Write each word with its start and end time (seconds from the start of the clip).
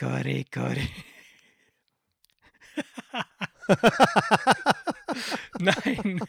Rico, 0.00 0.06
Rico. 0.16 0.60
Nein, 5.58 6.20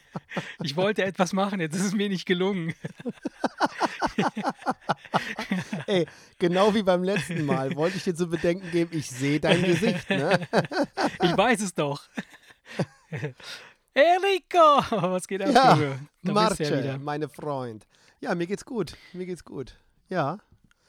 ich 0.62 0.76
wollte 0.76 1.04
etwas 1.04 1.32
machen, 1.32 1.60
jetzt 1.60 1.76
ist 1.76 1.84
es 1.84 1.92
mir 1.94 2.08
nicht 2.08 2.26
gelungen. 2.26 2.74
Ey, 5.86 6.06
genau 6.38 6.74
wie 6.74 6.82
beim 6.82 7.04
letzten 7.04 7.46
Mal 7.46 7.76
wollte 7.76 7.96
ich 7.96 8.04
dir 8.04 8.14
zu 8.14 8.26
bedenken 8.26 8.70
geben, 8.72 8.90
ich 8.92 9.08
sehe 9.08 9.38
dein 9.38 9.62
Gesicht, 9.62 10.10
ne? 10.10 10.48
Ich 11.22 11.36
weiß 11.36 11.60
es 11.60 11.72
doch. 11.74 12.02
Hey 13.10 14.16
Rico, 14.22 14.82
was 14.90 15.28
geht 15.28 15.42
ab, 15.42 15.54
Ja, 15.54 15.74
Junge? 15.74 16.08
Da 16.22 16.32
Marce, 16.32 16.58
ja 16.58 16.98
meine 16.98 17.28
Freund. 17.28 17.86
Ja, 18.20 18.34
mir 18.34 18.46
geht's 18.46 18.64
gut, 18.64 18.96
mir 19.12 19.26
geht's 19.26 19.44
gut. 19.44 19.76
Ja, 20.08 20.38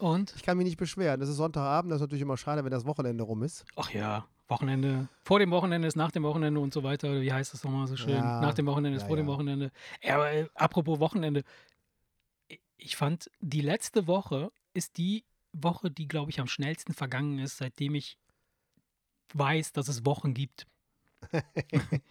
Und? 0.01 0.33
ich 0.35 0.43
kann 0.43 0.57
mich 0.57 0.65
nicht 0.65 0.77
beschweren. 0.77 1.19
Das 1.19 1.29
ist 1.29 1.35
Sonntagabend, 1.35 1.91
das 1.91 1.97
ist 1.97 2.01
natürlich 2.01 2.23
immer 2.23 2.37
schade, 2.37 2.63
wenn 2.63 2.71
das 2.71 2.85
Wochenende 2.85 3.23
rum 3.23 3.43
ist. 3.43 3.65
Ach 3.75 3.91
ja, 3.91 4.25
Wochenende. 4.47 5.07
Vor 5.23 5.39
dem 5.39 5.51
Wochenende 5.51 5.87
ist 5.87 5.95
nach 5.95 6.11
dem 6.11 6.23
Wochenende 6.23 6.59
und 6.59 6.73
so 6.73 6.83
weiter. 6.83 7.21
Wie 7.21 7.31
heißt 7.31 7.53
das 7.53 7.63
nochmal 7.63 7.87
so 7.87 7.95
schön? 7.95 8.15
Ja, 8.15 8.41
nach 8.41 8.53
dem 8.53 8.65
Wochenende 8.65 8.97
ist 8.97 9.03
ja, 9.03 9.07
vor 9.07 9.17
dem 9.17 9.27
ja. 9.27 9.33
Wochenende. 9.33 9.71
Ja, 10.01 10.15
aber 10.15 10.31
äh, 10.31 10.47
apropos 10.55 10.99
Wochenende. 10.99 11.43
Ich 12.77 12.95
fand, 12.95 13.29
die 13.39 13.61
letzte 13.61 14.07
Woche 14.07 14.51
ist 14.73 14.97
die 14.97 15.23
Woche, 15.53 15.91
die, 15.91 16.07
glaube 16.07 16.31
ich, 16.31 16.39
am 16.39 16.47
schnellsten 16.47 16.93
vergangen 16.93 17.39
ist, 17.39 17.57
seitdem 17.57 17.95
ich 17.95 18.17
weiß, 19.33 19.71
dass 19.71 19.87
es 19.87 20.05
Wochen 20.05 20.33
gibt. 20.33 20.67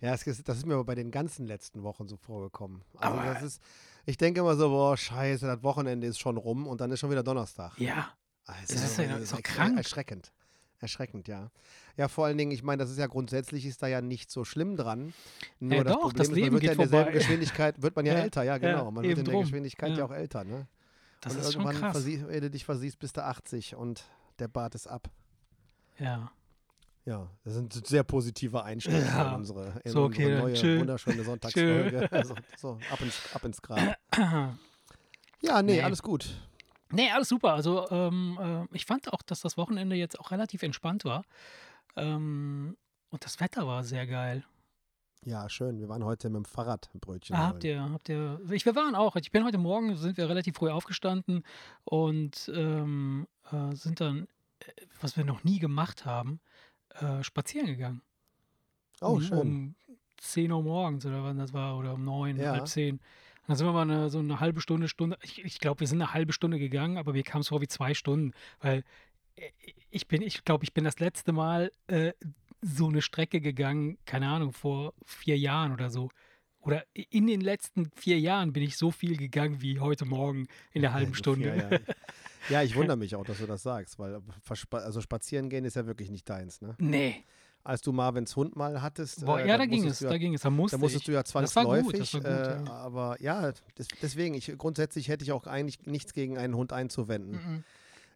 Ja, 0.00 0.12
das 0.12 0.26
ist, 0.26 0.48
das 0.48 0.58
ist 0.58 0.66
mir 0.66 0.74
aber 0.74 0.84
bei 0.84 0.94
den 0.94 1.10
ganzen 1.10 1.46
letzten 1.46 1.82
Wochen 1.82 2.08
so 2.08 2.16
vorgekommen. 2.16 2.82
Also 2.96 3.18
Aber- 3.18 3.34
das 3.34 3.42
ist, 3.42 3.62
ich 4.06 4.16
denke 4.16 4.40
immer 4.40 4.56
so, 4.56 4.68
boah, 4.70 4.96
scheiße, 4.96 5.46
das 5.46 5.62
Wochenende 5.62 6.06
ist 6.06 6.18
schon 6.18 6.36
rum 6.36 6.66
und 6.66 6.80
dann 6.80 6.90
ist 6.90 7.00
schon 7.00 7.10
wieder 7.10 7.22
Donnerstag. 7.22 7.78
Ja, 7.78 8.12
Also, 8.46 8.74
Das 8.74 8.82
ist 8.84 8.98
ja- 8.98 9.04
das 9.08 9.20
ist 9.22 9.32
doch 9.34 9.42
krank. 9.42 9.76
Erschreckend. 9.76 10.32
Erschreckend, 10.80 11.28
ja. 11.28 11.50
Ja, 11.98 12.08
vor 12.08 12.24
allen 12.24 12.38
Dingen, 12.38 12.50
ich 12.52 12.62
meine, 12.62 12.82
das 12.82 12.90
ist 12.90 12.96
ja 12.98 13.06
grundsätzlich 13.06 13.66
ist 13.66 13.82
da 13.82 13.86
ja 13.86 14.00
nicht 14.00 14.30
so 14.30 14.44
schlimm 14.44 14.76
dran. 14.78 15.12
Nur 15.60 15.76
Ja, 15.78 15.84
das 15.84 15.92
doch, 15.92 16.00
Problem 16.00 16.16
das 16.18 16.26
ist, 16.28 16.30
man 16.30 16.38
Leben 16.40 16.52
wird 16.54 16.62
ja 16.64 16.72
in 16.72 16.78
derselben 16.78 17.04
vorbei. 17.04 17.18
Geschwindigkeit, 17.18 17.82
wird 17.82 17.96
man 17.96 18.06
ja, 18.06 18.14
Ja, 18.14 18.20
älter, 18.20 18.42
ja, 18.42 18.52
ja, 18.52 18.58
genau. 18.58 18.90
man 18.90 19.04
wird 19.04 19.18
in 19.18 19.24
der 19.26 19.34
drum. 19.34 19.42
Geschwindigkeit 19.44 19.96
ja. 19.98 20.04
Auch 20.06 20.10
älter, 20.10 20.44
ne? 20.44 20.66
das 21.20 21.34
und 21.34 21.40
ist 21.42 21.52
schon 21.52 21.62
irgendwann, 21.62 21.80
krass. 21.82 21.96
versie- 21.98 22.24
wenn 22.26 22.40
du 22.40 22.50
dich 22.50 22.64
versiehst, 22.64 22.98
bist 22.98 23.18
du 23.18 23.24
80 23.24 23.74
und 23.76 24.04
der 24.38 24.48
Bart 24.48 24.74
ist 24.74 24.86
ab. 24.86 25.10
Ja. 25.98 26.32
Ja, 27.06 27.28
das 27.44 27.54
sind 27.54 27.86
sehr 27.86 28.02
positive 28.04 28.62
Einstellungen 28.62 29.06
Ja. 29.06 29.28
in 29.30 29.34
unsere, 29.36 29.80
in 29.84 29.92
So, 29.92 30.04
okay, 30.04 30.24
unsere 30.26 30.42
neue, 30.42 30.54
chill. 30.54 30.80
wunderschöne 30.80 31.24
Sonntagsfolge. 31.24 32.12
Also, 32.12 32.34
so, 32.56 32.78
ab 32.90 33.00
ins, 33.00 33.20
ab 33.34 33.44
ins 33.44 33.60
Grab. 33.62 33.96
Ja, 35.42 35.62
nee, 35.62 35.76
Nee. 35.76 35.82
alles 35.82 36.02
gut. 36.02 36.34
Nee, 36.90 37.10
alles 37.10 37.30
super. 37.30 37.54
Also 37.54 37.88
ähm, 37.90 38.38
äh, 38.70 38.76
ich 38.76 38.84
fand 38.84 39.10
auch, 39.10 39.22
dass 39.22 39.40
das 39.40 39.56
Wochenende 39.56 39.96
jetzt 39.96 40.20
auch 40.20 40.32
relativ 40.32 40.62
entspannt 40.62 41.06
war. 41.06 41.24
Ähm, 41.96 42.76
und 43.08 43.24
das 43.24 43.40
Wetter 43.40 43.66
war 43.66 43.82
sehr 43.82 44.06
geil. 44.06 44.44
Ja, 45.24 45.48
schön. 45.48 45.78
Wir 45.80 45.88
waren 45.88 46.04
heute 46.04 46.28
mit 46.28 46.36
dem 46.36 46.44
Fahrrad 46.44 46.90
Brötchen. 47.00 47.36
Ah, 47.36 47.48
habt 47.48 47.64
ihr, 47.64 47.80
habt 47.90 48.10
ihr. 48.10 48.38
Ich, 48.50 48.66
wir 48.66 48.74
waren 48.74 48.94
auch. 48.94 49.16
Ich 49.16 49.30
bin 49.30 49.44
heute 49.44 49.56
Morgen, 49.58 49.96
sind 49.96 50.18
wir 50.18 50.28
relativ 50.28 50.56
früh 50.56 50.68
aufgestanden 50.68 51.42
und 51.84 52.50
ähm, 52.54 53.26
äh, 53.50 53.74
sind 53.74 54.00
dann, 54.00 54.28
äh, 54.58 54.72
was 55.00 55.16
wir 55.16 55.24
noch 55.24 55.42
nie 55.42 55.58
gemacht 55.58 56.04
haben, 56.04 56.40
äh, 57.00 57.22
spazieren 57.22 57.66
gegangen. 57.66 58.02
Oh, 59.00 59.14
um, 59.14 59.20
schön. 59.22 59.38
Um 59.38 59.74
10 60.18 60.52
Uhr 60.52 60.62
morgens 60.62 61.06
oder 61.06 61.24
wann 61.24 61.38
das 61.38 61.52
war, 61.52 61.78
oder 61.78 61.94
um 61.94 62.04
9, 62.04 62.36
Ja. 62.36 62.52
halb 62.52 62.68
10. 62.68 62.96
Und 62.96 63.00
dann 63.46 63.56
sind 63.56 63.66
wir 63.66 63.72
mal 63.72 63.82
eine, 63.82 64.10
so 64.10 64.18
eine 64.18 64.38
halbe 64.40 64.60
Stunde, 64.60 64.88
Stunde. 64.88 65.18
Ich, 65.22 65.42
ich 65.44 65.58
glaube, 65.60 65.80
wir 65.80 65.86
sind 65.86 66.00
eine 66.02 66.12
halbe 66.12 66.32
Stunde 66.32 66.58
gegangen, 66.58 66.98
aber 66.98 67.12
mir 67.12 67.22
kam 67.22 67.40
es 67.40 67.48
vor 67.48 67.60
wie 67.60 67.68
zwei 67.68 67.94
Stunden, 67.94 68.32
weil 68.60 68.84
äh, 69.36 69.50
ich 69.90 70.06
bin, 70.08 70.22
ich 70.22 70.44
glaube, 70.44 70.64
ich 70.64 70.74
bin 70.74 70.84
das 70.84 70.98
letzte 71.00 71.32
Mal 71.32 71.72
äh, 71.86 72.12
so 72.60 72.88
eine 72.88 73.00
Strecke 73.02 73.40
gegangen, 73.40 73.98
keine 74.04 74.28
Ahnung, 74.28 74.52
vor 74.52 74.92
vier 75.04 75.38
Jahren 75.38 75.72
oder 75.72 75.90
so. 75.90 76.10
Oder 76.60 76.84
in 76.92 77.26
den 77.26 77.40
letzten 77.40 77.90
vier 77.96 78.20
Jahren 78.20 78.52
bin 78.52 78.62
ich 78.62 78.76
so 78.76 78.90
viel 78.90 79.16
gegangen 79.16 79.62
wie 79.62 79.80
heute 79.80 80.04
Morgen 80.04 80.46
in 80.72 80.82
der 80.82 80.92
halben 80.92 81.14
Stunde. 81.14 81.52
viel, 81.52 81.62
Ja, 81.62 81.94
ja, 82.48 82.62
ich 82.62 82.74
wundere 82.76 82.96
mich 82.96 83.14
auch, 83.14 83.24
dass 83.24 83.38
du 83.38 83.46
das 83.46 83.62
sagst, 83.62 83.98
weil 83.98 84.20
also 84.72 85.00
spazieren 85.00 85.48
gehen 85.48 85.64
ist 85.64 85.76
ja 85.76 85.86
wirklich 85.86 86.10
nicht 86.10 86.28
deins, 86.28 86.60
ne? 86.60 86.74
Nee. 86.78 87.24
Als 87.62 87.82
du 87.82 87.92
Marvins 87.92 88.34
Hund 88.36 88.56
mal 88.56 88.80
hattest, 88.80 89.26
Boah, 89.26 89.40
äh, 89.40 89.46
ja, 89.48 89.58
da 89.58 89.66
ging 89.66 89.86
es, 89.86 90.00
ja, 90.00 90.08
da 90.08 90.16
ging 90.16 90.32
es. 90.32 90.40
Da 90.40 90.48
musste 90.48 90.78
da 90.78 90.80
musstest 90.80 91.02
ich. 91.02 91.06
du 91.06 91.12
ja 91.12 91.22
Das 91.22 91.34
war 91.34 91.42
gut, 91.42 91.50
zwangsläufig, 91.50 91.98
das 92.00 92.14
war 92.14 92.20
gut, 92.20 92.30
äh, 92.30 92.64
ja. 92.64 92.72
aber 92.72 93.16
ja, 93.20 93.52
des, 93.76 93.88
deswegen, 94.00 94.34
ich, 94.34 94.56
grundsätzlich 94.56 95.08
hätte 95.08 95.24
ich 95.24 95.32
auch 95.32 95.46
eigentlich 95.46 95.84
nichts 95.84 96.14
gegen 96.14 96.38
einen 96.38 96.56
Hund 96.56 96.72
einzuwenden. 96.72 97.32
Mhm. 97.32 97.64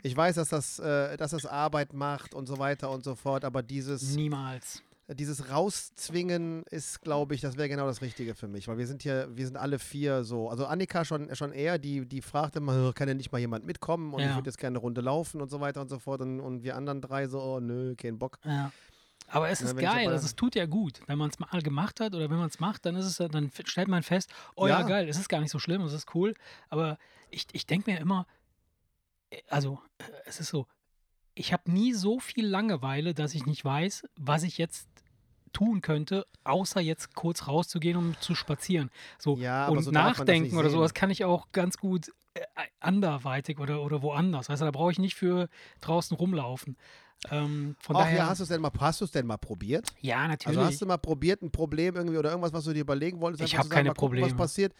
Ich 0.03 0.17
weiß, 0.17 0.37
dass 0.37 0.49
das, 0.49 0.79
äh, 0.79 1.17
dass 1.19 1.33
das 1.33 1.45
Arbeit 1.45 1.93
macht 1.93 2.35
und 2.35 2.47
so 2.47 2.59
weiter 2.59 2.91
und 2.91 3.05
so 3.05 3.15
fort, 3.15 3.45
aber 3.45 3.63
dieses, 3.63 4.15
Niemals. 4.15 4.83
Dieses 5.09 5.51
Rauszwingen 5.51 6.63
ist, 6.71 7.03
glaube 7.03 7.35
ich, 7.35 7.41
das 7.43 7.57
wäre 7.59 7.69
genau 7.69 7.87
das 7.87 8.01
Richtige 8.01 8.35
für 8.35 8.49
mich, 8.49 8.69
weil 8.69 8.79
wir 8.79 8.87
sind 8.87 9.03
hier, 9.03 9.29
wir 9.37 9.45
sind 9.45 9.57
alle 9.57 9.79
vier 9.79 10.25
so, 10.25 10.49
also 10.49 10.65
Annika 10.67 11.05
schon, 11.05 11.35
schon 11.37 11.53
eher, 11.53 11.79
die, 11.79 12.07
die 12.07 12.23
fragt 12.23 12.57
immer, 12.57 12.93
kann 12.95 13.07
denn 13.09 13.19
nicht 13.19 13.31
mal 13.31 13.39
jemand 13.39 13.67
mitkommen 13.67 14.15
und 14.15 14.21
ich 14.21 14.27
Ja. 14.29 14.37
würde 14.37 14.49
jetzt 14.49 14.59
gerne 14.59 14.77
eine 14.77 14.83
Runde 14.83 15.03
laufen 15.03 15.43
und 15.43 15.51
so 15.51 15.61
weiter 15.61 15.81
und 15.83 15.89
so 15.89 15.99
fort 15.99 16.23
und, 16.23 16.41
und 16.41 16.63
wir 16.63 16.77
anderen 16.77 17.03
drei 17.03 17.27
so, 17.29 17.41
oh 17.43 17.61
nö, 17.61 17.95
kein 17.97 18.19
Bock. 18.19 18.39
Ja. 18.45 18.73
Aber 19.29 19.49
es 19.49 19.61
Ja, 19.61 19.67
ist 19.67 19.73
ich 19.73 19.81
geil, 19.81 20.09
also 20.09 20.27
es 20.27 20.37
tut 20.37 20.55
ja 20.55 20.67
gut. 20.67 21.01
Wenn 21.07 21.19
man 21.19 21.31
es 21.31 21.39
mal 21.39 21.61
gemacht 21.63 21.99
hat 22.01 22.15
oder 22.15 22.29
wenn 22.31 22.37
man 22.39 22.49
es 22.49 22.61
macht, 22.61 22.85
dann 22.87 22.95
ist 22.97 23.07
es, 23.07 23.19
ja- 23.19 23.29
dann 23.29 23.51
stellt 23.65 23.89
man 23.89 24.03
fest, 24.03 24.31
oh 24.55 24.67
ja, 24.67 24.81
Ja. 24.81 24.87
geil, 24.87 25.09
es 25.09 25.19
ist 25.19 25.29
gar 25.29 25.41
nicht 25.41 25.51
so 25.51 25.59
schlimm, 25.59 25.83
es 25.83 25.93
ist 25.93 26.15
cool. 26.15 26.35
Aber 26.69 26.99
ich, 27.31 27.47
ich 27.53 27.67
denke 27.67 27.91
mir 27.91 27.99
immer, 28.01 28.27
äh, 29.31 29.41
also 29.49 29.81
äh, 29.99 30.05
es 30.27 30.41
ist 30.41 30.49
so, 30.49 30.67
ich 31.35 31.53
habe 31.53 31.71
nie 31.71 31.93
so 31.93 32.21
viel 32.21 32.47
Langeweile, 32.47 33.15
dass 33.15 33.35
ich 33.35 33.47
nicht 33.47 33.65
weiß, 33.65 34.05
was 34.17 34.43
ich 34.43 34.59
jetzt 34.59 34.89
tun 35.53 35.83
könnte, 35.83 36.27
außer 36.43 36.81
jetzt 36.81 37.15
kurz 37.15 37.47
rauszugehen, 37.47 37.97
um 37.97 38.17
zu 38.21 38.35
spazieren. 38.35 38.91
So 39.19 39.37
Ja, 39.37 39.69
und 39.69 39.83
so 39.83 39.91
nachdenken 39.91 40.57
oder 40.57 40.71
sowas 40.71 40.95
kann 40.95 41.11
ich 41.11 41.25
auch 41.25 41.53
ganz 41.53 41.79
gut 41.79 42.09
äh, 42.35 42.41
anderweitig 42.81 43.59
oder, 43.59 43.83
oder 43.83 44.03
woanders. 44.03 44.49
Weißt 44.49 44.61
du, 44.61 44.65
da 44.65 44.73
brauche 44.73 44.93
ich 44.93 44.99
nicht 44.99 45.15
für 45.15 45.49
draußen 45.81 46.17
rumlaufen. 46.17 46.77
Ähm, 47.31 47.75
von 47.81 47.97
Ach 47.97 48.01
daher, 48.01 48.19
ja, 48.19 48.27
hast 48.27 48.39
du 48.39 48.43
es 48.43 48.49
denn 48.51 48.61
mal, 48.61 48.71
hast 48.79 49.01
du 49.01 49.05
es 49.07 49.11
denn 49.11 49.27
mal 49.27 49.39
probiert? 49.39 49.93
ja, 50.01 50.29
natürlich. 50.29 50.59
Also 50.59 50.69
hast 50.69 50.83
du 50.83 50.87
mal 50.87 50.99
probiert, 50.99 51.43
ein 51.43 51.51
Problem 51.51 51.97
irgendwie 51.97 52.19
oder 52.19 52.31
irgendwas, 52.31 52.53
was 52.53 52.65
du 52.65 52.73
dir 52.75 52.81
überlegen 52.81 53.21
wolltest? 53.21 53.43
Ich 53.43 53.53
einfach 53.53 53.59
hab 53.59 53.65
zu 53.65 53.69
sagen, 53.71 53.75
keine 53.77 53.89
mal 53.89 53.95
gucken, 53.95 54.09
Probleme. 54.19 54.27
Was 54.31 54.37
passiert? 54.37 54.75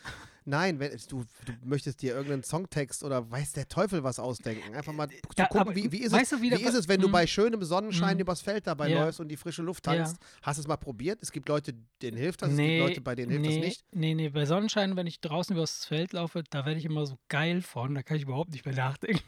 Nein, 0.47 0.79
wenn 0.79 0.91
du, 1.09 1.25
du 1.47 1.55
möchtest 1.65 2.03
dir 2.03 2.13
irgendeinen 2.13 2.43
Songtext 2.43 3.03
oder 3.03 3.31
weiß 3.31 3.53
der 3.55 3.67
Teufel 3.67 4.05
was 4.05 4.19
ausdenken. 4.19 4.75
Einfach 4.75 4.93
mal 4.93 5.09
zu 5.09 5.17
Ja, 5.39 5.47
gucken, 5.47 5.61
aber 5.61 5.75
wie, 5.75 5.91
wie, 5.91 6.01
ist, 6.03 6.13
es, 6.13 6.29
du, 6.29 6.43
wie 6.43 6.51
da- 6.51 6.59
wie 6.59 6.63
ist 6.65 6.75
es, 6.75 6.87
wenn 6.87 7.01
du 7.01 7.09
Mhm. 7.09 7.13
bei 7.13 7.27
schönem 7.27 7.63
Sonnenschein 7.63 8.17
Mhm. 8.19 8.21
übers 8.21 8.43
Feld 8.43 8.67
dabei 8.67 8.89
Ja. 8.91 9.05
läufst 9.05 9.21
und 9.21 9.29
die 9.29 9.39
frische 9.39 9.63
Luft 9.63 9.85
tanzt? 9.85 10.19
Hast 10.43 10.59
du 10.59 10.61
es 10.61 10.69
mal 10.69 10.77
probiert? 10.77 11.19
Es 11.23 11.33
gibt 11.33 11.49
Leute, 11.49 11.73
denen 12.03 12.19
hilft 12.19 12.43
das, 12.43 12.51
es 12.51 12.57
nee, 12.57 12.77
gibt 12.77 12.79
Leute, 12.91 13.01
bei 13.01 13.15
denen 13.15 13.31
hilft 13.33 13.47
nee, 13.47 13.57
das 13.61 13.65
nicht. 13.69 13.85
Nee, 13.93 14.15
nee, 14.15 14.29
bei 14.29 14.45
Sonnenschein, 14.45 14.97
wenn 14.97 15.07
ich 15.07 15.23
draußen 15.23 15.57
übers 15.57 15.87
Feld 15.87 16.13
laufe, 16.13 16.45
da 16.51 16.67
werde 16.67 16.79
ich 16.79 16.85
immer 16.85 17.07
so 17.07 17.17
geil 17.29 17.63
von, 17.63 17.95
da 17.95 18.03
kann 18.03 18.19
ich 18.19 18.25
überhaupt 18.25 18.51
nicht 18.53 18.67
mehr 18.67 18.75
nachdenken. 18.75 19.23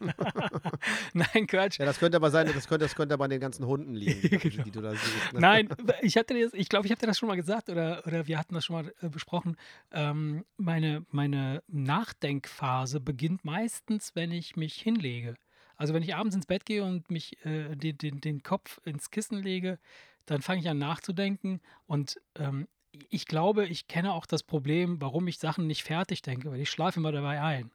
Nein, 1.12 1.46
Quatsch. 1.46 1.78
Ja, 1.78 1.84
das 1.86 1.98
könnte 1.98 2.16
aber 2.16 2.30
sein, 2.30 2.46
das 2.46 2.68
könnte, 2.68 2.84
das 2.84 2.94
könnte 2.94 3.14
aber 3.14 3.24
an 3.24 3.30
den 3.30 3.40
ganzen 3.40 3.66
Hunden 3.66 3.94
liegen, 3.94 4.20
die, 4.20 4.28
Genau. 4.38 4.64
die 4.64 4.70
du 4.70 4.80
da 4.80 4.90
siehst. 4.92 5.32
Ne? 5.32 5.40
Nein, 5.40 5.68
ich 6.02 6.16
hatte 6.16 6.38
das, 6.40 6.54
ich 6.54 6.68
glaube, 6.68 6.86
ich 6.86 6.92
habe 6.92 7.00
dir 7.00 7.06
das 7.06 7.18
schon 7.18 7.28
mal 7.28 7.36
gesagt 7.36 7.68
oder, 7.70 8.02
oder 8.06 8.26
wir 8.26 8.38
hatten 8.38 8.54
das 8.54 8.64
schon 8.64 8.76
mal 8.76 8.92
äh, 9.00 9.08
besprochen. 9.08 9.56
Ähm, 9.90 10.44
meine, 10.56 11.04
meine 11.10 11.62
Nachdenkphase 11.68 13.00
beginnt 13.00 13.44
meistens, 13.44 14.14
wenn 14.14 14.30
ich 14.32 14.56
mich 14.56 14.74
hinlege. 14.74 15.34
Also 15.76 15.94
wenn 15.94 16.02
ich 16.02 16.14
abends 16.14 16.34
ins 16.34 16.46
Bett 16.46 16.66
gehe 16.66 16.82
und 16.84 17.10
mich 17.10 17.44
äh, 17.44 17.76
den, 17.76 17.98
den, 17.98 18.20
den 18.20 18.42
Kopf 18.42 18.80
ins 18.84 19.10
Kissen 19.10 19.42
lege, 19.42 19.78
dann 20.26 20.42
fange 20.42 20.60
ich 20.60 20.68
an 20.68 20.78
nachzudenken 20.78 21.60
und 21.86 22.20
ähm, 22.36 22.66
ich 23.10 23.26
glaube, 23.26 23.66
ich 23.66 23.86
kenne 23.86 24.12
auch 24.12 24.26
das 24.26 24.42
Problem, 24.42 25.00
warum 25.00 25.28
ich 25.28 25.38
Sachen 25.38 25.66
nicht 25.66 25.84
fertig 25.84 26.22
denke, 26.22 26.50
weil 26.50 26.60
ich 26.60 26.70
schlafe 26.70 27.00
immer 27.00 27.12
dabei 27.12 27.40
ein. 27.40 27.70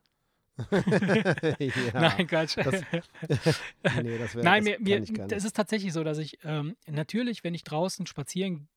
ja. 1.59 1.91
Nein, 1.93 2.27
Quatsch. 2.27 2.57
das- 2.57 2.83
nee, 4.03 4.17
das 4.17 4.35
wär, 4.35 4.43
Nein, 4.43 4.63
das 4.63 4.79
mir, 4.79 5.01
mir, 5.01 5.27
es 5.31 5.45
ist 5.45 5.55
tatsächlich 5.55 5.93
so, 5.93 6.03
dass 6.03 6.17
ich 6.17 6.37
ähm, 6.43 6.75
natürlich, 6.87 7.43
wenn 7.43 7.53
ich 7.53 7.63
draußen 7.63 8.05
spazieren 8.05 8.67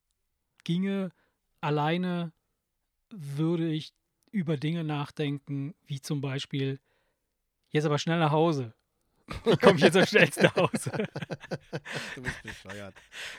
ginge, 0.65 1.11
alleine 1.61 2.33
würde 3.11 3.69
ich 3.71 3.93
über 4.31 4.57
Dinge 4.57 4.85
nachdenken, 4.85 5.75
wie 5.87 6.01
zum 6.01 6.21
Beispiel, 6.21 6.81
jetzt 7.71 7.85
aber 7.85 7.99
schnell 7.99 8.19
nach 8.19 8.33
Hause. 8.33 8.75
Wie 9.45 9.57
komme 9.57 9.75
ich 9.77 9.83
jetzt 9.83 9.97
am 9.97 10.07
schnellsten 10.07 10.45
nach 10.45 10.57
Hause? 10.57 10.91
Du 12.15 12.23
bist 12.23 12.43
bescheuert. 12.43 12.95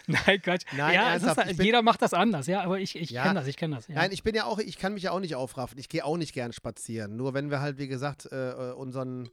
Nein, 0.08 0.42
Quatsch. 0.42 0.64
Nein, 0.76 0.94
ja, 0.94 1.14
ist, 1.16 1.26
halt- 1.26 1.60
jeder 1.62 1.82
macht 1.82 2.02
das 2.02 2.14
anders, 2.14 2.48
ja, 2.48 2.62
aber 2.62 2.80
ich, 2.80 2.96
ich 2.96 3.10
Ja. 3.10 3.24
kenne 3.24 3.36
das, 3.40 3.48
ich 3.48 3.58
kenne 3.58 3.76
das. 3.78 3.88
Ja. 3.88 3.96
Nein, 3.96 4.12
ich 4.12 4.24
bin 4.24 4.36
ja 4.36 4.46
auch, 4.46 4.60
ich 4.60 4.78
kann 4.78 4.94
mich 4.94 5.04
ja 5.04 5.12
auch 5.12 5.20
nicht 5.20 5.36
aufraffen. 5.36 5.78
Ich 5.80 5.90
gehe 5.90 6.04
auch 6.06 6.18
nicht 6.18 6.34
gern 6.34 6.54
spazieren. 6.54 7.16
Nur 7.16 7.34
wenn 7.34 7.50
wir 7.50 7.60
halt, 7.62 7.78
wie 7.78 7.88
gesagt, 7.88 8.26
äh, 8.32 8.52
äh, 8.52 8.74
unseren 8.74 9.30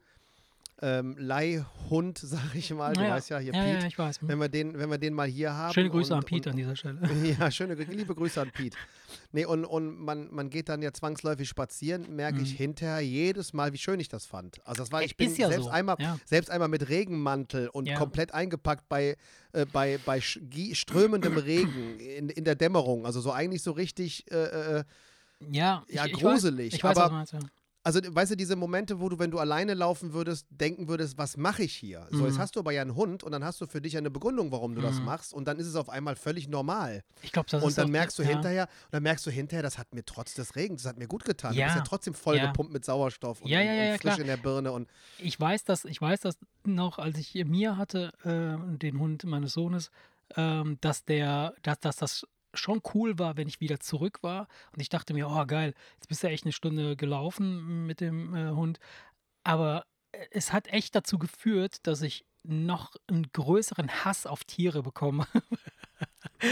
ähm, 0.83 1.17
Leihhund, 1.19 2.19
sag 2.23 2.55
ich 2.55 2.71
mal. 2.75 2.93
Du 2.95 3.01
Ja, 3.03 3.11
weißt 3.11 3.31
ja, 3.31 3.39
hier 3.39 3.53
ja, 3.55 3.63
Pete. 3.63 3.81
ja, 3.81 3.87
ich 3.87 3.99
weiß. 3.99 4.19
Wenn 4.23 4.39
wir, 4.41 4.49
den, 4.49 4.79
wenn 4.79 4.91
wir 4.91 4.99
den 4.99 5.15
mal 5.15 5.29
hier 5.29 5.53
haben. 5.55 5.73
Schöne 5.73 5.89
Grüße 5.91 6.13
und, 6.13 6.19
an 6.21 6.25
Pete 6.25 6.49
und, 6.49 6.53
an 6.53 6.57
dieser 6.57 6.77
Stelle. 6.77 6.99
Ja, 7.39 7.51
schöne, 7.51 7.75
liebe 7.75 8.15
Grüße 8.15 8.41
an 8.41 8.51
Pete. 8.51 8.77
Nee, 9.33 9.45
und, 9.47 9.65
und 9.65 9.99
man, 10.01 10.29
man 10.33 10.51
geht 10.51 10.69
dann 10.69 10.83
ja 10.83 10.93
zwangsläufig 10.93 11.49
spazieren, 11.49 12.15
merke 12.17 12.41
ich 12.41 12.53
Mhm. 12.55 12.57
hinterher 12.59 13.01
jedes 13.01 13.53
Mal, 13.53 13.73
wie 13.73 13.79
schön 13.79 14.01
ich 14.01 14.09
das 14.09 14.27
fand. 14.27 14.59
Also 14.67 14.83
das 14.83 14.91
war, 14.93 15.03
ich 15.03 15.17
bin 15.17 15.35
ja 15.37 15.49
selbst 15.49 15.65
so, 15.67 15.71
einmal, 15.71 15.97
selbst 16.25 16.51
einmal 16.51 16.69
mit 16.69 16.89
Regenmantel 16.89 17.69
und 17.69 17.93
komplett 17.95 18.35
eingepackt 18.35 18.89
bei, 18.89 19.17
äh, 19.53 19.67
bei, 19.67 19.99
bei 20.05 20.21
strömendem 20.21 21.37
Regen 21.37 22.01
in, 22.01 22.29
in 22.29 22.45
der 22.45 22.55
Dämmerung. 22.57 23.07
Also 23.07 23.21
so 23.21 23.31
eigentlich 23.33 23.63
so 23.63 23.73
richtig, 23.73 24.31
äh, 24.33 24.79
äh, 24.79 24.85
Ja, 25.51 25.85
Ja, 25.89 26.05
ich, 26.07 26.13
ich 26.13 26.21
gruselig, 26.21 26.75
ich 26.75 26.83
weiß, 26.85 26.97
aber- 26.97 27.07
was 27.07 27.13
meinst, 27.13 27.33
ja. 27.35 27.39
Also 27.85 28.01
weißt 28.03 28.33
du, 28.33 28.37
diese 28.37 28.57
Momente, 28.57 28.99
wo 28.99 29.09
du, 29.11 29.19
wenn 29.19 29.31
du 29.31 29.39
alleine 29.39 29.75
laufen 29.75 30.13
würdest, 30.15 30.47
denken 30.51 30.89
würdest, 30.89 31.19
was 31.19 31.37
mache 31.37 31.63
ich 31.63 31.75
hier? 31.75 32.07
So, 32.11 32.25
jetzt 32.27 32.35
Mhm. 32.37 32.39
hast 32.41 32.57
du 32.57 32.61
aber 32.61 32.73
ja 32.73 32.81
einen 32.83 32.95
Hund 32.97 33.23
und 33.23 33.31
dann 33.31 33.45
hast 33.45 33.61
du 33.61 33.67
für 33.67 33.81
dich 33.83 33.97
eine 33.99 34.11
Begründung, 34.11 34.51
warum 34.51 34.75
du 34.75 34.81
das 34.81 34.99
Mhm. 34.99 35.05
machst 35.05 35.35
und 35.35 35.47
dann 35.47 35.59
ist 35.59 35.67
es 35.67 35.77
auf 35.77 35.89
einmal 35.91 36.17
völlig 36.17 36.49
normal. 36.49 37.03
Ich 37.23 37.31
glaube, 37.31 37.49
das 37.51 37.63
ist 37.63 37.67
und 37.69 37.79
dann 37.79 37.85
auch- 37.87 37.91
merkst 37.91 38.19
du 38.19 38.23
ja. 38.23 38.31
hinterher, 38.31 38.63
und 38.87 38.93
dann 38.95 39.03
merkst 39.03 39.25
du 39.27 39.31
hinterher, 39.31 39.63
das 39.63 39.77
hat 39.79 39.95
mir 39.95 40.05
trotz 40.05 40.35
des 40.35 40.57
Regens, 40.57 40.83
das 40.83 40.91
hat 40.91 40.99
mir 40.99 41.07
gut 41.07 41.25
getan. 41.25 41.53
Du 41.53 41.59
Ja. 41.61 41.67
bist 41.67 41.77
ja 41.77 41.83
trotzdem 41.85 42.15
voll 42.15 42.37
Ja. 42.39 42.47
gepumpt 42.47 42.73
mit 42.73 42.85
Sauerstoff 42.85 43.43
und, 43.43 43.49
Ja, 43.51 43.61
und, 43.61 43.69
und 43.69 43.89
frisch 43.93 44.01
klar. 44.01 44.19
in 44.21 44.27
der 44.27 44.37
Birne 44.39 44.73
und 44.73 44.89
Ich 45.19 45.39
weiß 45.39 45.65
das, 45.65 45.85
ich 45.85 46.01
weiß 46.01 46.21
das 46.21 46.39
noch, 46.65 46.99
als 46.99 47.19
ich 47.19 47.35
mir 47.45 47.77
hatte, 47.77 48.13
äh, 48.25 48.79
den 48.79 48.99
Hund 48.99 49.25
meines 49.25 49.53
Sohnes, 49.53 49.91
ähm, 50.37 50.79
dass 50.81 51.05
der, 51.05 51.53
dass, 51.63 51.79
dass 51.81 51.97
das 51.97 52.27
schon 52.55 52.83
cool 52.95 53.19
war, 53.19 53.37
wenn 53.37 53.49
ich 53.49 53.61
wieder 53.61 53.81
zurück 53.81 54.23
war. 54.23 54.49
Und 54.73 54.81
ich 54.81 54.89
dachte 54.89 55.15
mir, 55.15 55.29
oh 55.29 55.47
geil, 55.47 55.75
jetzt 55.95 56.09
bist 56.09 56.23
du 56.23 56.29
echt 56.29 56.45
eine 56.45 56.53
Stunde 56.53 56.97
gelaufen 56.97 57.87
mit 57.87 58.01
dem 58.01 58.35
äh, 58.35 58.51
Hund. 58.51 58.79
Aber 59.43 59.87
äh, 60.13 60.27
es 60.31 60.53
hat 60.53 60.69
echt 60.69 60.95
dazu 60.95 61.19
geführt, 61.19 61.87
dass 61.87 62.03
ich 62.03 62.25
noch 62.45 62.95
einen 63.07 63.31
größeren 63.33 64.05
Hass 64.05 64.27
auf 64.27 64.45
Tiere 64.45 64.83
bekomme. 64.83 65.27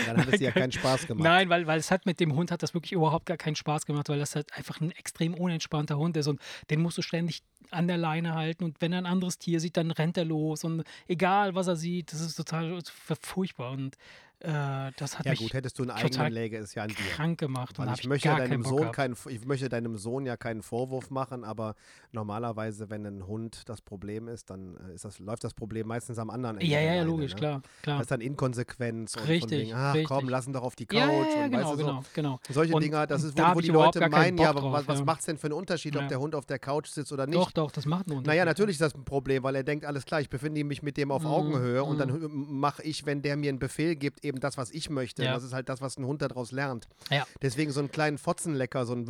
dann 0.07 0.17
hat 0.17 0.29
es 0.29 0.39
dir 0.39 0.47
ja 0.47 0.51
keinen 0.51 0.73
Spaß 0.73 1.07
gemacht. 1.07 1.23
Nein, 1.23 1.49
weil, 1.49 1.67
weil 1.67 1.79
es 1.79 1.91
hat 1.91 2.07
mit 2.07 2.19
dem 2.19 2.35
Hund 2.35 2.51
hat 2.51 2.63
das 2.63 2.75
wirklich 2.75 2.93
überhaupt 2.93 3.27
gar 3.27 3.37
keinen 3.37 3.57
Spaß 3.57 3.85
gemacht, 3.87 4.09
weil 4.09 4.19
das 4.19 4.35
halt 4.35 4.53
einfach 4.55 4.81
ein 4.81 4.91
extrem 4.93 5.35
unentspannter 5.35 5.99
Hund 5.99 6.17
ist 6.17 6.29
und 6.29 6.41
den 6.71 6.81
musst 6.81 6.99
du 6.99 7.03
ständig 7.03 7.43
an 7.71 7.89
der 7.89 7.97
Leine 7.97 8.35
halten 8.35 8.65
und 8.65 8.81
wenn 8.81 8.93
er 8.93 8.99
ein 8.99 9.07
anderes 9.07 9.39
Tier 9.39 9.61
sieht, 9.61 9.77
dann 9.77 9.91
rennt 9.91 10.17
er 10.17 10.25
los 10.25 10.65
und 10.65 10.85
egal 11.09 11.55
was 11.55 11.69
er 11.69 11.77
sieht, 11.77 12.13
das 12.13 12.21
ist 12.21 12.37
total 12.37 12.81
furchtbar 13.21 13.73
und 13.73 13.97
äh, 14.43 14.91
das 14.97 15.19
hat 15.19 15.27
Ja 15.27 15.33
mich 15.33 15.41
gut, 15.41 15.55
hättest 15.55 15.79
du 15.79 15.83
einen 15.83 15.91
eigenen, 15.93 16.33
läge 16.33 16.59
es 16.59 16.75
ja 16.75 16.83
an 16.83 16.89
dir. 16.89 16.95
krank 17.15 17.39
gemacht 17.39 17.79
und 17.79 17.91
ich 17.93 18.07
möchte, 18.07 18.29
gar 18.29 18.39
deinem 18.39 18.63
Sohn 18.65 18.91
keinen, 18.93 19.17
ich 19.29 19.45
möchte 19.47 19.69
deinem 19.69 19.97
Sohn 19.97 20.27
ja 20.27 20.37
keinen 20.37 20.63
Vorwurf 20.63 21.11
machen, 21.11 21.45
aber 21.45 21.75
normalerweise, 22.13 22.91
wenn 22.91 23.07
ein 23.07 23.27
Hund 23.27 23.69
das 23.69 23.81
Problem 23.81 24.29
ist, 24.29 24.51
dann 24.51 24.77
äh, 24.91 24.95
ist 24.95 25.05
das, 25.05 25.19
läuft 25.19 25.45
das 25.45 25.55
Problem 25.55 25.87
meistens 25.89 26.19
am 26.19 26.31
anderen 26.31 26.57
Ende. 26.59 26.67
Ja, 26.73 26.81
ja, 26.81 26.95
ja, 26.95 27.03
logisch, 27.03 27.33
ne? 27.33 27.39
klar, 27.39 27.63
klar. 27.83 27.97
Das 27.99 28.05
ist 28.05 28.11
dann 28.11 28.21
Inkonsequenz 28.21 29.15
und 29.17 29.21
von 29.23 29.29
Richtig, 29.31 29.51
wegen, 29.51 29.73
ach 29.75 29.95
komm, 30.05 30.17
richtig. 30.19 30.31
lass 30.31 30.47
ihn 30.47 30.53
doch 30.53 30.63
auf 30.63 30.75
die 30.77 30.87
Couch 30.87 30.99
Ja, 30.99 31.07
ja, 31.11 31.13
ja, 31.13 31.45
und 31.45 31.51
genau, 31.51 31.59
weißt 31.59 31.73
du 31.73 31.77
so. 31.77 31.87
genau, 31.87 32.03
genau. 32.15 32.41
Solche 32.49 32.75
Und- 32.75 32.83
Dinger, 32.83 33.07
das 33.07 33.23
ist, 33.25 33.37
wo, 33.39 33.43
wo 33.55 33.61
ich 33.61 33.67
die 33.67 33.73
Leute 33.73 34.09
meinen, 34.09 34.39
ja, 34.39 34.51
aber 34.51 34.73
was, 34.73 34.87
was 34.89 35.05
macht 35.05 35.21
es 35.21 35.27
denn 35.27 35.39
für 35.39 35.47
einen 35.47 35.55
Unterschied, 35.55 35.97
ob 35.97 36.09
der 36.09 36.21
Hund 36.21 36.35
auf 36.35 36.47
der 36.47 36.59
Couch 36.59 36.89
sitzt 36.89 37.13
oder 37.13 37.27
nicht? 37.27 37.39
Doch, 37.39 37.51
doch, 37.53 37.71
das 37.71 37.87
macht 37.87 38.07
einen 38.07 38.19
Unterschied. 38.19 38.27
Naja, 38.27 38.45
natürlich 38.45 38.75
ist 38.75 38.81
das 38.83 38.95
ein 38.95 39.05
Problem, 39.05 39.43
weil 39.43 39.55
er 39.57 39.63
denkt, 39.65 39.85
alles 39.85 40.05
klar, 40.05 40.21
ich 40.21 40.29
befinde 40.29 40.63
mich 40.65 40.83
mit 40.83 40.97
dem 40.97 41.11
auf 41.11 41.23
Mhm, 41.23 41.29
Augenhöhe 41.29 41.83
und 41.85 41.97
mhm. 41.97 41.99
dann 41.99 42.31
mache 42.33 42.83
ich, 42.83 43.07
wenn 43.07 43.23
der 43.23 43.37
mir 43.37 43.49
einen 43.51 43.59
Befehl 43.59 43.97
gibt, 43.97 44.25
eben 44.25 44.32
eben 44.33 44.41
das, 44.41 44.57
was 44.57 44.71
ich 44.71 44.91
möchte. 44.91 45.25
Ja. 45.25 45.35
Das 45.35 45.45
ist 45.45 45.53
halt 45.53 45.69
das, 45.69 45.81
was 45.81 45.99
ein 45.99 46.07
Hund 46.07 46.23
daraus 46.23 46.53
lernt. 46.53 46.89
Ja. 47.11 47.25
Deswegen 47.43 47.71
so 47.71 47.81
einen 47.81 47.91
kleinen 47.91 48.19
Fotzenlecker, 48.19 48.87
so 48.87 48.95
ein 48.95 49.07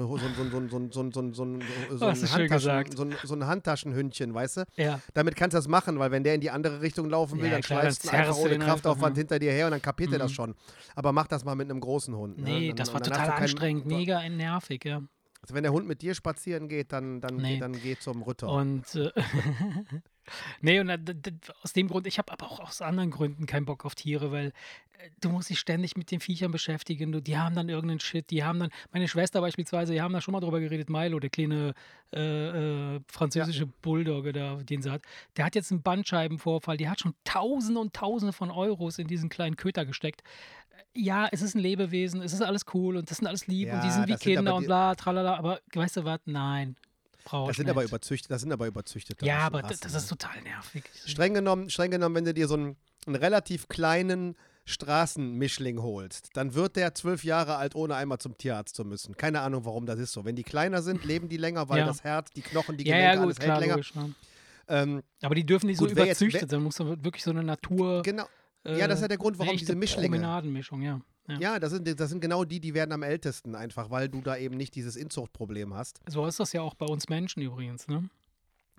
Handtaschenhündchen, 3.46 4.34
weißt 4.34 4.56
du? 4.58 4.64
Ja. 4.76 5.00
Damit 5.14 5.36
kannst 5.36 5.54
du 5.54 5.58
das 5.58 5.68
machen, 5.68 5.98
weil 5.98 6.10
wenn 6.10 6.24
der 6.24 6.34
in 6.34 6.40
die 6.40 6.50
andere 6.50 6.80
Richtung 6.80 7.08
laufen 7.08 7.40
will, 7.40 7.50
dann 7.50 7.62
klar, 7.62 7.82
schmeißt 7.82 8.04
du 8.04 8.10
einfach 8.10 8.36
ohne 8.36 8.58
Kraftaufwand 8.58 9.16
hinter 9.16 9.38
dir 9.38 9.52
her 9.52 9.66
und 9.66 9.72
dann 9.72 9.82
kapiert 9.82 10.10
mhm. 10.10 10.16
er 10.16 10.18
das 10.20 10.32
schon. 10.32 10.54
Aber 10.94 11.12
mach 11.12 11.28
das 11.28 11.44
mal 11.44 11.54
mit 11.54 11.70
einem 11.70 11.80
großen 11.80 12.14
Hund. 12.16 12.38
Nee, 12.38 12.68
ne? 12.68 12.74
das 12.74 12.92
war 12.92 13.00
total 13.00 13.30
anstrengend, 13.30 13.86
mega 13.86 14.28
nervig, 14.28 14.84
ja. 14.84 15.02
Also 15.42 15.54
wenn 15.54 15.64
der 15.64 15.72
Hund 15.72 15.88
mit 15.88 16.02
dir 16.02 16.14
spazieren 16.14 16.68
geht, 16.68 16.92
dann, 16.92 17.20
dann, 17.20 17.36
nee. 17.36 17.54
geht, 17.54 17.62
dann 17.62 17.72
geht 17.72 18.00
zum 18.00 18.22
Rütter. 18.22 18.48
Und 18.48 18.94
äh, 18.94 19.10
nee, 20.60 20.80
und 20.80 20.88
äh, 20.90 20.98
aus 21.62 21.72
dem 21.72 21.88
Grund, 21.88 22.06
ich 22.06 22.18
habe 22.18 22.32
aber 22.32 22.46
auch 22.50 22.60
aus 22.60 22.82
anderen 22.82 23.10
Gründen 23.10 23.46
keinen 23.46 23.64
Bock 23.66 23.84
auf 23.84 23.94
Tiere, 23.94 24.30
weil 24.32 24.46
äh, 24.98 25.10
du 25.20 25.28
musst 25.30 25.50
dich 25.50 25.58
ständig 25.58 25.96
mit 25.96 26.10
den 26.10 26.20
Viechern 26.20 26.50
beschäftigen. 26.52 27.12
Du, 27.12 27.20
die 27.20 27.36
haben 27.38 27.54
dann 27.54 27.68
irgendeinen 27.68 28.00
Shit, 28.00 28.30
die 28.30 28.44
haben 28.44 28.60
dann, 28.60 28.70
meine 28.92 29.08
Schwester 29.08 29.40
beispielsweise, 29.40 29.92
die 29.92 30.00
haben 30.02 30.12
da 30.12 30.20
schon 30.20 30.32
mal 30.32 30.40
drüber 30.40 30.60
geredet, 30.60 30.88
Milo, 30.90 31.18
der 31.20 31.30
kleine 31.30 31.74
äh, 32.14 32.96
äh, 32.96 33.00
französische 33.08 33.66
Bulldogge 33.66 34.32
da, 34.32 34.56
den 34.56 34.82
sie 34.82 34.90
hat, 34.90 35.02
der 35.36 35.44
hat 35.46 35.54
jetzt 35.54 35.70
einen 35.72 35.82
Bandscheibenvorfall, 35.82 36.76
die 36.76 36.88
hat 36.88 37.00
schon 37.00 37.14
Tausende 37.24 37.80
und 37.80 37.94
Tausende 37.94 38.32
von 38.32 38.50
Euros 38.50 38.98
in 38.98 39.06
diesen 39.08 39.28
kleinen 39.28 39.56
Köter 39.56 39.84
gesteckt. 39.84 40.22
Ja, 40.94 41.26
es 41.32 41.40
ist 41.40 41.54
ein 41.54 41.58
Lebewesen, 41.60 42.20
es 42.20 42.32
ist 42.34 42.42
alles 42.42 42.66
cool 42.74 42.96
und 42.98 43.10
das 43.10 43.18
sind 43.18 43.26
alles 43.26 43.46
lieb 43.46 43.72
und 43.72 43.80
die 43.82 43.86
Ja, 43.88 43.92
sind 43.94 44.08
wie 44.08 44.12
das 44.12 44.20
sind 44.20 44.34
Kinder 44.34 44.50
aber 44.50 44.56
und 44.58 44.62
die- 44.64 44.66
bla, 44.66 44.94
tralala, 44.94 45.36
aber 45.36 45.60
weißt 45.72 45.96
du 45.98 46.04
was? 46.04 46.20
Nein. 46.26 46.76
Brauch 47.24 47.48
das 47.48 47.56
sind 47.56 47.68
aber 47.70 47.82
nicht. 47.82 47.90
überzüchtet, 47.90 48.30
das 48.30 48.40
sind 48.42 48.52
aber 48.52 48.66
überzüchtete 48.66 49.24
Ja, 49.24 49.38
aber 49.40 49.62
Rassen, 49.64 49.78
das 49.82 49.92
ne? 49.92 49.98
ist 49.98 50.08
total 50.08 50.42
nervig. 50.42 50.84
Streng 51.06 51.34
genommen, 51.34 51.70
streng 51.70 51.90
genommen, 51.90 52.14
wenn 52.16 52.24
du 52.24 52.34
dir 52.34 52.48
so 52.48 52.54
einen, 52.54 52.76
einen 53.06 53.16
relativ 53.16 53.68
kleinen 53.68 54.36
Straßenmischling 54.64 55.80
holst, 55.82 56.30
dann 56.34 56.54
wird 56.54 56.76
der 56.76 56.94
zwölf 56.94 57.24
Jahre 57.24 57.56
alt, 57.56 57.74
ohne 57.74 57.94
einmal 57.96 58.18
zum 58.18 58.36
Tierarzt 58.36 58.76
zu 58.76 58.84
müssen. 58.84 59.16
Keine 59.16 59.40
Ahnung, 59.40 59.64
warum 59.64 59.86
das 59.86 59.98
ist 59.98 60.12
so. 60.12 60.24
Wenn 60.24 60.36
die 60.36 60.42
kleiner 60.42 60.82
sind, 60.82 61.04
leben 61.04 61.28
die 61.28 61.36
länger, 61.36 61.68
weil 61.68 61.78
Ja. 61.80 61.86
das 61.86 62.04
Herz, 62.04 62.30
die 62.30 62.42
Knochen, 62.42 62.76
die 62.76 62.84
Ja, 62.86 62.94
Gelenke, 62.96 63.06
ja, 63.08 63.14
gut, 63.16 63.24
alles 63.24 63.38
hält 63.38 63.44
klar, 63.46 63.60
länger. 63.60 63.72
logisch. 63.74 63.94
Ne? 63.94 64.14
Ähm, 64.68 65.02
Aber 65.22 65.34
die 65.34 65.44
dürfen 65.44 65.66
nicht 65.66 65.78
so 65.78 65.86
Gut, 65.86 65.96
jetzt- 65.96 66.06
überzüchtet 66.06 66.42
wer- 66.42 66.48
sein. 66.48 66.62
muss 66.62 66.78
wirklich 66.78 67.22
so 67.24 67.30
eine 67.30 67.42
Natur. 67.42 68.02
genau. 68.02 68.26
äh, 68.64 68.78
ja, 68.78 68.86
das 68.86 68.98
ist 68.98 69.02
ja 69.02 69.08
der 69.08 69.18
Grund, 69.18 69.38
warum 69.38 69.54
echte 69.54 69.66
diese 69.66 69.74
Mischlinge. 69.76 70.08
Promenadenmischung, 70.10 70.82
ja. 70.82 71.00
Ja. 71.28 71.38
Ja, 71.38 71.58
das 71.58 71.70
sind, 71.70 72.00
das 72.00 72.10
sind 72.10 72.20
genau 72.20 72.44
die, 72.44 72.60
die 72.60 72.74
werden 72.74 72.92
am 72.92 73.02
ältesten, 73.02 73.54
einfach 73.54 73.90
weil 73.90 74.08
du 74.08 74.20
da 74.20 74.36
eben 74.36 74.56
nicht 74.56 74.74
dieses 74.74 74.96
Inzuchtproblem 74.96 75.74
hast. 75.74 76.00
So 76.08 76.26
ist 76.26 76.40
das 76.40 76.52
ja 76.52 76.62
auch 76.62 76.74
bei 76.74 76.86
uns 76.86 77.08
Menschen 77.08 77.42
übrigens. 77.42 77.86
Ne? 77.88 78.08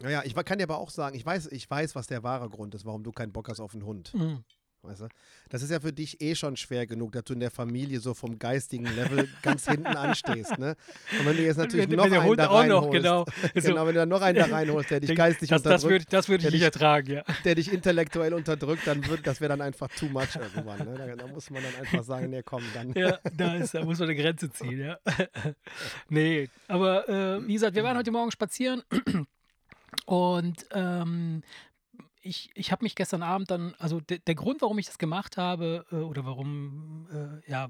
Naja, 0.02 0.24
ich 0.26 0.36
kann 0.36 0.58
dir 0.58 0.66
aber 0.66 0.80
auch 0.80 0.90
sagen, 0.90 1.16
ich 1.16 1.26
weiß, 1.26 1.48
ich 1.48 1.70
weiß, 1.70 1.96
was 1.96 2.08
der 2.08 2.24
wahre 2.24 2.50
Grund 2.50 2.76
ist, 2.76 2.86
warum 2.86 3.04
du 3.04 3.12
keinen 3.12 3.32
Bock 3.32 3.50
hast 3.50 3.60
auf 3.60 3.74
einen 3.74 3.86
Hund. 3.86 4.14
Mhm. 4.14 4.44
Weißt 4.84 5.00
du? 5.00 5.08
Das 5.50 5.62
ist 5.62 5.70
ja 5.72 5.80
für 5.80 5.94
dich 5.94 6.20
eh 6.22 6.36
schon 6.36 6.58
schwer 6.58 6.86
genug, 6.86 7.14
dass 7.14 7.24
du 7.24 7.34
in 7.34 7.40
der 7.40 7.52
Familie 7.52 8.02
so 8.02 8.14
vom 8.14 8.38
geistigen 8.38 8.84
Level 8.84 9.30
ganz 9.42 9.66
hinten 9.66 9.88
anstehst. 9.88 10.60
Ne? 10.60 10.76
Und 11.20 11.26
wenn 11.26 11.38
du 11.38 11.44
jetzt 11.44 11.56
natürlich 11.56 11.90
wenn, 11.90 11.96
noch 11.96 12.04
wenn 12.06 12.14
einen 12.16 12.24
Hund 12.26 12.40
da 12.40 12.48
reinholst, 12.52 12.92
genau. 12.92 13.26
So, 13.56 13.70
genau, 13.70 13.86
wenn 13.86 13.94
du 13.94 14.02
dann 14.02 14.10
noch 14.10 14.22
einen 14.22 14.38
da 14.38 14.46
reinholst, 14.46 14.92
der 14.92 15.00
dich 15.00 15.08
denk- 15.08 15.18
geistig 15.20 15.48
das, 15.50 15.62
das 15.62 15.84
unterdrückt, 15.86 16.12
würde 16.12 16.18
das 16.18 16.28
würd 16.28 16.40
ich 16.40 16.44
der 16.44 16.52
nicht 16.52 16.60
dich- 16.62 16.66
ertragen, 16.66 17.12
ja. 17.14 17.24
der 17.46 17.56
dich 17.56 17.72
intellektuell 17.72 18.34
unterdrückt, 18.34 18.86
dann 18.86 19.08
wird, 19.08 19.26
das 19.26 19.40
wäre 19.40 19.50
dann 19.50 19.62
einfach 19.62 19.88
too 19.88 20.08
much 20.10 20.36
irgendwann. 20.36 20.80
Ne? 20.80 20.96
Da, 20.98 21.16
da 21.16 21.28
muss 21.28 21.50
man 21.50 21.64
dann 21.64 21.76
einfach 21.76 22.04
sagen, 22.04 22.30
nee, 22.30 22.44
komm, 22.44 22.64
dann. 22.74 22.92
Ja, 22.94 23.20
da, 23.38 23.56
ist, 23.56 23.74
da 23.74 23.86
muss 23.86 24.00
man 24.00 24.10
eine 24.10 24.22
Grenze 24.22 24.52
ziehen, 24.52 24.80
ja. 24.82 24.98
nee, 26.10 26.50
aber 26.68 27.08
äh, 27.08 27.48
wie 27.48 27.54
gesagt, 27.54 27.76
wir 27.76 27.84
waren 27.86 27.96
heute 27.98 28.12
Morgen 28.12 28.32
spazieren 28.32 28.82
und 30.06 30.66
ähm, 30.74 31.42
ich, 32.24 32.50
ich 32.56 32.72
habe 32.72 32.84
mich 32.84 32.96
gestern 32.96 33.22
Abend 33.22 33.52
dann, 33.52 33.76
also 33.78 34.00
de, 34.00 34.20
der 34.20 34.36
Grund, 34.36 34.62
warum 34.62 34.80
ich 34.80 34.86
das 34.86 34.98
gemacht 34.98 35.38
habe 35.38 35.86
äh, 35.92 35.96
oder 35.96 36.26
warum 36.26 37.08
äh, 37.12 37.50
ja 37.50 37.70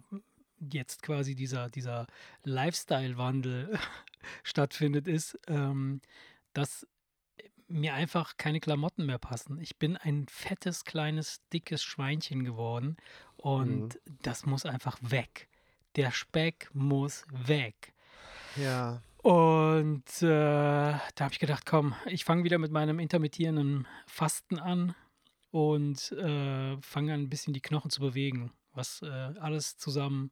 jetzt 0.71 1.01
quasi 1.01 1.35
dieser, 1.35 1.69
dieser 1.69 2.07
Lifestyle-Wandel 2.43 3.77
stattfindet, 4.43 5.07
ist, 5.07 5.37
ähm, 5.47 5.99
dass 6.53 6.87
mir 7.67 7.95
einfach 7.95 8.37
keine 8.37 8.59
Klamotten 8.59 9.05
mehr 9.05 9.17
passen. 9.17 9.59
Ich 9.59 9.77
bin 9.77 9.97
ein 9.97 10.27
fettes, 10.29 10.85
kleines, 10.85 11.41
dickes 11.51 11.83
Schweinchen 11.83 12.45
geworden 12.45 12.97
und 13.35 13.99
das 14.21 14.45
muss 14.45 14.65
einfach 14.65 14.99
weg. 15.01 15.49
Der 15.95 16.11
Speck 16.11 16.69
muss 16.73 17.25
weg. 17.31 17.93
Ja. 18.55 19.01
Und 19.23 20.03
äh, 20.21 20.27
da 20.27 20.99
habe 21.19 21.31
ich 21.33 21.39
gedacht, 21.39 21.65
komm, 21.65 21.95
ich 22.05 22.25
fange 22.25 22.43
wieder 22.43 22.57
mit 22.57 22.71
meinem 22.71 22.99
intermittierenden 22.99 23.87
Fasten 24.05 24.59
an 24.59 24.95
und 25.51 26.11
äh, 26.11 26.77
fange 26.81 27.13
an, 27.13 27.21
ein 27.21 27.29
bisschen 27.29 27.53
die 27.53 27.61
Knochen 27.61 27.89
zu 27.89 28.01
bewegen, 28.01 28.51
was 28.73 29.01
äh, 29.01 29.07
alles 29.07 29.77
zusammen, 29.77 30.29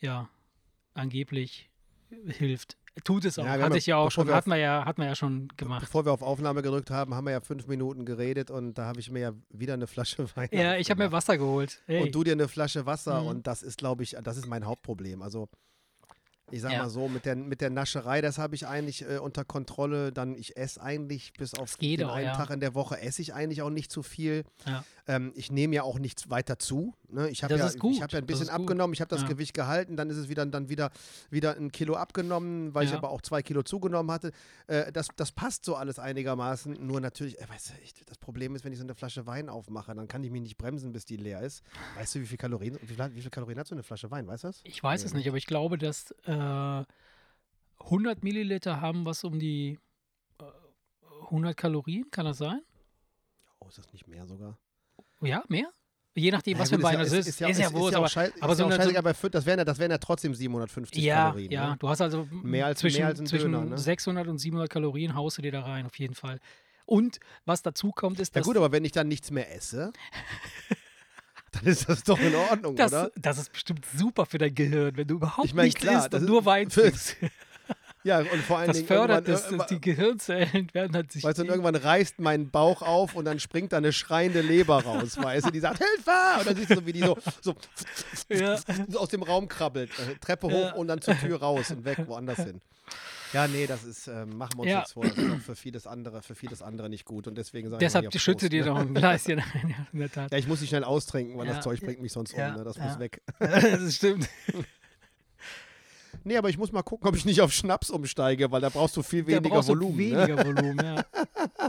ja, 0.00 0.28
angeblich 0.94 1.70
hilft. 2.26 2.76
Tut 3.04 3.24
es 3.24 3.38
auch. 3.38 3.44
Ja, 3.44 3.56
wir 3.58 3.64
Hatte 3.66 3.78
ich 3.78 3.86
ja 3.86 3.96
auch 3.98 4.10
schon, 4.10 4.26
wir 4.26 4.32
auf- 4.32 4.38
hat 4.38 4.46
man 4.48 4.58
ja, 4.58 4.84
hat 4.84 4.98
man 4.98 5.06
ja 5.06 5.14
schon 5.14 5.46
gemacht. 5.56 5.82
Bevor 5.82 6.04
wir 6.04 6.10
auf 6.12 6.22
Aufnahme 6.22 6.62
gedrückt 6.62 6.90
haben, 6.90 7.14
haben 7.14 7.24
wir 7.26 7.30
ja 7.30 7.40
fünf 7.40 7.68
Minuten 7.68 8.04
geredet 8.04 8.50
und 8.50 8.74
da 8.74 8.86
habe 8.86 8.98
ich 8.98 9.10
mir 9.12 9.20
ja 9.20 9.32
wieder 9.50 9.74
eine 9.74 9.86
Flasche 9.86 10.26
Wein. 10.36 10.48
Ja, 10.50 10.74
ich 10.76 10.90
habe 10.90 11.04
mir. 11.04 11.12
Wasser 11.12 11.38
geholt. 11.38 11.80
Hey. 11.86 12.02
Und 12.02 12.12
du 12.16 12.24
dir 12.24 12.32
eine 12.32 12.48
Flasche 12.48 12.84
Wasser 12.86 13.20
Mhm. 13.22 13.26
und 13.28 13.46
das 13.46 13.62
ist, 13.62 13.78
glaube 13.78 14.02
ich, 14.02 14.16
das 14.24 14.36
ist 14.36 14.46
mein 14.48 14.64
Hauptproblem. 14.66 15.22
Also 15.22 15.48
ich 16.50 16.60
sag 16.62 16.72
Ja. 16.72 16.78
mal 16.82 16.90
so, 16.90 17.08
mit 17.08 17.24
der, 17.24 17.36
mit 17.36 17.60
der 17.60 17.70
Nascherei, 17.70 18.20
das 18.20 18.38
habe 18.38 18.54
ich 18.54 18.66
eigentlich 18.66 19.02
äh, 19.08 19.18
unter 19.18 19.44
Kontrolle. 19.44 20.12
Dann, 20.12 20.34
ich 20.36 20.56
esse 20.56 20.80
eigentlich 20.82 21.32
bis 21.34 21.54
auf 21.54 21.76
den 21.76 22.04
auch, 22.04 22.14
einen 22.14 22.26
ja. 22.26 22.36
Tag 22.36 22.50
in 22.50 22.60
der 22.60 22.74
Woche, 22.74 23.00
esse 23.00 23.22
ich 23.22 23.34
eigentlich 23.34 23.62
auch 23.62 23.70
nicht 23.70 23.90
zu 23.92 24.02
viel. 24.02 24.44
Ja. 24.66 24.84
Ähm, 25.08 25.32
ich 25.34 25.50
nehme 25.50 25.74
ja 25.74 25.82
auch 25.82 25.98
nichts 25.98 26.30
weiter 26.30 26.58
zu. 26.58 26.94
Ne? 27.08 27.28
Ich 27.30 27.42
habe 27.42 27.56
ja, 27.56 27.66
ich 27.66 28.02
hab 28.02 28.12
ja 28.12 28.18
ein 28.18 28.26
bisschen 28.26 28.50
abgenommen, 28.50 28.92
ich 28.92 29.00
habe 29.00 29.08
das 29.08 29.22
Ja. 29.22 29.28
Gewicht 29.28 29.54
gehalten, 29.54 29.96
dann 29.96 30.10
ist 30.10 30.18
es 30.18 30.28
wieder, 30.28 30.44
dann 30.46 30.68
wieder, 30.68 30.90
wieder 31.30 31.56
ein 31.56 31.72
Kilo 31.72 31.96
abgenommen, 31.96 32.74
weil 32.74 32.84
ich 32.84 32.90
Ja. 32.92 32.98
aber 32.98 33.08
auch 33.10 33.22
zwei 33.22 33.42
Kilo 33.42 33.62
zugenommen 33.62 34.10
hatte. 34.12 34.32
Äh, 34.66 34.92
das, 34.92 35.08
das 35.16 35.32
passt 35.32 35.64
so 35.64 35.74
alles 35.76 35.98
einigermaßen. 35.98 36.74
Nur 36.86 37.00
natürlich, 37.00 37.40
äh, 37.40 37.48
weißt 37.48 37.70
du, 37.70 37.72
ich, 37.82 37.94
das 38.04 38.18
Problem 38.18 38.54
ist, 38.54 38.64
wenn 38.64 38.72
ich 38.72 38.78
so 38.78 38.84
eine 38.84 38.94
Flasche 38.94 39.26
Wein 39.26 39.48
aufmache, 39.48 39.94
dann 39.94 40.06
kann 40.06 40.22
ich 40.22 40.30
mich 40.30 40.42
nicht 40.42 40.58
bremsen, 40.58 40.92
bis 40.92 41.06
die 41.06 41.16
leer 41.16 41.40
ist. 41.40 41.62
Weißt 41.96 42.14
du, 42.14 42.20
wie 42.20 42.26
viel 42.26 42.38
Kalorien, 42.38 42.78
wie 42.82 42.94
viel, 42.94 43.14
wie 43.14 43.20
viel 43.22 43.30
Kalorien 43.30 43.58
hat 43.58 43.66
so 43.66 43.74
eine 43.74 43.82
Flasche 43.82 44.10
Wein? 44.10 44.26
Weißt 44.28 44.44
du 44.44 44.48
das? 44.48 44.60
Ich 44.64 44.82
weiß 44.82 45.04
es 45.04 45.14
nicht, 45.14 45.26
aber 45.26 45.38
ich 45.38 45.46
glaube, 45.46 45.78
dass 45.78 46.10
äh, 46.26 46.84
100 47.80 48.22
Milliliter 48.22 48.82
haben 48.82 49.06
was 49.06 49.24
um 49.24 49.38
die 49.38 49.78
äh, 50.38 50.44
100 51.24 51.56
Kalorien, 51.56 52.10
kann 52.10 52.26
das 52.26 52.38
sein? 52.38 52.60
Oh, 53.60 53.68
ist 53.68 53.78
das 53.78 53.90
nicht 53.92 54.06
mehr 54.06 54.26
sogar? 54.26 54.58
Ja, 55.20 55.42
mehr? 55.48 55.68
Je 56.14 56.30
nachdem, 56.32 56.58
was 56.58 56.70
Ja, 56.70 56.78
für 56.78 56.88
ein 56.88 57.00
ist 57.00 57.12
das 57.12 57.18
ist. 57.20 57.26
Ist, 57.28 57.40
ja, 57.40 57.48
ist, 57.48 57.58
ja 57.60 57.68
auch 57.68 57.92
aber, 57.94 58.08
scheiß, 58.08 58.32
aber 58.40 58.52
ist 58.52 58.58
so 58.58 58.64
ja 58.64 58.70
auch 58.70 58.76
scheißegal, 58.76 59.02
bei 59.02 59.10
Fü- 59.12 59.28
das 59.28 59.46
wären 59.46 59.58
ja, 59.60 59.64
das 59.64 59.78
wären 59.78 59.90
ja 59.92 59.98
trotzdem 59.98 60.34
750 60.34 61.04
ja, 61.04 61.24
Kalorien. 61.26 61.52
ja, 61.52 61.70
Ne? 61.70 61.76
du 61.78 61.88
hast 61.88 62.00
also 62.00 62.26
Mehr 62.30 62.66
als- 62.66 62.80
zwischen, 62.80 62.98
mehr 62.98 63.06
als 63.06 63.20
ein 63.20 63.26
zwischen 63.26 63.52
Döner, 63.52 63.64
ne? 63.66 63.78
600 63.78 64.26
und 64.26 64.38
700 64.38 64.68
Kalorien 64.68 65.14
haust 65.14 65.38
du 65.38 65.42
dir 65.42 65.52
da 65.52 65.62
rein, 65.62 65.86
auf 65.86 65.96
jeden 65.98 66.14
Fall. 66.14 66.40
Und 66.86 67.20
was 67.44 67.62
dazu 67.62 67.92
kommt, 67.92 68.18
ist, 68.18 68.34
Ja 68.34 68.40
dass 68.40 68.46
gut, 68.48 68.56
aber 68.56 68.72
wenn 68.72 68.84
ich 68.84 68.92
dann 68.92 69.06
nichts 69.06 69.30
mehr 69.30 69.54
esse, 69.54 69.92
dann 71.52 71.64
ist 71.66 71.88
das 71.88 72.02
doch 72.02 72.18
in 72.18 72.34
Ordnung, 72.34 72.74
das, 72.76 72.92
oder? 72.92 73.10
das 73.16 73.38
ist 73.38 73.52
bestimmt 73.52 73.84
super 73.96 74.26
für 74.26 74.38
dein 74.38 74.54
Gehirn, 74.54 74.96
wenn 74.96 75.06
du 75.06 75.14
überhaupt 75.16 75.46
Ich 75.46 75.54
mein, 75.54 75.66
nichts 75.66 75.80
klar, 75.80 75.98
isst 76.04 76.14
und 76.14 76.24
nur 76.24 76.44
Wein 76.46 76.68
trinkst. 76.68 77.16
Ja, 78.04 78.18
und 78.20 78.28
vor 78.46 78.58
allen 78.58 78.68
Das 78.68 78.76
Dingen 78.76 78.88
fördert 78.88 79.26
das, 79.28 79.44
irgendwann- 79.46 79.66
die 79.68 79.80
Gehirnzellen 79.80 80.68
werden 80.72 80.94
halt 80.94 81.10
sich. 81.12 81.24
Weißt 81.24 81.38
du, 81.38 81.42
und 81.42 81.48
irgendwann 81.48 81.74
reißt 81.74 82.20
mein 82.20 82.50
Bauch 82.50 82.82
auf 82.82 83.14
und 83.14 83.24
dann 83.24 83.40
springt 83.40 83.72
da 83.72 83.78
eine 83.78 83.92
schreiende 83.92 84.40
Leber 84.40 84.82
raus, 84.84 85.16
weißt 85.20 85.46
du, 85.46 85.50
die 85.50 85.60
sagt, 85.60 85.78
Hilfe! 85.78 86.10
Und 86.38 86.46
dann 86.46 86.56
siehst 86.56 86.70
du 86.70 86.74
so, 86.76 86.86
wie 86.86 86.92
die 86.92 87.00
so, 87.00 87.18
so, 87.40 87.54
Ja. 88.30 88.56
aus 88.94 89.08
dem 89.08 89.22
Raum 89.22 89.48
krabbelt, 89.48 89.90
äh, 89.98 90.14
Treppe 90.20 90.46
hoch 90.46 90.52
Ja. 90.52 90.72
und 90.74 90.88
dann 90.88 91.00
zur 91.02 91.18
Tür 91.18 91.40
raus 91.40 91.70
und 91.70 91.84
weg, 91.84 91.98
woanders 92.06 92.38
hin. 92.38 92.60
Ja, 93.34 93.46
nee, 93.46 93.66
das 93.66 93.84
ist, 93.84 94.06
äh, 94.08 94.24
machen 94.24 94.52
wir 94.56 94.60
uns 94.62 94.70
Ja. 94.70 94.78
jetzt 94.78 94.92
vor, 94.94 95.04
das 95.04 95.18
ist 95.18 95.30
auch 95.30 95.38
für 95.40 95.54
vieles 95.56 95.86
andere, 95.86 96.22
für 96.22 96.34
vieles 96.34 96.62
andere 96.62 96.88
nicht 96.88 97.04
gut 97.04 97.26
und 97.26 97.36
deswegen 97.36 97.68
sage 97.68 97.80
Deshalb 97.84 98.06
ich 98.06 98.14
mal 98.14 98.20
schütze 98.20 98.48
dir 98.48 98.62
Prost, 98.64 98.74
noch 98.74 98.80
ein 98.80 98.94
Gläschen 98.94 99.38
ein, 99.54 99.68
ja, 99.68 99.86
in 99.92 99.98
der 99.98 100.10
Tat. 100.10 100.30
ne? 100.30 100.36
Ja, 100.36 100.38
ich 100.38 100.46
muss 100.48 100.60
dich 100.60 100.70
schnell 100.70 100.84
austrinken, 100.84 101.36
weil 101.36 101.46
Ja. 101.46 101.54
das 101.54 101.64
Zeug 101.64 101.80
bringt 101.80 102.00
mich 102.00 102.12
sonst 102.12 102.32
um, 102.32 102.38
ne? 102.40 102.62
das 102.64 102.78
muss 102.78 102.98
weg. 102.98 103.20
das 103.38 103.94
stimmt. 103.96 104.28
Nee, 106.24 106.36
aber 106.36 106.48
ich 106.48 106.58
muss 106.58 106.72
mal 106.72 106.82
gucken, 106.82 107.08
ob 107.08 107.16
ich 107.16 107.24
nicht 107.24 107.40
auf 107.40 107.52
Schnaps 107.52 107.90
umsteige, 107.90 108.50
weil 108.50 108.60
da 108.60 108.68
brauchst 108.68 108.96
du 108.96 109.02
viel 109.02 109.22
Da 109.22 109.28
weniger 109.28 109.60
du 109.60 109.68
Volumen. 109.68 109.96
Ne? 109.96 110.26
Weniger 110.28 110.36
Volumen, 110.46 110.78
ja. 110.84 111.04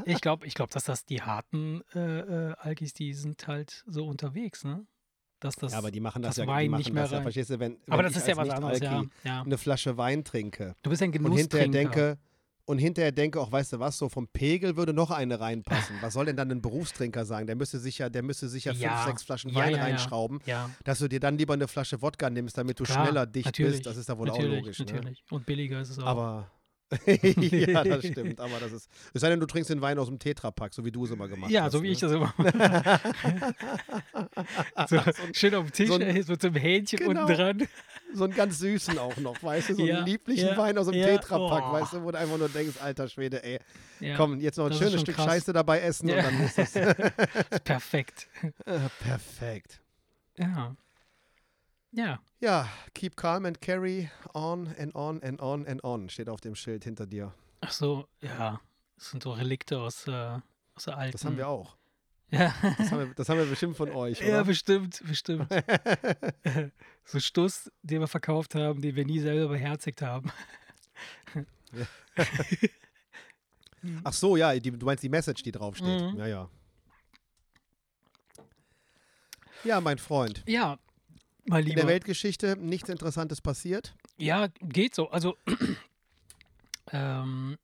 Ich 0.05 0.21
glaube, 0.21 0.45
ich 0.45 0.53
glaub, 0.55 0.69
dass 0.71 0.83
das 0.83 1.05
die 1.05 1.21
harten 1.21 1.81
äh, 1.93 2.49
äh, 2.49 2.53
Alkis, 2.57 2.93
die 2.93 3.13
sind 3.13 3.47
halt 3.47 3.83
so 3.87 4.05
unterwegs, 4.07 4.63
ne? 4.63 4.85
Dass 5.39 5.55
das, 5.55 5.71
Ja, 5.71 5.77
aber 5.77 5.91
die 5.91 6.01
machen 6.01 6.21
das, 6.21 6.35
das 6.35 6.37
ja, 6.37 6.43
die 6.43 6.49
Wein 6.49 6.71
machen 6.71 6.79
nicht 6.79 6.93
mehr 6.93 7.03
das 7.03 7.11
ja, 7.11 7.17
rein. 7.17 7.23
verstehst 7.23 7.49
du, 7.49 7.59
wenn, 7.59 7.77
wenn 7.85 7.93
aber 7.93 8.03
das 8.03 8.15
ist 8.15 8.27
ja 8.27 8.35
was 8.35 8.49
anderes, 8.49 8.79
ja. 8.81 9.03
Ja. 9.23 9.41
eine 9.41 9.57
Flasche 9.57 9.97
Wein 9.97 10.25
trinke 10.25 10.75
Du 10.83 10.89
bist 10.89 11.01
ein 11.01 11.17
und 11.17 11.33
hinterher 11.33 11.67
denke, 11.69 12.17
und 12.69 12.77
hinterher 12.77 13.11
denke 13.11 13.41
auch, 13.41 13.51
weißt 13.51 13.73
du 13.73 13.79
was, 13.79 13.97
so 13.97 14.09
vom 14.09 14.27
Pegel 14.27 14.77
würde 14.77 14.93
noch 14.93 15.09
eine 15.09 15.39
reinpassen. 15.39 15.95
Was 16.01 16.13
soll 16.13 16.27
denn 16.27 16.37
dann 16.37 16.51
ein 16.51 16.61
Berufstrinker 16.61 17.25
sagen? 17.25 17.47
Der 17.47 17.55
müsste 17.55 17.79
sich 17.79 17.97
ja, 17.97 18.09
der 18.09 18.21
müsste 18.21 18.47
sich 18.47 18.65
ja 18.65 18.75
fünf, 18.75 19.05
sechs 19.07 19.23
Flaschen 19.23 19.49
Ja, 19.49 19.61
Wein 19.61 19.75
ja, 19.75 19.81
reinschrauben, 19.81 20.39
Ja, 20.45 20.69
dass 20.83 20.99
du 20.99 21.07
dir 21.07 21.19
dann 21.19 21.35
lieber 21.35 21.55
eine 21.55 21.67
Flasche 21.67 21.99
Wodka 22.03 22.29
nimmst, 22.29 22.59
damit 22.59 22.79
du 22.79 22.83
klar, 22.83 23.07
schneller 23.07 23.25
dicht 23.25 23.47
natürlich, 23.47 23.77
bist. 23.77 23.87
Das 23.87 23.97
ist 23.97 24.07
da 24.07 24.19
wohl 24.19 24.27
natürlich, 24.27 24.51
auch 24.51 24.55
logisch. 24.57 24.79
Ne? 24.81 24.85
Natürlich. 24.85 25.23
Und 25.31 25.47
billiger 25.47 25.81
ist 25.81 25.89
es 25.89 25.97
auch. 25.97 26.05
Aber 26.05 26.51
ja, 27.05 27.83
das 27.83 28.05
stimmt. 28.07 28.39
Aber 28.39 28.59
das 28.59 28.71
ist. 28.71 28.89
Es 29.13 29.21
sei 29.21 29.29
denn, 29.29 29.39
du 29.39 29.45
trinkst 29.45 29.69
den 29.69 29.81
Wein 29.81 29.99
aus 29.99 30.07
dem 30.07 30.17
Tetrapack, 30.17 30.73
so 30.73 30.83
wie 30.83 30.91
du 30.91 31.05
es 31.05 31.11
immer 31.11 31.27
gemacht 31.27 31.51
ja, 31.51 31.63
hast. 31.63 31.73
so 31.73 31.83
wie 31.83 31.87
ne? 31.87 31.93
ich 31.93 31.99
das 31.99 32.11
immer 32.11 32.33
mache. 32.37 32.99
so, 34.89 34.99
schön 35.33 35.53
auf 35.55 35.65
dem 35.65 35.71
Tisch, 35.73 35.87
so 35.87 35.95
ein- 35.95 36.01
ey, 36.01 36.23
so 36.23 36.35
zum 36.35 36.55
Hähnchen 36.55 36.99
Genau. 36.99 37.21
unten 37.21 37.33
dran. 37.33 37.67
So 38.13 38.23
einen 38.23 38.33
ganz 38.33 38.57
süßen 38.59 38.97
auch 38.97 39.15
noch, 39.17 39.41
weißt 39.43 39.69
du? 39.69 39.75
So 39.75 39.85
Ja, 39.85 39.97
einen 39.97 40.07
lieblichen 40.07 40.47
ja, 40.47 40.57
Wein 40.57 40.77
aus 40.79 40.87
dem 40.87 40.95
ja. 40.95 41.05
Tetrapack, 41.05 41.63
Oh. 41.67 41.73
weißt 41.73 41.93
du, 41.93 42.03
wo 42.03 42.11
du 42.11 42.17
einfach 42.17 42.37
nur 42.39 42.49
denkst, 42.49 42.77
alter 42.81 43.07
Schwede, 43.07 43.43
ey, 43.43 43.59
Ja, 43.99 44.15
komm, 44.17 44.39
jetzt 44.39 44.57
noch 44.57 44.65
ein 44.65 44.73
schönes 44.73 45.01
Stück 45.01 45.15
krass. 45.15 45.25
Scheiße 45.25 45.53
dabei 45.53 45.81
essen 45.81 46.09
Ja. 46.09 46.17
und 46.17 46.23
dann 46.25 46.43
ist 46.43 46.57
das 46.57 46.71
perfekt. 47.63 48.27
perfekt. 49.03 49.79
Ja. 50.39 50.75
Ja. 51.91 52.19
Ja, 52.39 52.69
keep 52.93 53.15
calm 53.15 53.45
and 53.45 53.59
carry 53.61 54.09
on 54.33 54.73
and 54.77 54.95
on 54.95 55.21
and 55.23 55.41
on 55.41 55.67
and 55.67 55.83
on, 55.83 56.09
steht 56.09 56.29
auf 56.29 56.41
dem 56.41 56.55
Schild 56.55 56.83
hinter 56.83 57.05
dir. 57.05 57.33
Ach 57.61 57.71
so, 57.71 58.07
ja. 58.21 58.61
Das 58.95 59.11
sind 59.11 59.23
so 59.23 59.31
Relikte 59.31 59.79
aus, 59.79 60.07
äh, 60.07 60.39
aus 60.75 60.85
der 60.85 60.97
alten. 60.97 61.11
Das 61.13 61.25
haben 61.25 61.37
wir 61.37 61.47
auch. 61.47 61.75
Ja. 62.31 62.53
Das 62.77 62.91
haben 62.91 62.99
wir, 62.99 63.13
das 63.15 63.27
haben 63.27 63.39
wir 63.39 63.47
bestimmt 63.47 63.75
von 63.75 63.89
euch, 63.89 64.21
ja, 64.21 64.27
oder? 64.27 64.43
bestimmt, 64.43 65.01
bestimmt. 65.03 65.47
so 67.03 67.19
Stuss, 67.19 67.71
den 67.81 68.01
wir 68.01 68.07
verkauft 68.07 68.53
haben, 68.53 68.83
den 68.83 68.95
wir 68.95 69.03
nie 69.03 69.19
selber 69.19 69.47
beherzigt 69.53 70.03
haben. 70.03 70.31
Ach 74.03 74.13
so, 74.13 74.37
ja, 74.37 74.53
die, 74.59 74.69
du 74.69 74.85
meinst 74.85 75.01
die 75.03 75.09
Message, 75.09 75.41
die 75.41 75.51
draufsteht. 75.51 76.01
Mhm. 76.01 76.19
Ja, 76.19 76.27
ja. 76.27 76.49
Ja, 79.63 79.81
mein 79.81 79.97
Freund. 79.97 80.43
Ja, 80.45 80.77
mein 81.45 81.61
In 81.63 81.69
Lieber. 81.69 81.81
der 81.81 81.87
Weltgeschichte 81.89 82.55
nichts 82.57 82.89
Interessantes 82.89 83.41
passiert. 83.41 83.95
Ja, 84.17 84.47
geht 84.61 84.95
so. 84.95 85.09
Also, 85.09 85.37
ähm, 86.91 87.57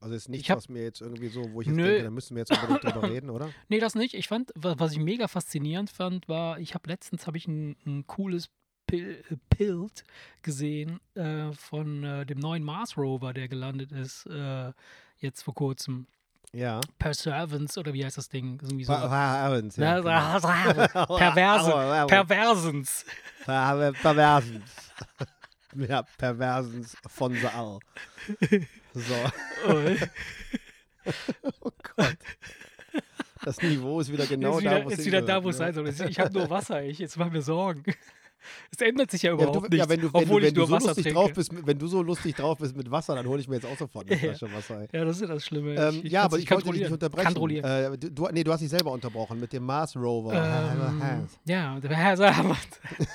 Also 0.00 0.14
ist 0.14 0.28
nichts, 0.28 0.44
Ich 0.46 0.50
hab- 0.50 0.58
was 0.58 0.68
mir 0.68 0.82
jetzt 0.82 1.00
irgendwie 1.00 1.28
so, 1.28 1.52
wo 1.52 1.60
ich 1.60 1.66
jetzt 1.68 1.76
Nö. 1.76 1.84
denke, 1.84 2.04
da 2.04 2.10
müssen 2.10 2.34
wir 2.36 2.40
jetzt 2.42 2.52
unbedingt 2.52 2.84
drüber 2.84 3.08
reden, 3.10 3.30
oder? 3.30 3.50
nee, 3.68 3.78
das 3.80 3.94
nicht. 3.94 4.14
Ich 4.14 4.28
fand, 4.28 4.52
wa- 4.54 4.74
was 4.78 4.92
ich 4.92 4.98
mega 4.98 5.28
faszinierend 5.28 5.90
fand, 5.90 6.28
war, 6.28 6.58
ich 6.58 6.74
habe 6.74 6.88
letztens 6.88 7.26
habe 7.26 7.36
ich 7.38 7.46
ein, 7.46 7.76
ein 7.86 8.06
cooles 8.06 8.48
Pil 8.86 9.22
äh, 9.30 9.36
Bild 9.56 10.04
gesehen 10.42 11.00
äh, 11.14 11.52
von 11.52 12.02
äh, 12.04 12.26
dem 12.26 12.38
neuen 12.38 12.64
Mars 12.64 12.96
Rover, 12.96 13.32
der 13.34 13.48
gelandet 13.48 13.92
ist 13.92 14.26
äh, 14.26 14.72
jetzt 15.18 15.42
vor 15.42 15.54
kurzem. 15.54 16.06
Ja. 16.52 16.80
Perseverance 16.98 17.78
oder 17.78 17.92
wie 17.92 18.04
heißt 18.04 18.18
das 18.18 18.28
Ding? 18.28 18.58
Irgendwie 18.62 18.84
so. 18.84 18.92
Evans, 18.92 19.76
ja, 19.76 19.84
Ja, 19.84 20.00
genau. 20.00 21.16
Perverse, 21.16 21.74
Aua, 21.74 22.02
aua. 22.02 22.06
Perversens. 22.06 23.04
Per- 23.44 23.92
Perversens. 23.92 24.70
ja, 25.88 26.02
Perversens 26.18 26.96
von 27.06 27.36
All. 27.54 27.78
So, 28.94 29.14
oh 31.60 31.70
Gott. 31.96 32.18
Das 33.42 33.62
Niveau 33.62 34.00
ist 34.00 34.12
wieder 34.12 34.26
genau 34.26 34.58
ist 34.58 34.66
da, 34.66 34.84
wo 34.84 34.90
es 34.90 34.98
ist 34.98 35.06
wieder 35.06 35.22
da, 35.22 35.42
wo 35.42 35.48
es 35.50 35.58
ne? 35.58 35.72
sein 35.72 35.94
soll. 35.94 36.10
Ich 36.10 36.18
habe 36.18 36.32
nur 36.32 36.50
Wasser, 36.50 36.82
ich, 36.82 36.98
jetzt 36.98 37.16
mach 37.16 37.30
mir 37.30 37.42
Sorgen. 37.42 37.84
Es 38.74 38.80
ändert 38.80 39.10
sich 39.10 39.22
ja 39.22 39.30
Ja, 39.30 39.34
überhaupt 39.34 39.56
du, 39.56 39.60
nichts, 39.62 39.76
ja, 39.76 39.88
wenn 39.88 40.00
du, 40.00 40.12
wenn 40.12 40.22
obwohl 40.22 40.40
du, 40.40 40.46
wenn 40.46 40.48
ich 40.48 40.54
du 40.54 40.60
nur 40.60 40.66
so 40.68 40.72
Wasser 40.74 40.86
lustig 40.88 41.04
trinke. 41.04 41.18
drauf 41.20 41.32
bist, 41.34 41.52
mit- 41.52 41.66
wenn 41.66 41.78
du 41.78 41.86
so 41.86 42.02
lustig 42.02 42.34
drauf 42.36 42.58
bist 42.58 42.76
mit 42.76 42.90
Wasser, 42.90 43.14
dann 43.14 43.26
hole 43.26 43.40
ich 43.40 43.48
mir 43.48 43.56
jetzt 43.56 43.66
auch 43.66 43.76
sofort 43.78 44.06
eine 44.10 44.20
Ja. 44.22 44.34
Flasche 44.34 44.52
Wasser. 44.54 44.80
ey. 44.80 44.88
Ja, 44.92 45.04
das 45.04 45.16
ist 45.16 45.22
ja 45.22 45.28
das 45.34 45.44
Schlimme. 45.44 45.74
Ähm, 45.74 46.00
ich 46.02 46.12
ja, 46.12 46.22
aber 46.22 46.38
ich 46.38 46.50
wollte 46.50 46.70
dich 46.70 46.80
nicht 46.82 46.90
unterbrechen. 46.92 47.26
Kontrollieren. 47.26 47.64
Äh, 47.94 47.98
du, 47.98 48.10
du, 48.10 48.28
nee, 48.32 48.42
du 48.44 48.52
hast 48.52 48.60
dich 48.60 48.70
selber 48.70 48.92
unterbrochen 48.92 49.38
mit 49.40 49.52
dem 49.52 49.64
Mars 49.64 49.94
Rover. 49.96 50.32
Ähm, 50.32 51.28
ja, 51.46 51.78
der. 51.80 52.18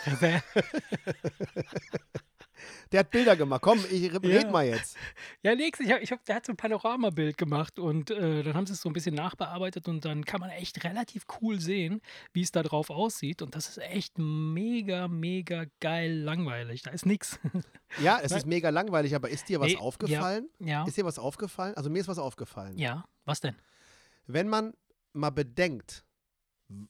Der 2.92 3.00
hat 3.02 3.12
Bilder 3.12 3.36
gemacht. 3.36 3.62
Komm, 3.62 3.80
ich 3.92 4.14
red 4.14 4.24
Ja. 4.24 4.52
mal 4.52 4.66
jetzt. 4.66 4.96
Ja, 5.44 5.56
nix. 5.56 5.80
Ich 5.80 5.92
hab, 5.92 6.02
ich 6.02 6.12
hab, 6.12 6.24
der 6.26 6.36
hat 6.36 6.46
so 6.46 6.54
ein 6.54 6.58
Panoramabild 6.58 7.38
gemacht 7.38 7.80
und 7.80 8.12
äh, 8.12 8.44
dann 8.44 8.54
haben 8.54 8.66
sie 8.68 8.74
es 8.74 8.82
so 8.82 8.90
ein 8.90 8.94
bisschen 8.94 9.16
nachbearbeitet 9.16 9.88
und 9.88 10.06
dann 10.06 10.24
kann 10.26 10.40
man 10.42 10.50
echt 10.52 10.84
relativ 10.84 11.26
cool 11.42 11.60
sehen, 11.60 12.02
wie 12.34 12.42
es 12.42 12.52
da 12.52 12.64
drauf 12.64 12.90
aussieht. 12.90 13.42
Und 13.42 13.56
das 13.56 13.68
ist 13.70 13.78
echt 13.80 14.18
mega, 14.18 15.08
mega 15.08 15.66
geil 15.80 16.14
langweilig. 16.14 16.82
Da 16.84 16.92
ist 16.92 17.06
nix. 17.06 17.40
Ja, 18.02 18.20
es 18.22 18.34
ist 18.34 18.46
mega 18.46 18.70
langweilig, 18.72 19.16
aber 19.16 19.30
ist 19.30 19.48
dir 19.48 19.62
was 19.62 19.68
Nee, 19.68 19.78
aufgefallen? 19.78 20.50
ja. 20.60 20.86
Ist 20.86 20.98
dir 20.98 21.06
was 21.06 21.18
aufgefallen? 21.18 21.76
Also 21.76 21.90
mir 21.90 22.00
ist 22.00 22.10
was 22.10 22.18
aufgefallen. 22.20 22.78
Ja, 22.78 23.06
was 23.24 23.40
denn? 23.40 23.56
Wenn 24.28 24.50
man 24.50 24.74
mal 25.14 25.30
bedenkt, 25.30 26.04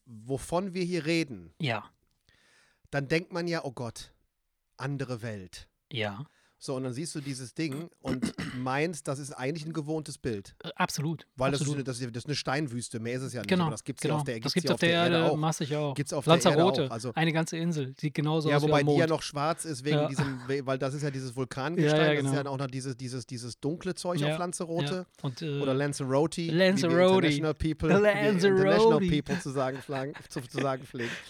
wovon 0.06 0.74
wir 0.74 0.84
hier 0.84 1.06
reden, 1.06 1.54
Ja, 1.60 1.90
dann 2.92 3.08
denkt 3.08 3.34
man 3.34 3.46
ja, 3.48 3.64
oh 3.66 3.72
Gott, 3.72 4.14
andere 4.78 5.22
Welt. 5.22 5.68
Ja. 5.96 6.26
So, 6.58 6.74
und 6.76 6.84
dann 6.86 6.94
siehst 6.94 7.14
du 7.14 7.20
dieses 7.20 7.54
Ding 7.54 7.90
und 8.02 8.34
meinst, 8.58 9.08
das 9.10 9.20
ist 9.20 9.34
eigentlich 9.34 9.66
ein 9.68 9.74
gewohntes 9.74 10.18
Bild. 10.18 10.56
Äh, 10.64 10.70
Absolut. 10.78 11.28
Weil 11.36 11.52
das 11.52 11.62
ist, 11.62 11.72
eine, 11.72 11.84
das, 11.84 12.00
ist, 12.00 12.08
das 12.16 12.24
ist 12.24 12.28
eine 12.28 12.36
Steinwüste, 12.36 13.00
mehr 13.00 13.16
ist 13.18 13.24
es 13.24 13.34
ja 13.34 13.42
nicht. 13.42 13.50
Genau, 13.50 13.66
aber 13.66 13.72
das 13.72 13.84
gibt 13.84 14.00
es 14.00 14.02
genau. 14.02 14.16
ja 14.16 14.20
auf 14.20 14.24
der, 14.24 14.40
das 14.40 14.54
gibt's 14.54 14.54
gibt's 14.54 14.70
ja 14.70 14.74
auf 14.74 14.80
der 14.80 14.90
Erde, 14.90 15.32
auch. 15.32 15.36
massig 15.36 15.76
auch. 15.76 15.94
Gibt's 15.94 16.14
auf 16.14 16.24
der 16.26 16.36
Erde 16.36 16.50
Lanzarote, 16.50 16.86
auch. 16.88 16.92
Also, 16.92 17.12
eine 17.14 17.34
ganze 17.34 17.58
Insel, 17.58 17.94
sieht 18.00 18.14
genauso 18.16 18.50
ja, 18.50 18.56
aus 18.56 18.64
wie 18.64 18.68
wobei 18.70 18.80
am 18.82 18.88
die 18.88 18.96
ja 18.96 19.06
noch 19.06 19.22
schwarz 19.22 19.66
ist 19.66 19.84
wegen 19.84 19.98
Ja. 19.98 20.08
diesem, 20.08 20.40
we- 20.48 20.66
weil 20.66 20.80
das 20.80 20.94
ist 20.96 21.04
ja 21.04 21.12
dieses 21.12 21.36
Vulkangestein, 21.36 22.00
Ja, 22.00 22.14
ja, 22.14 22.16
das 22.16 22.26
ist 22.26 22.32
ja 22.36 22.38
genau. 22.44 22.54
auch 22.54 22.58
noch 22.58 22.68
dieses, 22.72 22.96
dieses, 22.98 23.28
dieses 23.28 23.60
dunkle 23.60 23.94
Zeug 23.94 24.22
Ja, 24.22 24.32
auf 24.34 24.40
Lanzarote. 24.40 24.96
Ja. 24.96 25.24
Und, 25.24 25.42
äh, 25.44 25.60
Oder 25.60 25.74
Lanzarote, 25.74 26.38
wie 26.42 26.50
Lanzarote. 26.50 27.28
International 27.28 27.54
People, 27.54 27.90
wie 27.90 27.94
Lanzarote. 28.02 28.28
International 28.30 29.00
People 29.10 29.40
zu 29.40 29.50
sagen, 29.52 29.78
zu, 30.30 30.42
zu 30.42 30.58
sagen 30.62 30.84
pflegen. 30.86 31.12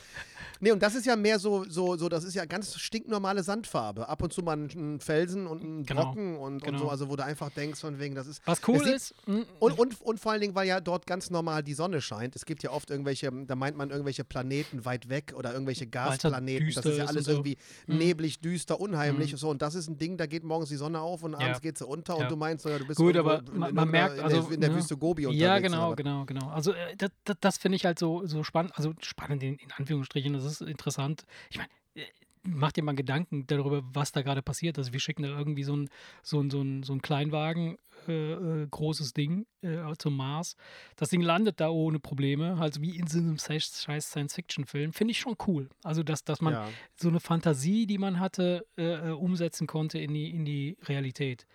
Nee, 0.59 0.71
und 0.71 0.81
das 0.81 0.95
ist 0.95 1.05
ja 1.05 1.15
mehr 1.15 1.39
so, 1.39 1.65
so, 1.67 1.97
so, 1.97 2.09
das 2.09 2.23
ist 2.23 2.33
ja 2.35 2.45
ganz 2.45 2.77
stinknormale 2.77 3.43
Sandfarbe. 3.43 4.07
Ab 4.09 4.21
und 4.23 4.33
zu 4.33 4.41
mal 4.41 4.57
ein 4.57 4.99
Felsen 4.99 5.47
und 5.47 5.63
ein 5.63 5.83
Genau, 5.85 6.05
Brocken 6.05 6.37
und, 6.37 6.53
und 6.55 6.63
genau. 6.63 6.79
so, 6.79 6.89
also 6.89 7.09
wo 7.09 7.15
du 7.15 7.23
einfach 7.23 7.49
denkst, 7.49 7.79
von 7.79 7.99
wegen, 7.99 8.15
das 8.15 8.27
ist. 8.27 8.41
Was 8.45 8.61
cool 8.67 8.85
ist, 8.87 9.13
mm, 9.27 9.41
Und, 9.59 9.77
und, 9.79 10.01
und 10.01 10.19
vor 10.19 10.31
allen 10.31 10.41
Dingen, 10.41 10.55
weil 10.55 10.67
ja 10.67 10.79
dort 10.81 11.05
ganz 11.07 11.29
normal 11.29 11.63
die 11.63 11.73
Sonne 11.73 12.01
scheint. 12.01 12.35
Es 12.35 12.45
gibt 12.45 12.63
ja 12.63 12.71
oft 12.71 12.89
irgendwelche, 12.89 13.31
da 13.45 13.55
meint 13.55 13.77
man 13.77 13.89
irgendwelche 13.89 14.23
Planeten 14.23 14.85
weit 14.85 15.09
weg 15.09 15.33
oder 15.37 15.51
irgendwelche 15.53 15.87
Gasplaneten. 15.87 16.71
Das 16.73 16.85
ist 16.85 16.97
ja 16.97 17.03
ist 17.03 17.09
alles 17.09 17.17
und 17.17 17.23
so. 17.25 17.31
irgendwie 17.31 17.57
Mhm. 17.87 17.97
neblig, 17.97 18.39
düster, 18.39 18.79
unheimlich. 18.79 19.33
So, 19.37 19.49
und 19.49 19.61
das 19.61 19.75
ist 19.75 19.87
ein 19.89 19.97
Ding, 19.97 20.17
da 20.17 20.25
geht 20.25 20.43
morgens 20.43 20.69
die 20.69 20.75
Sonne 20.75 20.99
auf 21.01 21.23
und 21.23 21.33
Ja. 21.33 21.39
abends 21.39 21.61
geht 21.61 21.77
sie 21.77 21.85
unter 21.85 22.15
Ja. 22.17 22.23
und 22.23 22.31
du 22.31 22.35
meinst, 22.35 22.65
ja, 22.65 22.77
du 22.79 22.85
bist 22.85 22.97
Gut, 22.97 23.15
aber 23.17 23.39
in, 23.39 23.57
man- 23.59 23.69
in, 23.69 23.75
man 23.75 23.89
merkt, 23.89 24.19
also, 24.19 24.41
der, 24.43 24.51
in 24.53 24.61
der 24.61 24.69
ne? 24.69 24.75
Wüste 24.77 24.95
Gobi 24.97 25.25
unterwegs. 25.25 25.41
Ja, 25.43 25.59
genau, 25.59 25.95
genau, 25.95 26.25
genau. 26.25 26.47
Also 26.49 26.71
äh, 26.73 26.95
das, 26.97 27.09
das, 27.25 27.37
das 27.41 27.57
finde 27.57 27.75
ich 27.75 27.85
halt 27.85 27.99
so, 27.99 28.25
so 28.25 28.43
spannend, 28.43 28.71
also 28.75 28.93
spannend 29.01 29.43
in, 29.43 29.55
in 29.55 29.71
Anführungsstrichen, 29.71 30.33
das 30.33 30.44
ist 30.45 30.61
interessant. 30.61 31.25
Ich 31.49 31.57
meine, 31.57 31.69
äh, 31.95 32.03
mach 32.43 32.71
dir 32.71 32.83
mal 32.83 32.95
Gedanken 32.95 33.45
darüber, 33.47 33.83
was 33.93 34.11
da 34.11 34.21
gerade 34.21 34.41
passiert. 34.41 34.77
Also 34.77 34.93
wir 34.93 34.99
schicken 34.99 35.23
da 35.23 35.29
irgendwie 35.29 35.63
so 35.63 35.75
ein, 35.75 35.89
so 36.23 36.41
ein, 36.41 36.49
so 36.49 36.61
ein, 36.61 36.83
so 36.83 36.93
ein 36.93 37.01
Kleinwagen, 37.01 37.77
äh, 38.07 38.63
äh, 38.63 38.67
großes 38.69 39.13
Ding 39.13 39.45
äh, 39.61 39.77
zum 39.97 40.15
Mars. 40.17 40.55
Das 40.95 41.09
Ding 41.09 41.21
landet 41.21 41.59
da 41.59 41.69
ohne 41.69 41.99
Probleme, 41.99 42.57
also 42.59 42.81
wie 42.81 42.97
in 42.97 43.07
so 43.07 43.17
einem 43.19 43.37
scheiß 43.37 43.71
Science-Fiction-Film. 44.11 44.93
Finde 44.93 45.11
ich 45.11 45.19
schon 45.19 45.35
cool. 45.47 45.69
Also 45.83 46.03
dass, 46.03 46.23
dass 46.23 46.41
man 46.41 46.53
Ja. 46.53 46.69
so 46.95 47.09
eine 47.09 47.19
Fantasie, 47.19 47.85
die 47.85 47.97
man 47.97 48.19
hatte, 48.19 48.65
äh, 48.77 49.09
äh, 49.09 49.11
umsetzen 49.11 49.67
konnte 49.67 49.99
in 49.99 50.13
die, 50.13 50.29
in 50.29 50.45
die 50.45 50.77
Realität. 50.83 51.45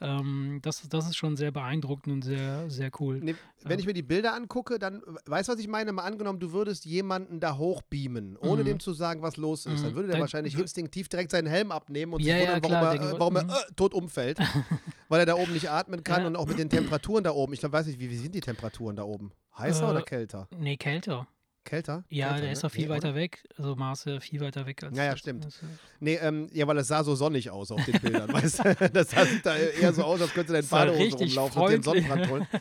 Ähm, 0.00 0.60
das, 0.62 0.88
das 0.88 1.06
ist 1.06 1.16
schon 1.16 1.36
sehr 1.36 1.50
beeindruckend 1.50 2.12
und 2.14 2.22
sehr, 2.22 2.70
sehr 2.70 2.90
cool. 3.00 3.20
Nee, 3.22 3.34
wenn 3.64 3.78
ich 3.78 3.86
mir 3.86 3.92
die 3.92 4.02
Bilder 4.02 4.34
angucke, 4.34 4.78
dann, 4.78 5.02
weißt 5.26 5.48
du, 5.48 5.52
was 5.52 5.60
ich 5.60 5.68
meine? 5.68 5.92
Mal 5.92 6.04
angenommen, 6.04 6.40
du 6.40 6.52
würdest 6.52 6.86
jemanden 6.86 7.38
da 7.40 7.58
hochbeamen, 7.58 8.38
ohne 8.38 8.62
Mhm. 8.62 8.66
dem 8.66 8.80
zu 8.80 8.94
sagen, 8.94 9.20
was 9.20 9.36
los 9.36 9.66
ist. 9.66 9.82
Dann 9.84 9.92
Mhm. 9.92 9.96
würde 9.96 10.08
der 10.08 10.14
Dann 10.14 10.20
wahrscheinlich 10.22 10.56
instinktiv 10.58 11.08
direkt 11.08 11.30
seinen 11.30 11.46
Helm 11.48 11.70
abnehmen 11.70 12.14
und 12.14 12.22
Ja, 12.22 12.36
sich 12.38 12.44
ja, 12.46 12.54
wundern, 12.54 12.60
klar, 12.62 12.82
warum 12.82 13.00
er, 13.00 13.10
äh, 13.16 13.20
warum 13.20 13.36
er 13.36 13.44
mhm. 13.44 13.50
äh, 13.50 13.72
tot 13.76 13.92
umfällt. 13.94 14.38
weil 15.10 15.20
er 15.20 15.26
da 15.26 15.34
oben 15.34 15.52
nicht 15.52 15.68
atmen 15.68 16.02
kann 16.02 16.22
Ja. 16.22 16.26
und 16.28 16.36
auch 16.36 16.46
mit 16.46 16.58
den 16.58 16.70
Temperaturen 16.70 17.22
da 17.24 17.32
oben. 17.32 17.52
Ich 17.52 17.60
glaub, 17.60 17.72
weiß 17.72 17.86
nicht, 17.86 18.00
wie, 18.00 18.08
wie 18.08 18.16
sind 18.16 18.34
die 18.34 18.40
Temperaturen 18.40 18.96
da 18.96 19.02
oben? 19.02 19.32
Heißer 19.58 19.86
Äh, 19.86 19.90
oder 19.90 20.02
kälter? 20.02 20.48
Nee, 20.56 20.78
kälter. 20.78 21.26
Kälter? 21.62 22.04
Ja, 22.08 22.28
Kälter, 22.28 22.38
der 22.40 22.46
ne? 22.46 22.52
ist 22.54 22.64
doch 22.64 22.70
viel 22.70 22.84
Nee, 22.84 22.88
weiter 22.88 23.08
oder? 23.10 23.16
weg. 23.16 23.44
Also 23.58 23.76
Mars 23.76 24.06
ist 24.06 24.24
viel 24.24 24.40
weiter 24.40 24.64
weg 24.64 24.82
als. 24.82 24.96
Ja, 24.96 25.04
ja, 25.04 25.16
stimmt. 25.16 25.44
als- 25.44 25.60
Nee, 26.00 26.14
ähm, 26.14 26.48
ja, 26.54 26.66
weil 26.66 26.78
es 26.78 26.88
sah 26.88 27.04
so 27.04 27.14
sonnig 27.14 27.50
aus 27.50 27.70
auf 27.70 27.84
den 27.84 28.00
Bildern, 28.00 28.32
weißt 28.32 28.60
du? 28.64 28.90
Das 28.92 29.10
sah 29.10 29.26
sieht 29.26 29.44
da 29.44 29.54
eher 29.56 29.92
so 29.92 30.04
aus, 30.04 30.22
als 30.22 30.32
könnte 30.32 30.54
dein 30.54 30.66
Badehose 30.66 31.16
rumlaufen 31.16 31.60
und 31.62 31.70
den 31.70 31.82
freundlich. 31.82 32.06
Sonnenbrand 32.08 32.30
holen. 32.30 32.46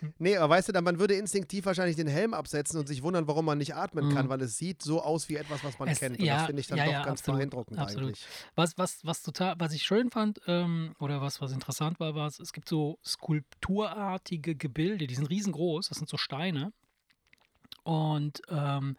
Nee, 0.18 0.36
aber 0.36 0.50
weißt 0.54 0.68
du, 0.68 0.72
dann, 0.72 0.84
man 0.84 0.98
würde 0.98 1.14
instinktiv 1.14 1.64
wahrscheinlich 1.66 1.96
den 1.96 2.06
Helm 2.08 2.34
absetzen 2.34 2.78
und 2.78 2.86
sich 2.86 3.02
wundern, 3.02 3.26
warum 3.28 3.44
man 3.44 3.58
nicht 3.58 3.74
atmen 3.74 4.12
kann, 4.14 4.26
Mhm. 4.26 4.30
weil 4.30 4.40
es 4.42 4.56
sieht 4.58 4.82
so 4.82 5.02
aus 5.02 5.28
wie 5.28 5.36
etwas, 5.36 5.62
was 5.64 5.78
man 5.78 5.88
Es- 5.88 5.98
kennt. 6.00 6.18
Und 6.18 6.24
ja, 6.24 6.36
das 6.38 6.46
finde 6.46 6.60
ich 6.60 6.66
dann 6.66 6.78
ja, 6.78 6.84
doch 6.86 6.92
ja, 6.92 7.04
ganz 7.04 7.20
absolut, 7.20 7.38
beeindruckend 7.38 7.78
absolut. 7.78 8.06
eigentlich. 8.08 8.26
Was, 8.54 8.76
was, 8.78 9.04
was 9.04 9.22
total, 9.22 9.54
was 9.58 9.72
ich 9.72 9.82
schön 9.82 10.10
fand, 10.10 10.40
ähm, 10.46 10.94
oder 10.98 11.20
was, 11.20 11.40
was 11.40 11.52
interessant 11.52 12.00
war, 12.00 12.14
war, 12.14 12.26
es 12.26 12.40
es 12.40 12.52
gibt 12.52 12.68
so 12.68 12.98
skulpturartige 13.04 14.54
Gebilde, 14.54 15.06
die 15.06 15.14
sind 15.14 15.28
riesengroß, 15.30 15.88
das 15.88 15.98
sind 15.98 16.08
so 16.08 16.16
Steine. 16.16 16.72
Und 17.82 18.42
ähm, 18.48 18.96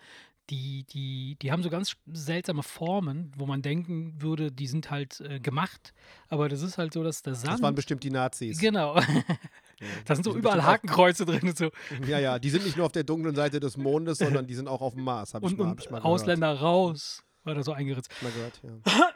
die, 0.50 0.84
die, 0.86 1.38
die 1.42 1.52
haben 1.52 1.64
so 1.64 1.70
ganz 1.70 1.96
seltsame 2.12 2.62
Formen, 2.64 3.32
wo 3.38 3.46
man 3.46 3.62
denken 3.62 4.22
würde, 4.22 4.52
die 4.52 4.68
sind 4.68 4.92
halt 4.92 5.22
äh, 5.22 5.40
gemacht. 5.40 5.94
Aber 6.28 6.50
das 6.50 6.62
ist 6.62 6.78
halt 6.78 6.94
so, 6.94 7.04
dass 7.04 7.22
der 7.22 7.36
Sand. 7.36 7.54
Das 7.54 7.62
waren 7.62 7.76
bestimmt 7.76 8.04
die 8.04 8.10
Nazis. 8.10 8.60
genau. 8.60 9.00
Ja, 9.82 9.88
Da 10.06 10.16
sind 10.16 10.24
so 10.24 10.36
überall 10.36 10.64
Hakenkreuze 10.64 11.26
drin 11.26 11.42
und 11.44 11.58
so. 11.58 11.72
Ja, 12.08 12.20
ja, 12.20 12.40
die 12.40 12.50
sind 12.50 12.64
nicht 12.66 12.78
nur 12.78 12.86
auf 12.86 12.92
der 12.92 13.04
dunklen 13.04 13.36
Seite 13.36 13.60
des 13.60 13.78
Mondes, 13.78 14.18
sondern 14.42 14.48
die 14.48 14.54
sind 14.56 14.68
auch 14.68 14.82
auf 14.82 14.94
dem 14.94 15.04
Mars, 15.04 15.34
habe 15.34 15.48
ich, 15.48 15.58
mal- 15.58 15.68
hab 15.70 15.80
ich 15.80 15.90
mal 15.90 16.02
Ausländer 16.02 16.54
raus. 16.54 17.24
War 17.44 17.56
da 17.56 17.64
so 17.64 17.74
eingeritzt. 17.74 18.12
Gehört. 18.20 18.62
Mal 18.64 18.72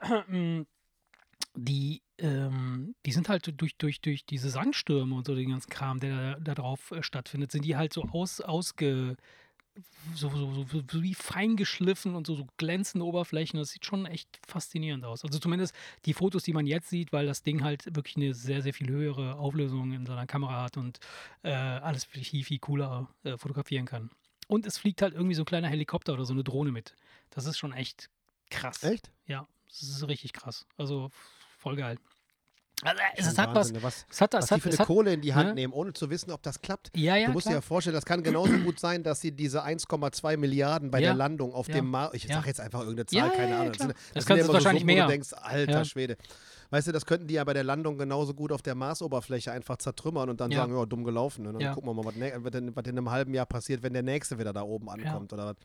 gehört 0.07 0.27
ja. 0.27 0.65
die, 1.55 2.01
ähm, 2.17 2.95
die 3.05 3.11
sind 3.11 3.29
halt 3.29 3.53
durch, 3.61 3.77
durch, 3.77 4.01
durch 4.01 4.25
diese 4.25 4.49
Sandstürme 4.49 5.15
und 5.15 5.25
so 5.27 5.35
den 5.35 5.49
ganzen 5.51 5.69
Kram, 5.69 5.99
der 5.99 6.33
da, 6.33 6.39
da 6.39 6.55
drauf 6.55 6.91
äh, 6.91 7.03
stattfindet, 7.03 7.51
sind 7.51 7.65
die 7.65 7.75
halt 7.77 7.93
so 7.93 8.03
aus, 8.11 8.41
ausge. 8.41 9.15
So, 10.13 10.29
so, 10.29 10.65
so, 10.65 10.81
so, 10.89 11.03
wie 11.03 11.13
fein 11.13 11.57
geschliffen 11.57 12.15
und 12.15 12.27
so, 12.27 12.35
so 12.35 12.47
glänzende 12.57 13.05
Oberflächen. 13.05 13.59
Das 13.59 13.71
sieht 13.71 13.85
schon 13.85 14.05
echt 14.05 14.39
faszinierend 14.47 15.03
aus. 15.03 15.23
Also 15.25 15.39
zumindest 15.39 15.75
die 16.05 16.13
Fotos, 16.13 16.43
die 16.43 16.53
man 16.53 16.65
jetzt 16.65 16.89
sieht, 16.89 17.11
weil 17.11 17.25
das 17.25 17.43
Ding 17.43 17.63
halt 17.63 17.93
wirklich 17.95 18.15
eine 18.15 18.33
sehr, 18.33 18.61
sehr 18.61 18.73
viel 18.73 18.87
höhere 18.87 19.35
Auflösung 19.35 19.91
in 19.91 20.05
seiner 20.05 20.27
Kamera 20.27 20.63
hat 20.63 20.77
und 20.77 20.99
äh, 21.43 21.51
alles 21.51 22.05
viel, 22.05 22.23
viel, 22.23 22.43
viel 22.43 22.59
cooler 22.59 23.09
äh, 23.23 23.37
fotografieren 23.37 23.85
kann. 23.85 24.09
Und 24.47 24.65
es 24.65 24.77
fliegt 24.77 25.01
halt 25.01 25.13
irgendwie 25.13 25.35
so 25.35 25.41
ein 25.41 25.47
kleiner 25.47 25.67
Helikopter 25.67 26.13
oder 26.13 26.25
so 26.25 26.33
eine 26.33 26.43
Drohne 26.43 26.71
mit. 26.71 26.95
Das 27.31 27.45
ist 27.45 27.57
schon 27.57 27.73
echt 27.73 28.09
krass. 28.49 28.83
Echt? 28.83 29.11
Ja, 29.25 29.47
das 29.67 29.81
ist 29.81 30.07
richtig 30.07 30.33
krass. 30.33 30.65
Also 30.77 31.09
voll 31.57 31.75
geil. 31.75 31.97
Also, 32.83 33.01
es, 33.15 33.27
es 33.27 33.37
hat 33.37 33.55
was. 33.55 33.71
Ne? 33.71 33.81
was, 33.81 34.05
Es 34.09 34.19
hat, 34.21 34.33
was 34.33 34.43
es 34.43 34.49
die 34.49 34.53
hat, 34.55 34.61
für 34.61 34.69
es 34.69 34.75
eine 34.75 34.79
hat, 34.79 34.87
Kohle 34.87 35.13
in 35.13 35.21
die 35.21 35.33
Hand 35.33 35.49
ne? 35.49 35.55
nehmen, 35.55 35.73
ohne 35.73 35.93
zu 35.93 36.09
wissen, 36.09 36.31
ob 36.31 36.43
das 36.43 36.61
klappt. 36.61 36.91
ja, 36.95 37.15
ja, 37.15 37.27
du 37.27 37.33
musst 37.33 37.45
dir 37.45 37.51
klar. 37.51 37.57
ja 37.59 37.61
vorstellen, 37.61 37.93
das 37.93 38.05
kann 38.05 38.21
genauso 38.21 38.51
gut 38.59 38.79
sein, 38.79 39.01
dass 39.01 39.21
sie 39.21 39.31
diese 39.31 39.63
1,2 39.63 40.35
Milliarden 40.37 40.91
bei 40.91 40.99
Ja. 40.99 41.09
der 41.09 41.13
Landung 41.15 41.53
auf 41.53 41.67
Ja. 41.69 41.75
dem 41.75 41.89
Mars, 41.89 42.13
ich 42.13 42.25
Ja. 42.25 42.35
sage 42.35 42.47
jetzt 42.47 42.59
einfach 42.59 42.81
irgendeine 42.81 43.05
Zahl, 43.05 43.17
Ja, 43.17 43.29
keine 43.29 43.49
ja, 43.51 43.59
Ahnung. 43.61 43.71
Das 43.73 43.81
sind 43.81 43.93
kannst 44.13 44.29
ja 44.29 44.35
du 44.35 44.41
immer 44.43 44.53
wahrscheinlich 44.53 44.83
so 44.83 44.87
Summen, 44.87 44.91
wo 44.91 44.95
mehr. 44.95 45.05
du 45.05 45.11
denkst, 45.11 45.33
alter 45.41 45.71
Ja. 45.71 45.85
Schwede. 45.85 46.17
Weißt 46.71 46.87
du, 46.87 46.91
das 46.91 47.05
könnten 47.05 47.27
die 47.27 47.35
ja 47.35 47.43
bei 47.43 47.53
der 47.53 47.63
Landung 47.63 47.97
genauso 47.97 48.33
gut 48.33 48.51
auf 48.51 48.61
der 48.61 48.75
Marsoberfläche 48.75 49.51
einfach 49.51 49.77
zertrümmern 49.77 50.29
und 50.29 50.41
dann 50.41 50.51
Ja. 50.51 50.59
sagen, 50.61 50.75
ja, 50.77 50.85
dumm 50.85 51.03
gelaufen. 51.03 51.43
ne? 51.43 51.49
Und 51.49 51.53
dann 51.55 51.61
Ja. 51.61 51.73
gucken 51.73 51.89
wir 51.89 51.93
mal, 51.93 52.03
was, 52.05 52.15
nä- 52.15 52.33
was, 52.43 52.53
in, 52.85 52.89
einem 52.97 53.09
halben 53.11 53.33
Jahr 53.33 53.45
passiert, 53.45 53.83
wenn 53.83 53.93
der 53.93 54.03
Nächste 54.03 54.37
wieder 54.37 54.51
da 54.51 54.63
oben 54.63 54.89
ankommt. 54.89 55.31
Oder 55.31 55.45
was. 55.45 55.55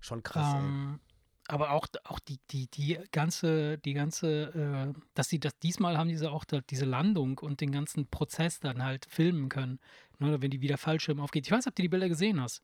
Schon 0.00 0.22
krass, 0.22 0.54
ey. 0.54 0.98
Aber 1.46 1.72
auch, 1.72 1.86
auch 2.04 2.18
die, 2.20 2.38
die, 2.50 2.68
die 2.68 2.98
ganze, 3.12 3.76
die 3.78 3.92
ganze, 3.92 4.94
äh, 4.96 5.00
dass 5.12 5.28
sie 5.28 5.38
das 5.38 5.58
diesmal 5.58 5.98
haben 5.98 6.08
diese 6.08 6.30
auch 6.30 6.44
da, 6.44 6.60
diese 6.62 6.86
Landung 6.86 7.38
und 7.38 7.60
den 7.60 7.70
ganzen 7.70 8.06
Prozess 8.06 8.60
dann 8.60 8.82
halt 8.82 9.06
filmen 9.10 9.50
können. 9.50 9.78
Ne, 10.18 10.40
wenn 10.40 10.50
die 10.50 10.60
wieder 10.60 10.78
Fallschirm 10.78 11.20
aufgeht. 11.20 11.46
Ich 11.46 11.52
weiß, 11.52 11.66
ob 11.66 11.74
du 11.74 11.82
die 11.82 11.88
Bilder 11.88 12.08
gesehen 12.08 12.40
hast. 12.40 12.62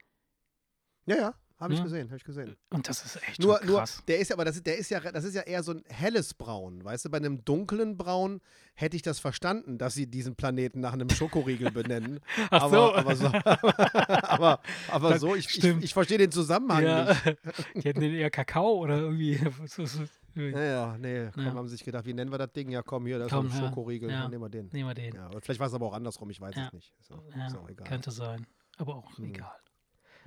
Ja, 1.05 1.17
ja, 1.17 1.35
habe 1.61 1.73
ich 1.75 1.79
Ja. 1.79 1.85
gesehen, 1.85 2.09
habe 2.09 2.17
ich 2.17 2.25
gesehen. 2.25 2.57
Und 2.71 2.89
das 2.89 3.05
ist 3.05 3.17
echt 3.29 3.39
Nur, 3.41 3.61
nur, 3.65 3.79
krass. 3.79 4.03
der 4.09 4.19
ist 4.19 4.29
ja, 4.31 4.37
aber 4.37 4.45
das 4.47 4.57
ist, 4.57 4.67
der 4.67 4.79
ist 4.79 4.91
ja, 4.91 4.99
das 5.01 5.25
ist 5.25 5.35
ja 5.35 5.43
eher 5.43 5.63
so 5.63 5.73
ein 5.73 5.85
helles 5.89 6.35
Braun, 6.35 6.83
weißt 6.85 7.05
du? 7.05 7.11
Bei 7.11 7.19
einem 7.19 7.45
dunklen 7.45 7.97
Braun 7.99 8.41
hätte 8.75 8.97
ich 8.97 9.03
das 9.03 9.19
verstanden, 9.21 9.77
dass 9.79 9.95
sie 9.95 10.07
diesen 10.07 10.37
Planeten 10.37 10.81
nach 10.81 10.95
einem 10.95 11.11
Schokoriegel 11.11 11.71
benennen. 11.73 12.21
Ach 12.51 12.63
aber, 12.63 12.71
so. 12.71 12.95
aber 12.95 13.17
so, 13.17 13.27
aber, 14.23 14.61
aber 14.91 15.19
so, 15.19 15.35
ich, 15.37 15.59
ich, 15.59 15.65
ich 15.65 15.93
verstehe 15.95 16.19
den 16.19 16.33
Zusammenhang 16.33 16.83
ja, 16.83 17.05
nicht. 17.09 17.25
die 17.75 17.81
hätten 17.83 18.01
den 18.01 18.15
eher 18.15 18.31
Kakao 18.31 18.79
oder 18.79 18.97
irgendwie. 18.99 19.39
so- 19.67 19.85
so- 19.85 20.05
Naja, 20.35 20.97
nee, 20.99 21.29
komm, 21.35 21.45
Ja. 21.45 21.55
haben 21.55 21.69
sie 21.69 21.77
sich 21.77 21.85
gedacht, 21.85 22.07
wie 22.07 22.15
nennen 22.15 22.31
wir 22.31 22.39
das 22.39 22.53
Ding? 22.53 22.71
Ja, 22.71 22.83
komm, 22.83 23.05
hier, 23.07 23.19
das 23.19 23.27
ist 23.27 23.33
Komm, 23.33 23.51
ein 23.51 23.53
Schokoriegel, 23.59 24.11
ja. 24.11 24.29
nehmen 24.29 24.43
wir 24.43 24.49
den. 24.49 24.69
Nehmen 24.73 24.89
wir 24.89 24.95
den. 24.95 25.15
Ja, 25.15 25.29
vielleicht 25.43 25.59
war 25.61 25.67
es 25.67 25.75
aber 25.75 25.87
auch 25.87 25.93
andersrum, 25.93 26.31
ich 26.31 26.41
weiß 26.41 26.55
es 26.57 26.73
nicht. 26.73 26.93
Ist 27.01 27.13
auch, 27.13 27.23
Ja, 27.37 27.49
egal. 27.69 27.87
könnte 27.87 28.11
sein. 28.13 28.47
Aber 28.79 28.95
auch 28.97 29.19
Hm. 29.19 29.25
egal. 29.27 29.53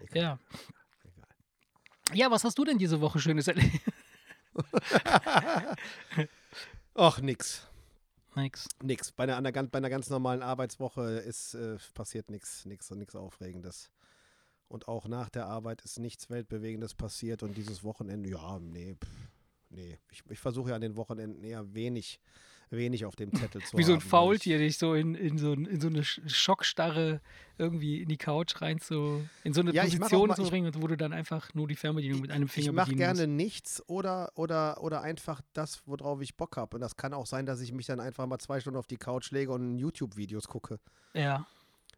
Egal. 0.02 0.22
Ja. 0.22 0.39
Ja, 2.12 2.30
was 2.30 2.44
hast 2.44 2.58
du 2.58 2.66
denn 2.66 2.78
diese 2.78 3.00
Woche 3.00 3.20
Schönes 3.20 3.48
erlebt? 3.48 3.80
Ach, 6.96 7.20
nix. 7.22 7.66
Nix. 8.36 8.68
Nix. 8.82 9.12
Bei 9.12 9.24
einer, 9.24 9.42
bei 9.52 9.78
einer 9.78 9.89
ganz 9.89 10.10
normalen 10.10 10.42
Arbeitswoche 10.42 11.04
ist 11.20 11.54
äh, 11.54 11.78
passiert 11.94 12.30
nichts, 12.30 12.66
nichts 12.66 12.92
und 12.92 13.00
nichts 13.00 13.16
Aufregendes. 13.16 13.89
Und 14.68 14.88
auch 14.88 15.08
nach 15.08 15.30
der 15.30 15.46
Arbeit 15.46 15.82
ist 15.82 16.00
nichts 16.00 16.30
Weltbewegendes 16.30 16.96
passiert. 16.96 17.44
Und 17.44 17.56
dieses 17.58 17.84
Wochenende, 17.84 18.30
ja, 18.30 18.60
nee, 18.60 18.96
pff, 18.96 19.10
nee. 19.70 20.00
Ich, 20.12 20.24
ich 20.30 20.39
versuche 20.39 20.70
ja 20.70 20.76
an 20.76 20.82
den 20.82 20.96
Wochenenden 20.98 21.44
eher 21.44 21.74
wenig, 21.74 22.20
wenig 22.69 23.06
auf 23.06 23.15
dem 23.15 23.34
Zettel 23.34 23.62
zu 23.62 23.78
Wie 23.78 23.84
so 23.84 23.93
ein 23.93 23.99
haben. 23.99 24.08
Faultier, 24.10 24.58
dich 24.58 24.78
so 24.78 24.93
in, 24.93 25.15
in, 25.15 25.38
so, 25.38 25.54
in 25.54 25.80
so 25.80 25.88
eine 25.88 26.02
Sch- 26.02 26.28
Schockstarre 26.28 27.21
irgendwie 27.58 28.02
in 28.02 28.10
die 28.10 28.17
Couch 28.17 28.62
rein 28.62 28.80
zu, 28.80 29.28
in 29.43 29.54
so 29.54 29.62
eine 29.62 29.71
Ja, 29.73 29.84
Position 29.84 30.28
mal- 30.30 30.36
zu 30.36 30.43
bringen, 30.43 30.71
wo 30.82 30.88
du 30.88 30.97
dann 30.97 31.13
einfach 31.13 31.54
nur 31.54 31.67
die 31.67 31.76
Fernbedienung 31.76 32.21
mit 32.21 32.32
einem 32.32 32.45
Ich, 32.45 32.52
Finger 32.52 32.67
ich 32.69 32.73
mache 32.73 32.86
bedienen 32.91 32.99
gerne 33.15 33.28
nichts 33.28 33.84
oder, 33.88 34.32
oder, 34.36 34.82
oder 34.84 35.02
einfach 35.02 35.41
das, 35.54 35.82
worauf 35.86 36.21
ich 36.21 36.36
Bock 36.36 36.58
habe. 36.58 36.78
Und 36.78 36.82
das 36.82 36.95
kann 36.95 37.13
auch 37.13 37.26
sein, 37.28 37.45
dass 37.45 37.62
ich 37.62 37.71
mich 37.71 37.86
dann 37.86 37.99
einfach 37.99 38.26
mal 38.26 38.39
zwei 38.39 38.60
Stunden 38.60 38.78
auf 38.80 38.88
die 38.88 38.97
Couch 38.97 39.32
lege 39.32 39.52
und 39.52 39.78
YouTube-Videos 39.78 40.47
gucke. 40.47 40.80
musst. 41.13 41.23
Ja. 41.23 41.45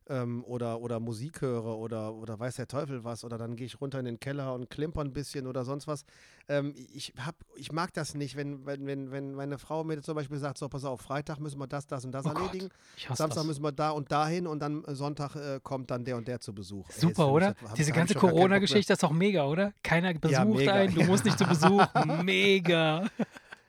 Ähm, 0.07 0.43
oder, 0.45 0.79
oder 0.81 0.99
Musik 0.99 1.41
höre 1.41 1.65
oder, 1.77 2.13
oder 2.13 2.39
weiß 2.39 2.55
der 2.57 2.67
Teufel 2.67 3.03
was 3.03 3.23
oder 3.23 3.37
dann 3.37 3.55
gehe 3.55 3.65
ich 3.65 3.81
runter 3.81 3.99
in 3.99 4.05
den 4.05 4.19
Keller 4.19 4.53
und 4.53 4.69
klimper 4.69 5.01
ein 5.01 5.13
bisschen 5.13 5.47
oder 5.47 5.65
sonst 5.65 5.87
was. 5.87 6.05
Ähm, 6.47 6.73
ich, 6.93 7.13
hab, 7.25 7.35
ich 7.55 7.71
mag 7.71 7.91
das 7.93 8.13
nicht, 8.13 8.35
wenn, 8.35 8.65
wenn, 8.65 8.85
wenn, 8.85 9.11
wenn 9.11 9.33
meine 9.33 9.57
Frau 9.57 9.83
mir 9.83 10.01
zum 10.01 10.15
Beispiel 10.15 10.37
sagt, 10.37 10.57
so 10.59 10.69
pass 10.69 10.85
auf, 10.85 11.01
Freitag 11.01 11.39
müssen 11.39 11.59
wir 11.59 11.67
das, 11.67 11.87
das 11.87 12.05
und 12.05 12.11
das 12.11 12.25
Oh 12.25 12.29
Gott, 12.29 12.47
erledigen, 12.47 12.69
hasse 13.07 13.17
Samstag 13.17 13.41
das. 13.41 13.47
müssen 13.47 13.63
wir 13.63 13.71
da 13.71 13.89
und 13.91 14.11
dahin 14.11 14.45
und 14.45 14.59
dann 14.59 14.83
Sonntag 14.89 15.35
äh, 15.35 15.59
kommt 15.63 15.89
dann 15.89 16.05
der 16.05 16.17
und 16.17 16.27
der 16.27 16.39
zu 16.39 16.53
Besuch. 16.53 16.87
Ey, 16.89 16.99
Super, 16.99 17.25
mich- 17.25 17.33
oder? 17.33 17.47
hab- 17.47 17.73
Diese 17.75 17.89
hab 17.91 17.97
ganze. 17.97 18.13
Corona-Geschichte 18.15 18.93
ist 18.93 19.01
doch 19.01 19.11
mega, 19.11 19.45
oder? 19.45 19.73
Keiner 19.81 20.13
besucht 20.13 20.47
mega. 20.57 20.73
einen, 20.73 20.93
du 20.93 21.03
musst 21.05 21.25
nicht 21.25 21.39
zu 21.39 21.45
Besuch. 21.45 21.83
mega. 22.23 23.05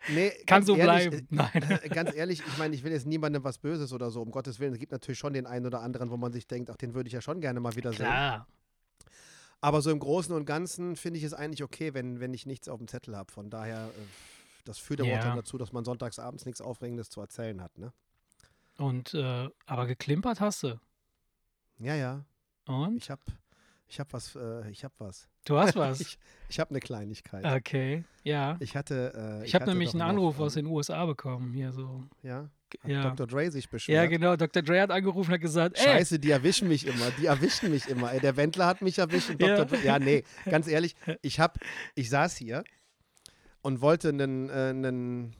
Nee, 0.09 0.31
Kann 0.47 0.64
so 0.64 0.77
ehrlich, 0.77 1.09
bleiben. 1.11 1.27
Nein. 1.31 1.81
Äh, 1.83 1.88
ganz 1.95 2.14
ehrlich, 2.14 2.42
ich 2.47 2.59
meine, 2.59 2.75
ich 2.75 2.83
will 2.85 2.92
jetzt 2.92 3.07
niemandem 3.07 3.42
was 3.45 3.59
Böses 3.59 3.92
oder 3.92 4.11
so, 4.11 4.23
um 4.23 4.31
Gottes 4.31 4.61
Willen. 4.61 4.73
Es 4.73 4.79
gibt 4.79 4.92
natürlich 4.92 5.19
schon 5.19 5.33
den 5.33 5.47
einen 5.47 5.66
oder 5.66 5.81
anderen, 5.81 6.11
wo 6.11 6.16
man 6.16 6.33
sich 6.33 6.47
denkt, 6.47 6.71
ach, 6.71 6.77
den 6.77 6.95
würde 6.95 7.09
ich 7.09 7.12
ja 7.12 7.21
schon 7.21 7.40
gerne 7.40 7.61
mal 7.61 7.75
wiedersehen. 7.77 8.07
Klar. 8.07 8.47
Aber 9.61 9.81
so 9.83 9.90
im 9.90 9.99
Großen 9.99 10.35
und 10.35 10.45
Ganzen 10.45 10.97
finde 10.97 11.19
ich 11.19 11.25
es 11.25 11.33
eigentlich 11.35 11.62
okay, 11.62 11.95
wenn, 11.95 12.21
wenn 12.21 12.35
ich 12.35 12.47
nichts 12.47 12.69
auf 12.69 12.79
dem 12.79 12.88
Zettel 12.88 13.16
habe. 13.16 13.33
Von 13.33 13.51
daher, 13.51 13.87
äh, 13.87 14.01
das 14.64 14.79
führt 14.79 15.01
aber 15.01 15.11
auch 15.11 15.14
Ja. 15.14 15.23
dann 15.23 15.37
dazu, 15.37 15.59
dass 15.59 15.73
man 15.73 15.85
sonntags 15.85 16.19
abends 16.19 16.45
nichts 16.45 16.61
Aufregendes 16.61 17.09
zu 17.11 17.21
erzählen 17.21 17.62
hat, 17.62 17.77
ne? 17.79 17.92
Und, 18.79 19.14
äh, 19.14 19.49
aber 19.64 19.87
geklimpert 19.87 20.40
hast 20.40 20.62
du. 20.62 20.79
Ja, 21.79 21.95
ja. 21.95 22.25
Und? 22.66 22.97
Ich 22.97 23.11
habe 23.11 23.23
ich 23.88 24.01
hab 24.01 24.12
was, 24.12 24.35
äh, 24.37 24.68
ich 24.70 24.85
habe 24.85 24.94
was. 24.99 25.29
Du 25.44 25.57
hast 25.59 25.77
was. 25.77 26.01
Ich, 26.01 26.18
ich 26.49 26.61
habe 26.61 26.70
eine 26.70 26.81
Kleinigkeit. 26.81 27.44
okay, 27.44 28.05
ja. 28.25 28.57
Ich 28.61 28.77
hatte. 28.77 29.40
Äh, 29.42 29.46
Ich 29.46 29.55
habe 29.55 29.66
nämlich 29.66 29.92
einen 29.92 30.03
Anruf 30.03 30.38
noch, 30.38 30.46
aus 30.46 30.57
ähm, 30.57 30.64
den 30.66 30.72
USA 30.72 31.07
bekommen. 31.07 31.53
Hier 31.53 31.72
so. 31.72 32.05
Ja. 32.22 32.49
Hat 32.83 32.90
Ja. 32.90 33.03
Dr. 33.03 33.27
Dre 33.29 33.51
sich 33.51 33.70
beschwert. 33.70 33.94
Ja, 33.96 34.07
genau. 34.07 34.35
Dr. 34.37 34.61
Dre 34.62 34.81
hat 34.81 34.90
angerufen 34.90 35.31
und 35.31 35.35
hat 35.35 35.40
gesagt: 35.40 35.79
Ey, 35.79 35.85
Scheiße, 35.85 36.18
die 36.18 36.31
erwischen 36.33 36.66
mich 36.68 36.87
immer. 36.87 37.11
Die 37.18 37.27
erwischen 37.27 37.70
mich 37.70 37.87
immer. 37.88 38.12
Ey, 38.12 38.20
der 38.20 38.37
Wendler 38.37 38.66
hat 38.66 38.83
mich 38.83 38.99
erwischt. 38.99 39.31
Ja. 39.40 39.64
Dre, 39.64 39.79
ja, 39.85 39.99
nee, 40.01 40.25
ganz 40.46 40.66
ehrlich, 40.66 40.96
ich 41.22 41.38
hab, 41.38 41.59
ich 41.94 42.11
saß 42.11 42.37
hier 42.37 42.64
und 43.62 43.81
wollte 43.81 44.09
einen, 44.09 44.49
äh, 44.51 44.53
einen, 44.53 45.35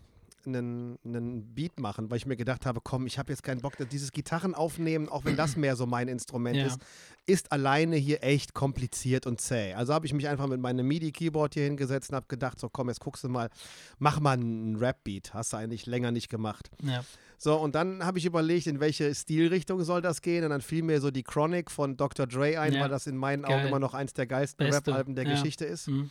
einen, 0.47 0.99
einen 1.05 1.55
Beat 1.55 1.79
machen, 1.81 2.11
weil 2.11 2.19
ich 2.19 2.27
mir 2.27 2.37
gedacht 2.37 2.67
habe, 2.67 2.81
komm, 2.83 3.07
ich 3.07 3.19
habe 3.19 3.33
jetzt 3.33 3.43
keinen 3.43 3.61
Bock, 3.61 3.75
dieses 3.91 4.13
Gitarren 4.13 4.55
aufnehmen, 4.55 5.09
auch 5.09 5.25
wenn 5.25 5.37
das 5.37 5.57
mehr 5.57 5.77
so 5.77 5.87
mein 5.87 6.09
Instrument 6.09 6.57
Ja. 6.57 6.67
ist, 6.67 6.79
ist 7.27 7.51
alleine 7.53 7.97
hier 7.97 8.23
echt 8.23 8.55
kompliziert 8.55 9.27
und 9.27 9.41
zäh. 9.41 9.75
Also 9.75 9.93
habe 9.93 10.07
ich 10.07 10.13
mich 10.15 10.29
einfach 10.29 10.47
mit 10.47 10.61
meinem 10.61 10.87
MIDI-Keyboard 10.87 11.55
hier 11.55 11.65
hingesetzt 11.65 12.11
und 12.11 12.17
habe 12.17 12.27
gedacht, 12.29 12.61
so 12.61 12.69
komm, 12.69 12.89
jetzt 12.89 13.01
guckst 13.01 13.25
du 13.25 13.29
mal, 13.29 13.51
mach 13.99 14.21
mal 14.21 14.33
einen 14.33 14.77
Rap-Beat. 14.77 15.35
Hast 15.35 15.53
du 15.53 15.57
eigentlich 15.57 15.87
länger 15.87 16.13
nicht 16.13 16.29
gemacht. 16.29 16.71
ja. 16.83 17.05
So, 17.39 17.55
und 17.61 17.75
dann 17.75 18.03
habe 18.03 18.17
ich 18.19 18.25
überlegt, 18.25 18.67
in 18.67 18.81
welche 18.81 19.15
Stilrichtung 19.15 19.85
soll 19.85 20.01
das 20.01 20.23
gehen. 20.23 20.43
Und 20.45 20.49
dann 20.51 20.63
fiel 20.63 20.83
mir 20.83 21.03
so 21.03 21.11
die 21.11 21.23
Chronic 21.23 21.71
von 21.71 21.99
Dr. 21.99 22.27
Dre 22.27 22.59
ein, 22.59 22.73
Ja. 22.73 22.81
weil 22.81 22.89
das 22.89 23.07
in 23.07 23.15
meinen 23.15 23.43
Geil. 23.43 23.59
Augen 23.59 23.69
immer 23.69 23.79
noch 23.79 23.93
eins 23.93 24.15
der 24.15 24.27
geilsten 24.27 24.67
Rap-Alben 24.73 25.15
der. 25.15 25.27
Geschichte 25.27 25.67
ist. 25.67 25.87
Hm. 25.87 26.11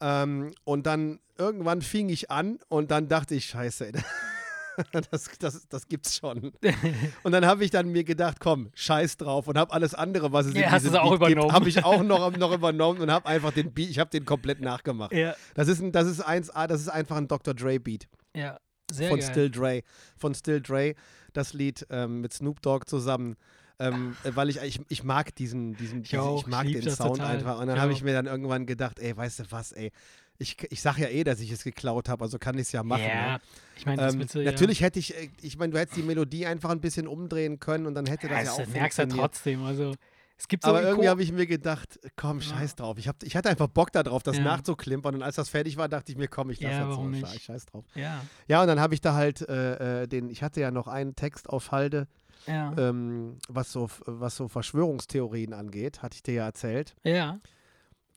Ähm, 0.00 0.52
und 0.64 0.86
dann 0.86 1.20
irgendwann 1.38 1.82
fing 1.82 2.08
ich 2.08 2.30
an 2.30 2.58
und 2.68 2.90
dann 2.90 3.08
dachte 3.08 3.34
ich, 3.34 3.46
scheiße, 3.46 3.92
das, 5.10 5.30
das, 5.38 5.68
das 5.68 5.88
gibt's 5.88 6.16
schon. 6.16 6.52
Und 7.22 7.32
dann 7.32 7.46
habe 7.46 7.64
ich 7.64 7.70
dann 7.70 7.88
mir 7.88 8.02
gedacht, 8.04 8.38
komm, 8.40 8.70
scheiß 8.74 9.16
drauf 9.18 9.46
und 9.46 9.56
habe 9.56 9.72
alles 9.72 9.94
andere, 9.94 10.32
was 10.32 10.46
es 10.46 10.54
Ja, 10.54 10.62
in 10.66 10.70
hast 10.72 10.82
diesem 10.84 10.94
du's 10.94 11.02
auch 11.02 11.18
Beat 11.18 11.28
gibt, 11.38 11.52
habe 11.52 11.68
ich 11.68 11.84
auch 11.84 12.02
noch, 12.02 12.36
noch 12.36 12.52
übernommen 12.52 13.00
und 13.00 13.10
habe 13.10 13.26
einfach 13.26 13.52
den 13.52 13.72
Beat, 13.72 13.90
ich 13.90 13.98
habe 14.00 14.10
den 14.10 14.24
komplett 14.24 14.60
nachgemacht. 14.60 15.12
ja, 15.12 15.34
Das 15.54 15.68
ist, 15.68 15.80
ein, 15.80 15.92
das 15.92 16.08
ist 16.08 16.26
1A, 16.26 16.66
das 16.66 16.80
ist 16.80 16.88
einfach 16.88 17.16
ein 17.16 17.28
Dr. 17.28 17.54
Dre 17.54 17.78
Beat 17.78 18.08
ja. 18.34 18.58
Sehr 18.92 19.08
von 19.08 19.18
geil. 19.18 19.30
Still 19.30 19.50
Dre. 19.50 19.82
Von 20.16 20.34
Still 20.34 20.60
Dre, 20.60 20.94
das 21.32 21.52
Lied 21.52 21.86
ähm, 21.90 22.20
mit 22.20 22.32
Snoop 22.32 22.60
Dogg 22.60 22.86
zusammen. 22.86 23.36
Ähm, 23.78 24.16
äh, 24.22 24.30
weil 24.34 24.48
ich, 24.50 24.58
ich, 24.62 24.80
ich 24.88 25.02
mag 25.02 25.34
diesen, 25.34 25.76
diesen, 25.76 26.02
Ich 26.02 26.10
diesen 26.10 26.20
auch, 26.20 26.40
ich 26.42 26.46
mag 26.46 26.66
ich 26.66 26.72
den 26.72 26.88
Sound 26.90 27.18
total. 27.18 27.36
einfach. 27.36 27.58
Und 27.60 27.66
dann 27.66 27.76
Ja. 27.76 27.82
habe 27.82 27.92
ich 27.92 28.02
mir 28.02 28.12
dann 28.12 28.26
irgendwann 28.26 28.66
gedacht, 28.66 28.98
ey, 29.00 29.16
weißt 29.16 29.40
du 29.40 29.44
was, 29.50 29.72
ey, 29.72 29.90
ich, 30.38 30.56
ich 30.70 30.80
sag 30.80 30.98
ja 30.98 31.08
eh, 31.08 31.24
dass 31.24 31.40
ich 31.40 31.50
es 31.50 31.64
geklaut 31.64 32.08
habe, 32.08 32.22
also 32.24 32.38
kann 32.38 32.54
ich 32.56 32.62
es 32.62 32.72
ja 32.72 32.82
machen. 32.82 33.02
Ja, 33.04 33.32
Ne? 33.32 33.40
ich 33.76 33.86
meine, 33.86 34.02
das 34.02 34.14
Ähm, 34.14 34.44
natürlich 34.44 34.80
hätte 34.80 34.98
ich, 34.98 35.14
äh, 35.16 35.30
ich 35.40 35.56
meine, 35.58 35.72
du 35.72 35.78
hättest 35.78 35.96
die 35.96 36.02
Melodie 36.02 36.46
einfach 36.46 36.70
ein 36.70 36.80
bisschen 36.80 37.06
umdrehen 37.08 37.58
können 37.60 37.86
und 37.86 37.94
dann 37.94 38.06
hätte 38.06 38.28
ja. 38.28 38.34
das 38.34 38.44
ja, 38.46 38.52
ja, 38.52 38.58
das 38.58 38.68
auch 38.68 38.72
merkst 38.74 38.98
du 38.98 39.02
ja 39.02 39.08
trotzdem. 39.08 39.62
Also, 39.64 39.94
es 40.36 40.48
gibt 40.48 40.64
so 40.64 40.70
Aber 40.70 40.82
irgendwie 40.82 41.08
habe 41.08 41.22
ich 41.22 41.30
mir 41.30 41.46
gedacht, 41.46 42.00
komm, 42.16 42.40
Ja. 42.40 42.46
scheiß 42.46 42.74
drauf. 42.74 42.98
Ich, 42.98 43.06
hab, 43.06 43.22
ich 43.22 43.36
hatte 43.36 43.48
einfach 43.48 43.68
Bock 43.68 43.92
darauf, 43.92 44.22
das 44.24 44.36
Ja. 44.36 44.42
nachzuklimpern. 44.42 45.14
Und 45.14 45.22
als 45.22 45.36
das 45.36 45.48
fertig 45.48 45.76
war, 45.76 45.88
dachte 45.88 46.10
ich 46.10 46.18
mir, 46.18 46.26
komm, 46.26 46.50
ich 46.50 46.60
lasse 46.60 46.80
Ja, 46.80 46.86
das 46.86 47.20
so. 47.20 47.38
scheiß 47.38 47.66
drauf. 47.66 47.84
Ja, 47.94 48.26
Ja, 48.48 48.60
und 48.62 48.66
dann 48.66 48.80
habe 48.80 48.94
ich 48.94 49.00
da 49.00 49.14
halt 49.14 49.48
äh, 49.48 50.02
äh, 50.02 50.06
den, 50.08 50.28
ich 50.30 50.42
hatte 50.42 50.60
ja 50.60 50.72
noch 50.72 50.88
einen 50.88 51.14
Text 51.14 51.48
auf 51.48 51.70
Halde, 51.70 52.08
ja, 52.46 52.72
ähm, 52.76 53.38
was, 53.48 53.72
so, 53.72 53.88
was 54.06 54.36
so 54.36 54.48
Verschwörungstheorien 54.48 55.52
angeht, 55.52 56.02
hatte 56.02 56.16
ich 56.16 56.22
dir 56.22 56.34
ja 56.34 56.44
erzählt, 56.46 56.94
ja. 57.04 57.38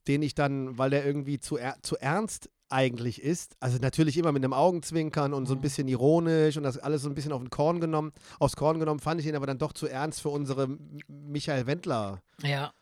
den 0.08 0.22
ich 0.22 0.36
dann, 0.36 0.78
weil 0.78 0.90
der 0.90 1.06
irgendwie 1.06 1.40
zu, 1.40 1.58
er, 1.58 1.78
zu 1.82 1.98
ernst 1.98 2.50
eigentlich 2.70 3.22
ist, 3.22 3.56
also 3.62 3.78
natürlich 3.80 4.18
immer 4.18 4.34
mit 4.34 4.44
einem 4.44 4.52
Augenzwinkern 4.52 5.34
und 5.34 5.46
so 5.46 5.54
ein 5.54 5.60
Mhm. 5.60 5.62
bisschen 5.62 5.88
ironisch 5.88 6.58
und 6.58 6.64
das 6.64 6.78
alles 6.78 7.02
so 7.04 7.10
ein 7.10 7.16
bisschen 7.16 7.32
auf 7.32 7.42
den 7.42 7.50
Korn 7.50 7.80
genommen, 7.80 8.12
aufs 8.40 8.58
Korn 8.58 8.80
genommen, 8.80 9.00
fand 9.00 9.22
ich 9.22 9.28
ihn 9.28 9.36
aber 9.38 9.46
dann 9.48 9.58
doch 9.58 9.72
zu 9.72 9.88
ernst 9.88 10.22
für 10.22 10.30
unsere 10.30 10.68
Michael 11.08 11.66
Wendler 11.66 12.22
Ja, 12.44 12.74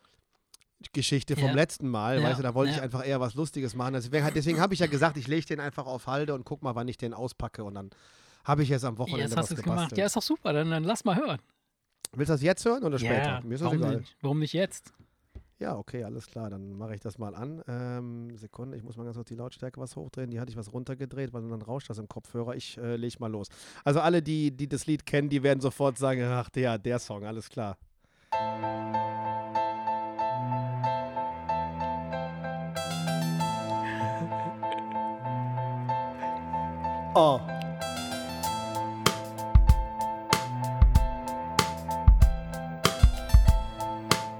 Geschichte 0.92 1.36
vom 1.36 1.50
Ja. 1.50 1.54
letzten 1.54 1.88
Mal, 1.88 2.18
Ja, 2.18 2.22
weißt 2.24 2.38
du, 2.40 2.42
da 2.42 2.54
wollte 2.54 2.70
ich 2.72 2.76
ja. 2.78 2.82
einfach 2.82 3.06
eher 3.06 3.20
was 3.20 3.34
Lustiges 3.34 3.74
machen. 3.74 3.94
Deswegen, 3.94 4.28
deswegen 4.34 4.60
habe 4.60 4.74
ich 4.74 4.80
ja 4.80 4.86
gesagt, 4.86 5.16
ich 5.16 5.26
lege 5.28 5.46
den 5.46 5.60
einfach 5.60 5.86
auf 5.86 6.06
Halde 6.06 6.34
und 6.34 6.44
guck 6.44 6.62
mal, 6.62 6.74
wann 6.74 6.88
ich 6.88 6.96
den 6.98 7.14
auspacke 7.14 7.62
und 7.64 7.74
dann 7.74 7.90
habe 8.46 8.62
ich 8.62 8.68
jetzt 8.68 8.84
am 8.84 8.96
Wochenende 8.98 9.22
jetzt 9.24 9.32
was 9.32 9.42
hast 9.42 9.50
du 9.50 9.54
es 9.56 9.62
gemacht. 9.62 9.78
gebastelt. 9.78 9.98
Ja, 9.98 10.06
ist 10.06 10.16
doch 10.16 10.22
super. 10.22 10.52
Dann, 10.52 10.70
dann 10.70 10.84
lass 10.84 11.04
mal 11.04 11.16
hören. 11.16 11.38
Willst 12.12 12.30
du 12.30 12.34
das 12.34 12.42
jetzt 12.42 12.64
hören 12.64 12.84
oder 12.84 12.98
später? 12.98 13.14
Ja, 13.24 13.40
Mir 13.42 13.54
ist 13.54 13.60
das 13.60 13.66
warum, 13.66 13.78
egal. 13.78 13.96
Nicht? 13.98 14.16
warum 14.22 14.38
nicht 14.38 14.52
jetzt? 14.52 14.92
Ja, 15.58 15.76
okay, 15.76 16.04
alles 16.04 16.26
klar. 16.26 16.50
Dann 16.50 16.72
mache 16.72 16.94
ich 16.94 17.00
das 17.00 17.18
mal 17.18 17.34
an. 17.34 17.62
Ähm, 17.66 18.36
Sekunde, 18.36 18.76
ich 18.76 18.82
muss 18.84 18.96
mal 18.96 19.04
ganz 19.04 19.16
kurz 19.16 19.28
die 19.28 19.34
Lautstärke 19.34 19.80
was 19.80 19.96
hochdrehen. 19.96 20.30
Die 20.30 20.38
hatte 20.38 20.50
ich 20.50 20.56
was 20.56 20.72
runtergedreht, 20.72 21.32
weil 21.32 21.42
dann 21.48 21.62
rauscht 21.62 21.90
das 21.90 21.98
im 21.98 22.08
Kopfhörer. 22.08 22.54
Ich 22.54 22.78
äh, 22.78 22.96
lege 22.96 23.16
mal 23.18 23.30
los. 23.30 23.48
Also 23.84 24.00
alle, 24.00 24.22
die, 24.22 24.50
die 24.56 24.68
das 24.68 24.86
Lied 24.86 25.04
kennen, 25.06 25.28
die 25.28 25.42
werden 25.42 25.60
sofort 25.60 25.98
sagen, 25.98 26.22
ach, 26.22 26.48
der, 26.50 26.78
der 26.78 26.98
Song, 26.98 27.24
alles 27.24 27.48
klar. 27.48 27.76
Oh. 37.18 37.40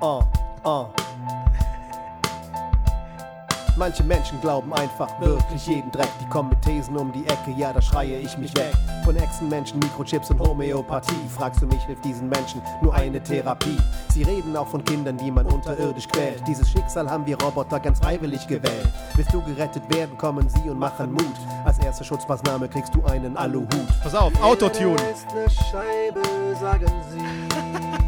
Oh, 0.09 0.23
oh. 0.63 0.87
Manche 3.77 4.05
Menschen 4.05 4.41
glauben 4.41 4.73
einfach 4.73 5.09
wirklich 5.21 5.67
jeden 5.67 5.91
Dreck. 5.91 6.09
Die 6.21 6.29
kommen 6.29 6.51
mit 6.51 6.63
Thesen 6.63 6.97
um 6.97 7.11
die 7.11 7.25
Ecke, 7.25 7.51
ja, 7.57 7.73
da 7.73 7.83
schreie 7.83 8.19
ich 8.21 8.39
mich 8.39 8.55
weg. 8.57 8.73
Von 9.05 9.17
Echsenmenschen, 9.17 9.81
Mikrochips 9.81 10.31
und 10.31 10.39
Homöopathie. 10.39 11.29
Fragst 11.37 11.61
du 11.61 11.67
mich, 11.67 11.83
hilft 11.87 12.05
diesen 12.05 12.29
Menschen 12.29 12.63
nur 12.83 12.95
eine 12.95 13.21
Therapie? 13.21 13.77
Sie 14.11 14.23
reden 14.23 14.57
auch 14.57 14.69
von 14.69 14.85
Kindern, 14.85 15.17
die 15.17 15.33
man 15.33 15.45
unterirdisch 15.47 16.07
quält. 16.07 16.41
Dieses 16.47 16.71
Schicksal 16.71 17.11
haben 17.11 17.27
wir 17.27 17.37
Roboter 17.43 17.81
ganz 17.81 17.99
freiwillig 17.99 18.47
gewählt. 18.47 18.89
Willst 19.17 19.35
du 19.35 19.43
gerettet 19.43 19.93
werden, 19.93 20.17
kommen 20.17 20.49
sie 20.49 20.71
und 20.71 20.79
machen 20.79 21.11
Mut. 21.11 21.35
Als 21.65 21.81
erste 21.81 22.05
Schutzmaßnahme 22.05 22.69
kriegst 22.69 22.95
du 22.95 23.05
einen 23.07 23.37
Aluhut. 23.37 23.69
Pass 24.05 24.15
auf, 24.15 24.33
Autotune. 24.41 24.95
ist 25.11 25.27
eine 25.33 25.51
Scheibe, 25.51 26.23
sagen 26.61 26.93
sie. 27.11 27.97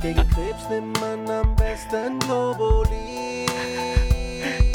Gegen 0.00 0.30
Krebs 0.30 0.68
nimmt 0.70 1.00
man 1.00 1.28
am 1.28 1.56
besten 1.56 2.18
Globuli. 2.20 3.46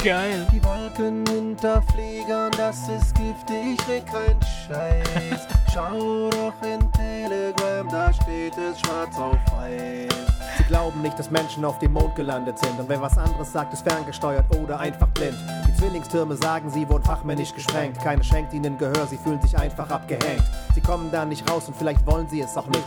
Geil. 0.04 0.46
Die 0.52 0.62
Wolken 0.62 1.24
hinter 1.26 1.80
Fliegern, 1.80 2.50
das 2.58 2.88
ist 2.90 3.14
giftig, 3.14 3.78
red 3.88 4.04
kein 4.06 4.38
Scheiß. 4.42 5.48
Schau 5.72 6.28
doch 6.28 6.52
in 6.62 6.92
Telegram, 6.92 7.88
da 7.88 8.12
steht 8.12 8.52
es 8.58 8.78
schwarz 8.80 9.16
auf 9.16 9.38
weiß. 9.56 10.12
Sie 10.58 10.64
glauben 10.64 11.00
nicht, 11.00 11.18
dass 11.18 11.30
Menschen 11.30 11.64
auf 11.64 11.78
dem 11.78 11.94
Mond 11.94 12.14
gelandet 12.14 12.58
sind. 12.58 12.78
Und 12.78 12.88
wer 12.88 13.00
was 13.00 13.16
anderes 13.16 13.50
sagt, 13.50 13.72
ist 13.72 13.82
ferngesteuert 13.82 14.44
oder 14.56 14.78
einfach 14.78 15.08
blind. 15.08 15.36
Die 15.66 15.74
Zwillingstürme 15.74 16.36
sagen, 16.36 16.68
sie 16.68 16.88
wurden 16.88 17.02
fachmännisch 17.02 17.54
gesprengt. 17.54 17.98
Keiner 17.98 18.22
schenkt 18.22 18.52
ihnen 18.52 18.76
Gehör, 18.76 19.06
sie 19.08 19.16
fühlen 19.16 19.40
sich 19.40 19.56
einfach 19.58 19.90
abgehängt. 19.90 20.44
Sie 20.74 20.80
kommen 20.82 21.10
da 21.10 21.24
nicht 21.24 21.50
raus 21.50 21.66
und 21.66 21.76
vielleicht 21.76 22.06
wollen 22.06 22.28
sie 22.28 22.42
es 22.42 22.56
auch 22.56 22.66
nicht. 22.66 22.84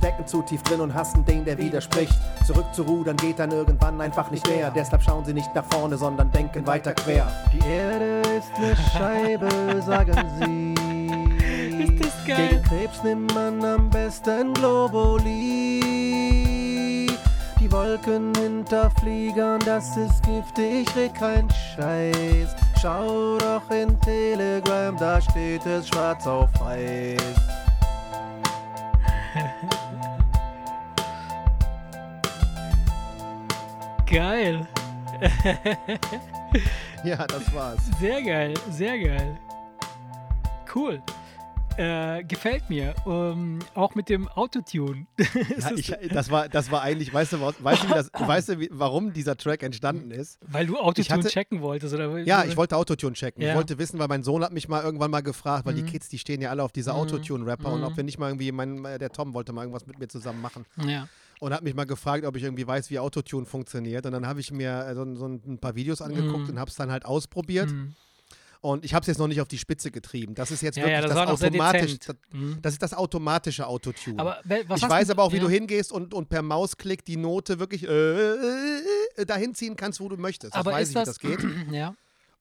Stecken 0.00 0.26
zu 0.26 0.40
tief 0.40 0.62
drin 0.62 0.80
und 0.80 0.94
hassen 0.94 1.26
den, 1.26 1.44
der 1.44 1.58
widerspricht. 1.58 2.14
Zurück 2.46 2.64
zu 2.72 2.84
rudern 2.84 3.18
geht 3.18 3.38
dann 3.38 3.50
irgendwann 3.50 4.00
einfach 4.00 4.30
nicht 4.30 4.48
mehr. 4.48 4.70
Deshalb 4.70 5.02
schauen 5.02 5.26
sie 5.26 5.34
nicht 5.34 5.54
nach 5.54 5.66
vorne, 5.66 5.98
sondern 5.98 6.32
denken 6.32 6.66
weiter 6.66 6.94
quer. 6.94 7.30
Die 7.52 7.58
Erde 7.68 8.22
ist 8.38 8.50
eine 8.56 8.74
Scheibe, 8.94 9.82
sagen 9.86 10.16
sie. 10.38 10.72
Ist 11.82 12.02
das 12.02 12.26
geil? 12.26 12.48
Gegen 12.48 12.62
Krebs 12.62 13.02
nimmt 13.02 13.34
man 13.34 13.62
am 13.62 13.90
besten 13.90 14.54
Globuli. 14.54 15.80
Die 17.60 17.70
Wolken 17.70 18.32
hinter 18.36 18.90
Fliegern, 19.00 19.60
das 19.66 19.98
ist 19.98 20.22
giftig, 20.22 20.88
red 20.96 21.12
kein 21.14 21.46
Scheiß. 21.76 22.56
Schau 22.80 23.36
doch 23.36 23.70
in 23.70 24.00
Telegram, 24.00 24.96
da 24.96 25.20
steht 25.20 25.66
es 25.66 25.88
schwarz 25.88 26.26
auf 26.26 26.48
weiß. 26.58 27.59
Geil. 34.10 34.66
Ja, 37.04 37.26
das 37.26 37.54
war's. 37.54 37.80
Sehr 37.98 38.20
geil, 38.22 38.52
sehr 38.70 38.98
geil. 38.98 39.38
Cool. 40.74 41.00
Äh, 41.78 42.24
gefällt 42.24 42.68
mir. 42.68 42.94
Ähm, 43.06 43.60
auch 43.74 43.94
mit 43.94 44.10
dem 44.10 44.28
Autotune. 44.28 45.06
Ja, 45.58 45.70
ich, 45.74 45.94
das, 46.12 46.30
war, 46.30 46.48
das 46.50 46.70
war 46.70 46.82
eigentlich, 46.82 47.14
weißt 47.14 47.32
du, 47.34 47.40
weißt 47.40 47.84
du, 47.84 47.88
das, 47.88 48.10
weißt 48.18 48.48
du 48.50 48.66
warum 48.72 49.14
dieser 49.14 49.36
Track 49.36 49.62
entstanden 49.62 50.10
ist? 50.10 50.38
weil 50.46 50.66
du 50.66 50.78
Autotune 50.78 51.20
hatte- 51.20 51.28
checken 51.30 51.62
wolltest, 51.62 51.94
oder? 51.94 52.18
Ja, 52.18 52.44
ich 52.44 52.56
wollte 52.58 52.76
Autotune 52.76 53.14
checken. 53.14 53.40
Ich 53.42 53.48
Ja. 53.48 53.54
wollte 53.54 53.78
wissen, 53.78 53.98
weil 53.98 54.08
mein 54.08 54.22
Sohn 54.22 54.42
hat 54.44 54.52
mich 54.52 54.68
mal 54.68 54.82
irgendwann 54.82 55.10
mal 55.10 55.22
gefragt, 55.22 55.64
weil 55.64 55.72
Mhm. 55.72 55.78
die 55.86 55.92
Kids, 55.92 56.08
die 56.10 56.18
stehen 56.18 56.42
ja 56.42 56.50
alle 56.50 56.62
auf 56.64 56.72
dieser 56.72 56.92
Mhm. 56.92 57.00
Autotune-Rapper 57.00 57.72
und 57.72 57.80
Mhm. 57.80 57.86
ob 57.86 57.96
wir 57.96 58.04
nicht 58.04 58.18
mal 58.18 58.28
irgendwie, 58.28 58.52
mein, 58.52 58.82
der 58.82 59.10
Tom 59.10 59.32
wollte 59.32 59.52
mal 59.54 59.62
irgendwas 59.62 59.86
mit 59.86 59.98
mir 59.98 60.08
zusammen 60.08 60.42
machen. 60.42 60.66
Ja. 60.84 61.08
Und 61.40 61.52
hat 61.52 61.62
mich 61.64 61.74
mal 61.74 61.84
gefragt, 61.86 62.24
ob 62.24 62.36
ich 62.36 62.44
irgendwie 62.44 62.66
weiß, 62.66 62.88
wie 62.90 62.98
Autotune 63.00 63.46
funktioniert. 63.46 64.06
Und 64.06 64.12
dann 64.12 64.26
habe 64.26 64.38
ich 64.40 64.52
mir 64.52 64.86
äh, 64.86 64.94
so, 64.94 65.14
so 65.16 65.26
ein 65.26 65.58
paar 65.58 65.74
Videos 65.74 66.00
angeguckt 66.00 66.44
Mhm. 66.44 66.50
und 66.50 66.58
habe 66.60 66.70
es 66.70 66.76
dann 66.76 66.90
halt 66.92 67.04
ausprobiert. 67.04 67.70
Mhm. 67.70 67.94
Und 68.62 68.84
ich 68.84 68.92
habe 68.92 69.00
es 69.02 69.06
jetzt 69.06 69.16
noch 69.16 69.26
nicht 69.26 69.40
auf 69.40 69.48
die 69.48 69.56
Spitze 69.56 69.90
getrieben. 69.90 70.34
Das 70.34 70.50
ist 70.50 70.60
jetzt 70.60 70.76
Ja, 70.76 70.82
ja, 70.86 70.98
wirklich 70.98 71.14
das 71.14 71.24
noch 71.24 71.30
das 71.30 71.40
sehr 71.40 71.48
automatisch. 71.48 71.98
Das, 71.98 72.16
Mhm. 72.32 72.58
das 72.60 72.72
ist 72.74 72.82
das 72.82 72.92
automatische 72.92 73.66
Autotune. 73.66 74.18
Aber 74.20 74.38
ich 74.46 74.68
weiß 74.88 75.06
du- 75.06 75.12
aber 75.14 75.22
auch, 75.22 75.32
wie 75.32 75.36
ja. 75.38 75.42
du 75.42 75.48
hingehst 75.48 75.90
und, 75.92 76.12
und 76.12 76.28
per 76.28 76.42
Mausklick 76.42 77.02
die 77.06 77.16
Note 77.16 77.58
wirklich 77.58 77.84
äh, 77.84 77.88
äh, 77.88 78.82
äh, 79.16 79.24
dahin 79.24 79.54
ziehen 79.54 79.76
kannst, 79.76 79.98
wo 80.00 80.10
du 80.10 80.18
möchtest. 80.18 80.52
Das 80.54 80.60
Aber 80.60 80.72
weiß 80.72 80.90
ich, 80.90 80.94
wie 80.94 80.98
das, 80.98 81.08
das 81.08 81.18
geht. 81.20 81.38
ja. 81.72 81.94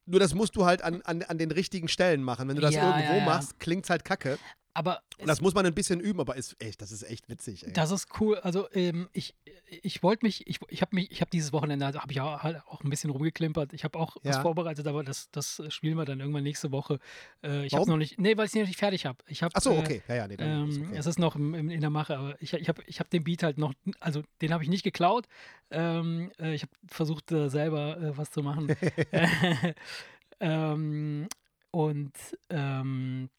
Nur 0.06 0.20
das 0.20 0.34
musst 0.34 0.58
du 0.58 0.66
halt 0.66 0.82
an, 0.82 1.02
an, 1.04 1.22
an 1.24 1.38
den 1.38 1.52
richtigen 1.52 1.88
Stellen 1.88 2.22
machen. 2.22 2.50
Wenn 2.50 2.56
du 2.58 2.62
das 2.62 2.74
Ja, 2.76 2.88
irgendwo 2.98 3.14
ja, 3.14 3.20
ja. 3.20 3.26
machst, 3.26 3.58
klingt 3.60 3.86
es 3.86 3.90
halt 3.90 4.04
kacke. 4.04 4.38
Aber 4.74 5.02
Und 5.18 5.28
das 5.28 5.42
muss 5.42 5.54
man 5.54 5.66
ein 5.66 5.74
bisschen 5.74 6.00
üben, 6.00 6.20
aber 6.20 6.36
ist 6.36 6.56
echt, 6.62 6.82
das 6.82 6.92
ist 6.92 7.04
echt 7.04 7.28
witzig. 7.28 7.66
Ey. 7.66 7.74
Das 7.74 7.92
ist 7.92 8.08
cool. 8.20 8.38
Also 8.38 8.70
ähm, 8.72 9.10
ich, 9.14 9.36
ich 9.82 10.04
wollte 10.04 10.26
mich, 10.26 10.48
ich, 10.48 10.60
ich 10.70 10.82
habe 10.82 10.96
mich, 10.96 11.12
ich 11.12 11.22
habe 11.22 11.32
dieses 11.32 11.52
Wochenende 11.52 11.86
also 11.86 12.00
habe 12.00 12.12
ich 12.12 12.22
auch, 12.22 12.44
halt 12.44 12.62
auch 12.68 12.84
ein 12.84 12.90
bisschen 12.90 13.10
rumgeklimpert. 13.10 13.74
Ich 13.74 13.84
habe 13.84 13.98
auch 13.98 14.16
was 14.24 14.38
Ja. 14.38 14.42
vorbereitet, 14.42 14.86
aber 14.88 15.04
das, 15.04 15.30
das 15.32 15.62
spielen 15.70 15.98
wir 15.98 16.06
dann 16.06 16.20
irgendwann 16.20 16.44
nächste 16.44 16.72
Woche. 16.72 17.00
Äh, 17.44 17.66
ich 17.66 17.74
habe 17.74 17.82
es 17.82 17.88
noch 17.90 17.98
nicht, 17.98 18.20
nee, 18.20 18.38
weil 18.38 18.46
ich 18.46 18.56
es 18.56 18.68
nicht 18.68 18.80
fertig 18.80 19.06
habe. 19.06 19.18
Ich 19.28 19.42
habe. 19.44 19.54
Ach 19.56 19.62
so, 19.62 19.74
äh, 19.74 19.80
okay. 19.80 20.02
Ja, 20.08 20.16
ja, 20.16 20.28
nee, 20.28 20.38
dann 20.38 20.70
ist 20.70 20.78
Ähm, 20.78 20.88
okay. 20.88 20.98
Es 20.98 21.06
ist 21.08 21.20
noch 21.20 21.36
im, 21.36 21.54
im, 21.56 21.70
in 21.70 21.82
der 21.82 21.90
Mache, 21.90 22.18
aber 22.18 22.42
ich, 22.42 22.54
ich 22.54 22.70
habe 22.70 22.84
ich 22.86 23.00
hab 23.00 23.10
den 23.10 23.24
Beat 23.24 23.44
halt 23.44 23.58
noch, 23.58 23.74
also 24.00 24.22
den 24.42 24.54
habe 24.54 24.64
ich 24.64 24.70
nicht 24.70 24.84
geklaut. 24.84 25.28
Ähm, 25.72 26.32
äh, 26.40 26.54
ich 26.54 26.62
habe 26.62 26.72
versucht, 26.88 27.32
äh, 27.32 27.50
selber 27.50 28.14
was 28.16 28.32
zu 28.32 28.44
machen. 28.44 28.76
ähm, 30.40 31.28
und 31.72 32.14
ähm, 32.50 33.30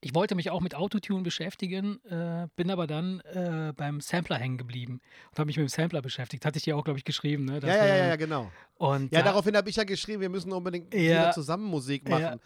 ich 0.00 0.14
wollte 0.14 0.34
mich 0.34 0.50
auch 0.50 0.60
mit 0.60 0.74
Autotune 0.74 1.22
beschäftigen, 1.22 1.98
äh, 2.04 2.46
bin 2.56 2.70
aber 2.70 2.86
dann 2.86 3.20
äh, 3.20 3.72
beim 3.76 4.00
Sampler 4.00 4.36
hängen 4.36 4.56
geblieben 4.58 5.00
und 5.30 5.38
habe 5.38 5.46
mich 5.46 5.56
mit 5.56 5.66
dem 5.66 5.68
Sampler 5.68 6.02
beschäftigt. 6.02 6.44
Hatte 6.44 6.58
ich 6.58 6.64
dir 6.64 6.76
auch, 6.76 6.84
glaube 6.84 6.98
ich, 6.98 7.04
geschrieben. 7.04 7.44
Ne? 7.46 7.58
dass 7.60 7.68
Ja, 7.70 7.86
ja, 7.86 7.96
ja, 7.96 8.06
ja, 8.08 8.16
genau. 8.16 8.50
Und 8.76 9.12
Ja, 9.12 9.20
da- 9.20 9.26
daraufhin 9.30 9.56
habe 9.56 9.68
ich 9.70 9.76
ja 9.76 9.84
geschrieben, 9.84 10.20
wir 10.20 10.28
müssen 10.28 10.52
unbedingt 10.52 10.94
Ja. 10.94 11.00
wieder 11.00 11.32
zusammen 11.32 11.64
Musik 11.64 12.08
machen. 12.08 12.22
Ja. 12.22 12.36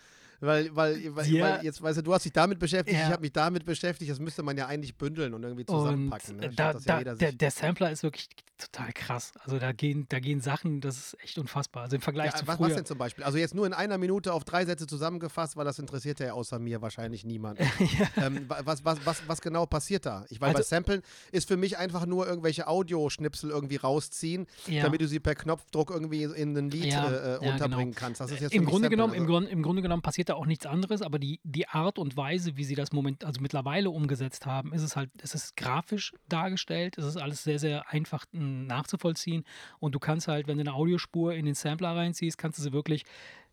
Weil, 0.44 0.74
weil, 0.74 1.14
weil, 1.14 1.26
Ja. 1.28 1.44
weil 1.58 1.64
jetzt, 1.64 1.80
weißt 1.80 1.98
du, 1.98 2.02
du 2.02 2.12
hast 2.12 2.24
dich 2.24 2.32
damit 2.32 2.58
beschäftigt, 2.58 2.98
Ja. 2.98 3.06
ich 3.06 3.12
habe 3.12 3.22
mich 3.22 3.32
damit 3.32 3.64
beschäftigt, 3.64 4.10
das 4.10 4.18
müsste 4.18 4.42
man 4.42 4.56
ja 4.56 4.66
eigentlich 4.66 4.96
bündeln 4.96 5.34
und 5.34 5.42
irgendwie 5.44 5.64
Und 5.66 5.78
zusammenpacken. 5.78 6.36
Ne? 6.38 6.46
äh, 6.46 6.52
Statt 6.52 6.74
da, 6.74 6.78
ja 6.78 6.84
da, 6.84 6.98
jeder 6.98 7.14
der, 7.14 7.32
der 7.32 7.50
Sampler 7.52 7.92
ist 7.92 8.02
wirklich 8.02 8.28
total 8.58 8.92
krass. 8.92 9.32
Also 9.44 9.58
da 9.58 9.72
gehen, 9.72 10.06
da 10.08 10.18
gehen 10.20 10.40
Sachen, 10.40 10.80
das 10.80 10.96
ist 10.96 11.16
echt 11.22 11.38
unfassbar. 11.38 11.84
Also 11.84 11.96
im 11.96 12.02
Vergleich 12.02 12.32
ja, 12.32 12.38
zu 12.38 12.46
was, 12.46 12.56
früher. 12.56 12.68
was 12.68 12.74
denn 12.74 12.84
zum 12.84 12.98
Beispiel? 12.98 13.24
Also 13.24 13.38
jetzt 13.38 13.54
nur 13.54 13.66
in 13.66 13.72
einer 13.72 13.98
Minute 13.98 14.32
auf 14.32 14.44
drei 14.44 14.64
Sätze 14.64 14.86
zusammengefasst, 14.86 15.56
weil 15.56 15.64
das 15.64 15.78
interessiert 15.78 16.18
ja 16.20 16.32
außer 16.32 16.58
mir 16.58 16.80
wahrscheinlich 16.82 17.24
niemand. 17.24 17.58
ähm, 18.16 18.48
wa- 18.48 18.60
was, 18.64 18.84
was, 18.84 18.98
was, 19.04 19.22
was 19.26 19.40
genau 19.40 19.66
passiert 19.66 20.06
da? 20.06 20.24
Ich 20.28 20.40
weiß, 20.40 20.52
bei 20.52 20.58
Also- 20.58 20.68
Samplen 20.68 21.02
ist 21.32 21.48
für 21.48 21.56
mich 21.56 21.78
einfach 21.78 22.04
nur 22.06 22.26
irgendwelche 22.26 22.66
Audioschnipsel 22.68 23.50
irgendwie 23.50 23.76
rausziehen, 23.76 24.46
Ja. 24.66 24.82
damit 24.84 25.00
du 25.00 25.08
sie 25.08 25.18
per 25.20 25.34
Knopfdruck 25.34 25.90
irgendwie 25.90 26.22
in 26.24 26.56
ein 26.56 26.70
Lied 26.70 26.86
Ja, 26.86 27.08
äh, 27.08 27.14
äh, 27.14 27.30
ja, 27.32 27.38
genau. 27.38 27.52
unterbringen 27.52 27.94
kannst. 27.94 28.20
Das 28.20 28.30
ist 28.30 28.40
jetzt 28.40 28.52
Im 28.54 28.64
Grunde, 28.64 28.86
Samplen. 28.86 28.90
genommen, 28.90 29.14
im, 29.14 29.22
Also- 29.22 29.32
Grund, 29.32 29.48
Im 29.48 29.62
Grunde 29.62 29.82
genommen 29.82 30.02
passiert 30.02 30.28
da 30.28 30.31
auch 30.36 30.46
nichts 30.46 30.66
anderes, 30.66 31.02
aber 31.02 31.18
die, 31.18 31.40
die 31.44 31.68
Art 31.68 31.98
und 31.98 32.16
Weise, 32.16 32.56
wie 32.56 32.64
sie 32.64 32.74
das 32.74 32.92
Moment, 32.92 33.24
also 33.24 33.40
mittlerweile 33.40 33.90
umgesetzt 33.90 34.46
haben, 34.46 34.72
ist 34.72 34.82
es 34.82 34.96
halt, 34.96 35.10
es 35.22 35.34
ist 35.34 35.56
grafisch 35.56 36.12
dargestellt, 36.28 36.98
es 36.98 37.04
ist 37.04 37.16
alles 37.16 37.44
sehr, 37.44 37.58
sehr 37.58 37.90
einfach 37.90 38.24
m, 38.32 38.66
nachzuvollziehen. 38.66 39.44
Und 39.78 39.94
du 39.94 39.98
kannst 39.98 40.28
halt, 40.28 40.46
wenn 40.46 40.56
du 40.58 40.62
eine 40.62 40.74
Audiospur 40.74 41.34
in 41.34 41.46
den 41.46 41.54
Sampler 41.54 41.96
reinziehst, 41.96 42.38
kannst 42.38 42.58
du 42.58 42.62
sie 42.62 42.72
wirklich 42.72 43.04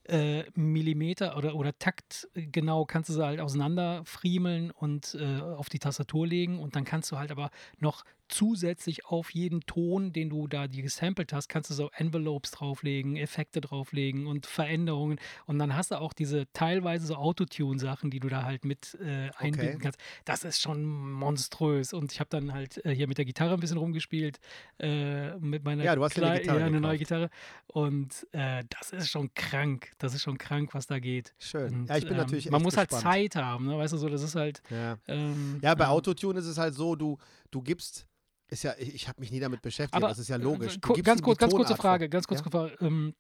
äh, 0.10 0.44
Millimeter 0.56 1.38
oder, 1.38 1.56
oder 1.56 1.78
Takt 1.78 2.28
genau 2.34 2.86
kannst 2.86 3.10
du 3.10 3.14
sie 3.14 3.24
halt 3.24 3.40
auseinanderfriemeln 3.40 4.72
und 4.72 5.16
äh, 5.20 5.40
auf 5.40 5.70
die 5.70 5.80
Tastatur 5.80 6.26
legen. 6.26 6.60
Und 6.60 6.76
dann 6.76 6.84
kannst 6.84 7.12
du 7.12 7.18
halt 7.18 7.32
aber 7.32 7.52
noch 7.78 8.04
zusätzlich 8.30 9.06
auf 9.06 9.32
jeden 9.32 9.62
Ton, 9.62 10.14
den 10.14 10.30
du 10.30 10.48
da 10.48 10.68
dir 10.68 10.84
gesampelt 10.84 11.34
hast, 11.34 11.50
kannst 11.50 11.70
du 11.70 11.74
so 11.74 11.90
Envelopes 11.94 12.52
drauflegen, 12.52 13.18
Effekte 13.18 13.60
drauflegen 13.62 14.28
und 14.28 14.46
Veränderungen 14.46 15.20
und 15.46 15.60
dann 15.60 15.76
hast 15.76 15.92
du 15.92 15.96
auch 16.00 16.14
diese 16.14 16.46
teilweise 16.54 17.08
so 17.08 17.16
Autotune-Sachen, 17.16 18.10
die 18.12 18.20
du 18.20 18.30
da 18.30 18.44
halt 18.44 18.64
mit 18.66 18.96
äh, 19.02 19.30
einbinden 19.36 19.76
Okay. 19.76 19.80
kannst. 19.82 20.00
Das 20.26 20.44
ist 20.44 20.62
schon 20.62 20.86
monströs 20.86 21.94
und 21.94 22.12
ich 22.12 22.20
habe 22.20 22.30
dann 22.30 22.54
halt 22.54 22.84
äh, 22.86 22.94
hier 22.96 23.08
mit 23.08 23.18
der 23.18 23.26
Gitarre 23.26 23.54
ein 23.56 23.60
bisschen 23.60 23.78
rumgespielt, 23.78 24.40
äh, 24.80 25.36
mit 25.40 25.64
meiner 25.64 25.84
Ja, 25.84 25.96
du 25.96 26.04
hast 26.04 26.14
Klei- 26.14 26.40
Gitarre 26.40 26.60
ja, 26.60 26.66
eine 26.66 26.80
neue. 26.80 26.98
Gitarre 26.98 27.30
und 27.68 28.28
äh, 28.32 28.64
das 28.70 28.92
ist 28.92 29.10
schon 29.10 29.34
krank, 29.34 29.92
das 29.98 30.14
ist 30.14 30.22
schon 30.22 30.38
krank, 30.38 30.74
was 30.74 30.88
da 30.88 31.00
geht. 31.00 31.34
Schön. 31.40 31.74
Und, 31.82 31.90
ja, 31.90 31.98
ich 31.98 32.04
bin 32.04 32.14
ähm, 32.14 32.18
natürlich 32.18 32.50
Man 32.50 32.62
muss 32.62 32.78
halt 32.78 32.90
gespannt. 32.90 33.04
Zeit 33.14 33.36
haben, 33.36 33.68
ne? 33.68 33.78
weißt 33.78 33.94
du 33.94 33.98
so, 33.98 34.10
das 34.10 34.22
ist 34.22 34.36
halt. 34.36 34.62
Ja. 34.70 34.98
Ähm, 35.08 35.60
Ja, 35.62 35.76
bei 35.76 35.86
ähm, 35.86 35.90
Autotune 35.92 36.40
ist 36.40 36.46
es 36.46 36.58
halt 36.58 36.74
so, 36.76 36.96
du, 36.96 37.18
du 37.52 37.62
gibst, 37.62 38.08
ist 38.50 38.64
ja, 38.64 38.74
ich, 38.78 38.94
ich 38.96 39.08
habe 39.08 39.20
mich 39.20 39.32
nie 39.32 39.40
damit 39.40 39.62
beschäftigt, 39.62 39.96
aber 39.96 40.10
das 40.10 40.20
ist 40.20 40.28
ja 40.30 40.36
äh, 40.38 40.40
logisch. 40.42 40.80
Ganz 40.82 40.96
die 41.20 41.24
kurz, 41.24 41.38
ganz 41.38 41.54
kurze. 41.54 41.76
Frage, 41.76 42.10
ganz 42.10 42.28
kurze 42.28 42.44
Ja? 42.44 42.50
Frage. 42.52 42.76
Ähm, 42.82 43.14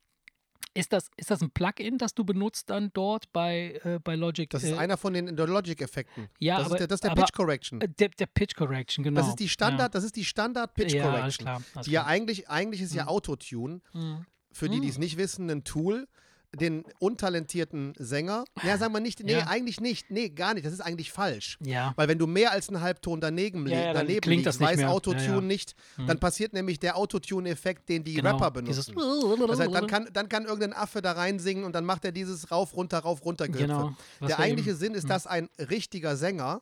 ist 0.75 0.93
das, 0.93 1.09
ist 1.17 1.31
das 1.31 1.41
ein 1.41 1.49
Plugin, 1.51 1.97
das 1.97 2.13
du 2.13 2.23
benutzt 2.23 2.69
dann 2.69 2.91
dort 2.93 3.31
bei, 3.33 3.79
äh, 3.83 3.99
bei 4.03 4.15
Logic? 4.15 4.49
Das 4.49 4.63
ist 4.63 4.71
äh, 4.71 4.77
einer 4.77 4.97
von 4.97 5.13
den 5.13 5.35
Logic-Effekten. 5.35 6.29
Ja, 6.39 6.57
das, 6.57 6.65
aber- 6.67 6.75
ist 6.75 6.79
der, 6.81 6.87
das 6.87 6.95
ist 6.97 7.03
der 7.05 7.15
Pitch 7.15 7.33
Correction. 7.33 7.81
äh, 7.81 7.89
der, 7.89 8.09
der 8.09 8.25
Pitch 8.27 8.55
Correction, 8.55 9.03
genau. 9.03 9.19
das 9.21 9.29
ist 9.29 9.39
die 9.39 9.49
Standard, 9.49 9.95
das 9.95 10.03
ist 10.03 10.15
die 10.15 10.25
Standard 10.25 10.73
Pitch 10.75 10.93
ja, 10.93 11.03
Correction. 11.03 11.47
Ja, 11.47 11.53
alles 11.53 11.63
klar. 11.63 11.75
Alles 11.75 11.85
Die 11.85 11.91
ja 11.91 12.01
klar. 12.01 12.11
eigentlich, 12.13 12.49
eigentlich 12.49 12.81
ist 12.81 12.93
ja 12.93 13.03
Mhm. 13.03 13.09
Autotune, 13.09 13.81
Mhm. 13.93 14.25
für 14.51 14.69
die, 14.69 14.79
die 14.79 14.85
Mhm. 14.87 14.91
es 14.91 14.97
nicht 14.99 15.17
wissen, 15.17 15.49
ein 15.49 15.63
Tool, 15.63 16.07
den 16.55 16.83
untalentierten 16.97 17.93
Sänger, 17.97 18.43
ja, 18.63 18.77
sagen 18.77 18.91
wir 18.93 18.99
nicht, 18.99 19.23
nee, 19.23 19.33
Ja. 19.33 19.47
eigentlich 19.47 19.79
nicht, 19.79 20.09
nee, 20.09 20.29
gar 20.29 20.53
nicht, 20.55 20.65
das 20.65 20.73
ist 20.73 20.81
eigentlich 20.81 21.11
falsch. 21.11 21.57
Ja. 21.61 21.93
Weil 21.95 22.07
wenn 22.07 22.17
du 22.17 22.25
mehr 22.25 22.51
als 22.51 22.69
einen 22.69 22.81
Halbton 22.81 23.21
daneben, 23.21 23.67
Ja, 23.67 23.77
ja, 23.77 23.85
dann 23.93 24.07
daneben 24.07 24.21
klingt 24.21 24.45
liegst, 24.45 24.59
das 24.59 24.67
weiß 24.67 24.77
mehr. 24.77 24.89
Autotune 24.89 25.25
ja. 25.25 25.41
nicht, 25.41 25.75
Mhm. 25.97 26.07
dann 26.07 26.19
passiert 26.19 26.53
nämlich 26.53 26.79
der 26.79 26.97
Autotune-Effekt, 26.97 27.87
den 27.89 28.03
die 28.03 28.15
Genau, 28.15 28.31
Rapper 28.31 28.49
benutzen. 28.51 28.95
Das 29.47 29.59
heißt, 29.59 29.73
dann 29.75 29.87
kann, 29.87 30.09
dann 30.11 30.27
kann 30.27 30.45
irgendein 30.45 30.73
Affe 30.73 31.01
da 31.03 31.11
reinsingen 31.11 31.63
und 31.65 31.73
dann 31.73 31.85
macht 31.85 32.03
er 32.05 32.11
dieses 32.11 32.49
rauf, 32.49 32.75
runter, 32.75 32.99
rauf, 32.99 33.23
runter 33.23 33.47
Gehüpfe. 33.47 33.67
Genau. 33.67 33.95
was 34.19 34.27
Der 34.29 34.39
eigentliche 34.39 34.71
eben- 34.71 34.79
Sinn 34.79 34.93
ist, 34.95 35.03
Mhm. 35.03 35.09
dass 35.09 35.27
ein 35.27 35.49
richtiger 35.59 36.15
Sänger 36.17 36.61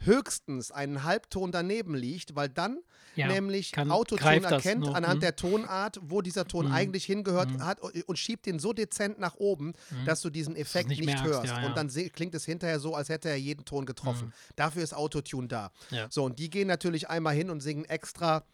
höchstens 0.00 0.70
einen 0.70 1.04
Halbton 1.04 1.52
daneben 1.52 1.94
liegt, 1.94 2.34
weil 2.34 2.48
dann 2.48 2.78
ja, 3.18 3.28
nämlich 3.28 3.72
kann- 3.72 3.90
Autotune 3.90 4.42
erkennt 4.42 4.80
noch, 4.82 4.94
anhand 4.94 5.16
mhm. 5.16 5.20
der 5.20 5.36
Tonart, 5.36 5.98
wo 6.02 6.20
dieser 6.22 6.46
Ton 6.46 6.66
Mhm. 6.66 6.72
eigentlich 6.72 7.04
hingehört 7.04 7.50
Mhm. 7.50 7.64
hat 7.64 7.80
und 7.80 8.18
schiebt 8.18 8.46
den 8.46 8.58
so 8.58 8.72
dezent 8.72 9.18
nach 9.18 9.36
oben, 9.36 9.74
Mhm. 9.90 10.04
dass 10.04 10.20
du 10.22 10.30
diesen 10.30 10.56
Effekt 10.56 10.88
nicht 10.88 11.04
nicht, 11.04 11.22
hörst. 11.24 11.46
ja, 11.46 11.60
ja. 11.60 11.66
Und 11.66 11.76
dann 11.76 11.88
klingt 12.12 12.34
es 12.34 12.44
hinterher 12.44 12.78
so, 12.80 12.94
als 12.94 13.08
hätte 13.08 13.28
er 13.28 13.36
jeden 13.36 13.64
Ton 13.64 13.86
getroffen. 13.86 14.28
Mhm. 14.28 14.32
Dafür 14.56 14.82
ist 14.82 14.94
Autotune 14.94 15.48
da. 15.48 15.70
So, 16.10 16.24
und 16.24 16.38
die 16.38 16.50
gehen 16.50 16.68
natürlich 16.68 17.08
einmal 17.08 17.34
hin 17.34 17.50
und 17.50 17.60
singen 17.60 17.84
extra. 17.84 18.44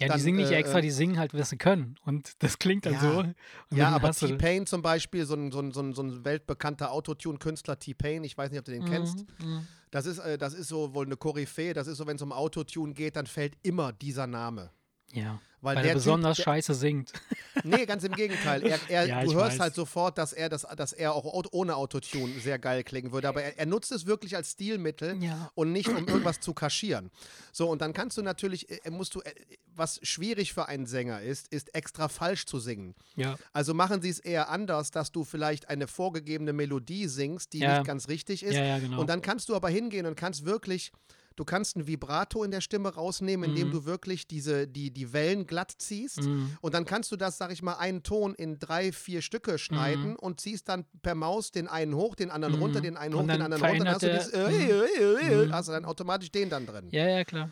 Ja, 0.00 0.08
dann, 0.08 0.16
die 0.16 0.22
singen 0.22 0.38
nicht 0.38 0.50
äh, 0.50 0.56
extra, 0.56 0.78
äh, 0.78 0.82
die 0.82 0.90
singen 0.90 1.18
halt, 1.18 1.34
was 1.34 1.50
sie 1.50 1.58
können. 1.58 1.96
Und 2.04 2.42
das 2.42 2.58
klingt 2.58 2.86
dann 2.86 2.94
Ja. 2.94 3.00
so. 3.00 3.18
Und 3.18 3.34
Ja, 3.70 3.90
aber 3.90 4.12
T-Pain 4.12 4.66
zum 4.66 4.80
Beispiel, 4.82 5.26
so 5.26 5.34
ein, 5.34 5.52
so, 5.52 5.60
ein, 5.60 5.72
so, 5.72 5.80
ein, 5.80 5.92
so 5.92 6.02
ein 6.02 6.24
weltbekannter 6.24 6.90
Autotune-Künstler, 6.92 7.78
T-Pain, 7.78 8.24
ich 8.24 8.36
weiß 8.36 8.50
nicht, 8.50 8.58
ob 8.60 8.64
du 8.64 8.72
den 8.72 8.84
kennst. 8.84 9.26
Mhm, 9.40 9.46
mhm. 9.46 9.66
Das 9.90 10.06
ist, 10.06 10.18
äh, 10.18 10.38
das 10.38 10.54
ist 10.54 10.68
so 10.68 10.94
wohl 10.94 11.04
eine 11.04 11.16
Koryphäe, 11.16 11.74
das 11.74 11.86
ist 11.86 11.98
so, 11.98 12.06
wenn 12.06 12.16
es 12.16 12.22
um 12.22 12.32
Autotune 12.32 12.94
geht, 12.94 13.16
dann 13.16 13.26
fällt 13.26 13.54
immer 13.62 13.92
dieser 13.92 14.26
Name. 14.26 14.70
Ja, 15.12 15.40
Weil, 15.60 15.76
weil 15.76 15.82
der 15.82 15.92
er 15.92 15.94
besonders 15.96 16.36
typ, 16.36 16.44
scheiße 16.46 16.74
singt. 16.74 17.12
Nee, 17.64 17.84
ganz 17.84 18.04
im 18.04 18.12
Gegenteil. 18.12 18.62
Er, 18.64 18.78
er, 18.88 19.06
Ja, 19.06 19.22
du 19.24 19.34
hörst 19.34 19.54
weiß. 19.54 19.60
halt 19.60 19.74
sofort, 19.74 20.16
dass 20.16 20.32
er, 20.32 20.48
das, 20.48 20.62
dass 20.76 20.92
er 20.94 21.12
auch 21.12 21.24
au- 21.26 21.42
ohne 21.50 21.74
Autotune 21.76 22.38
sehr 22.40 22.58
geil 22.58 22.84
klingen 22.84 23.12
würde. 23.12 23.28
Aber 23.28 23.42
er, 23.42 23.58
er 23.58 23.66
nutzt 23.66 23.92
es 23.92 24.06
wirklich 24.06 24.34
als 24.36 24.52
Stilmittel 24.52 25.22
Ja. 25.22 25.50
und 25.54 25.72
nicht, 25.72 25.88
um 25.88 25.96
irgendwas 26.08 26.40
zu 26.40 26.54
kaschieren. 26.54 27.10
So, 27.52 27.68
und 27.68 27.82
dann 27.82 27.92
kannst 27.92 28.16
du 28.16 28.22
natürlich, 28.22 28.70
äh, 28.86 28.90
musst 28.90 29.14
du, 29.14 29.20
äh, 29.20 29.34
was 29.74 29.98
schwierig 30.04 30.54
für 30.54 30.68
einen 30.68 30.86
Sänger 30.86 31.20
ist, 31.20 31.48
ist 31.52 31.74
extra 31.74 32.08
falsch 32.08 32.46
zu 32.46 32.60
singen. 32.60 32.94
Ja. 33.16 33.36
Also 33.52 33.74
machen 33.74 34.00
sie 34.00 34.08
es 34.10 34.20
eher 34.20 34.48
anders, 34.48 34.92
dass 34.92 35.12
du 35.12 35.24
vielleicht 35.24 35.68
eine 35.68 35.86
vorgegebene 35.88 36.52
Melodie 36.54 37.08
singst, 37.08 37.52
die 37.52 37.60
nicht 37.66 37.84
ganz 37.84 38.08
richtig 38.08 38.42
ist. 38.44 38.54
Genau. 38.54 39.00
Und 39.00 39.08
dann 39.10 39.20
kannst 39.20 39.48
du 39.50 39.56
aber 39.56 39.68
hingehen 39.68 40.06
und 40.06 40.14
kannst 40.16 40.46
wirklich, 40.46 40.92
du 41.40 41.44
kannst 41.46 41.74
ein 41.76 41.86
Vibrato 41.86 42.44
in 42.44 42.50
der 42.50 42.60
Stimme 42.60 42.94
rausnehmen, 42.94 43.48
indem 43.50 43.68
Mhm. 43.68 43.72
du 43.72 43.84
wirklich 43.86 44.26
diese, 44.28 44.68
die, 44.68 44.90
die 44.90 45.14
Wellen 45.14 45.46
glatt 45.46 45.72
ziehst. 45.78 46.20
Mhm. 46.22 46.58
Und 46.60 46.74
dann 46.74 46.84
kannst 46.84 47.10
du 47.12 47.16
das, 47.16 47.38
sag 47.38 47.50
ich 47.50 47.62
mal, 47.62 47.74
einen 47.76 48.02
Ton 48.02 48.34
in 48.34 48.58
drei, 48.58 48.92
vier 48.92 49.22
Stücke 49.22 49.56
schneiden 49.58 50.16
und 50.16 50.38
ziehst 50.40 50.68
dann 50.68 50.84
per 51.02 51.14
Maus 51.14 51.50
den 51.50 51.66
einen 51.66 51.94
hoch, 51.94 52.14
den 52.14 52.30
anderen 52.30 52.56
Mhm. 52.56 52.62
runter, 52.62 52.80
den 52.82 52.96
einen 52.98 53.14
Und 53.14 53.22
hoch, 53.22 53.32
den 53.32 53.40
anderen 53.42 53.64
runter. 53.64 53.84
Dann 53.84 53.94
hast 53.94 54.02
du, 54.02 54.10
dieses, 54.10 54.28
verändert 54.30 54.90
äh, 54.98 55.30
äh, 55.30 55.42
äh, 55.42 55.46
Mhm. 55.46 55.52
hast 55.52 55.68
du 55.68 55.72
dann 55.72 55.84
automatisch 55.86 56.30
den 56.30 56.50
dann 56.50 56.66
drin. 56.66 56.88
ja, 56.90 57.08
ja, 57.08 57.24
klar. 57.24 57.50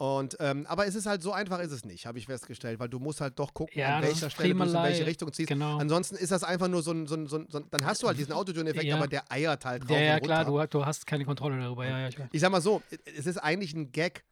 Und, 0.00 0.34
ähm, 0.40 0.64
aber 0.66 0.86
es 0.86 0.94
ist 0.94 1.04
halt 1.04 1.22
so 1.22 1.30
einfach 1.30 1.58
ist 1.58 1.72
es 1.72 1.84
nicht, 1.84 2.06
habe 2.06 2.18
ich 2.18 2.24
festgestellt, 2.24 2.80
weil 2.80 2.88
du 2.88 2.98
musst 2.98 3.20
halt 3.20 3.38
doch 3.38 3.52
gucken, 3.52 3.78
Ja, 3.78 3.96
an 3.98 4.02
welcher 4.02 4.30
Stelle 4.30 4.54
du 4.54 4.62
in 4.62 4.72
welche 4.72 5.04
Richtung 5.04 5.30
ziehst. 5.30 5.50
Genau. 5.50 5.76
Ansonsten 5.76 6.16
ist 6.16 6.32
das 6.32 6.42
einfach 6.42 6.68
nur 6.68 6.82
so 6.82 6.90
ein, 6.92 7.06
so 7.06 7.16
ein, 7.16 7.26
so 7.26 7.36
ein, 7.36 7.46
dann 7.70 7.84
hast 7.84 8.02
du 8.02 8.06
halt 8.06 8.16
diesen 8.16 8.32
Autotune-Effekt, 8.32 8.84
Ja. 8.86 8.96
aber 8.96 9.08
der 9.08 9.30
eiert 9.30 9.66
halt 9.66 9.82
rauf 9.82 9.90
Ja, 9.90 10.00
ja, 10.00 10.18
klar, 10.20 10.46
runter. 10.46 10.66
du, 10.68 10.78
du 10.78 10.86
hast 10.86 11.06
keine 11.06 11.26
Kontrolle 11.26 11.58
darüber. 11.60 11.86
Ja, 11.86 12.08
ich. 12.08 12.16
Ich 12.32 12.40
sag 12.40 12.50
mal 12.50 12.62
so, 12.62 12.80
es 13.14 13.26
ist 13.26 13.36
eigentlich 13.36 13.74
ein 13.74 13.92
Gag, 13.92 14.24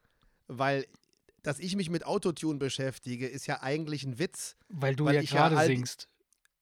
weil 0.47 0.87
dass 1.43 1.59
ich 1.59 1.77
mich 1.77 1.91
mit 1.91 2.07
Autotune 2.07 2.59
beschäftige, 2.59 3.27
ist 3.29 3.47
ja 3.47 3.61
eigentlich 3.63 4.05
ein 4.05 4.19
Witz. 4.19 4.57
Weil 4.71 4.97
du 4.97 5.05
Weil 5.05 5.17
ja 5.17 5.21
ich 5.21 5.33
ja 5.33 5.41
gerade 5.49 5.59
all- 5.59 5.67
singst. 5.67 6.09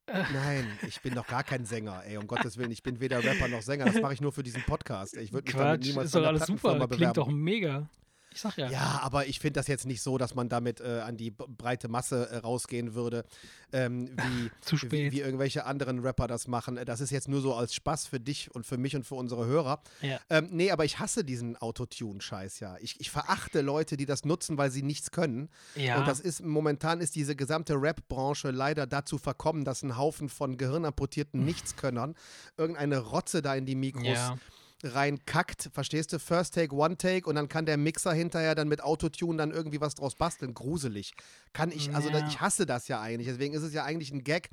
Nein, 0.08 0.66
ich 0.86 1.00
bin 1.00 1.14
doch 1.14 1.28
gar 1.28 1.44
kein 1.44 1.64
Sänger, 1.64 2.02
ey, 2.06 2.16
um 2.16 2.26
Gottes 2.26 2.56
Willen. 2.56 2.72
Ich 2.72 2.82
bin 2.82 2.98
weder 2.98 3.22
Rapper 3.22 3.46
noch 3.46 3.62
Sänger. 3.62 3.84
Das 3.84 4.00
mache 4.00 4.14
ich 4.14 4.20
nur 4.20 4.32
für 4.32 4.42
diesen 4.42 4.62
Podcast. 4.64 5.16
ey. 5.16 5.22
Ich 5.22 5.32
würde 5.32 5.46
mich 5.46 5.54
damit 5.54 5.80
Quatsch, 5.80 5.88
niemals 5.90 6.06
ist 6.06 6.14
doch 6.16 6.20
der 6.22 6.28
alles 6.28 6.46
super. 6.46 6.88
Klingt 6.88 7.16
doch 7.16 7.28
mega. 7.28 7.88
Ich 8.36 8.42
sag 8.42 8.58
ja. 8.58 8.68
Ja, 8.68 9.00
aber 9.02 9.28
ich 9.28 9.40
finde 9.40 9.58
das 9.58 9.66
jetzt 9.66 9.86
nicht 9.86 10.02
so, 10.02 10.18
dass 10.18 10.34
man 10.34 10.50
damit 10.50 10.82
äh, 10.82 11.00
an 11.00 11.16
die 11.16 11.30
breite 11.30 11.88
Masse 11.88 12.28
äh, 12.28 12.36
rausgehen 12.36 12.92
würde, 12.92 13.24
ähm, 13.72 14.10
wie, 14.14 14.50
Zu 14.60 14.76
wie, 14.76 14.78
spät. 14.78 15.12
wie 15.12 15.20
irgendwelche 15.20 15.64
anderen 15.64 16.00
Rapper 16.00 16.26
das 16.26 16.46
machen. 16.46 16.78
Das 16.84 17.00
ist 17.00 17.08
jetzt 17.08 17.28
nur 17.28 17.40
so 17.40 17.54
als 17.54 17.72
Spaß 17.74 18.06
für 18.06 18.20
dich 18.20 18.54
und 18.54 18.66
für 18.66 18.76
mich 18.76 18.94
und 18.94 19.04
für 19.06 19.14
unsere 19.14 19.46
Hörer. 19.46 19.80
Ja. 20.02 20.20
Ähm, 20.28 20.50
nee, 20.52 20.70
aber 20.70 20.84
ich 20.84 20.98
hasse 20.98 21.24
diesen 21.24 21.56
Autotune-Scheiß 21.56 22.60
ja. 22.60 22.76
Ich, 22.82 23.00
ich 23.00 23.10
verachte 23.10 23.62
Leute, 23.62 23.96
die 23.96 24.04
das 24.04 24.26
nutzen, 24.26 24.58
weil 24.58 24.70
sie 24.70 24.82
nichts 24.82 25.12
können. 25.12 25.48
Ja. 25.74 25.98
Und 25.98 26.06
das 26.06 26.20
ist 26.20 26.42
momentan 26.42 27.00
ist 27.00 27.16
diese 27.16 27.36
gesamte 27.36 27.72
Rap-Branche 27.80 28.50
leider 28.50 28.86
dazu 28.86 29.16
verkommen, 29.16 29.64
dass 29.64 29.82
ein 29.82 29.96
Haufen 29.96 30.28
von 30.28 30.58
gehirnamputierten 30.58 31.42
Nichtskönnern 31.46 32.14
irgendeine 32.58 32.98
Rotze 32.98 33.40
da 33.40 33.54
in 33.54 33.64
die 33.64 33.76
Mikros 33.76 34.04
Ja. 34.04 34.36
Reinkackt, 34.82 35.70
verstehst 35.72 36.12
du? 36.12 36.18
First 36.18 36.54
Take, 36.54 36.74
One 36.74 36.96
Take 36.96 37.28
und 37.28 37.34
dann 37.36 37.48
kann 37.48 37.66
der 37.66 37.76
Mixer 37.76 38.12
hinterher 38.12 38.54
dann 38.54 38.68
mit 38.68 38.82
Autotune 38.82 39.38
dann 39.38 39.50
irgendwie 39.50 39.80
was 39.80 39.94
draus 39.94 40.14
basteln. 40.14 40.54
Gruselig. 40.54 41.14
Kann 41.52 41.70
ich, 41.72 41.94
also 41.94 42.10
Ja. 42.10 42.26
ich 42.26 42.40
hasse 42.40 42.66
das 42.66 42.88
ja 42.88 43.00
eigentlich. 43.00 43.26
Deswegen 43.28 43.54
ist 43.54 43.62
es 43.62 43.72
ja 43.72 43.84
eigentlich 43.84 44.12
ein 44.12 44.22
Gag, 44.24 44.50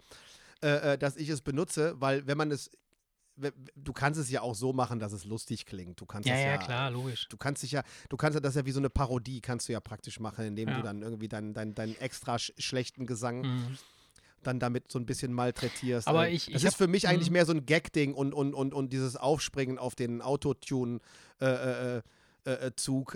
äh, 0.62 0.94
äh, 0.94 0.98
dass 0.98 1.18
ich 1.18 1.30
es 1.30 1.42
benutze, 1.42 2.00
weil 2.00 2.26
wenn 2.28 2.38
man 2.38 2.52
es, 2.52 2.72
du 3.76 3.94
kannst 3.94 4.20
es 4.20 4.30
ja 4.30 4.42
auch 4.42 4.56
so 4.56 4.74
machen, 4.74 5.00
dass 5.00 5.12
es 5.12 5.26
lustig 5.26 5.66
klingt. 5.66 6.00
Du 6.00 6.06
kannst 6.06 6.30
Ja, 6.30 6.36
ja, 6.38 6.52
ja, 6.52 6.58
klar, 6.58 6.92
logisch. 6.92 7.28
Du 7.30 7.38
kannst 7.38 7.64
dich 7.64 7.72
ja, 7.72 7.84
du 8.10 8.16
kannst 8.16 8.36
ja 8.36 8.40
das 8.40 8.56
ja 8.56 8.66
wie 8.66 8.72
so 8.72 8.80
eine 8.80 8.90
Parodie 8.92 9.42
kannst 9.42 9.68
du 9.68 9.74
ja 9.74 9.80
praktisch 9.80 10.20
machen, 10.20 10.46
indem 10.46 10.70
Ja. 10.70 10.76
du 10.78 10.84
dann 10.84 11.02
irgendwie 11.02 11.28
deinen 11.28 11.54
dein, 11.54 11.74
dein 11.74 11.96
extra 11.96 12.38
sch 12.40 12.54
schlechten 12.60 13.06
Gesang 13.08 13.42
Mhm. 13.42 13.78
Dann 14.48 14.60
damit 14.60 14.92
so 14.92 15.00
ein 15.00 15.06
bisschen 15.06 15.34
malträtierst. 15.34 16.08
Aber 16.08 16.28
Äh, 16.28 16.34
ich- 16.34 16.46
das 16.52 16.62
ich 16.62 16.68
ist 16.68 16.76
für 16.76 16.88
mich 16.88 17.08
eigentlich 17.08 17.30
mhm. 17.30 17.34
mehr 17.34 17.46
so 17.46 17.54
ein 17.54 17.66
Gag-Ding 17.66 18.14
und, 18.14 18.34
und, 18.34 18.54
und, 18.54 18.74
und 18.74 18.94
dieses 18.94 19.16
Aufspringen 19.16 19.78
auf 19.80 19.96
den 19.96 20.22
Autotune 20.22 21.00
äh, 21.42 21.46
äh, 21.46 21.98
äh, 21.98 22.02
äh, 22.46 22.72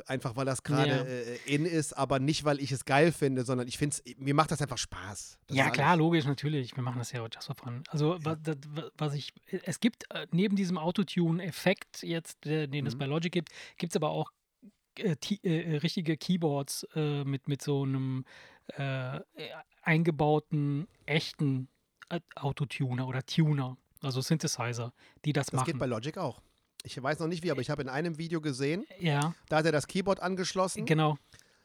einfach 0.06 0.38
weil 0.38 0.46
das 0.46 0.63
gerade 0.63 0.90
Ja. 0.90 1.04
äh, 1.04 1.36
in 1.46 1.66
ist, 1.66 1.92
aber 1.98 2.18
nicht, 2.20 2.46
weil 2.46 2.62
ich 2.62 2.72
es 2.72 2.86
geil 2.86 3.12
finde, 3.12 3.44
sondern 3.44 3.68
ich 3.68 3.78
finde 3.78 3.98
es, 4.06 4.16
mir 4.18 4.34
macht 4.34 4.52
das 4.52 4.62
einfach 4.62 4.78
Spaß. 4.78 5.38
Das 5.48 5.58
Ja, 5.58 5.70
klar, 5.70 5.98
logisch, 5.98 6.24
natürlich. 6.26 6.74
Wir 6.78 6.82
machen 6.84 7.00
das 7.00 7.12
ja 7.12 7.22
auch 7.22 7.28
just 7.34 7.48
for 7.48 7.56
fun. 7.56 7.84
Also, 7.90 8.18
wa- 8.24 8.38
das, 8.42 8.56
wa- 8.70 8.90
was 8.98 9.13
ich, 9.16 9.34
es 9.63 9.82
gibt 9.82 10.06
äh, 10.13 10.28
neben 10.32 10.56
diesem 10.56 10.78
Autotune-Effekt 10.78 12.04
jetzt, 12.04 12.46
äh, 12.46 12.68
den 12.68 12.86
es 12.88 12.96
Mhm. 12.96 13.00
bei 13.00 13.06
Logic 13.06 13.32
gibt, 13.32 13.50
gibt 13.78 13.92
es 13.92 13.98
aber 13.98 14.12
auch 14.12 14.32
äh, 14.99 15.15
ti- 15.15 15.39
äh, 15.43 15.77
richtige 15.77 16.17
Keyboards 16.17 16.86
äh, 16.95 17.23
mit, 17.23 17.47
mit 17.47 17.62
so 17.62 17.83
einem 17.83 18.25
äh, 18.75 19.19
eingebauten, 19.81 20.88
echten 21.05 21.67
äh, 22.10 22.19
Autotuner 22.36 23.07
oder 23.07 23.25
Tuner, 23.25 23.77
also 24.01 24.21
Synthesizer, 24.21 24.93
die 25.25 25.33
das, 25.33 25.47
Das 25.47 25.53
machen. 25.55 25.65
geht 25.65 25.79
bei 25.79 25.86
Logic 25.88 26.17
auch. 26.17 26.41
Ich 26.83 27.01
weiß 27.01 27.19
noch 27.19 27.27
nicht 27.27 27.43
wie, 27.43 27.51
aber 27.51 27.62
ich 27.62 27.69
habe 27.69 27.81
in 27.81 27.89
einem 27.89 28.17
Video 28.17 28.39
gesehen, 28.39 28.86
ja, 28.99 29.33
da 29.49 29.57
hat 29.57 29.65
er 29.65 29.71
das 29.71 29.88
Keyboard 29.88 30.21
angeschlossen, 30.21 30.86
genau. 30.86 31.17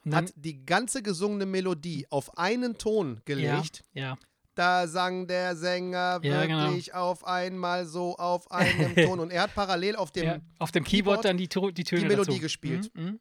Dann- 0.05 0.15
hat 0.27 0.33
die 0.37 0.65
ganze 0.67 1.03
gesungene 1.03 1.47
Melodie 1.47 2.07
auf 2.11 2.37
einen 2.39 2.77
Ton 2.79 3.21
gelegt. 3.25 3.85
ja, 3.93 4.17
Da 4.55 4.87
sang 4.87 5.27
der 5.27 5.57
Sänger 5.57 6.21
Ja, 6.23 6.45
genau. 6.47 6.65
wirklich 6.71 6.93
auf 6.95 7.25
einmal 7.27 7.87
so 7.87 8.17
auf 8.17 8.51
einem 8.51 8.95
Ton. 8.95 9.21
Und 9.21 9.31
er 9.31 9.43
hat 9.43 9.55
parallel 9.55 9.97
auf 9.97 10.11
dem 10.11 10.25
ja, 10.27 10.39
auf 10.59 10.71
dem 10.73 10.85
Keyboard, 10.85 11.23
Keyboard 11.23 11.25
dann 11.25 11.37
die, 11.39 11.49
To- 11.49 11.71
die 11.71 11.85
Töne 11.85 12.07
Melodie 12.07 12.33
dazu. 12.33 12.41
gespielt. 12.41 12.91
Mhm, 12.95 13.03
mhm. 13.05 13.21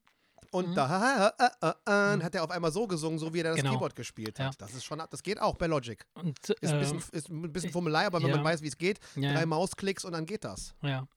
Und 0.53 0.69
Mhm. 0.71 0.75
da 0.75 1.29
äh, 1.39 1.43
äh, 1.65 1.69
äh, 1.69 2.23
hat 2.23 2.35
er 2.35 2.43
auf 2.43 2.51
einmal 2.51 2.73
so 2.73 2.85
gesungen, 2.85 3.17
so 3.17 3.33
wie 3.33 3.39
er 3.39 3.45
das 3.45 3.55
Genau. 3.55 3.71
Keyboard 3.71 3.95
gespielt 3.95 4.37
hat. 4.37 4.47
Ja. 4.47 4.51
Das 4.57 4.73
ist 4.73 4.83
schon, 4.83 5.01
das 5.09 5.23
geht 5.23 5.39
auch 5.39 5.55
bei 5.55 5.67
Logic. 5.67 6.05
Und, 6.15 6.37
Ist 6.59 6.73
ein 6.73 6.73
ähm, 6.73 6.79
bisschen, 6.81 6.99
ist 7.13 7.29
ein 7.29 7.53
bisschen 7.53 7.71
Fummelei, 7.71 8.05
aber 8.05 8.21
wenn 8.21 8.31
man 8.31 8.43
weiß, 8.43 8.61
wie 8.61 8.67
es 8.67 8.77
geht, 8.77 8.99
drei. 9.15 9.45
Mausklicks 9.45 10.03
und 10.03 10.11
dann 10.11 10.25
geht 10.25 10.43
das. 10.43 10.73
Ja, 10.81 11.07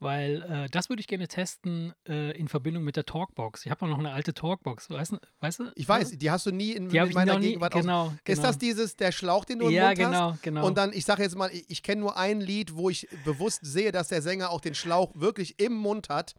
weil 0.00 0.42
äh, 0.42 0.68
das 0.70 0.88
würde 0.88 1.00
ich 1.00 1.06
gerne 1.06 1.28
testen 1.28 1.92
äh, 2.08 2.36
in 2.38 2.48
Verbindung 2.48 2.84
mit 2.84 2.96
der 2.96 3.04
Talkbox. 3.06 3.64
Ich 3.66 3.70
habe 3.70 3.84
auch 3.84 3.88
noch 3.88 3.98
eine 3.98 4.12
alte 4.12 4.34
Talkbox, 4.34 4.90
weißt, 4.90 5.12
du- 5.12 5.18
weißt 5.40 5.58
du? 5.60 5.72
Ich 5.74 5.88
weiß, 5.88 6.10
die 6.18 6.30
hast 6.30 6.46
du 6.46 6.50
nie 6.52 6.72
in, 6.72 6.90
in 6.90 7.12
meiner 7.12 7.34
noch 7.34 7.40
nie, 7.40 7.48
Gegenwart 7.48 7.74
aus. 7.74 7.80
genau, 7.82 8.06
Ist 8.08 8.24
genau. 8.24 8.42
das 8.42 8.58
dieses, 8.58 8.96
der 8.96 9.12
Schlauch, 9.12 9.44
den 9.44 9.58
du 9.60 9.66
im 9.66 9.72
Ja, 9.72 9.86
Mund 9.88 9.98
hast? 10.00 10.06
genau, 10.10 10.36
genau. 10.42 10.66
Und 10.66 10.76
dann, 10.78 10.92
ich 10.92 11.04
sage 11.04 11.22
jetzt 11.22 11.36
mal, 11.36 11.50
ich, 11.52 11.68
ich 11.70 11.82
kenne 11.82 12.00
nur 12.02 12.16
ein 12.16 12.40
Lied, 12.40 12.74
wo 12.74 12.90
ich 12.90 13.08
bewusst 13.24 13.60
sehe, 13.64 13.92
dass 13.92 14.08
der 14.08 14.22
Sänger 14.22 14.50
auch 14.50 14.60
den 14.60 14.74
Schlauch 14.74 15.12
wirklich 15.14 15.58
im 15.60 15.72
Mund 15.74 16.08
hat. 16.08 16.34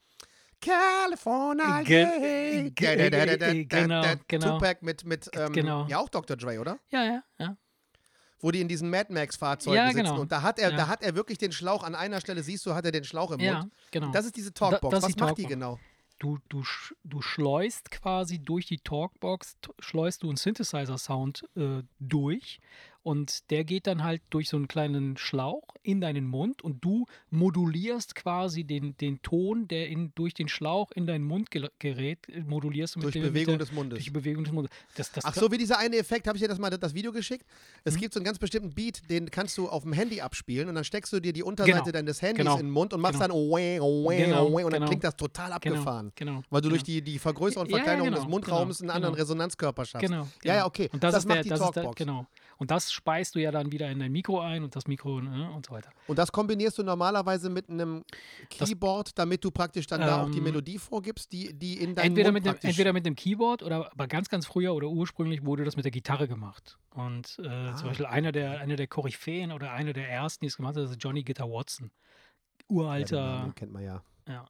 California, 0.59 1.81
Ge- 1.83 2.71
ge- 2.71 3.09
der- 3.09 3.65
genau, 3.65 4.03
genau. 4.27 4.53
Tupac 4.57 4.83
mit, 4.83 5.05
mit 5.05 5.29
ähm, 5.33 5.53
Genau. 5.53 5.85
ja 5.87 5.99
auch 5.99 6.09
Dr. 6.09 6.35
Dre, 6.35 6.59
oder? 6.59 6.79
ja, 6.89 7.03
ja, 7.05 7.23
ja. 7.39 7.57
Wo 8.39 8.51
die 8.51 8.61
in 8.61 8.67
diesen 8.67 8.89
Mad 8.89 9.11
Max-Fahrzeugen 9.11 9.75
Ja, 9.77 9.87
sitzen. 9.87 10.03
genau. 10.03 10.19
Und 10.21 10.31
da 10.31 10.41
hat 10.43 10.59
er, 10.59 10.71
Ja. 10.71 10.77
da 10.77 10.87
hat 10.87 11.01
er 11.01 11.15
wirklich 11.15 11.37
den 11.39 11.51
Schlauch 11.51 11.83
an 11.83 11.95
einer 11.95 12.21
Stelle, 12.21 12.43
siehst 12.43 12.65
du, 12.65 12.75
hat 12.75 12.85
er 12.85 12.91
den 12.91 13.03
Schlauch 13.03 13.31
im 13.31 13.39
Ja, 13.39 13.59
Mund. 13.61 13.73
genau. 13.91 14.11
Das 14.11 14.25
ist 14.25 14.35
diese 14.35 14.53
Talkbox. 14.53 14.95
ist 14.97 15.03
Was 15.03 15.13
die 15.15 15.19
macht 15.19 15.37
die 15.37 15.43
Talkbox. 15.43 15.49
genau? 15.49 15.79
du, 16.19 16.39
du, 16.49 16.63
du 17.03 17.21
schleust 17.21 17.91
quasi 17.91 18.39
durch 18.39 18.65
die 18.65 18.79
Talkbox, 18.79 19.55
schleust 19.79 20.23
du 20.23 20.29
einen 20.29 20.37
Synthesizer-Sound 20.37 21.47
äh, 21.55 21.83
durch 21.99 22.59
und 23.07 23.49
der 23.51 23.63
geht 23.63 23.87
dann 23.87 24.03
halt 24.03 24.21
durch 24.31 24.49
so 24.49 24.57
einen 24.57 24.67
kleinen 24.67 25.15
Schlauch 25.15 25.63
in 25.81 26.01
deinen 26.01 26.25
Mund 26.27 26.61
und 26.61 26.83
du 26.83 27.05
modulierst 27.29 28.15
quasi 28.15 28.65
den, 28.65 28.97
den 28.97 29.21
Ton, 29.21 29.69
der 29.69 29.87
in, 29.87 30.11
durch 30.15 30.33
den 30.33 30.49
Schlauch 30.49 30.91
in 30.91 31.07
deinen 31.07 31.23
Mund 31.23 31.47
gerät, 31.79 32.27
äh, 32.27 32.41
modulierst 32.41 32.95
du 32.95 32.99
mit 32.99 33.05
Durch 33.05 33.13
dem, 33.13 33.21
Bewegung 33.23 33.53
mit 33.53 33.61
der, 33.61 33.65
des 33.67 33.71
Mundes. 33.73 33.97
Durch 33.99 34.11
Bewegung 34.11 34.43
des 34.43 34.51
Mundes. 34.51 34.71
Das, 34.95 35.09
das 35.13 35.23
Ach 35.23 35.33
so, 35.33 35.49
wie 35.53 35.57
dieser 35.57 35.79
eine 35.79 35.95
Effekt, 35.95 36.27
habe 36.27 36.37
ich 36.37 36.41
dir 36.41 36.49
das 36.49 36.59
mal 36.59 36.69
das 36.69 36.93
Video 36.93 37.13
geschickt? 37.13 37.45
Es 37.85 37.95
Mhm. 37.95 37.99
gibt 38.01 38.13
so 38.13 38.19
einen 38.19 38.25
ganz 38.25 38.39
bestimmten 38.39 38.73
Beat, 38.73 39.09
den 39.09 39.31
kannst 39.31 39.57
du 39.57 39.69
auf 39.69 39.83
dem 39.83 39.93
Handy 39.93 40.19
abspielen 40.19 40.67
und 40.67 40.75
dann 40.75 40.83
steckst 40.83 41.13
du 41.13 41.21
dir 41.21 41.31
die 41.31 41.43
Unterseite 41.43 41.77
Genau. 41.79 41.91
deines 41.91 42.21
Handys 42.21 42.39
Genau. 42.39 42.57
in 42.59 42.65
den 42.65 42.71
Mund 42.71 42.93
und 42.93 42.99
machst 42.99 43.21
Genau. 43.21 43.27
dann 43.27 44.17
Genau. 44.17 44.45
und 44.47 44.63
dann 44.63 44.71
Genau. 44.73 44.85
klingt 44.87 45.03
das 45.05 45.15
total 45.15 45.53
abgefahren. 45.53 46.11
Genau, 46.15 46.31
genau. 46.33 46.43
Weil 46.49 46.59
du 46.59 46.67
durch 46.67 46.83
genau. 46.83 46.95
die, 46.95 47.01
die 47.13 47.19
Vergrößerung 47.19 47.67
und 47.67 47.71
Ja, 47.71 47.77
ja, 47.77 47.83
Verkleinerung 47.83 48.09
genau, 48.09 48.21
des 48.21 48.29
Mundraums 48.29 48.79
genau, 48.79 48.91
einen 48.91 48.95
anderen 48.97 49.13
genau. 49.15 49.23
Resonanzkörper 49.23 49.85
schaffst. 49.85 50.05
Genau, 50.05 50.23
Ja, 50.23 50.27
genau. 50.41 50.55
ja, 50.55 50.65
okay. 50.65 50.89
Und 50.91 51.01
das, 51.03 51.13
das 51.13 51.23
ist 51.23 51.27
macht 51.29 51.35
der, 51.37 51.43
die 51.43 51.49
das 51.49 51.59
ist 51.61 51.65
der, 51.67 51.73
Talkbox. 51.83 51.95
genau. 51.97 52.27
Und 52.57 52.71
das 52.71 52.91
speist 52.91 53.35
du 53.35 53.39
ja 53.39 53.51
dann 53.51 53.71
wieder 53.71 53.89
in 53.91 53.99
dein 53.99 54.11
Mikro 54.11 54.39
ein 54.41 54.63
und 54.63 54.75
das 54.75 54.87
Mikro 54.87 55.21
ne, 55.21 55.49
und 55.51 55.65
so 55.65 55.73
weiter. 55.73 55.91
Und 56.07 56.17
das 56.17 56.31
kombinierst 56.31 56.77
du 56.77 56.83
normalerweise 56.83 57.49
mit 57.49 57.69
einem 57.69 58.03
Das- 58.57 58.67
Keyboard, 58.69 59.17
damit 59.17 59.43
du 59.43 59.51
praktisch 59.51 59.85
dann 59.87 60.01
da 60.01 60.23
auch 60.23 60.31
die 60.31 60.39
Ähm, 60.39 60.43
Melodie 60.45 60.77
vorgibst, 60.79 61.31
die, 61.31 61.53
die 61.53 61.79
in 61.81 61.93
deinem 61.95 62.07
Entweder 62.07 62.31
Mund 62.31 62.45
mit, 62.45 62.63
dem, 62.63 62.69
entweder 62.69 62.93
mit 62.93 63.05
dem 63.05 63.15
Keyboard 63.15 63.63
oder 63.63 63.91
aber 63.91 64.07
ganz, 64.07 64.29
ganz 64.29 64.45
früher 64.45 64.73
oder 64.73 64.87
ursprünglich 64.87 65.45
wurde 65.45 65.63
das 65.63 65.75
mit 65.75 65.85
der 65.85 65.91
Gitarre 65.91 66.27
gemacht. 66.27 66.77
Und 66.95 67.37
äh, 67.43 67.47
Ah. 67.47 67.75
zum 67.75 67.89
Beispiel 67.89 68.05
einer 68.07 68.31
der, 68.31 68.59
einer 68.59 68.75
der 68.75 68.87
Koryphäen 68.87 69.51
oder 69.51 69.71
einer 69.71 69.93
der 69.93 70.09
ersten, 70.09 70.45
die 70.45 70.47
es 70.47 70.57
gemacht 70.57 70.75
hat, 70.75 70.83
ist 70.83 70.97
Johnny 71.03 71.23
Guitar 71.23 71.49
Watson. 71.49 71.91
ja, 71.91 72.75
Uralter. 72.75 73.21
Namen 73.21 73.55
kennt 73.55 73.71
man 73.71 73.83
ja. 73.83 74.03
Ja. 74.27 74.45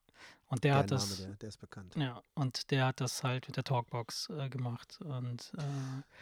Und 0.50 0.64
der, 0.64 0.72
Der, 0.72 0.78
hat 0.78 0.90
Name, 0.90 1.00
das. 1.00 1.16
der, 1.18 1.36
der 1.36 1.48
ist 1.50 1.58
bekannt. 1.60 1.94
Ja, 1.96 2.22
und 2.34 2.70
der 2.70 2.86
hat 2.86 3.00
das 3.00 3.22
halt 3.22 3.46
mit 3.48 3.56
der 3.56 3.64
Talkbox 3.64 4.30
äh, 4.30 4.48
gemacht. 4.48 4.98
Und 5.02 5.52
äh, 5.58 5.62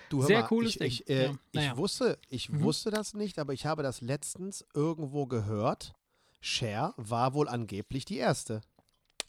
Du, 0.09 0.23
Sehr 0.23 0.41
mal, 0.41 0.47
cooles 0.49 0.73
ich, 0.73 0.79
Ding. 0.79 0.89
Ich, 0.89 1.09
äh, 1.09 1.27
Ja, 1.27 1.35
naja. 1.53 1.71
ich, 1.73 1.77
wusste, 1.77 2.19
ich 2.29 2.49
Mhm. 2.51 2.63
wusste 2.63 2.91
das 2.91 3.15
nicht, 3.15 3.39
aber 3.39 3.53
ich 3.53 3.67
habe 3.67 3.83
das 3.85 4.01
letztens 4.01 4.65
irgendwo 4.75 5.27
gehört. 5.27 5.95
Cher 6.41 6.93
war 6.97 7.35
wohl 7.35 7.49
angeblich 7.49 8.05
die 8.05 8.19
erste. 8.19 8.61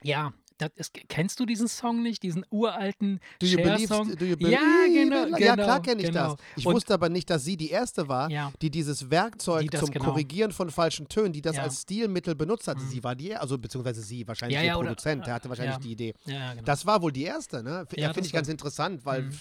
ja, 0.04 0.34
das 0.58 0.72
ist, 0.76 0.94
kennst 1.08 1.40
du 1.40 1.46
diesen 1.46 1.68
Song 1.68 2.02
nicht? 2.02 2.24
Diesen 2.24 2.46
uralten 2.50 3.20
Cher-Song? 3.44 4.10
Ja, 4.40 4.60
genau, 4.92 5.26
in- 5.26 5.32
Ja, 5.38 5.54
klar 5.56 5.56
genau, 5.56 5.80
kenne 5.82 6.02
ich 6.02 6.08
genau. 6.08 6.32
das. 6.32 6.36
Ich 6.56 6.66
Und- 6.66 6.74
wusste 6.76 6.94
aber 6.94 7.10
nicht, 7.10 7.30
dass 7.30 7.44
sie 7.44 7.58
die 7.58 7.70
erste 7.70 8.08
war, 8.08 8.30
Ja. 8.32 8.52
die 8.62 8.70
dieses 8.70 9.10
Werkzeug 9.12 9.70
Die 9.70 9.78
zum 9.78 9.92
genau- 9.92 10.06
Korrigieren 10.06 10.52
von 10.52 10.70
falschen 10.72 11.08
Tönen, 11.08 11.34
die 11.34 11.42
das 11.42 11.58
Ja. 11.58 11.64
als 11.64 11.82
Stilmittel 11.84 12.36
benutzt 12.36 12.68
hat. 12.68 12.78
Mhm. 12.78 12.88
Sie 12.90 13.04
war 13.04 13.16
die, 13.16 13.36
also 13.36 13.58
beziehungsweise 13.58 14.02
sie, 14.02 14.28
wahrscheinlich 14.28 14.56
Ja, 14.58 14.64
der 14.64 14.80
oder- 14.80 14.88
Produzent, 14.90 15.28
der 15.28 15.34
hatte 15.36 15.50
wahrscheinlich 15.50 15.76
ja. 15.76 15.82
die 15.82 15.92
Idee. 15.92 16.14
Genau. 16.26 16.62
Das 16.66 16.86
war 16.86 17.02
wohl 17.02 17.12
die 17.12 17.24
erste, 17.24 17.62
ne? 17.64 17.86
Ja, 17.96 18.14
finde 18.14 18.28
ich 18.28 18.34
ganz 18.34 18.48
interessant, 18.48 19.06
weil, 19.06 19.24
Mhm. 19.24 19.34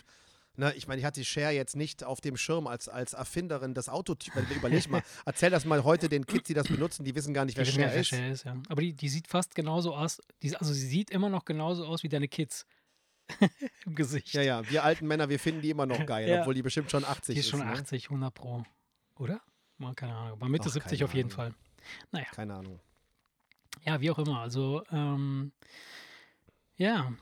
Ne, 0.58 0.72
ich 0.74 0.86
meine, 0.88 0.98
ich 1.00 1.04
hatte 1.04 1.24
Cher 1.24 1.50
jetzt 1.50 1.76
nicht 1.76 2.04
auf 2.04 2.20
dem 2.20 2.36
Schirm 2.36 2.66
als, 2.66 2.88
als 2.88 3.12
Erfinderin 3.12 3.74
des 3.74 3.88
Autotyps. 3.88 4.36
Überleg 4.56 4.88
mal, 4.90 5.02
erzähl 5.24 5.50
das 5.50 5.64
mal 5.64 5.84
heute 5.84 6.08
den 6.08 6.26
Kids, 6.26 6.48
die 6.48 6.54
das 6.54 6.68
benutzen, 6.68 7.04
die 7.04 7.14
wissen 7.14 7.34
gar 7.34 7.44
nicht, 7.44 7.56
Die 7.56 7.60
wer 7.60 7.66
Cher 7.66 7.78
wer 7.92 7.94
ist. 7.94 8.08
Cher 8.08 8.30
ist, 8.30 8.44
ja. 8.44 8.56
Aber 8.68 8.80
die, 8.80 8.94
die 8.94 9.08
sieht 9.08 9.28
fast 9.28 9.54
genauso 9.54 9.94
aus. 9.94 10.20
Die, 10.42 10.54
also 10.56 10.72
sie 10.72 10.86
sieht 10.86 11.10
immer 11.10 11.28
noch 11.28 11.44
genauso 11.44 11.86
aus 11.86 12.02
wie 12.02 12.08
deine 12.08 12.28
Kids. 12.28 12.66
Im 13.86 13.94
Gesicht. 13.94 14.32
Ja, 14.34 14.42
ja, 14.42 14.70
wir 14.70 14.84
alten 14.84 15.06
Männer, 15.06 15.28
wir 15.28 15.38
finden 15.40 15.60
die 15.62 15.70
immer 15.70 15.86
noch 15.86 16.04
geil, 16.06 16.28
Ja. 16.28 16.40
obwohl 16.40 16.54
die 16.54 16.62
bestimmt 16.62 16.90
schon 16.90 17.04
80 17.04 17.34
die 17.34 17.40
ist 17.40 17.48
schon 17.48 17.60
ne? 17.60 17.66
80, 17.66 18.04
100 18.04 18.32
Pro. 18.32 18.64
Oder? 19.18 19.40
Mal 19.78 19.94
keine 19.94 20.14
Ahnung. 20.14 20.32
Aber 20.40 20.48
Mitte 20.48 20.68
Ach, 20.68 20.72
70 20.72 20.98
keine 21.00 21.04
auf 21.08 21.14
jeden 21.14 21.32
Ahnung. 21.32 21.54
Fall. 22.12 22.26
Keine 22.34 22.54
Ahnung. 22.54 22.80
Ja, 23.84 24.00
wie 24.00 24.10
auch 24.10 24.18
immer. 24.18 24.40
Also, 24.40 24.82
ähm, 24.90 25.52
ja. 26.76 27.12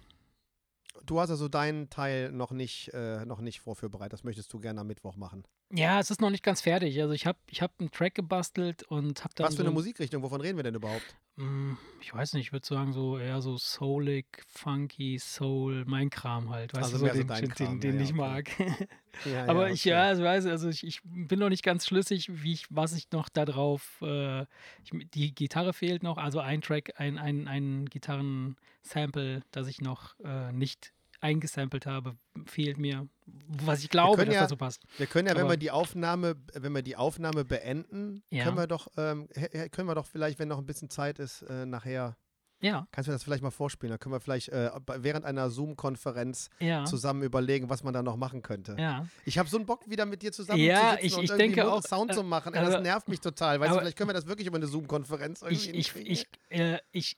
Du 1.05 1.21
hast 1.21 1.31
also 1.31 1.49
deinen 1.49 1.91
Teil 1.91 2.31
noch 2.33 2.53
nicht, 2.53 2.89
äh, 2.95 3.25
noch 3.25 3.41
nicht 3.41 3.61
vorführbereit. 3.61 4.13
Das 4.13 4.25
möchtest 4.25 4.53
du 4.53 4.61
gerne 4.61 4.81
am 4.81 4.87
Mittwoch 4.87 5.17
machen. 5.17 5.45
Ja, 5.77 5.99
es 5.99 6.09
ist 6.11 6.21
noch 6.21 6.31
nicht 6.31 6.45
ganz 6.45 6.61
fertig. 6.61 7.01
Also 7.01 7.15
ich 7.15 7.27
habe 7.27 7.39
ich 7.51 7.61
hab 7.61 7.73
einen 7.81 7.91
Track 7.91 8.15
gebastelt 8.15 8.85
und 8.85 9.25
habe 9.25 9.35
dann 9.35 9.47
Was 9.47 9.55
für 9.55 9.63
so 9.63 9.67
eine 9.67 9.73
Musikrichtung? 9.73 10.23
Wovon 10.23 10.41
reden 10.41 10.57
wir 10.57 10.63
denn 10.63 10.77
überhaupt? 10.77 11.17
Mm, 11.35 11.73
Ich 12.01 12.15
weiß 12.15 12.35
nicht, 12.35 12.47
ich 12.47 12.53
würde 12.53 12.65
sagen, 12.65 12.93
so 12.93 13.19
eher 13.19 13.43
so 13.43 13.57
soulig, 13.57 14.27
funky, 14.47 15.19
Soul, 15.19 15.85
mein 15.87 16.11
Kram 16.11 16.51
halt. 16.51 16.75
Weißt 16.75 16.85
Also 16.85 16.93
du, 16.95 16.99
so 16.99 17.05
mehr 17.07 17.15
so 17.15 17.21
den, 17.21 17.27
dein 17.27 17.41
den, 17.43 17.51
Kram, 17.51 17.81
den, 17.81 17.81
den 17.81 17.97
ja, 17.97 18.05
ich 18.05 18.11
okay. 18.11 18.17
mag. 18.19 18.51
Ja, 19.25 19.45
Aber 19.49 19.71
ich, 19.71 19.81
okay. 19.81 19.91
ja, 19.91 20.03
also, 20.05 20.23
weiß, 20.23 20.47
also 20.47 20.69
ich, 20.69 20.87
ich 20.87 21.01
bin 21.03 21.41
noch 21.41 21.49
nicht 21.49 21.65
ganz 21.65 21.87
schlüssig, 21.87 22.29
wie 22.31 22.53
ich, 22.53 22.67
was 22.71 22.93
ich 22.93 23.11
noch 23.11 23.29
da 23.29 23.45
drauf. 23.45 23.99
Äh, 24.01 24.43
ich, 24.85 24.93
die 25.13 25.35
Gitarre 25.35 25.73
fehlt 25.73 26.05
noch, 26.05 26.19
also 26.19 26.39
ein 26.39 26.61
Track, 26.61 26.93
ein, 26.99 27.19
ein, 27.19 27.49
ein 27.49 27.87
Gitarrensample, 27.87 29.43
das 29.51 29.67
ich 29.67 29.81
noch 29.81 30.15
äh, 30.21 30.53
nicht 30.53 30.93
eingesampelt 31.25 31.87
habe, 31.87 32.17
fehlt 32.47 32.79
mir. 32.79 33.09
Was 33.65 33.83
ich 33.83 33.89
glaube, 33.89 34.25
dass 34.25 34.35
ja- 34.35 34.41
das 34.43 34.51
so 34.51 34.57
passt. 34.57 34.83
Wir 34.99 35.07
können 35.07 35.27
ja, 35.29 35.35
wenn 35.35 35.43
Aber- 35.43 35.53
wir 35.53 35.57
die 35.57 35.71
Aufnahme, 35.71 36.37
wenn 36.53 36.73
wir 36.75 36.83
die 36.83 36.97
Aufnahme 36.97 37.45
beenden, 37.45 38.23
Ja. 38.31 38.45
können 38.45 38.57
wir 38.59 38.67
doch, 38.67 38.89
ähm, 38.97 39.29
können 39.73 39.89
wir 39.89 39.95
doch 39.95 40.07
vielleicht, 40.07 40.39
wenn 40.39 40.49
noch 40.49 40.59
ein 40.59 40.67
bisschen 40.67 40.91
Zeit 40.91 41.19
ist, 41.19 41.43
äh, 41.43 41.65
nachher, 41.67 42.17
Ja, 42.61 42.87
kannst 42.93 43.09
du 43.09 43.13
das 43.13 43.23
vielleicht 43.23 43.43
mal 43.43 43.51
vorspielen? 43.51 43.91
Dann 43.91 43.99
können 43.99 44.15
wir 44.15 44.21
vielleicht 44.21 44.49
äh, 44.49 44.71
während 44.99 45.27
einer 45.27 45.51
Zoom-Konferenz 45.51 46.49
ja. 46.61 46.85
zusammen 46.85 47.23
überlegen, 47.23 47.69
was 47.69 47.83
man 47.83 47.93
da 47.93 48.03
noch 48.03 48.17
machen 48.17 48.41
könnte. 48.43 48.77
Ja, 48.79 49.07
Ich 49.27 49.37
habe 49.39 49.49
so 49.51 49.57
einen 49.59 49.67
Bock, 49.67 49.89
wieder 49.91 50.07
mit 50.07 50.23
dir 50.23 50.33
zusammen 50.33 50.61
Ja, 50.61 50.93
zu 50.97 51.03
sitzen 51.03 51.07
ich- 51.07 51.17
und 51.17 51.25
ich 51.25 51.31
irgendwie 51.31 51.43
denke 51.57 51.61
Mund- 51.65 51.73
auch, 51.73 51.83
Sound 51.83 52.11
äh, 52.13 52.15
zu 52.15 52.23
machen. 52.23 52.55
Aber- 52.55 52.71
das 52.71 52.81
nervt 52.83 53.09
mich 53.09 53.21
total. 53.21 53.61
Weißt 53.61 53.69
du, 53.69 53.73
aber- 53.75 53.81
vielleicht 53.83 53.99
können 53.99 54.09
wir 54.11 54.15
das 54.15 54.27
wirklich 54.27 54.47
über 54.47 54.57
eine 54.57 54.67
Zoom-Konferenz 54.67 55.43
irgendwie 55.43 55.71
ich, 55.73 55.95
ich, 55.97 56.27
ich, 56.51 56.59
äh, 56.59 56.79
ich 56.93 57.17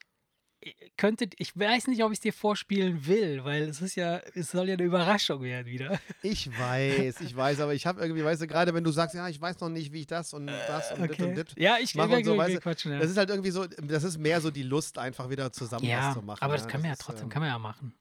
könnte, 0.97 1.29
ich 1.37 1.57
weiß 1.57 1.87
nicht, 1.87 2.03
ob 2.03 2.11
ich 2.11 2.17
es 2.17 2.21
dir 2.21 2.33
vorspielen 2.33 3.05
will, 3.05 3.43
weil 3.43 3.63
es 3.63 3.81
ist 3.81 3.95
ja, 3.95 4.17
es 4.33 4.51
soll 4.51 4.67
ja 4.67 4.73
eine 4.73 4.83
Überraschung 4.83 5.41
werden 5.43 5.67
wieder. 5.67 5.99
Ich 6.23 6.49
weiß, 6.57 7.21
ich 7.21 7.35
weiß, 7.35 7.59
aber 7.59 7.73
ich 7.73 7.85
habe 7.85 8.01
irgendwie, 8.01 8.23
weißt 8.23 8.41
du, 8.41 8.47
gerade 8.47 8.73
wenn 8.73 8.83
du 8.83 8.91
sagst, 8.91 9.15
ja, 9.15 9.29
ich 9.29 9.39
weiß 9.39 9.59
noch 9.59 9.69
nicht, 9.69 9.93
wie 9.93 10.01
ich 10.01 10.07
das 10.07 10.33
und 10.33 10.47
das 10.47 10.91
und 10.93 11.09
das 11.09 11.19
und 11.19 11.35
das. 11.35 11.45
Ja, 11.55 11.77
ich 11.79 11.93
Machen 11.95 12.09
wir, 12.11 12.17
und 12.17 12.23
so, 12.25 12.37
weißt 12.37 12.61
quatschen, 12.61 12.91
ja. 12.91 12.99
Das 12.99 13.09
ist 13.11 13.17
halt 13.17 13.29
irgendwie 13.29 13.51
so, 13.51 13.65
das 13.67 14.03
ist 14.03 14.17
mehr 14.17 14.41
so 14.41 14.49
die 14.51 14.63
Lust, 14.63 14.97
einfach 14.97 15.29
wieder 15.29 15.51
zusammen 15.53 15.85
ja, 15.85 16.07
was 16.09 16.13
zu 16.15 16.21
machen. 16.23 16.41
aber 16.41 16.55
das 16.57 16.67
kann 16.67 16.81
man 16.81 16.87
ja 16.89 16.93
ist, 16.93 17.01
trotzdem, 17.01 17.25
ähm, 17.25 17.29
kann 17.29 17.41
man 17.41 17.49
ja 17.49 17.59
machen. 17.59 17.93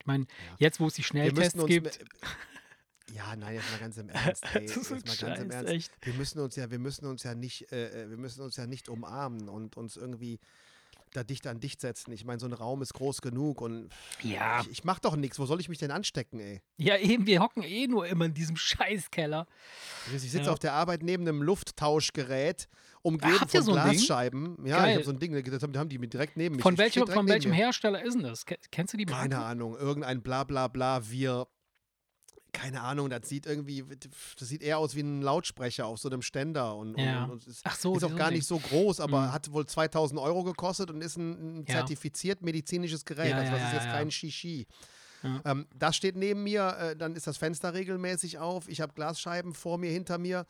Ich 0.00 0.06
meine, 0.06 0.24
Ja. 0.24 0.56
jetzt 0.58 0.80
wo 0.80 0.88
es 0.88 0.94
die 0.94 1.04
Schnelltests 1.04 1.64
gibt, 1.66 2.00
Ja, 3.14 3.34
nein, 3.34 3.54
jetzt 3.56 3.70
mal 3.72 3.78
ganz 3.80 3.96
im 3.96 4.08
Ernst. 4.10 4.44
Ey, 4.54 4.66
das 4.66 4.76
ist 4.76 4.90
jetzt 4.90 4.90
mal 4.90 4.96
ein 4.96 5.04
ganz 5.04 5.40
im 5.40 5.50
Scheiß, 5.50 5.54
Ernst. 5.54 5.72
echt. 5.72 5.92
Wir 6.02 6.14
müssen 6.14 6.40
uns 6.40 6.56
ja, 6.56 6.70
wir 6.70 6.78
müssen 6.78 7.06
uns 7.06 7.22
ja 7.24 7.34
nicht, 7.34 7.70
äh, 7.72 8.04
äh, 8.04 8.10
wir 8.10 8.16
müssen 8.16 8.40
uns 8.42 8.56
ja 8.56 8.66
nicht 8.66 8.88
umarmen 8.88 9.48
und 9.48 9.76
uns 9.76 9.96
irgendwie 9.96 10.38
da 11.12 11.24
dicht 11.24 11.46
an 11.46 11.58
dicht 11.60 11.80
setzen. 11.80 12.12
Ich 12.12 12.24
meine, 12.24 12.38
so 12.40 12.46
ein 12.46 12.52
Raum 12.52 12.82
ist 12.82 12.94
groß 12.94 13.20
genug 13.20 13.60
und 13.60 13.88
Ja, 14.22 14.60
ich, 14.60 14.70
ich 14.70 14.84
mach 14.84 14.98
doch 15.00 15.16
nichts. 15.16 15.38
Wo 15.38 15.46
soll 15.46 15.60
ich 15.60 15.68
mich 15.68 15.78
denn 15.78 15.90
anstecken, 15.90 16.38
ey? 16.40 16.62
ja 16.76 16.96
eben, 16.96 17.26
wir 17.26 17.40
hocken 17.40 17.62
eh 17.62 17.86
nur 17.86 18.06
immer 18.06 18.26
in 18.26 18.34
diesem 18.34 18.56
Scheißkeller. 18.56 19.46
Ich 20.14 20.20
sitze 20.22 20.44
Ja. 20.46 20.52
auf 20.52 20.58
der 20.58 20.72
Arbeit 20.74 21.02
neben 21.02 21.26
einem 21.26 21.42
Lufttauschgerät, 21.42 22.68
umgeben 23.02 23.40
habt 23.40 23.50
von 23.50 23.62
so 23.62 23.72
Ding? 23.74 23.82
Glasscheiben. 23.82 24.56
Ja, 24.64 24.76
ich 24.78 24.82
Geil. 24.82 24.94
habe 24.94 25.04
so 25.04 25.10
ein 25.10 25.18
Ding, 25.18 25.44
das 25.44 25.62
haben 25.62 25.76
haben 25.76 25.88
die 25.88 25.98
mit 25.98 26.12
direkt 26.12 26.36
neben 26.36 26.56
mich. 26.56 26.62
Von 26.62 26.74
Ich 26.74 26.78
welchem, 26.78 27.06
von 27.06 27.26
welchem. 27.28 27.52
Hersteller 27.52 28.02
ist 28.02 28.14
denn 28.14 28.22
das? 28.22 28.44
Ke- 28.46 28.58
Kennst 28.70 28.92
du 28.94 28.98
die? 28.98 29.06
Keine 29.06 29.38
Ahnung, 29.38 29.76
irgendein 29.76 30.22
bla 30.22 30.44
bla 30.44 30.68
bla, 30.68 31.08
wir. 31.10 31.46
Keine 32.52 32.80
Ahnung, 32.82 33.10
das 33.10 33.28
sieht 33.28 33.46
irgendwie, 33.46 33.84
das 34.38 34.48
sieht 34.48 34.62
eher 34.62 34.78
aus 34.78 34.94
wie 34.94 35.00
ein 35.00 35.22
Lautsprecher 35.22 35.86
auf 35.86 35.98
so 35.98 36.08
einem 36.08 36.22
Ständer 36.22 36.74
und, 36.76 36.98
Ja. 36.98 37.24
und, 37.24 37.30
und 37.30 37.46
ist, 37.46 37.60
Ach 37.64 37.76
so, 37.76 37.96
ist 37.96 38.04
auch 38.04 38.14
gar 38.16 38.30
nicht 38.30 38.46
so 38.46 38.58
groß, 38.58 39.00
aber 39.00 39.20
Mhm. 39.28 39.32
hat 39.32 39.52
wohl 39.52 39.66
2000 39.66 40.18
Euro 40.20 40.42
gekostet 40.44 40.90
und 40.90 41.00
ist 41.02 41.16
ein, 41.16 41.58
ein 41.60 41.64
Ja. 41.66 41.74
zertifiziert 41.76 42.42
medizinisches 42.42 43.04
Gerät. 43.04 43.30
Ja, 43.30 43.36
also 43.38 43.52
das 43.52 43.62
ist 43.68 43.72
jetzt 43.74 43.88
kein 43.90 44.10
Shishi. 44.10 44.66
Ähm, 45.44 45.66
das 45.76 45.96
steht 45.96 46.16
neben 46.16 46.42
mir, 46.42 46.76
äh, 46.78 46.96
dann 46.96 47.14
ist 47.14 47.26
das 47.26 47.36
Fenster 47.36 47.74
regelmäßig 47.74 48.38
auf. 48.38 48.68
Ich 48.68 48.80
habe 48.80 48.94
Glasscheiben 48.94 49.52
vor 49.52 49.76
mir, 49.76 49.90
hinter 49.90 50.16
mir 50.16 50.46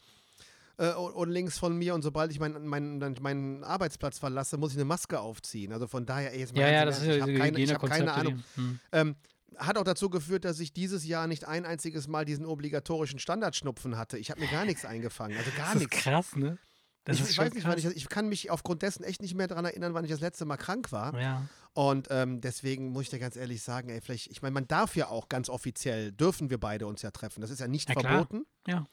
äh, 0.78 0.92
und, 0.94 1.12
und 1.12 1.30
links 1.30 1.58
von 1.58 1.76
mir. 1.76 1.92
Und 1.94 2.02
sobald 2.02 2.30
ich 2.30 2.38
meinen 2.38 2.66
meinen 2.68 3.16
meinen 3.20 3.64
Arbeitsplatz 3.64 4.20
verlasse, 4.20 4.58
muss 4.58 4.70
ich 4.70 4.76
eine 4.76 4.84
Maske 4.84 5.18
aufziehen. 5.18 5.72
Also 5.72 5.88
von 5.88 6.06
daher, 6.06 6.32
ey, 6.32 6.38
jetzt 6.38 6.54
mal 6.54 6.62
Ja, 6.62 6.70
ja, 6.70 6.84
das 6.84 7.00
ist 7.02 7.08
ich 7.08 7.20
habe 7.20 7.34
keine, 7.34 7.58
ich 7.58 7.74
hab 7.74 7.82
keine. 7.84 8.12
Ahnung. 8.12 8.44
Hm. 8.54 8.78
Ähm, 8.92 9.16
hat 9.56 9.78
auch 9.78 9.84
dazu 9.84 10.10
geführt, 10.10 10.44
dass 10.44 10.60
ich 10.60 10.72
dieses 10.72 11.06
Jahr 11.06 11.26
nicht 11.26 11.46
ein 11.46 11.64
einziges 11.64 12.08
Mal 12.08 12.24
diesen 12.24 12.46
obligatorischen 12.46 13.18
Standardschnupfen 13.18 13.96
hatte. 13.96 14.18
Ich 14.18 14.30
habe 14.30 14.40
mir 14.40 14.48
gar 14.48 14.64
nichts 14.64 14.84
eingefangen. 14.84 15.36
Also 15.36 15.50
gar 15.56 15.74
nichts. 15.74 15.96
krass, 15.96 16.36
ne? 16.36 16.58
Das 17.04 17.18
ich 17.18 17.30
ich 17.30 17.38
weiß 17.38 17.54
nicht, 17.54 17.66
wann 17.66 17.78
ich, 17.78 17.86
ich 17.86 18.08
kann 18.08 18.28
mich 18.28 18.50
aufgrund 18.50 18.82
dessen 18.82 19.04
echt 19.04 19.22
nicht 19.22 19.34
mehr 19.34 19.48
daran 19.48 19.64
erinnern, 19.64 19.94
wann 19.94 20.04
ich 20.04 20.10
das 20.10 20.20
letzte 20.20 20.44
Mal 20.44 20.58
krank 20.58 20.92
war. 20.92 21.18
Ja. 21.18 21.46
Und 21.72 22.08
ähm, 22.10 22.40
deswegen 22.40 22.90
muss 22.90 23.04
ich 23.04 23.10
dir 23.10 23.18
ganz 23.18 23.36
ehrlich 23.36 23.62
sagen, 23.62 23.88
ey, 23.88 24.00
vielleicht, 24.00 24.26
ich 24.30 24.42
meine, 24.42 24.52
man 24.52 24.66
darf 24.68 24.96
ja 24.96 25.08
auch 25.08 25.28
ganz 25.28 25.48
offiziell, 25.48 26.12
dürfen 26.12 26.50
wir 26.50 26.58
beide 26.58 26.86
uns 26.86 27.02
ja 27.02 27.10
treffen. 27.10 27.40
Das 27.40 27.50
ist 27.50 27.60
ja 27.60 27.68
nicht 27.68 27.88
Na 27.88 27.94
klar. 27.94 28.12
verboten. 28.12 28.44
Ja. 28.66 28.86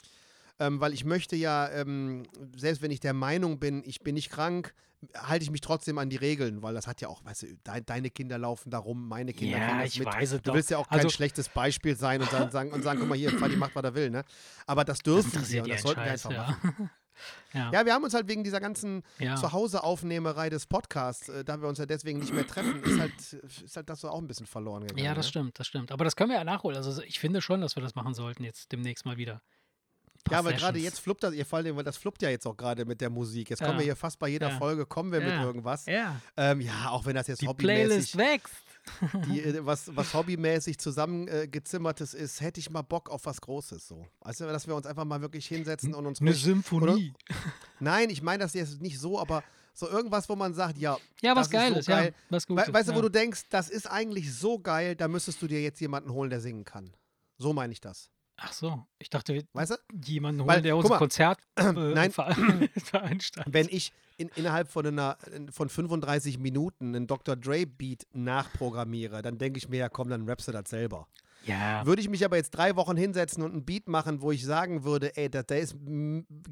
Ähm, 0.59 0.79
weil 0.81 0.93
ich 0.93 1.05
möchte 1.05 1.35
ja, 1.35 1.69
ähm, 1.69 2.23
selbst 2.55 2.81
wenn 2.81 2.91
ich 2.91 2.99
der 2.99 3.13
Meinung 3.13 3.59
bin, 3.59 3.83
ich 3.85 3.99
bin 4.01 4.15
nicht 4.15 4.29
krank, 4.31 4.73
halte 5.15 5.43
ich 5.43 5.51
mich 5.51 5.61
trotzdem 5.61 5.99
an 5.99 6.09
die 6.09 6.15
Regeln, 6.15 6.63
weil 6.63 6.73
das 6.73 6.87
hat 6.87 6.99
ja 7.01 7.07
auch, 7.07 7.23
weißt 7.23 7.43
du, 7.43 7.47
de 7.55 7.81
deine 7.85 8.09
Kinder 8.09 8.39
laufen 8.39 8.71
da 8.71 8.79
rum, 8.79 9.07
meine 9.07 9.33
Kinder 9.33 9.59
Ja, 9.59 9.81
das 9.81 9.89
ich 9.93 9.99
mit. 9.99 10.07
weiß 10.07 10.31
es 10.31 10.41
Du 10.41 10.49
doch. 10.49 10.55
willst 10.55 10.71
ja 10.71 10.79
auch 10.79 10.87
kein 10.89 10.97
Also- 10.99 11.09
schlechtes 11.09 11.49
Beispiel 11.49 11.95
sein 11.95 12.21
und 12.21 12.33
dann 12.33 12.49
sagen, 12.49 12.71
und 12.71 12.81
sagen, 12.81 12.99
guck 12.99 13.07
mal 13.09 13.15
hier, 13.17 13.29
Fadi 13.31 13.55
macht, 13.55 13.75
was 13.75 13.83
er 13.83 13.93
will, 13.93 14.09
ne? 14.09 14.23
Aber 14.65 14.83
das 14.83 14.99
dürfen 14.99 15.31
wir 15.31 15.35
interessiert 15.35 15.65
und 15.65 15.69
das 15.73 15.81
sollten 15.83 16.01
wir 16.01 16.07
Scheiß, 16.07 16.25
einfach 16.25 16.47
ja. 16.63 16.69
machen. 16.71 16.89
ja. 17.53 17.71
Ja, 17.71 17.85
wir 17.85 17.93
haben 17.93 18.03
uns 18.03 18.15
halt 18.15 18.27
wegen 18.27 18.43
dieser 18.43 18.59
ganzen 18.59 19.03
ja. 19.19 19.35
Zuhause-Aufnehmerei 19.35 20.49
des 20.49 20.65
Podcasts, 20.65 21.29
äh, 21.29 21.43
da 21.45 21.61
wir 21.61 21.67
uns 21.67 21.77
ja 21.77 21.85
deswegen 21.85 22.17
nicht 22.19 22.33
mehr 22.33 22.47
treffen, 22.47 22.81
ist 22.83 22.99
halt, 22.99 23.33
ist 23.63 23.75
halt 23.77 23.89
das 23.89 24.01
so 24.01 24.09
auch 24.09 24.19
ein 24.19 24.27
bisschen 24.27 24.47
verloren 24.47 24.81
gegangen. 24.87 25.03
Ja, 25.05 25.13
das 25.13 25.27
ne? 25.27 25.29
stimmt, 25.29 25.59
das 25.59 25.67
stimmt. 25.67 25.91
Aber 25.91 26.03
das 26.05 26.15
können 26.15 26.31
wir 26.31 26.37
ja 26.37 26.43
nachholen. 26.43 26.75
Also 26.77 27.03
ich 27.03 27.19
finde 27.19 27.41
schon, 27.41 27.61
dass 27.61 27.75
wir 27.75 27.83
das 27.83 27.93
machen 27.93 28.15
sollten 28.15 28.43
jetzt 28.43 28.71
demnächst 28.71 29.05
mal 29.05 29.17
wieder. 29.17 29.41
Ja, 30.31 30.39
aber 30.39 30.53
gerade 30.53 30.79
jetzt 30.79 30.99
fluppt 30.99 31.23
das, 31.23 31.33
ihr 31.33 31.45
allem, 31.51 31.75
weil 31.75 31.83
das 31.83 31.97
fluppt 31.97 32.21
ja 32.21 32.29
jetzt 32.29 32.45
auch 32.45 32.55
gerade 32.57 32.85
mit 32.85 33.01
der 33.01 33.09
Musik. 33.09 33.49
Jetzt 33.49 33.59
kommen 33.59 33.73
Ja. 33.73 33.77
wir 33.79 33.83
hier 33.85 33.95
fast 33.95 34.19
bei 34.19 34.27
jeder 34.27 34.49
Ja. 34.49 34.57
Folge, 34.57 34.85
kommen 34.85 35.11
wir 35.11 35.19
mit 35.19 35.29
Ja. 35.29 35.43
irgendwas. 35.43 35.85
Ja, 35.85 36.19
Ähm, 36.35 36.61
ja, 36.61 36.89
auch 36.89 37.05
wenn 37.05 37.15
das 37.15 37.27
jetzt 37.27 37.41
die 37.41 37.47
hobbymäßig, 37.47 38.11
Playlist 38.13 38.17
wächst. 38.17 38.53
die, 39.27 39.41
äh, 39.41 39.65
was, 39.65 39.95
was 39.95 40.13
hobbymäßig 40.13 40.77
zusammengezimmertes 40.79 42.13
ist, 42.13 42.41
hätte 42.41 42.59
ich 42.59 42.69
mal 42.69 42.81
Bock 42.83 43.09
auf 43.09 43.25
was 43.25 43.41
Großes 43.41 43.87
so. 43.87 44.05
Also, 44.21 44.45
dass 44.47 44.67
wir 44.67 44.75
uns 44.75 44.85
einfach 44.85 45.05
mal 45.05 45.21
wirklich 45.21 45.45
hinsetzen 45.47 45.93
und 45.93 46.05
uns 46.05 46.21
Eine 46.21 46.31
ruhig- 46.31 46.41
Symphonie. 46.41 47.13
Nein, 47.79 48.09
ich 48.09 48.21
meine 48.21 48.43
das 48.43 48.53
jetzt 48.53 48.81
nicht 48.81 48.99
so, 48.99 49.19
aber 49.19 49.43
so 49.73 49.87
irgendwas, 49.89 50.27
wo 50.29 50.35
man 50.35 50.53
sagt, 50.53 50.77
ja, 50.77 50.97
Ja, 51.21 51.35
was 51.35 51.49
Geiles, 51.49 51.79
ist 51.79 51.85
so 51.85 51.91
geil. 51.91 52.07
ja. 52.17 52.25
Was 52.29 52.49
We 52.49 52.55
Gutes. 52.55 52.73
weißt 52.73 52.89
du, 52.89 52.93
wo 52.93 52.97
ja. 52.97 53.01
du 53.03 53.09
denkst, 53.09 53.43
das 53.49 53.69
ist 53.69 53.85
eigentlich 53.89 54.33
so 54.33 54.57
geil, 54.59 54.95
da 54.95 55.07
müsstest 55.07 55.41
du 55.41 55.47
dir 55.47 55.61
jetzt 55.61 55.79
jemanden 55.81 56.11
holen, 56.11 56.29
der 56.29 56.39
singen 56.41 56.63
kann. 56.65 56.93
So 57.37 57.53
meine 57.53 57.73
ich 57.73 57.81
das. 57.81 58.09
Ach 58.39 58.53
so, 58.53 58.85
ich 58.99 59.09
dachte, 59.09 59.33
wir 59.33 59.43
Weißt 59.53 59.71
du? 59.71 59.75
jemanden 60.05 60.41
holen, 60.41 60.49
Weil, 60.49 60.61
der 60.61 60.77
unser 60.77 60.89
mal, 60.89 60.97
Konzert 60.99 61.39
äh, 61.55 61.71
nein. 61.73 62.11
ver 62.11 62.33
veranstaltet. 62.77 63.53
Wenn 63.53 63.67
ich 63.69 63.91
in, 64.17 64.29
innerhalb 64.35 64.69
von, 64.69 64.85
einer, 64.85 65.17
von 65.51 65.69
35 65.69 66.37
Minuten 66.39 66.95
einen 66.95 67.07
Dr. 67.07 67.35
Dre-Beat 67.35 68.07
nachprogrammiere, 68.13 69.21
dann 69.21 69.37
denke 69.37 69.57
ich 69.57 69.69
mir, 69.69 69.77
ja 69.77 69.89
komm, 69.89 70.09
dann 70.09 70.27
rappst 70.27 70.47
du 70.47 70.51
das 70.51 70.69
selber. 70.69 71.07
Ja, 71.45 71.85
Würde 71.85 72.01
ich 72.01 72.09
mich 72.09 72.25
aber 72.25 72.35
jetzt 72.35 72.51
drei 72.51 72.75
Wochen 72.75 72.97
hinsetzen 72.97 73.41
und 73.41 73.53
einen 73.53 73.63
Beat 73.65 73.87
machen, 73.87 74.21
wo 74.21 74.31
ich 74.31 74.43
sagen 74.43 74.83
würde, 74.83 75.15
ey, 75.15 75.29
der, 75.29 75.43
der 75.43 75.59
ist 75.59 75.77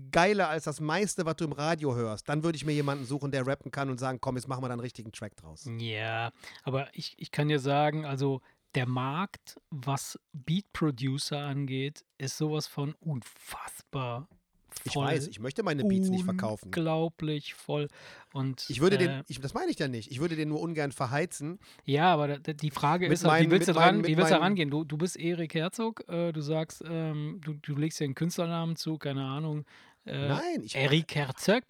geiler 0.09 0.47
als 0.47 0.63
das 0.63 0.79
meiste, 0.79 1.25
was 1.25 1.36
du 1.36 1.45
im 1.45 1.51
Radio 1.51 1.95
hörst, 1.95 2.29
dann 2.29 2.43
würde 2.43 2.55
ich 2.55 2.65
mir 2.65 2.71
jemanden 2.71 3.03
suchen, 3.03 3.29
der 3.31 3.45
rappen 3.45 3.71
kann 3.71 3.89
und 3.89 3.99
sagen, 3.99 4.19
komm, 4.21 4.38
jetzt 4.38 4.47
machen 4.47 4.63
wir 4.63 4.67
da 4.69 4.73
einen 4.73 4.81
richtigen 4.81 5.11
Track 5.11 5.36
draus. 5.36 5.67
ja, 5.79 6.31
aber 6.63 6.88
ich, 6.93 7.15
ich 7.17 7.31
kann 7.31 7.49
dir 7.49 7.59
sagen, 7.59 8.05
also 8.05 8.41
der 8.76 8.88
Markt, 8.88 9.59
was 9.71 10.19
Beat 10.34 10.65
Producer 10.73 11.39
angeht, 11.39 12.03
ist 12.17 12.38
sowas 12.38 12.67
von 12.67 12.93
unfassbar 12.99 14.28
Ich 14.84 14.93
voll. 14.93 15.05
weiß, 15.05 15.28
ich 15.28 15.39
möchte 15.39 15.63
meine 15.63 15.84
Beats 15.86 16.09
nicht 16.09 16.26
verkaufen. 16.26 16.65
Unglaublich 16.65 17.53
voll. 17.53 17.88
Und 18.34 18.65
Ich 18.69 18.82
würde 18.82 18.97
äh, 18.97 18.99
den, 18.99 19.23
ich, 19.28 19.39
das 19.39 19.53
meine 19.53 19.71
ich 19.71 19.80
ja 19.80 19.88
nicht, 19.88 20.11
ich 20.11 20.19
würde 20.19 20.36
den 20.36 20.49
nur 20.49 20.59
ungern 20.61 20.91
verheizen. 20.91 21.59
Ja, 21.86 22.13
aber 22.13 22.38
da- 22.39 22.53
die 22.53 22.71
Frage 22.71 23.07
ist, 23.07 23.23
halt, 23.23 23.34
wie 23.41 23.43
meinen- 23.47 23.51
willst 23.51 23.67
du 23.69 23.73
dran, 23.73 23.95
meinen- 23.97 24.07
wie 24.07 24.17
willst 24.17 24.32
du 24.32 24.39
rangehen? 24.39 24.69
Du, 24.69 24.84
du 24.84 24.97
bist 24.97 25.15
Erik 25.17 25.53
Herzog, 25.53 26.03
äh, 26.09 26.32
du 26.34 26.41
sagst, 26.41 26.84
ähm, 26.88 27.39
du, 27.43 27.53
du 27.53 27.76
legst 27.76 27.99
dir 27.99 28.05
einen 28.05 28.15
Künstlernamen 28.15 28.76
zu, 28.76 28.97
keine 28.97 29.23
Ahnung. 29.26 29.65
Äh, 30.05 30.28
Nein, 30.28 30.61
ich, 30.63 30.76
Erik 30.76 31.15
Herzog? 31.15 31.63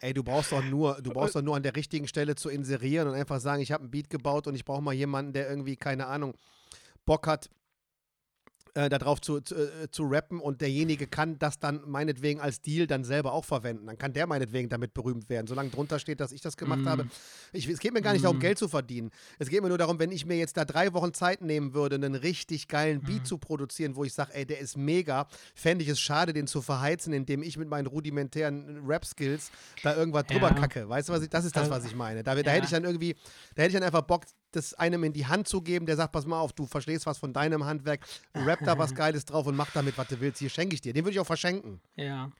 Ey, 0.00 0.14
du 0.14 0.22
brauchst 0.22 0.52
doch 0.52 0.62
nur, 0.64 1.00
du 1.02 1.10
brauchst 1.10 1.34
doch 1.34 1.42
nur 1.42 1.56
an 1.56 1.62
der 1.62 1.76
richtigen 1.76 2.08
Stelle 2.08 2.34
zu 2.34 2.48
inserieren 2.48 3.08
und 3.08 3.14
einfach 3.14 3.40
sagen, 3.40 3.62
ich 3.62 3.72
habe 3.72 3.82
einen 3.82 3.90
Beat 3.90 4.10
gebaut 4.10 4.46
und 4.46 4.54
ich 4.54 4.64
brauche 4.64 4.82
mal 4.82 4.92
jemanden, 4.92 5.32
der 5.32 5.48
irgendwie, 5.48 5.76
keine 5.76 6.06
Ahnung, 6.06 6.34
Bock 7.04 7.26
hat, 7.26 7.48
äh, 8.74 8.88
darauf 8.88 9.20
zu, 9.20 9.40
zu, 9.40 9.54
äh, 9.56 9.90
zu 9.90 10.04
rappen 10.04 10.40
und 10.40 10.60
derjenige 10.60 11.06
kann 11.06 11.38
das 11.38 11.58
dann 11.58 11.80
meinetwegen 11.86 12.40
als 12.40 12.60
Deal 12.62 12.86
dann 12.86 13.04
selber 13.04 13.32
auch 13.32 13.44
verwenden. 13.44 13.86
Dann 13.86 13.98
kann 13.98 14.12
der 14.12 14.26
meinetwegen 14.26 14.68
damit 14.68 14.94
berühmt 14.94 15.28
werden. 15.28 15.46
Solange 15.46 15.70
drunter 15.70 15.98
steht, 15.98 16.20
dass 16.20 16.32
ich 16.32 16.40
das 16.40 16.56
gemacht 16.56 16.80
Mm. 16.80 16.88
habe. 16.88 17.06
Ich, 17.52 17.68
es 17.68 17.80
geht 17.80 17.92
mir 17.92 18.02
gar 18.02 18.12
nicht 18.12 18.24
darum, 18.24 18.38
Mm. 18.38 18.40
Geld 18.40 18.58
zu 18.58 18.68
verdienen. 18.68 19.10
Es 19.38 19.48
geht 19.48 19.62
mir 19.62 19.68
nur 19.68 19.78
darum, 19.78 19.98
wenn 19.98 20.12
ich 20.12 20.26
mir 20.26 20.36
jetzt 20.36 20.56
da 20.56 20.64
drei 20.64 20.92
Wochen 20.92 21.12
Zeit 21.14 21.42
nehmen 21.42 21.74
würde, 21.74 21.96
einen 21.96 22.14
richtig 22.14 22.68
geilen 22.68 23.00
Beat 23.02 23.22
Mm. 23.22 23.24
zu 23.26 23.38
produzieren, 23.38 23.96
wo 23.96 24.04
ich 24.04 24.12
sage, 24.14 24.34
ey, 24.34 24.46
der 24.46 24.60
ist 24.60 24.76
mega, 24.76 25.26
fände 25.54 25.82
ich 25.84 25.90
es 25.90 26.00
schade, 26.00 26.32
den 26.32 26.46
zu 26.46 26.62
verheizen, 26.62 27.12
indem 27.12 27.42
ich 27.42 27.56
mit 27.56 27.68
meinen 27.68 27.86
rudimentären 27.86 28.84
Rap-Skills 28.86 29.50
da 29.82 29.96
irgendwas 29.96 30.24
drüber 30.26 30.48
Ja. 30.48 30.54
kacke. 30.54 30.88
Weißt 30.88 31.08
du, 31.08 31.12
was 31.12 31.22
ich, 31.22 31.28
das 31.28 31.44
ist 31.44 31.56
das, 31.56 31.62
Also, 31.70 31.74
was 31.74 31.84
ich 31.84 31.94
meine. 31.94 32.22
Da, 32.22 32.34
da 32.34 32.40
ja. 32.40 32.50
hätte 32.50 32.64
ich 32.64 32.70
dann 32.70 32.84
irgendwie, 32.84 33.14
da 33.54 33.62
hätte 33.62 33.68
ich 33.70 33.74
dann 33.74 33.82
einfach 33.82 34.02
Bock, 34.02 34.24
das 34.52 34.74
einem 34.74 35.04
in 35.04 35.12
die 35.12 35.26
Hand 35.26 35.48
zu 35.48 35.62
geben, 35.62 35.86
der 35.86 35.96
sagt, 35.96 36.12
pass 36.12 36.26
mal 36.26 36.40
auf, 36.40 36.52
du 36.52 36.66
verstehst 36.66 37.06
was 37.06 37.18
von 37.18 37.32
deinem 37.32 37.64
Handwerk, 37.64 38.06
rap 38.34 38.60
da 38.64 38.78
was 38.78 38.94
Geiles 38.94 39.24
drauf 39.24 39.46
und 39.46 39.56
mach 39.56 39.70
damit, 39.72 39.96
was 39.98 40.08
du 40.08 40.20
willst. 40.20 40.38
Hier 40.38 40.50
schenke 40.50 40.74
ich 40.74 40.80
dir. 40.80 40.92
Den 40.92 41.04
würde 41.04 41.12
ich 41.12 41.20
auch 41.20 41.26
verschenken. 41.26 41.80
Ja. 41.96 42.30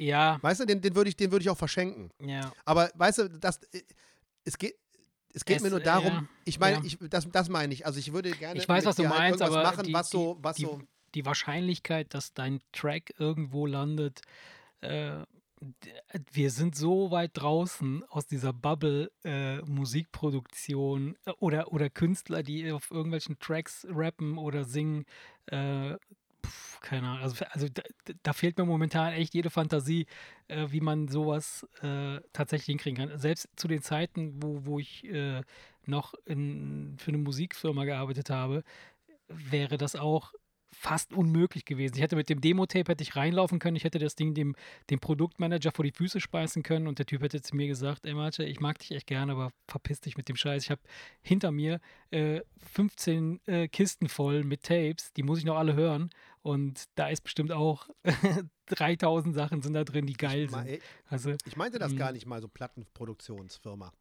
Ja, 0.00 0.38
Weißt 0.42 0.60
du, 0.60 0.64
den, 0.64 0.80
den 0.80 0.94
würde 0.94 1.10
ich, 1.10 1.16
den 1.16 1.32
würd 1.32 1.42
ich 1.42 1.50
auch 1.50 1.58
verschenken. 1.58 2.10
ja. 2.24 2.52
Aber 2.64 2.88
weißt 2.94 3.18
du, 3.18 3.30
das, 3.30 3.58
äh, 3.72 3.82
es 4.44 4.56
geht, 4.56 4.76
es 5.34 5.44
geht 5.44 5.56
Es, 5.56 5.62
mir 5.62 5.70
nur 5.70 5.80
darum, 5.80 6.06
ja, 6.06 6.24
ich 6.44 6.60
meine, 6.60 6.76
ja. 6.78 6.82
ich, 6.84 6.98
das, 7.10 7.28
das 7.30 7.48
meine 7.48 7.74
ich. 7.74 7.84
Also 7.84 7.98
ich 7.98 8.12
würde 8.12 8.30
gerne 8.30 8.60
Ich 8.60 8.68
weiß, 8.68 8.84
was 8.84 8.94
du 8.94 9.08
halt 9.08 9.18
meinst, 9.18 9.42
aber 9.42 9.62
machen, 9.62 9.84
die, 9.84 9.92
was 9.92 10.10
so, 10.10 10.38
was 10.40 10.56
die, 10.56 10.62
so. 10.62 10.80
die 11.14 11.26
Wahrscheinlichkeit, 11.26 12.14
dass 12.14 12.32
dein 12.32 12.60
Track 12.72 13.12
irgendwo 13.18 13.66
landet, 13.66 14.20
äh, 14.82 15.24
wir 16.32 16.50
sind 16.50 16.76
so 16.76 17.10
weit 17.10 17.32
draußen 17.34 18.04
aus 18.08 18.26
dieser 18.26 18.52
Bubble 18.52 19.10
äh, 19.24 19.58
Musikproduktion 19.62 21.16
äh, 21.24 21.32
oder, 21.38 21.72
oder 21.72 21.90
Künstler, 21.90 22.42
die 22.42 22.70
auf 22.70 22.90
irgendwelchen 22.90 23.38
Tracks 23.38 23.86
rappen 23.90 24.38
oder 24.38 24.64
singen. 24.64 25.04
Äh, 25.46 25.96
pf, 26.44 26.80
keine 26.80 27.08
Ahnung. 27.08 27.22
Also, 27.22 27.44
also 27.50 27.68
da, 27.68 27.82
da 28.22 28.32
fehlt 28.32 28.58
mir 28.58 28.64
momentan 28.64 29.12
echt 29.12 29.34
jede 29.34 29.50
Fantasie, 29.50 30.06
äh, 30.48 30.66
wie 30.70 30.80
man 30.80 31.08
sowas 31.08 31.66
äh, 31.82 32.20
tatsächlich 32.32 32.66
hinkriegen 32.66 33.08
kann. 33.08 33.18
Selbst 33.18 33.48
zu 33.56 33.68
den 33.68 33.82
Zeiten, 33.82 34.42
wo, 34.42 34.64
wo 34.64 34.78
ich 34.78 35.04
äh, 35.04 35.42
noch 35.86 36.14
in, 36.24 36.96
für 36.98 37.08
eine 37.08 37.18
Musikfirma 37.18 37.84
gearbeitet 37.84 38.30
habe, 38.30 38.62
wäre 39.28 39.76
das 39.76 39.96
auch 39.96 40.32
fast 40.70 41.12
unmöglich 41.12 41.64
gewesen. 41.64 41.96
Ich 41.96 42.02
hätte 42.02 42.14
mit 42.16 42.28
dem 42.28 42.40
Demo-Tape 42.40 42.92
hätte 42.92 43.02
ich 43.02 43.16
reinlaufen 43.16 43.58
können, 43.58 43.76
ich 43.76 43.84
hätte 43.84 43.98
das 43.98 44.14
Ding 44.14 44.34
dem, 44.34 44.54
dem 44.90 45.00
Produktmanager 45.00 45.72
vor 45.72 45.84
die 45.84 45.92
Füße 45.92 46.20
speisen 46.20 46.62
können 46.62 46.86
und 46.86 46.98
der 46.98 47.06
Typ 47.06 47.22
hätte 47.22 47.40
zu 47.40 47.56
mir 47.56 47.66
gesagt, 47.66 48.04
ey 48.06 48.14
Marce, 48.14 48.40
ich 48.40 48.60
mag 48.60 48.78
dich 48.78 48.92
echt 48.92 49.06
gerne, 49.06 49.32
aber 49.32 49.50
verpiss 49.66 50.00
dich 50.00 50.16
mit 50.16 50.28
dem 50.28 50.36
Scheiß. 50.36 50.64
Ich 50.64 50.70
habe 50.70 50.80
hinter 51.22 51.50
mir 51.50 51.80
äh, 52.10 52.42
15 52.72 53.40
äh, 53.46 53.68
Kisten 53.68 54.08
voll 54.08 54.44
mit 54.44 54.62
Tapes, 54.62 55.12
die 55.14 55.22
muss 55.22 55.38
ich 55.38 55.44
noch 55.44 55.56
alle 55.56 55.74
hören 55.74 56.10
und 56.42 56.84
da 56.94 57.08
ist 57.08 57.22
bestimmt 57.22 57.50
auch 57.52 57.88
3000 58.66 59.34
Sachen 59.34 59.62
sind 59.62 59.72
da 59.72 59.84
drin, 59.84 60.06
die 60.06 60.12
geil 60.14 60.44
Ich, 60.44 60.50
sind. 60.50 60.82
Also, 61.08 61.34
ich 61.46 61.56
meinte 61.56 61.78
das 61.78 61.92
Mhm. 61.92 61.96
gar 61.96 62.12
nicht 62.12 62.26
mal 62.26 62.40
so 62.40 62.48
Plattenproduktionsfirma. 62.48 63.92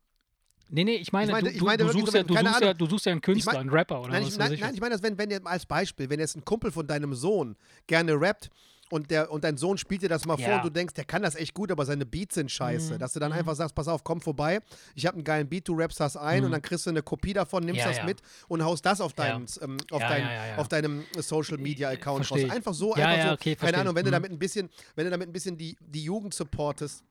Nee, 0.70 0.84
nee, 0.84 0.96
ich 0.96 1.12
meine, 1.12 1.26
Ich 1.28 1.32
meine- 1.32 1.50
du, 1.50 1.56
ich 1.56 1.62
meine 1.62 1.84
du, 1.84 1.90
suchst 1.92 2.14
ja, 2.14 2.24
du, 2.24 2.34
suchst 2.36 2.62
ja, 2.62 2.74
du 2.74 2.86
suchst 2.88 3.06
ja 3.06 3.12
einen 3.12 3.22
Künstler, 3.22 3.54
mein- 3.54 3.62
einen 3.62 3.70
Rapper 3.70 4.02
oder 4.02 4.12
Nein, 4.12 4.24
was 4.24 4.34
ich, 4.34 4.38
nein, 4.40 4.54
ich 4.54 4.62
nein, 4.62 4.74
ich 4.76 4.82
meine 4.82 4.94
das, 4.96 5.04
wenn, 5.04 5.18
wenn 5.18 5.46
als 5.48 5.66
Beispiel, 5.66 6.10
wenn 6.10 6.20
jetzt 6.20 6.36
ein 6.36 6.46
Kumpel 6.46 6.72
von 6.72 6.88
deinem 6.88 7.14
Sohn 7.14 7.56
gerne 7.88 8.14
rappt 8.20 8.50
und, 8.90 9.12
der, 9.12 9.30
und 9.32 9.44
dein 9.44 9.58
Sohn 9.58 9.78
spielt 9.78 10.02
dir 10.02 10.08
das 10.08 10.26
mal 10.26 10.38
vor 10.38 10.48
Ja. 10.48 10.56
und 10.58 10.64
du 10.66 10.70
denkst, 10.70 10.94
der 10.94 11.04
kann 11.04 11.22
das 11.22 11.36
echt 11.36 11.54
gut, 11.54 11.72
aber 11.72 11.86
seine 11.86 12.06
Beats 12.06 12.36
sind 12.36 12.50
scheiße. 12.50 12.94
Mhm. 12.94 13.00
Dass 13.00 13.12
du 13.12 13.20
dann 13.20 13.34
Mhm. 13.34 13.40
einfach 13.40 13.56
sagst, 13.56 13.76
pass 13.76 13.90
auf, 13.90 14.04
komm 14.06 14.22
vorbei, 14.22 14.60
ich 14.96 15.06
habe 15.06 15.16
einen 15.16 15.26
geilen 15.26 15.50
Beat, 15.50 15.68
du 15.68 15.74
rappst 15.78 16.00
das 16.00 16.16
ein 16.16 16.44
und 16.44 16.50
Mhm. 16.50 16.54
dann 16.54 16.62
kriegst 16.62 16.86
du 16.86 16.92
eine 16.92 17.02
Kopie 17.02 17.34
davon, 17.34 17.64
nimmst 17.66 17.82
Ja, 17.82 17.92
das 17.92 18.04
mit 18.06 18.22
und 18.48 18.64
haust 18.64 18.86
das 18.86 19.02
auf, 19.02 19.12
Ja. 19.18 19.26
deinen, 19.26 19.46
ähm, 19.62 19.78
auf, 19.92 20.00
dein, 20.02 20.58
auf 20.58 20.68
deinem 20.70 21.04
Social 21.18 21.58
Media 21.58 21.90
Account 21.90 22.32
raus. 22.32 22.40
Ich. 22.40 22.50
Einfach 22.50 22.74
so, 22.74 22.94
einfach 22.94 23.28
so. 23.28 23.34
okay, 23.34 23.56
keine 23.58 23.78
Ahnung, 23.80 23.92
ich. 23.92 23.98
wenn 23.98 24.06
du 24.06 24.12
Mhm. 24.12 24.14
damit 24.14 24.32
ein 24.32 24.40
bisschen, 24.40 24.70
wenn 24.96 25.04
du 25.04 25.12
damit 25.12 25.28
ein 25.28 25.34
bisschen 25.34 25.58
die, 25.58 25.76
die 25.82 26.04
Jugend 26.04 26.34
supportest, 26.34 27.04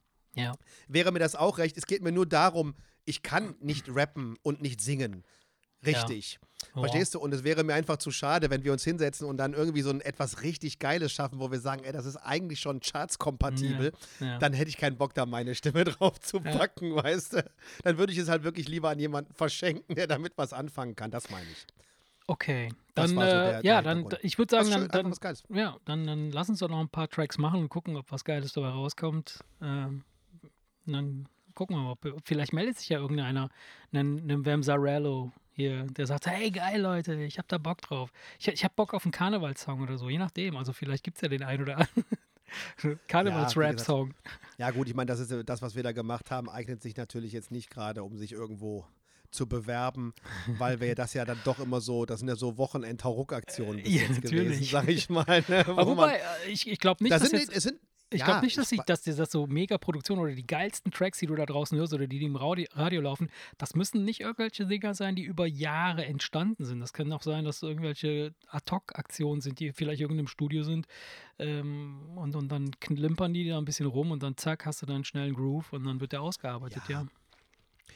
wäre 0.88 1.12
mir 1.12 1.18
das 1.18 1.34
auch 1.34 1.58
recht. 1.58 1.76
Es 1.76 1.86
geht 1.86 2.02
mir 2.02 2.12
nur 2.12 2.26
darum, 2.26 2.74
ich 3.06 3.22
kann 3.22 3.54
nicht 3.60 3.86
rappen 3.88 4.36
und 4.42 4.60
nicht 4.60 4.80
singen. 4.82 5.24
Richtig. 5.84 6.38
Oh. 6.74 6.80
Verstehst 6.80 7.14
du? 7.14 7.20
Und 7.20 7.32
es 7.32 7.44
wäre 7.44 7.62
mir 7.62 7.74
einfach 7.74 7.98
zu 7.98 8.10
schade, 8.10 8.50
wenn 8.50 8.64
wir 8.64 8.72
uns 8.72 8.82
hinsetzen 8.82 9.26
und 9.28 9.36
dann 9.36 9.52
irgendwie 9.52 9.82
so 9.82 9.90
ein 9.90 10.00
etwas 10.00 10.42
richtig 10.42 10.78
Geiles 10.78 11.12
schaffen, 11.12 11.38
wo 11.38 11.50
wir 11.52 11.60
sagen, 11.60 11.84
ey, 11.84 11.92
das 11.92 12.06
ist 12.06 12.16
eigentlich 12.16 12.60
schon 12.60 12.80
chartskompatibel. 12.80 13.92
Ja. 14.20 14.38
Dann 14.38 14.52
hätte 14.54 14.68
ich 14.70 14.76
keinen 14.78 14.96
Bock, 14.96 15.14
da 15.14 15.26
meine 15.26 15.54
Stimme 15.54 15.84
drauf 15.84 16.18
zu 16.20 16.38
Ja. 16.38 16.56
packen, 16.56 16.94
weißt 16.96 17.34
du? 17.34 17.50
Dann 17.84 17.98
würde 17.98 18.12
ich 18.12 18.18
es 18.18 18.28
halt 18.28 18.42
wirklich 18.42 18.68
lieber 18.68 18.88
an 18.90 18.98
jemanden 18.98 19.32
verschenken, 19.34 19.94
der 19.94 20.06
damit 20.06 20.32
was 20.36 20.52
anfangen 20.52 20.96
kann. 20.96 21.10
Das 21.10 21.30
meine 21.30 21.46
ich. 21.50 21.66
Okay, 22.26 22.72
dann, 22.96 23.10
so 23.10 23.20
äh, 23.20 23.24
der- 23.24 23.64
ja, 23.64 23.82
der 23.82 23.94
dann, 23.94 24.08
ich 24.22 24.36
würde 24.38 24.50
sagen, 24.56 24.66
schön, 24.72 24.88
dann, 24.88 25.12
dann, 25.20 25.36
ja, 25.56 25.76
dann, 25.84 26.06
dann 26.06 26.30
lass 26.32 26.48
uns 26.48 26.58
doch 26.58 26.68
noch 26.68 26.80
ein 26.80 26.88
paar 26.88 27.08
Tracks 27.08 27.38
machen 27.38 27.60
und 27.60 27.68
gucken, 27.68 27.96
ob 27.96 28.10
was 28.10 28.24
Geiles 28.24 28.52
dabei 28.54 28.70
rauskommt. 28.70 29.44
Ähm, 29.62 30.02
dann 30.86 31.28
gucken 31.56 31.74
wir 31.76 31.82
mal, 31.82 31.90
ob, 31.92 32.22
vielleicht 32.24 32.52
meldet 32.52 32.78
sich 32.78 32.88
ja 32.90 32.98
irgendeiner, 33.00 33.48
einen 33.92 34.46
Vamsarello 34.46 35.32
hier, 35.52 35.84
der 35.84 36.06
sagt, 36.06 36.26
hey, 36.26 36.50
geil, 36.50 36.80
Leute, 36.82 37.14
ich 37.24 37.38
hab 37.38 37.48
da 37.48 37.58
Bock 37.58 37.80
drauf. 37.80 38.12
Ich, 38.38 38.46
ich 38.46 38.62
hab 38.64 38.76
Bock 38.76 38.94
auf 38.94 39.04
einen 39.04 39.12
Karnevalssong 39.12 39.80
oder 39.80 39.96
so, 39.98 40.08
je 40.10 40.18
nachdem. 40.18 40.56
Also 40.56 40.72
vielleicht 40.72 41.02
gibt 41.02 41.16
es 41.16 41.22
ja 41.22 41.28
den 41.28 41.42
einen 41.42 41.62
oder 41.62 41.78
anderen 41.78 42.04
Karnevals-Rap-Song. 43.08 44.14
Ja, 44.58 44.70
gut, 44.70 44.88
ich 44.88 44.94
meine, 44.94 45.06
das 45.06 45.18
ist 45.20 45.30
äh, 45.32 45.44
das, 45.44 45.62
was 45.62 45.74
wir 45.74 45.82
da 45.82 45.92
gemacht 45.92 46.30
haben, 46.30 46.48
eignet 46.48 46.82
sich 46.82 46.96
natürlich 46.96 47.32
jetzt 47.32 47.50
nicht 47.50 47.70
gerade, 47.70 48.04
um 48.04 48.16
sich 48.16 48.32
irgendwo 48.32 48.86
zu 49.30 49.48
bewerben, 49.48 50.14
weil 50.58 50.80
wir 50.80 50.94
das 50.94 51.14
ja 51.14 51.24
dann 51.24 51.38
doch 51.44 51.58
immer 51.58 51.80
so, 51.80 52.04
das 52.06 52.20
sind 52.20 52.28
ja 52.28 52.36
so 52.36 52.56
Wochenend-Hauruck-Aktionen 52.58 53.82
bis 53.82 53.94
Ja, 53.94 54.02
jetzt 54.02 54.22
gewesen, 54.22 54.44
natürlich. 54.48 54.70
sag 54.70 54.88
ich 54.88 55.08
mal. 55.10 55.42
Ne, 55.48 55.64
wo 55.66 55.72
Aber 55.72 55.84
man- 55.86 55.96
wobei, 55.96 56.16
äh, 56.16 56.50
ich, 56.50 56.68
ich 56.70 56.78
glaube 56.78 57.02
nicht, 57.02 57.12
das 57.12 57.22
dass 57.22 57.30
sind, 57.30 57.40
jetzt, 57.40 57.56
es 57.56 57.62
sind, 57.64 57.80
Ich 58.10 58.20
ja, 58.20 58.26
glaube 58.26 58.44
nicht, 58.44 58.56
dass, 58.56 58.70
ich 58.70 58.78
die, 58.78 58.86
dass 58.86 59.02
das 59.02 59.30
so 59.32 59.48
mega 59.48 59.78
Produktionen 59.78 60.20
oder 60.20 60.32
die 60.32 60.46
geilsten 60.46 60.92
Tracks, 60.92 61.18
die 61.18 61.26
du 61.26 61.34
da 61.34 61.44
draußen 61.44 61.76
hörst 61.76 61.92
oder 61.92 62.06
die, 62.06 62.20
die 62.20 62.26
im 62.26 62.36
Radio, 62.36 62.66
Radio 62.72 63.00
laufen, 63.00 63.30
das 63.58 63.74
müssen 63.74 64.04
nicht 64.04 64.20
irgendwelche 64.20 64.64
Dinger 64.64 64.94
sein, 64.94 65.16
die 65.16 65.24
über 65.24 65.46
Jahre 65.46 66.04
entstanden 66.04 66.64
sind. 66.64 66.78
Das 66.78 66.92
kann 66.92 67.12
auch 67.12 67.22
sein, 67.22 67.44
dass 67.44 67.62
irgendwelche 67.62 68.32
Ad-Hoc-Aktionen 68.48 69.40
sind, 69.40 69.58
die 69.58 69.72
vielleicht 69.72 70.00
irgendeinem 70.00 70.28
Studio 70.28 70.62
sind 70.62 70.86
ähm, 71.40 72.16
und, 72.16 72.36
und 72.36 72.48
dann 72.48 72.70
klimpern 72.78 73.34
die 73.34 73.48
da 73.48 73.58
ein 73.58 73.64
bisschen 73.64 73.86
rum 73.86 74.12
und 74.12 74.22
dann 74.22 74.36
zack, 74.36 74.66
hast 74.66 74.82
du 74.82 74.86
dann 74.86 75.04
schnell 75.04 75.24
einen 75.24 75.34
Groove 75.34 75.72
und 75.72 75.84
dann 75.84 76.00
wird 76.00 76.12
der 76.12 76.22
ausgearbeitet, 76.22 76.82
ja. 76.88 77.02
Ja. 77.02 77.06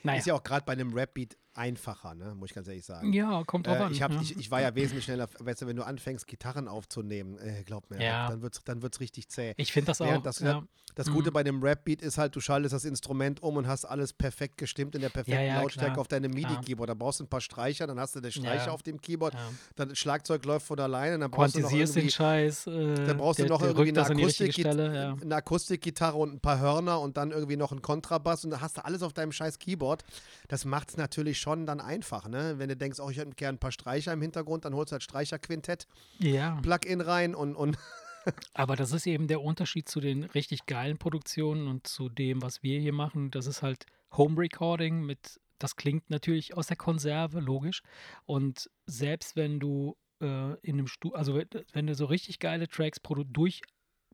Naja. 0.03 0.19
Ist 0.19 0.27
ja 0.27 0.35
auch 0.35 0.43
gerade 0.43 0.65
bei 0.65 0.73
einem 0.73 0.93
Rap-Beat 0.93 1.37
einfacher, 1.55 2.15
ne? 2.15 2.35
muss 2.35 2.51
ich 2.51 2.55
ganz 2.55 2.69
ehrlich 2.69 2.85
sagen. 2.85 3.13
Ja, 3.13 3.43
kommt 3.45 3.67
drauf 3.67 3.77
Äh, 3.79 3.83
an. 3.83 3.93
ich, 3.93 4.03
hab, 4.03 4.13
ja. 4.13 4.21
ich, 4.21 4.37
ich 4.39 4.51
war 4.51 4.61
ja 4.61 4.75
wesentlich 4.75 5.05
schneller, 5.05 5.29
weißt 5.39 5.63
du, 5.63 5.67
wenn 5.67 5.77
du 5.77 5.85
anfängst, 5.85 6.27
Gitarren 6.27 6.69
aufzunehmen, 6.69 7.39
äh, 7.39 7.63
glaub 7.65 7.91
mir, 7.91 8.03
Ja. 8.03 8.29
dann 8.29 8.43
wird 8.43 8.55
es 8.55 8.65
dann 8.65 8.83
wird's 8.83 9.01
richtig 9.01 9.29
zäh. 9.29 9.55
Ich 9.57 9.73
finde 9.73 9.89
das 9.89 10.01
auch. 10.01 10.07
Während 10.07 10.27
das, 10.27 10.39
ja. 10.41 10.63
das 10.95 11.11
Gute 11.11 11.31
Mhm. 11.31 11.35
bei 11.35 11.43
dem 11.43 11.63
Rap-Beat 11.63 12.03
ist 12.03 12.19
halt, 12.19 12.35
du 12.37 12.41
schaltest 12.41 12.73
das 12.75 12.85
Instrument 12.85 13.43
um 13.43 13.57
und 13.57 13.67
hast 13.67 13.85
alles 13.85 14.13
perfekt 14.13 14.59
gestimmt 14.59 14.95
in 14.95 15.01
der 15.01 15.09
perfekten 15.09 15.45
ja, 15.45 15.61
Lautstärke 15.61 15.93
klar, 15.93 16.01
auf 16.01 16.09
deinem. 16.09 16.31
MIDI-Keyboard. 16.31 16.89
Da 16.91 16.95
brauchst 16.95 17.21
du 17.21 17.25
ein 17.25 17.29
paar 17.29 17.41
Streicher, 17.41 17.87
dann 17.87 17.99
hast 17.99 18.15
du 18.17 18.21
den 18.21 18.33
Streicher 18.33 18.67
Ja. 18.67 18.73
auf 18.73 18.83
dem 18.83 19.01
Keyboard, 19.01 19.35
Ja. 19.35 19.41
dann 19.77 19.89
das 19.91 19.99
Schlagzeug 19.99 20.45
läuft 20.45 20.67
von 20.67 20.79
alleine, 20.79 21.19
dann 21.19 21.31
brauchst 21.31 21.55
du 21.57 21.61
noch 21.61 21.69
Quantisierst 21.69 21.97
den 21.97 22.01
irgendwie 22.03 22.15
Scheiß. 22.15 22.67
Äh, 22.69 22.95
dann 23.07 23.17
brauchst 23.19 23.39
der, 23.41 23.47
du 23.47 23.53
noch 23.53 23.63
irgendwie 23.63 23.89
eine, 23.89 24.03
Akustik 24.07 24.53
Stelle. 24.53 24.95
Ja. 24.95 25.17
eine 25.21 25.35
Akustikgitarre 25.35 26.17
und 26.17 26.33
ein 26.35 26.41
paar 26.41 26.61
Hörner 26.61 27.01
und 27.01 27.17
dann 27.17 27.33
irgendwie 27.33 27.57
noch 27.57 27.73
einen 27.73 27.83
Kontrabass 27.83 28.45
und 28.45 28.51
dann 28.51 28.61
hast 28.61 28.77
du 28.77 28.85
alles 28.85 29.03
auf 29.03 29.13
deinem 29.13 29.33
scheiß 29.33 29.59
Keyboard. 29.59 30.05
Das 30.49 30.65
macht 30.65 30.91
es 30.91 30.97
natürlich 30.97 31.39
schon 31.41 31.67
dann 31.67 31.81
einfach, 31.81 32.29
ne? 32.29 32.55
Wenn 32.59 32.69
du 32.69 32.77
denkst, 32.77 33.01
oh, 33.01 33.11
ich 33.11 33.17
hätte 33.19 33.31
gerne 33.33 33.57
ein 33.57 33.61
paar 33.61 33.73
Streicher 33.73 34.13
im 34.13 34.23
Hintergrund, 34.23 34.65
dann 34.65 34.75
holst 34.75 34.93
du 34.93 34.95
halt 34.95 35.03
Streicherquintett, 35.03 35.87
ja. 36.19 36.59
Plugin 36.63 37.01
rein 37.01 37.35
und, 37.35 37.57
und 37.57 37.77
Aber 38.55 38.77
das 38.77 38.93
ist 38.93 39.07
eben 39.07 39.29
der 39.29 39.41
Unterschied 39.41 39.89
zu 39.89 39.99
den 40.01 40.25
richtig 40.25 40.67
geilen 40.67 40.99
Produktionen 40.99 41.67
und 41.69 41.87
zu 41.87 42.09
dem, 42.09 42.43
was 42.43 42.63
wir 42.63 42.79
hier 42.79 42.93
machen. 42.93 43.31
Das 43.31 43.47
ist 43.47 43.63
halt 43.63 43.87
Home 44.17 44.39
Recording 44.39 45.01
mit, 45.07 45.41
das 45.59 45.77
klingt 45.77 46.11
natürlich 46.11 46.55
aus 46.57 46.67
der 46.67 46.77
Konserve, 46.77 47.41
logisch. 47.41 47.83
Und 48.27 48.69
selbst 48.87 49.37
wenn 49.37 49.59
du 49.59 49.97
äh, 50.21 50.53
in 50.61 50.75
einem 50.79 50.87
Studio, 50.87 51.17
also 51.17 51.35
wenn- 51.73 51.87
du 51.87 51.95
so 51.95 52.05
richtig 52.05 52.39
geile 52.41 52.69
Tracks 52.69 53.01
produ 53.01 53.47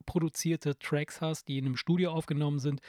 durchproduzierte 0.06 0.78
Tracks 0.78 1.20
hast, 1.20 1.48
die 1.48 1.58
in 1.58 1.66
einem 1.66 1.76
Studio 1.76 2.12
aufgenommen 2.12 2.58
sind, 2.58 2.80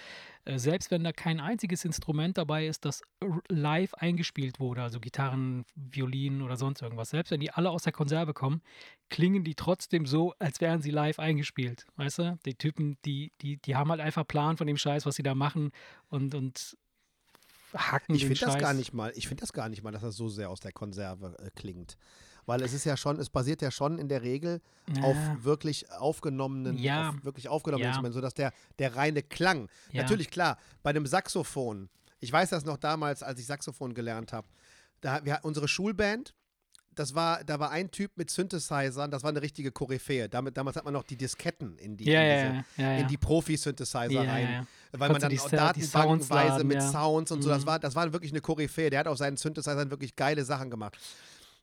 äh, 0.45 0.57
selbst 0.57 0.91
wenn 0.91 1.03
da 1.03 1.11
kein 1.11 1.39
einziges 1.39 1.85
Instrument 1.85 2.37
dabei 2.37 2.67
ist, 2.67 2.85
das 2.85 3.01
live 3.49 3.93
eingespielt 3.95 4.59
wurde, 4.59 4.83
also 4.83 4.99
Gitarren, 4.99 5.65
Violinen 5.75 6.41
oder 6.41 6.57
sonst 6.57 6.81
irgendwas, 6.81 7.09
selbst 7.09 7.31
wenn 7.31 7.39
die 7.39 7.51
alle 7.51 7.69
aus 7.69 7.83
der 7.83 7.93
Konserve 7.93 8.33
kommen, 8.33 8.61
klingen 9.09 9.43
die 9.43 9.55
trotzdem 9.55 10.05
so, 10.05 10.33
als 10.39 10.61
wären 10.61 10.81
sie 10.81 10.91
live 10.91 11.19
eingespielt. 11.19 11.85
Weißt 11.95 12.19
du? 12.19 12.39
Die 12.45 12.55
Typen, 12.55 12.97
die, 13.05 13.31
die, 13.41 13.57
die 13.57 13.75
haben 13.75 13.89
halt 13.89 14.01
einfach 14.01 14.27
Plan 14.27 14.57
von 14.57 14.67
dem 14.67 14.77
Scheiß, 14.77 15.05
was 15.05 15.15
sie 15.15 15.23
da 15.23 15.35
machen 15.35 15.71
und, 16.09 16.35
und 16.35 16.77
hacken 17.73 18.15
ich 18.15 18.21
den 18.21 18.29
finde 18.29 18.45
das 18.45 18.53
Scheiß. 18.53 18.61
gar 18.61 18.73
nicht 18.73 18.93
mal, 18.93 19.11
ich 19.15 19.27
finde 19.27 19.41
das 19.41 19.53
gar 19.53 19.69
nicht 19.69 19.83
mal, 19.83 19.91
dass 19.91 20.01
das 20.01 20.15
so 20.15 20.29
sehr 20.29 20.49
aus 20.49 20.59
der 20.59 20.71
Konserve 20.71 21.35
äh, 21.39 21.49
klingt. 21.55 21.97
Weil 22.47 22.61
es 22.63 22.73
ist 22.73 22.85
ja 22.85 22.97
schon, 22.97 23.19
es 23.19 23.29
basiert 23.29 23.61
ja 23.61 23.69
schon 23.69 23.99
in 23.99 24.07
der 24.09 24.23
Regel 24.23 24.61
auf 25.01 25.15
Ja, 25.17 25.43
wirklich 25.43 25.91
aufgenommenen, 25.91 26.77
Ja. 26.77 27.09
auf 27.09 27.23
wirklich 27.23 27.49
aufgenommenen 27.49 27.83
Ja. 27.83 27.89
Instrumenten, 27.89 28.15
sodass 28.15 28.33
der, 28.33 28.51
der 28.79 28.95
reine 28.95 29.21
Klang 29.21 29.67
ja. 29.91 30.01
Natürlich, 30.01 30.31
klar, 30.31 30.57
bei 30.81 30.89
einem 30.89 31.05
Saxophon, 31.05 31.89
ich 32.19 32.31
weiß 32.31 32.49
das 32.49 32.65
noch 32.65 32.77
damals, 32.77 33.21
als 33.21 33.39
ich 33.39 33.45
Saxophon 33.45 33.93
gelernt 33.93 34.33
habe, 34.33 34.47
da 35.01 35.23
wir 35.23 35.39
unsere 35.43 35.67
Schulband, 35.67 36.33
das 36.95 37.13
war, 37.13 37.43
da 37.43 37.59
war 37.59 37.69
ein 37.69 37.91
Typ 37.91 38.11
mit 38.15 38.31
Synthesizern, 38.31 39.11
das 39.11 39.21
war 39.21 39.29
eine 39.29 39.41
richtige 39.43 39.71
Koryphäe. 39.71 40.27
Damit, 40.29 40.57
damals 40.57 40.77
hat 40.77 40.83
man 40.85 40.93
noch 40.93 41.03
die 41.03 41.15
Disketten 41.17 41.77
in 41.77 41.95
die, 41.95 42.05
Ja, 42.09 42.21
in 42.23 42.65
diese, 42.75 42.81
ja, 42.81 42.93
ja, 42.95 43.01
in 43.01 43.07
die 43.07 43.17
Profi-Synthesizer 43.17 44.27
rein. 44.27 44.65
Weil 44.93 45.09
man 45.11 45.21
dann 45.21 45.29
die 45.29 45.37
datenbankenweise 45.37 46.33
laden, 46.63 46.67
mit. 46.67 46.81
Sounds 46.81 47.31
und 47.31 47.43
so, 47.43 47.49
das 47.49 47.61
Mhm. 47.63 47.67
war, 47.67 47.79
das 47.79 47.93
war 47.93 48.11
wirklich 48.13 48.31
eine 48.31 48.41
Koryphäe. 48.41 48.89
Der 48.89 49.01
hat 49.01 49.07
auf 49.07 49.17
seinen 49.19 49.37
Synthesizern 49.37 49.91
wirklich 49.91 50.15
geile 50.15 50.43
Sachen 50.43 50.71
gemacht. 50.71 50.97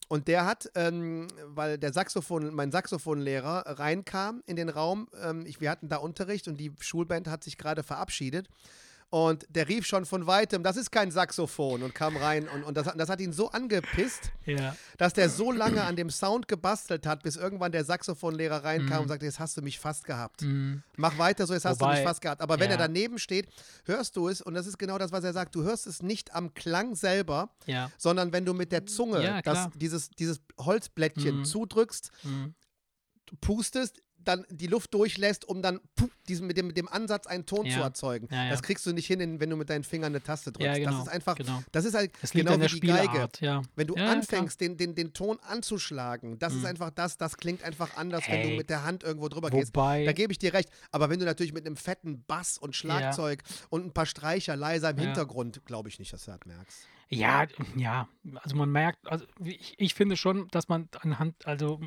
Und 0.09 0.29
der 0.29 0.45
hat, 0.45 0.71
ähm, 0.75 1.29
weil 1.47 1.79
der 1.79 1.93
Saxophon, 1.93 2.55
mein 2.55 2.71
Saxophonlehrer 2.71 3.79
reinkam 3.79 4.43
in 4.47 4.57
den 4.57 4.69
Raum, 4.69 5.09
ähm, 5.23 5.45
ich, 5.47 5.61
wir 5.61 5.71
hatten 5.71 5.89
da 5.89 5.97
Unterricht 5.97 6.47
und 6.49 6.59
die 6.59 6.73
Schulband 6.81 7.29
hat 7.29 7.43
sich 7.43 7.57
gerade 7.57 7.83
verabschiedet. 7.83 8.49
Und 9.15 9.47
der 9.49 9.69
rief 9.69 9.87
schon 9.87 10.07
von 10.07 10.27
weitem, 10.27 10.65
das 10.65 10.77
ist 10.77 10.91
kein 10.91 11.13
Saxophon 11.13 11.85
und 11.85 11.95
kam 11.95 12.17
rein. 12.17 12.49
Und, 12.49 12.65
und 12.65 12.77
das, 12.77 12.87
hat- 12.89 12.99
das 12.99 13.09
hat 13.09 13.21
ihn 13.21 13.33
so 13.33 13.49
angepisst, 13.49 14.33
Ja. 14.45 14.75
dass 14.99 15.13
der 15.13 15.29
so 15.31 15.53
lange 15.53 15.85
an 15.85 15.95
dem 15.95 16.11
Sound 16.11 16.49
gebastelt 16.49 17.07
hat, 17.07 17.23
bis 17.23 17.37
irgendwann 17.37 17.71
der 17.71 17.85
Saxophonlehrer 17.85 18.65
reinkam 18.65 19.03
und 19.03 19.09
sagte, 19.09 19.25
jetzt 19.25 19.39
hast 19.39 19.57
du 19.57 19.63
mich 19.63 19.79
fast 19.79 20.03
gehabt. 20.05 20.43
Mhm. 20.43 20.83
Mach 20.97 21.17
weiter 21.17 21.47
so, 21.47 21.55
jetzt 21.55 21.65
hast 21.65 21.81
du 21.81 21.85
Wobei- 21.85 21.95
mich 21.99 22.05
fast 22.05 22.23
gehabt. 22.23 22.41
Aber 22.41 22.59
wenn 22.59 22.71
ja. 22.71 22.73
er 22.73 22.79
daneben 22.79 23.21
steht, 23.21 23.47
hörst 23.85 24.17
du 24.17 24.27
es, 24.29 24.41
und 24.43 24.55
das 24.55 24.67
ist 24.67 24.79
genau 24.79 24.99
das, 24.99 25.13
was 25.13 25.23
er 25.23 25.33
sagt, 25.33 25.55
du 25.55 25.63
hörst 25.63 25.87
es 25.87 26.03
nicht 26.03 26.35
am 26.35 26.53
Klang 26.55 26.97
selber, 26.97 27.51
Ja. 27.67 27.93
sondern 27.97 28.33
wenn 28.33 28.45
du 28.45 28.53
mit 28.53 28.73
der 28.73 28.85
Zunge 28.85 29.43
das, 29.45 29.69
dieses, 29.77 30.11
dieses 30.11 30.41
Holzblättchen 30.59 31.39
Mhm. 31.39 31.45
zudrückst, 31.45 32.11
Mhm. 32.25 32.55
pustest, 33.41 34.03
dann 34.25 34.45
die 34.51 34.67
Luft 34.67 34.93
durchlässt, 34.95 35.45
um 35.47 35.63
dann 35.63 35.81
puh, 35.97 36.09
diesen, 36.29 36.47
mit, 36.47 36.57
dem, 36.57 36.67
mit 36.69 36.77
dem 36.77 36.89
Ansatz 36.89 37.27
einen 37.27 37.47
Ton 37.47 37.67
Ja. 37.67 37.77
zu 37.77 37.81
erzeugen. 37.83 38.29
Ja, 38.31 38.45
ja. 38.45 38.51
Das 38.51 38.63
kriegst 38.63 38.85
du 38.87 38.93
nicht 38.93 39.07
hin, 39.07 39.41
wenn 39.41 39.51
du 39.51 39.57
mit 39.57 39.71
deinen 39.71 39.85
Fingern 39.85 40.13
eine 40.13 40.23
Taste 40.23 40.53
drückst. 40.53 40.77
Genau. 40.77 40.91
Das 40.91 41.03
ist 41.03 41.09
einfach, 41.09 41.37
genau. 41.37 41.63
das 41.73 41.85
ist 41.85 41.95
halt 41.95 42.13
liegt 42.23 42.33
genau 42.47 42.53
wie 42.61 42.81
die 42.81 42.81
Geige. 42.87 43.09
Spielart, 43.09 43.41
ja. 43.41 43.63
Wenn 43.77 43.87
du 43.87 43.95
anfängst, 43.95 44.61
den, 44.61 44.77
den, 44.77 44.95
den 44.95 45.13
Ton 45.13 45.39
anzuschlagen, 45.41 46.39
das 46.39 46.53
ist 46.55 46.61
Mhm. 46.61 46.67
einfach 46.67 46.91
das, 46.91 47.17
das 47.17 47.37
klingt 47.37 47.63
einfach 47.63 47.97
anders, 47.97 48.25
wenn 48.29 48.41
Ey. 48.41 48.51
du 48.51 48.57
mit 48.57 48.71
der 48.71 48.85
Hand 48.85 49.03
irgendwo 49.03 49.29
drüber 49.29 49.51
gehst. 49.51 49.75
Wobei, 49.75 50.05
Da 50.05 50.13
gebe 50.13 50.33
ich 50.33 50.39
dir 50.39 50.53
recht. 50.55 50.69
Aber 50.91 51.11
wenn 51.11 51.19
du 51.21 51.25
natürlich 51.25 51.53
mit 51.53 51.67
einem 51.67 51.77
fetten 51.77 52.25
Bass 52.27 52.59
und 52.59 52.75
Schlagzeug 52.77 53.43
und 53.71 53.85
ein 53.87 53.93
paar 53.93 54.07
Streicher 54.07 54.57
leiser 54.57 54.91
im. 54.91 54.99
Hintergrund, 54.99 55.65
glaube 55.67 55.89
ich 55.89 55.99
nicht, 55.99 56.13
dass 56.13 56.25
du 56.25 56.31
das 56.31 56.41
merkst. 56.47 56.87
Ja, 57.11 57.47
ja, 57.77 58.09
also 58.37 58.57
man 58.57 58.71
merkt, 58.73 59.07
also 59.07 59.25
ich, 59.45 59.75
ich 59.79 59.95
finde 59.95 60.17
schon, 60.17 60.49
dass 60.49 60.69
man 60.69 60.89
anhand, 61.01 61.47
also 61.47 61.81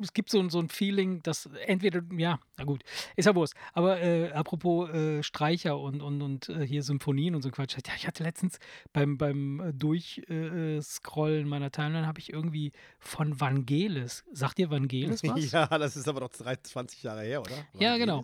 es 0.00 0.12
gibt 0.12 0.30
so, 0.30 0.38
ein- 0.40 0.50
so 0.50 0.58
ein 0.60 0.68
Feeling, 0.68 1.22
dass 1.22 1.46
entweder, 1.66 2.02
ja, 2.16 2.38
na 2.58 2.64
gut, 2.64 2.82
ist 3.16 3.24
ja 3.26 3.34
Wurst. 3.34 3.54
Aber 3.72 4.00
äh, 4.00 4.30
apropos 4.32 4.90
äh, 4.90 5.22
Streicher 5.22 5.78
und, 5.78 6.02
und, 6.02 6.20
und 6.22 6.48
äh, 6.50 6.66
hier 6.66 6.82
Symphonien 6.82 7.34
und 7.34 7.42
so 7.42 7.50
Quatsch. 7.50 7.76
Ja, 7.86 7.94
Ich 7.96 8.06
hatte 8.06 8.22
letztens 8.22 8.58
beim, 8.92 9.16
beim 9.18 9.60
äh, 9.60 9.72
Durchscrollen 9.72 11.48
meiner 11.48 11.70
Timeline 11.70 12.06
habe 12.06 12.20
ich 12.20 12.32
irgendwie 12.32 12.72
von 12.98 13.40
Vangelis. 13.40 14.24
Sagt 14.32 14.58
ihr 14.58 14.70
Vangelis 14.70 15.22
was? 15.24 15.50
ja, 15.50 15.66
das 15.66 15.96
ist 15.96 16.08
aber 16.08 16.20
doch 16.20 16.30
23 16.30 17.02
Jahre 17.02 17.22
her, 17.22 17.40
oder? 17.40 17.56
Ja, 17.78 17.96
genau. 17.96 18.22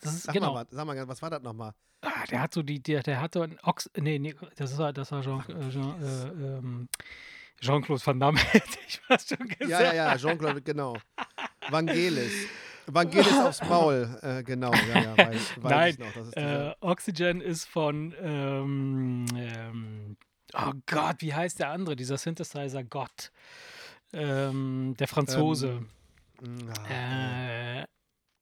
Das 0.00 0.14
ist, 0.14 0.22
Sag, 0.24 0.34
genau. 0.34 0.54
mal, 0.54 0.66
sag 0.70 0.86
mal, 0.86 1.08
was 1.08 1.22
war 1.22 1.30
das 1.30 1.42
nochmal? 1.42 1.72
Ah, 2.02 2.24
der 2.30 2.42
hat 2.42 2.52
so 2.54 2.62
die, 2.62 2.82
der, 2.82 3.02
der 3.02 3.20
hatte 3.20 3.42
ein 3.42 3.58
Ochs, 3.62 3.90
nee, 3.96 4.18
nee, 4.18 4.34
das 4.56 4.76
war, 4.76 4.92
das 4.92 5.10
war 5.12 5.22
Jean, 5.22 5.40
äh, 5.48 5.70
Jean, 5.70 6.02
äh, 6.02 6.56
ähm, 6.58 6.88
Jean-Claude 7.60 8.04
Van 8.06 8.20
Damme, 8.20 8.38
hätte 8.52 8.78
ich 8.86 9.00
fast 9.00 9.30
schon 9.30 9.48
gesagt. 9.48 9.70
Ja, 9.70 9.80
ja, 9.80 9.94
ja, 9.94 10.16
Jean-Claude, 10.16 10.60
genau. 10.60 10.96
Vangelis. 11.70 12.46
Vangelis 12.86 13.38
aufs 13.38 13.62
Maul, 13.62 14.18
äh, 14.20 14.42
genau, 14.42 14.70
ja, 14.72 15.00
ja, 15.00 15.16
weiß, 15.16 15.62
weiß 15.62 15.70
Nein, 15.70 15.90
ich 15.92 15.98
noch. 15.98 16.12
Das 16.12 16.28
ist 16.28 16.36
Äh, 16.36 16.74
Oxygen 16.80 17.40
ist 17.40 17.64
von, 17.64 18.14
ähm, 18.20 19.26
ähm, 19.34 20.16
oh 20.52 20.72
Gott, 20.86 21.16
wie 21.20 21.32
heißt 21.32 21.58
der 21.60 21.70
andere, 21.70 21.96
dieser 21.96 22.18
Synthesizer 22.18 22.84
Gott? 22.84 23.32
Ähm, 24.12 24.94
der 24.98 25.08
Franzose. 25.08 25.80
mm, 26.42 26.68
ah, 26.88 26.90
äh, 27.80 27.84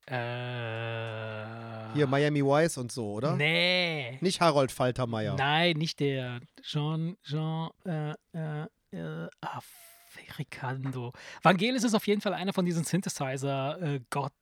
äh, 0.06 1.94
Hier 1.94 2.06
Miami 2.06 2.42
Vice 2.44 2.78
und 2.78 2.90
so, 2.92 3.12
oder? 3.12 3.36
Nee. 3.36 4.18
Nicht 4.20 4.40
Harold 4.40 4.72
Faltermeier. 4.72 5.36
Nein, 5.36 5.76
nicht 5.76 6.00
der. 6.00 6.40
Jean, 6.62 7.16
Jean, 7.22 7.70
äh, 7.84 8.12
äh, 8.32 8.66
äh, 8.92 9.28
Africando. 10.28 11.12
Vangelis 11.42 11.84
ist 11.84 11.94
auf 11.94 12.06
jeden 12.06 12.20
Fall 12.20 12.34
einer 12.34 12.52
von 12.52 12.64
diesen 12.64 12.84
Synthesizer-Gott. 12.84 14.32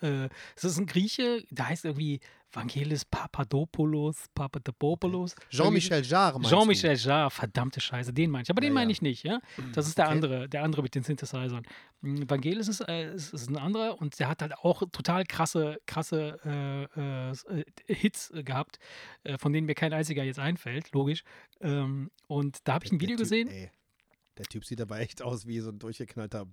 Äh, 0.00 0.28
es 0.56 0.64
ist 0.64 0.78
ein 0.78 0.86
Grieche, 0.86 1.44
der 1.50 1.68
heißt 1.68 1.84
irgendwie 1.84 2.18
Vangelis 2.50 3.04
Papadopoulos, 3.04 4.26
Papadopoulos. 4.34 5.36
Jean-Michel 5.50 6.04
Jarre, 6.04 6.38
meinst 6.40 6.50
Jean-Michel 6.50 6.96
Jarre, 6.96 7.30
verdammte 7.30 7.80
Scheiße, 7.80 8.12
den 8.12 8.30
meine 8.30 8.42
ich. 8.42 8.50
Aber 8.50 8.60
den 8.60 8.70
Ja, 8.70 8.74
meine 8.74 8.90
ich 8.90 9.00
nicht, 9.02 9.22
ja. 9.22 9.40
Das 9.72 9.86
ist 9.86 9.96
der 9.98 10.06
Okay. 10.06 10.14
andere, 10.14 10.48
der 10.48 10.64
andere 10.64 10.82
mit 10.82 10.94
den 10.96 11.04
Synthesizern. 11.04 11.62
Mm, 12.00 12.24
Vangelis 12.28 12.66
ist, 12.68 12.80
äh, 12.88 13.14
ist, 13.14 13.32
ist 13.32 13.48
ein 13.48 13.56
anderer 13.56 14.00
und 14.00 14.18
der 14.18 14.28
hat 14.28 14.42
halt 14.42 14.54
auch 14.58 14.82
total 14.90 15.24
krasse, 15.24 15.78
krasse 15.86 16.40
äh, 16.96 17.30
äh, 17.30 17.64
Hits 17.86 18.32
gehabt, 18.34 18.78
äh, 19.22 19.38
von 19.38 19.52
denen 19.52 19.66
mir 19.66 19.74
kein 19.76 19.92
einziger 19.92 20.24
jetzt 20.24 20.40
einfällt, 20.40 20.90
logisch. 20.92 21.22
Ähm, 21.60 22.10
und 22.26 22.58
da 22.64 22.74
habe 22.74 22.84
ich 22.84 22.90
ein 22.92 23.00
Video 23.00 23.16
gesehen. 23.16 23.48
Ey, 23.48 23.70
der 24.38 24.46
Typ 24.46 24.64
sieht 24.64 24.80
aber 24.80 24.98
echt 25.00 25.22
aus 25.22 25.46
wie 25.46 25.60
so 25.60 25.70
ein 25.70 25.78
durchgeknallter 25.78 26.46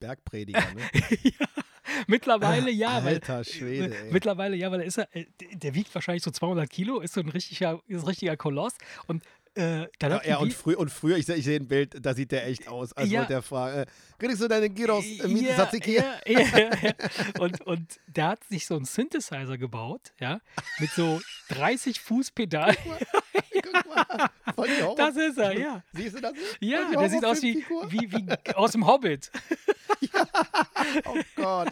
Bergprediger, 0.00 0.60
ne? 0.74 0.82
ja, 1.22 1.46
mittlerweile 2.06 2.70
ja, 2.70 3.02
weil 3.04 3.14
Alter 3.14 3.44
Schwede, 3.44 3.94
ey. 3.96 4.12
Mittlerweile, 4.12 4.56
ja, 4.56 4.70
weil 4.70 4.80
er 4.80 4.86
ist 4.86 4.96
ja, 4.96 5.06
äh, 5.12 5.26
der- 5.54 5.74
wiegt 5.74 5.94
wahrscheinlich 5.94 6.22
so 6.22 6.30
200 6.30 6.68
Kilo, 6.68 7.00
ist 7.00 7.14
so 7.14 7.20
ein 7.20 7.28
richtiger, 7.28 7.80
ist 7.86 8.02
ein 8.02 8.06
richtiger 8.08 8.36
Koloss. 8.36 8.74
Und 9.06 9.22
äh, 9.56 9.86
Ja, 10.02 10.22
ja 10.24 10.36
und, 10.38 10.52
früh, 10.52 10.74
und 10.74 10.90
früher, 10.90 11.16
ich, 11.16 11.28
ich 11.28 11.44
sehe 11.44 11.58
ein 11.60 11.68
Bild, 11.68 11.94
da 12.04 12.12
sieht 12.14 12.32
der 12.32 12.46
echt 12.46 12.66
aus, 12.68 12.92
als 12.92 13.08
Ja. 13.10 13.24
der 13.24 13.40
fragen, 13.40 13.82
äh, 13.82 13.86
kriegst 14.18 14.40
du 14.42 14.48
deine 14.48 14.68
Gyros 14.68 15.04
äh, 15.04 15.28
mit 15.28 15.42
ja, 15.42 15.66
ja, 15.86 16.20
ja, 16.26 16.40
ja. 16.82 16.92
Und, 17.38 17.60
und 17.62 18.00
der 18.08 18.28
hat 18.28 18.44
sich 18.44 18.66
so 18.66 18.74
einen 18.76 18.84
Synthesizer 18.84 19.56
gebaut, 19.56 20.12
ja, 20.20 20.40
mit 20.80 20.90
so 20.90 21.20
30 21.50 22.00
Fuß 22.00 22.32
Pedal. 22.32 22.76
Guck 23.62 23.86
mal, 23.94 24.28
voll 24.54 24.68
die 24.68 24.82
Horror- 24.82 24.96
Das 24.96 25.16
ist 25.16 25.38
er, 25.38 25.58
ja. 25.58 25.82
Siehst 25.92 26.16
du 26.16 26.20
das? 26.20 26.32
Ja, 26.60 26.90
der 26.90 27.08
sieht 27.10 27.24
aus 27.24 27.42
wie, 27.42 27.64
wie, 27.88 28.12
wie 28.12 28.54
aus 28.54 28.72
dem 28.72 28.86
Hobbit. 28.86 29.30
Oh 31.06 31.16
Gott. 31.36 31.68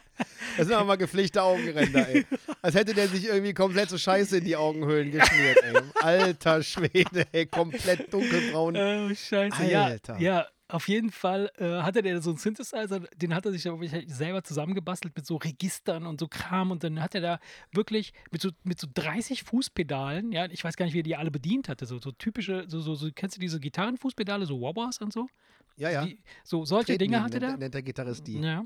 Das 0.56 0.66
sind 0.66 0.72
aber 0.74 0.84
mal 0.84 0.96
gepflegte 0.96 1.42
Augenränder, 1.42 2.08
ey. 2.08 2.26
Als 2.62 2.74
hätte 2.74 2.94
der 2.94 3.08
sich 3.08 3.26
irgendwie 3.26 3.52
komplett 3.54 3.90
so 3.90 3.98
Scheiße 3.98 4.38
in 4.38 4.44
die 4.44 4.56
Augenhöhlen 4.56 5.10
geschmiert, 5.10 5.58
ey. 5.62 5.74
Alter 6.00 6.62
Schwede, 6.62 7.26
ey. 7.32 7.46
Komplett 7.46 8.12
dunkelbraun. 8.12 8.76
Oh, 8.76 9.14
scheiße. 9.14 9.56
Alter. 9.78 10.18
Ja, 10.18 10.18
ja, 10.18 10.46
auf 10.72 10.88
jeden 10.88 11.10
Fall 11.10 11.52
äh, 11.58 11.82
hatte 11.82 12.00
der 12.02 12.22
so 12.22 12.30
einen 12.30 12.38
Synthesizer, 12.38 13.00
den 13.14 13.34
hat 13.34 13.44
er 13.44 13.52
sich 13.52 13.68
selber 14.06 14.42
zusammengebastelt 14.42 15.14
mit 15.14 15.26
so 15.26 15.36
Registern 15.36 16.06
und 16.06 16.18
so 16.18 16.28
Kram 16.28 16.70
und 16.70 16.82
dann 16.82 17.00
hat 17.00 17.14
er 17.14 17.20
da 17.20 17.40
wirklich 17.72 18.14
mit 18.30 18.40
so, 18.40 18.50
mit 18.64 18.80
so 18.80 18.86
30 18.92 19.42
Fußpedalen, 19.42 20.32
ja, 20.32 20.46
ich 20.46 20.64
weiß 20.64 20.76
gar 20.76 20.86
nicht, 20.86 20.94
wie 20.94 21.00
er 21.00 21.04
die 21.04 21.16
alle 21.16 21.30
bedient 21.30 21.68
hatte, 21.68 21.84
so, 21.84 21.98
so 21.98 22.10
typische, 22.10 22.64
so, 22.68 22.80
so, 22.80 22.94
so, 22.94 23.10
kennst 23.14 23.36
du 23.36 23.40
diese 23.40 23.60
Gitarrenfußpedale, 23.60 24.46
so 24.46 24.60
Wobwas 24.60 24.98
und 24.98 25.12
so? 25.12 25.28
Ja, 25.76 25.90
ja. 25.90 26.06
Die, 26.06 26.18
so 26.42 26.64
solche 26.64 26.86
Treten 26.86 26.98
Dinge 27.00 27.22
hatte 27.22 27.38
der. 27.38 27.50
nennt, 27.50 27.60
nennt 27.60 27.74
der 27.74 27.82
Gitarrist 27.82 28.26
die. 28.26 28.40
Ja. 28.40 28.64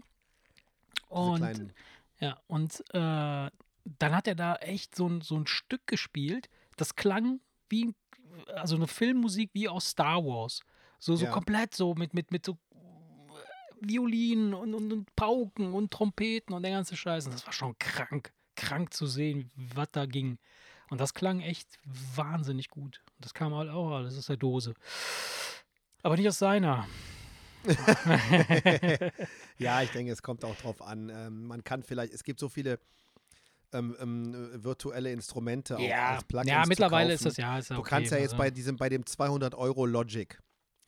Und 1.08 1.72
ja, 2.20 2.38
und 2.46 2.80
äh, 2.94 3.50
dann 3.98 4.14
hat 4.14 4.28
er 4.28 4.36
da 4.36 4.56
echt 4.56 4.94
so 4.94 5.08
ein, 5.08 5.20
so 5.22 5.36
ein 5.36 5.46
Stück 5.46 5.86
gespielt, 5.86 6.48
das 6.76 6.94
klang 6.94 7.40
wie, 7.68 7.94
also 8.54 8.76
eine 8.76 8.86
Filmmusik 8.86 9.50
wie 9.54 9.68
aus 9.68 9.88
Star 9.88 10.24
Wars. 10.24 10.62
So, 11.06 11.14
so 11.14 11.26
Ja. 11.26 11.30
komplett 11.30 11.72
so 11.72 11.94
mit, 11.94 12.14
mit, 12.14 12.32
mit 12.32 12.44
so 12.44 12.58
Violinen 13.80 14.54
und, 14.54 14.74
und, 14.74 14.92
und 14.92 15.14
Pauken 15.14 15.72
und 15.72 15.92
Trompeten 15.92 16.52
und 16.52 16.64
der 16.64 16.72
ganze 16.72 16.96
Scheiß. 16.96 17.26
Und 17.26 17.34
das 17.34 17.46
war 17.46 17.52
schon 17.52 17.78
krank, 17.78 18.32
krank 18.56 18.92
zu 18.92 19.06
sehen, 19.06 19.52
was 19.54 19.86
da 19.92 20.06
ging. 20.06 20.38
Und 20.90 21.00
das 21.00 21.14
klang 21.14 21.38
echt 21.40 21.78
wahnsinnig 22.16 22.70
gut. 22.70 23.04
Und 23.14 23.24
das 23.24 23.34
kam 23.34 23.54
halt 23.54 23.70
auch 23.70 23.92
alles 23.92 24.18
aus 24.18 24.26
der 24.26 24.36
Dose. 24.36 24.74
Aber 26.02 26.16
nicht 26.16 26.26
aus 26.26 26.38
seiner. 26.38 26.88
Ja, 29.58 29.82
ich 29.82 29.90
denke, 29.90 30.12
es 30.12 30.22
kommt 30.22 30.44
auch 30.44 30.56
drauf 30.56 30.82
an. 30.82 31.08
Ähm, 31.08 31.46
man 31.46 31.62
kann 31.62 31.84
vielleicht, 31.84 32.12
es 32.12 32.24
gibt 32.24 32.40
so 32.40 32.48
viele 32.48 32.78
ähm, 33.72 33.96
ähm, 34.00 34.64
virtuelle 34.64 35.12
Instrumente 35.12 35.78
auch 35.78 35.90
als 35.90 36.24
Plugins 36.24 36.50
ja 36.50 36.64
mittlerweile 36.66 37.12
ist 37.12 37.24
das 37.24 37.36
ja. 37.36 37.58
Ist 37.58 37.70
ja 37.70 37.76
Du 37.76 37.80
okay, 37.80 37.90
kannst 37.90 38.10
ja 38.12 38.18
jetzt 38.18 38.32
also, 38.32 38.36
bei 38.36 38.50
diesem, 38.50 38.76
bei 38.76 38.88
dem 38.88 39.04
200 39.06 39.54
Euro 39.54 39.86
Logic, 39.86 40.38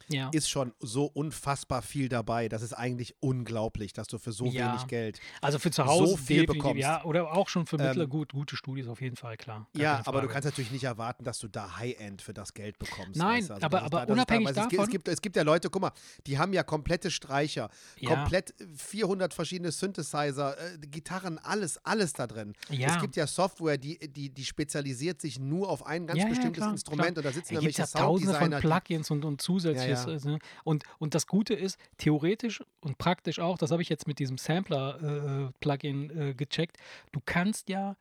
ja. 0.08 0.30
ist 0.32 0.48
schon 0.48 0.72
so 0.80 1.06
unfassbar 1.06 1.82
viel 1.82 2.08
dabei. 2.08 2.48
Das 2.48 2.62
ist 2.62 2.72
eigentlich 2.72 3.14
unglaublich, 3.20 3.92
dass 3.92 4.06
du 4.08 4.18
für 4.18 4.32
so 4.32 4.46
Ja. 4.46 4.70
wenig 4.72 4.86
Geld. 4.86 5.20
Also 5.40 5.58
für 5.58 5.70
zu 5.70 5.84
Hause 5.86 6.10
so 6.12 6.16
viel 6.16 6.46
bekommst. 6.46 6.80
Ja, 6.80 7.04
oder 7.04 7.32
auch 7.32 7.48
schon 7.48 7.66
für 7.66 7.76
mittler 7.78 8.04
Ähm, 8.04 8.10
gut, 8.10 8.32
gute 8.32 8.56
Studios 8.56 8.88
auf 8.88 9.00
jeden 9.00 9.16
Fall, 9.16 9.36
klar. 9.36 9.66
Ja, 9.76 10.02
aber 10.06 10.20
du 10.22 10.28
kannst 10.28 10.46
natürlich 10.46 10.70
nicht 10.70 10.84
erwarten, 10.84 11.24
dass 11.24 11.38
du 11.38 11.48
da 11.48 11.76
High-End 11.76 12.22
für 12.22 12.32
das 12.34 12.54
Geld 12.54 12.78
bekommst. 12.78 13.16
Nein, 13.16 13.40
weißt 13.48 13.50
du? 13.50 13.54
aber- 13.54 13.68
das 13.68 13.80
ist 13.80 13.86
aber 13.94 14.06
da- 14.06 14.12
unabhängig 14.12 14.48
da, 14.48 14.56
weil 14.56 14.62
es, 14.64 14.68
gibt- 14.68 14.72
davon- 14.72 14.84
es, 14.84 14.90
gibt, 14.90 15.08
es 15.08 15.20
gibt 15.22 15.36
ja 15.36 15.42
Leute, 15.42 15.70
guck 15.70 15.82
mal, 15.82 15.92
die 16.26 16.38
haben 16.38 16.52
ja 16.52 16.62
komplette 16.62 17.10
Streicher, 17.10 17.68
Ja. 17.98 18.14
komplett 18.14 18.54
400 18.76 19.34
verschiedene 19.34 19.72
Synthesizer, 19.72 20.56
äh, 20.58 20.78
Gitarren, 20.86 21.38
alles, 21.38 21.78
alles 21.84 22.12
da 22.12 22.26
drin. 22.26 22.54
Es 22.70 23.00
gibt 23.00 23.16
ja 23.16 23.26
Software, 23.26 23.76
die, 23.78 23.98
die, 23.98 24.30
die 24.30 24.44
spezialisiert 24.44 25.20
sich 25.20 25.38
nur 25.38 25.68
auf 25.68 25.84
ein 25.86 26.06
ganz 26.06 26.24
bestimmtes 26.24 26.58
klar, 26.62 26.70
Instrument 26.72 27.02
klar. 27.14 27.16
und 27.18 27.24
da 27.24 27.32
sitzen 27.32 27.54
Da 27.54 27.60
irgendwelche 27.60 27.80
ja 27.82 27.86
tausende 27.86 28.32
von 28.32 28.40
Sounddesigner. 28.50 28.80
Plugins 28.80 29.10
und, 29.10 29.24
und 29.24 29.40
zusätzliches. 29.42 29.87
Ja, 29.90 30.06
ja. 30.06 30.12
also, 30.12 30.38
Und, 30.64 30.84
und 30.98 31.14
das 31.14 31.26
Gute 31.26 31.54
ist, 31.54 31.78
theoretisch 31.96 32.62
und 32.80 32.98
praktisch 32.98 33.38
auch, 33.38 33.58
das 33.58 33.70
habe 33.70 33.82
ich 33.82 33.88
jetzt 33.88 34.06
mit 34.06 34.18
diesem 34.18 34.38
Sampler-Plugin 34.38 36.10
äh, 36.10 36.34
gecheckt, 36.34 36.76
du 37.12 37.20
kannst 37.24 37.68
ja 37.68 37.96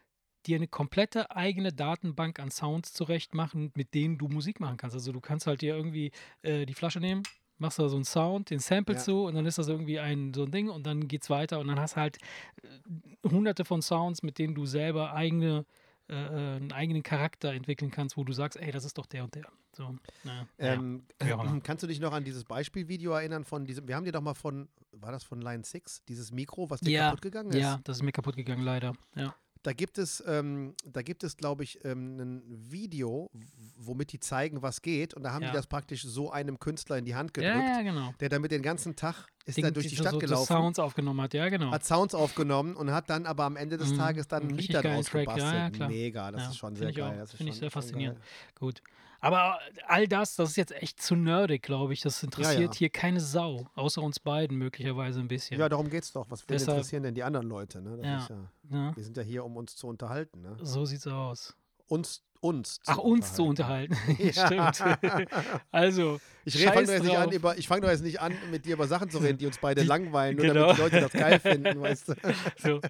dir 0.45 0.55
eine 0.57 0.67
komplette 0.67 1.35
eigene 1.35 1.73
Datenbank 1.73 2.39
an 2.39 2.51
Sounds 2.51 2.93
zurechtmachen, 2.93 3.71
mit 3.75 3.93
denen 3.93 4.17
du 4.17 4.27
Musik 4.27 4.59
machen 4.59 4.77
kannst. 4.77 4.95
Also 4.95 5.11
du 5.11 5.19
kannst 5.19 5.45
halt 5.47 5.61
dir 5.61 5.75
irgendwie 5.75 6.11
äh, 6.41 6.65
die 6.65 6.73
Flasche 6.73 6.99
nehmen, 6.99 7.23
machst 7.57 7.79
da 7.79 7.89
so 7.89 7.95
einen 7.97 8.05
Sound, 8.05 8.49
den 8.49 8.59
samplest 8.59 9.07
Ja. 9.07 9.13
du 9.13 9.27
und 9.27 9.35
dann 9.35 9.45
ist 9.45 9.57
das 9.57 9.67
irgendwie 9.67 9.99
ein 9.99 10.33
so 10.33 10.43
ein 10.43 10.51
Ding 10.51 10.69
und 10.69 10.85
dann 10.85 11.07
geht's 11.07 11.29
weiter 11.29 11.59
und 11.59 11.67
dann 11.67 11.79
hast 11.79 11.95
halt 11.95 12.17
äh, 12.63 13.29
hunderte 13.29 13.65
von 13.65 13.81
Sounds, 13.81 14.23
mit 14.23 14.38
denen 14.38 14.55
du 14.55 14.65
selber 14.65 15.13
eigene 15.13 15.65
äh, 16.09 16.13
einen 16.15 16.71
eigenen 16.71 17.03
Charakter 17.03 17.51
entwickeln 17.53 17.91
kannst, 17.91 18.15
wo 18.15 18.23
du 18.23 18.31
sagst, 18.31 18.57
ey, 18.57 18.71
das 18.71 18.85
ist 18.85 18.97
doch 18.97 19.05
der 19.05 19.25
und 19.25 19.35
der. 19.35 19.47
So, 19.78 19.95
naja, 20.23 20.47
Ähm, 20.57 21.03
immer. 21.19 21.59
kannst 21.63 21.84
du 21.84 21.88
dich 21.88 21.99
noch 21.99 22.11
an 22.11 22.23
dieses 22.23 22.43
Beispielvideo 22.43 23.11
erinnern 23.11 23.43
von 23.45 23.63
diesem, 23.63 23.88
wir 23.88 23.95
haben 23.95 24.05
dir 24.05 24.11
doch 24.11 24.21
mal 24.21 24.34
von, 24.34 24.67
war 24.91 25.11
das 25.11 25.23
von 25.23 25.39
Line 25.39 25.63
6, 25.63 26.03
dieses 26.05 26.32
Mikro, 26.32 26.69
was 26.71 26.80
dir 26.82 26.89
Ja, 26.91 27.03
kaputt 27.09 27.21
gegangen 27.21 27.51
ist? 27.51 27.57
ja, 27.59 27.80
das 27.84 27.97
ist 27.97 28.03
mir 28.03 28.11
kaputt 28.11 28.36
gegangen, 28.36 28.63
leider. 28.63 28.93
Ja. 29.15 29.36
Da 29.63 29.73
gibt 29.73 29.97
es, 29.97 30.23
ähm, 30.25 30.75
da 30.86 31.01
gibt 31.01 31.23
es, 31.23 31.36
glaube 31.36 31.63
ich, 31.63 31.84
ähm, 31.84 32.17
ein 32.19 32.71
Video, 32.71 33.30
womit 33.78 34.13
die 34.13 34.19
zeigen, 34.19 34.61
was 34.61 34.82
geht. 34.82 35.13
Und 35.13 35.23
da 35.23 35.34
haben 35.34 35.41
Ja. 35.43 35.49
die 35.49 35.55
das 35.55 35.67
praktisch 35.67 36.03
so 36.03 36.32
einem 36.32 36.57
Künstler 36.57 36.97
in 36.97 37.05
die 37.05 37.15
Hand 37.15 37.36
Ja, 37.36 37.43
gedrückt, 37.43 37.75
ja, 37.75 37.82
genau. 37.82 38.13
der 38.19 38.30
damit 38.30 38.51
den 38.51 38.61
ganzen 38.61 38.95
Tag 38.95 39.28
ist 39.45 39.57
Ding, 39.57 39.65
er 39.65 39.71
durch 39.71 39.88
die 39.88 39.95
Stadt 39.95 40.11
so 40.13 40.19
gelaufen, 40.19 40.45
Sounds 40.53 40.80
aufgenommen 40.80 41.19
hat, 41.21 41.34
ja, 41.34 41.49
genau. 41.49 41.71
hat 41.71 41.84
Sounds 41.86 42.15
aufgenommen 42.15 42.75
und 42.78 42.91
hat 42.91 43.09
dann 43.09 43.25
aber 43.25 43.43
am 43.43 43.57
Ende 43.57 43.78
des 43.78 43.91
Mhm, 43.91 43.97
Tages 43.97 44.28
dann 44.28 44.43
ein 44.43 44.49
Lied 44.51 44.73
daraus 44.73 45.11
ja, 45.11 45.19
gebastelt. 45.19 45.78
ja. 45.80 45.88
Mega, 45.88 46.32
das 46.32 46.43
Ja, 46.43 46.49
ist 46.51 46.57
schon 46.57 46.75
sehr 46.75 46.89
auch. 46.89 46.93
geil. 46.93 47.17
Das 47.19 47.32
ist 47.34 47.38
Find 47.38 47.49
ich 47.49 47.55
sehr 47.57 47.71
faszinierend. 47.71 48.19
geil. 48.19 48.28
Gut. 48.59 48.82
Aber 49.20 49.59
all 49.88 50.07
das, 50.07 50.36
das 50.36 50.51
ist 50.51 50.55
jetzt 50.57 50.72
echt 50.74 51.01
zu 51.01 51.15
nerdig, 51.15 51.63
glaube 51.63 51.93
ich. 51.93 52.01
Das 52.01 52.22
interessiert 52.24 52.76
ja. 52.76 52.78
hier 52.80 52.89
keine 52.89 53.20
Sau, 53.20 53.65
außer 53.76 54.01
uns 54.01 54.20
beiden 54.20 54.57
möglicherweise 54.57 55.20
ein 55.20 55.28
bisschen. 55.28 55.59
Ja, 55.59 55.68
darum 55.70 55.89
geht's 55.89 56.11
doch. 56.13 56.26
Was 56.30 56.45
Deshalb- 56.45 56.78
interessieren 56.78 57.03
denn 57.03 57.15
die 57.15 57.24
anderen 57.24 57.47
Leute? 57.47 57.82
Ne? 57.82 57.99
Ja. 58.03 58.28
Ja, 58.30 58.38
Ne? 58.70 58.91
wir 58.95 59.03
sind 59.03 59.18
ja 59.18 59.24
hier, 59.24 59.43
um 59.45 59.55
uns 59.57 59.76
zu 59.76 59.88
unterhalten. 59.88 60.41
Ne? 60.41 60.55
So 60.61 60.86
sieht's 60.86 61.07
aus. 61.07 61.55
Uns, 61.88 62.22
uns 62.41 62.76
zu 62.82 62.91
Ach, 62.91 62.97
uns 62.97 63.34
zu 63.34 63.45
unterhalten. 63.45 63.95
Stimmt. 64.32 64.84
Also, 65.72 66.20
Ich 66.45 66.61
fange 66.63 66.86
doch, 66.86 67.24
jetzt 67.26 67.34
über- 67.34 67.57
ich 67.57 67.68
fang 67.68 67.82
doch 67.82 67.89
jetzt 67.89 68.03
nicht 68.03 68.20
an, 68.20 68.34
mit 68.51 68.65
dir 68.65 68.74
über 68.74 68.88
Sachen 68.88 69.09
zu 69.09 69.18
reden, 69.20 69.38
die 69.38 69.45
uns 69.47 69.57
beide 69.57 69.82
Die- 69.82 69.88
langweilen, 69.88 70.36
nur 70.36 70.45
genau. 70.45 70.74
damit 70.74 70.78
die 70.78 70.82
Leute 70.82 71.01
das 71.01 71.11
geil 71.13 71.39
finden, 71.39 71.82
weißt 71.82 72.09
du. 72.09 72.13
so. 72.57 72.82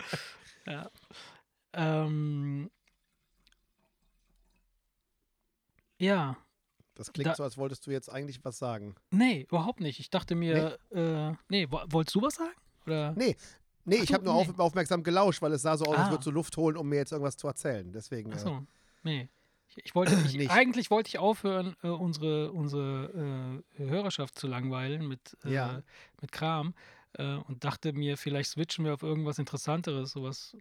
Ja. 0.66 0.90
Ähm, 1.74 2.70
ja, 5.98 6.38
Das 6.96 7.14
klingt 7.14 7.30
Da- 7.30 7.36
so, 7.36 7.44
als 7.44 7.58
wolltest 7.58 7.86
du 7.86 7.92
jetzt 7.92 8.12
eigentlich 8.12 8.44
was 8.44 8.58
sagen. 8.58 8.96
nee, 9.12 9.42
überhaupt 9.50 9.80
nicht. 9.82 10.00
Ich 10.00 10.10
dachte 10.10 10.34
mir, 10.36 10.80
äh, 10.90 11.32
nee, 11.50 11.68
wo- 11.70 11.82
wolltest 11.90 12.16
du 12.16 12.22
was 12.24 12.36
sagen? 12.36 12.56
Oder? 12.88 13.12
Nee, 13.14 13.36
nee 13.86 13.98
Ach 14.00 14.04
ich 14.04 14.14
habe 14.14 14.24
nur 14.26 14.34
nee. 14.34 14.50
auf, 14.50 14.60
aufmerksam 14.60 15.04
gelauscht, 15.04 15.42
weil 15.44 15.52
es 15.54 15.62
sah 15.62 15.78
so 15.78 15.86
aus, 15.86 15.96
als 15.98 16.08
Ah. 16.08 16.12
würdest 16.12 16.26
du 16.28 16.32
Luft 16.32 16.58
holen, 16.58 16.76
um 16.76 16.90
mir 16.90 16.96
jetzt 16.96 17.12
irgendwas 17.12 17.38
zu 17.38 17.48
erzählen. 17.48 17.92
Deswegen. 17.92 18.32
Ach 18.34 18.38
äh, 18.38 18.40
so, 18.40 18.64
nee. 19.04 19.30
Ich, 19.70 19.86
ich 19.86 19.94
wollte 19.96 20.14
ich, 20.34 20.38
Nicht. 20.38 20.50
eigentlich 20.50 20.90
wollte 20.90 21.10
ich 21.10 21.20
aufhören, 21.20 21.76
äh, 21.84 21.90
unsere, 21.90 22.52
unsere 22.52 23.62
äh, 23.78 23.84
Hörerschaft 23.88 24.40
zu 24.40 24.48
langweilen 24.48 25.08
mit, 25.08 25.38
äh, 25.46 25.54
Ja. 25.54 25.84
mit 26.22 26.32
Kram 26.32 26.74
äh, 27.14 27.36
und 27.36 27.64
dachte 27.64 27.94
mir, 27.94 28.18
vielleicht 28.18 28.50
switchen 28.50 28.86
wir 28.86 28.94
auf 28.96 29.04
irgendwas 29.04 29.38
Interessanteres, 29.38 30.12
sowas 30.14 30.56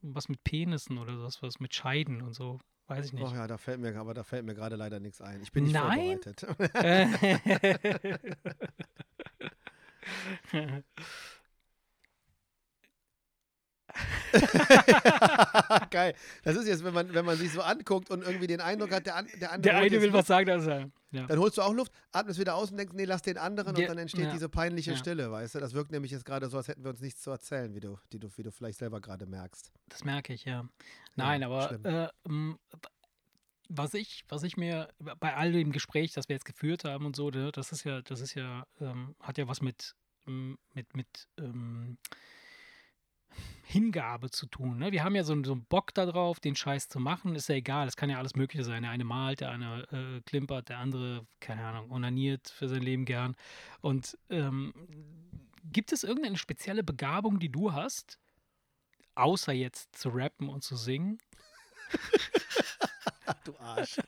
was 0.00 0.28
mit 0.30 0.42
Penissen 0.44 0.96
oder 0.98 1.16
sowas, 1.18 1.42
was 1.42 1.60
mit 1.60 1.74
Scheiden 1.74 2.22
und 2.22 2.32
so. 2.34 2.60
Weiß 2.88 3.06
ich 3.06 3.12
nicht. 3.12 3.24
Oh 3.24 3.34
ja, 3.34 3.46
da 3.46 3.58
fällt 3.58 3.80
mir, 3.80 3.96
aber 3.96 4.14
da 4.14 4.24
fällt 4.24 4.44
mir 4.44 4.54
gerade 4.54 4.76
leider 4.76 5.00
nichts 5.00 5.20
ein. 5.20 5.40
Ich 5.42 5.52
bin 5.52 5.64
nicht 5.64 5.74
Nein? 5.74 6.20
vorbereitet. 6.22 6.46
Geil. 15.90 16.14
Das 16.44 16.56
ist 16.56 16.66
jetzt, 16.66 16.84
wenn 16.84 16.94
man, 16.94 17.12
wenn 17.14 17.24
man 17.24 17.36
sich 17.36 17.52
so 17.52 17.62
anguckt 17.62 18.10
und 18.10 18.22
irgendwie 18.22 18.46
den 18.46 18.60
Eindruck 18.60 18.92
hat, 18.92 19.06
der, 19.06 19.16
an, 19.16 19.26
der 19.40 19.52
andere 19.52 19.72
Der 19.74 19.82
eine 19.82 20.02
will 20.02 20.12
was 20.12 20.26
sagen, 20.26 20.46
das 20.46 20.62
ist 20.62 20.68
er. 20.68 20.90
Ja. 21.12 21.26
Dann 21.26 21.38
holst 21.38 21.58
du 21.58 21.62
auch 21.62 21.72
Luft, 21.72 21.92
atmest 22.10 22.40
wieder 22.40 22.54
aus 22.54 22.70
und 22.70 22.78
denkst, 22.78 22.94
nee, 22.94 23.04
lass 23.04 23.22
den 23.22 23.38
anderen 23.38 23.76
Ja, 23.76 23.82
und 23.82 23.88
dann 23.90 23.98
entsteht 23.98 24.24
ja. 24.24 24.32
diese 24.32 24.48
peinliche. 24.48 24.96
Stille, 24.96 25.30
weißt 25.30 25.54
du? 25.54 25.60
Das 25.60 25.74
wirkt 25.74 25.92
nämlich 25.92 26.10
jetzt 26.10 26.24
gerade 26.24 26.48
so, 26.48 26.56
als 26.56 26.68
hätten 26.68 26.82
wir 26.82 26.90
uns 26.90 27.00
nichts 27.00 27.22
zu 27.22 27.30
erzählen, 27.30 27.74
wie 27.74 27.80
du, 27.80 27.98
die 28.12 28.18
du, 28.18 28.28
wie 28.36 28.42
du 28.42 28.50
vielleicht 28.50 28.78
selber 28.78 29.00
gerade 29.00 29.26
merkst. 29.26 29.72
Das 29.88 30.04
merke 30.04 30.32
ich, 30.32 30.44
ja. 30.44 30.66
Nein, 31.14 31.42
aber 31.42 31.84
äh, 31.84 32.08
m, 32.26 32.58
was 33.68 33.94
ich, 33.94 34.24
was 34.28 34.42
ich 34.42 34.56
mir 34.56 34.88
bei 34.98 35.34
all 35.34 35.52
dem 35.52 35.72
Gespräch, 35.72 36.12
das 36.12 36.28
wir 36.28 36.36
jetzt 36.36 36.44
geführt 36.44 36.84
haben 36.84 37.06
und 37.06 37.16
so, 37.16 37.30
ne, 37.30 37.52
das 37.52 37.72
ist 37.72 37.84
ja, 37.84 38.02
das 38.02 38.20
ist 38.20 38.34
ja, 38.34 38.66
ähm, 38.80 39.14
hat 39.20 39.38
ja 39.38 39.48
was 39.48 39.60
mit, 39.60 39.94
mit, 40.26 40.94
mit 40.94 41.28
ähm, 41.38 41.98
Hingabe 43.64 44.30
zu 44.30 44.46
tun. 44.46 44.78
Ne? 44.78 44.92
Wir 44.92 45.02
haben 45.04 45.14
ja 45.14 45.24
so, 45.24 45.32
einen- 45.32 45.44
so 45.44 45.52
einen 45.52 45.64
Bock 45.64 45.94
darauf, 45.94 46.40
den 46.40 46.54
Scheiß 46.56 46.88
zu 46.88 46.98
machen. 47.00 47.34
Ist 47.34 47.48
ja 47.48 47.54
egal, 47.54 47.88
es 47.88 47.96
kann 47.96 48.10
ja 48.10 48.18
alles 48.18 48.34
Mögliche 48.36 48.64
sein. 48.64 48.82
Der 48.82 48.90
eine 48.92 49.04
malt, 49.04 49.40
der 49.40 49.50
eine 49.50 49.82
äh, 49.92 50.20
klimpert, 50.22 50.68
der 50.68 50.78
andere, 50.78 51.26
keine 51.40 51.64
Ahnung, 51.64 51.90
onaniert 51.90 52.48
für 52.50 52.68
sein 52.68 52.82
Leben 52.82 53.04
gern. 53.04 53.34
Und 53.80 54.18
ähm, 54.30 54.74
gibt 55.64 55.92
es 55.92 56.04
irgendeine 56.04 56.36
spezielle 56.36 56.82
Begabung, 56.82 57.38
die 57.38 57.50
du 57.50 57.72
hast, 57.72 58.18
außer 59.14 59.52
jetzt 59.52 59.96
zu 59.96 60.10
rappen 60.10 60.48
und 60.48 60.62
zu 60.62 60.76
singen? 60.76 61.18
Du 63.44 63.56
Arsch. 63.58 63.96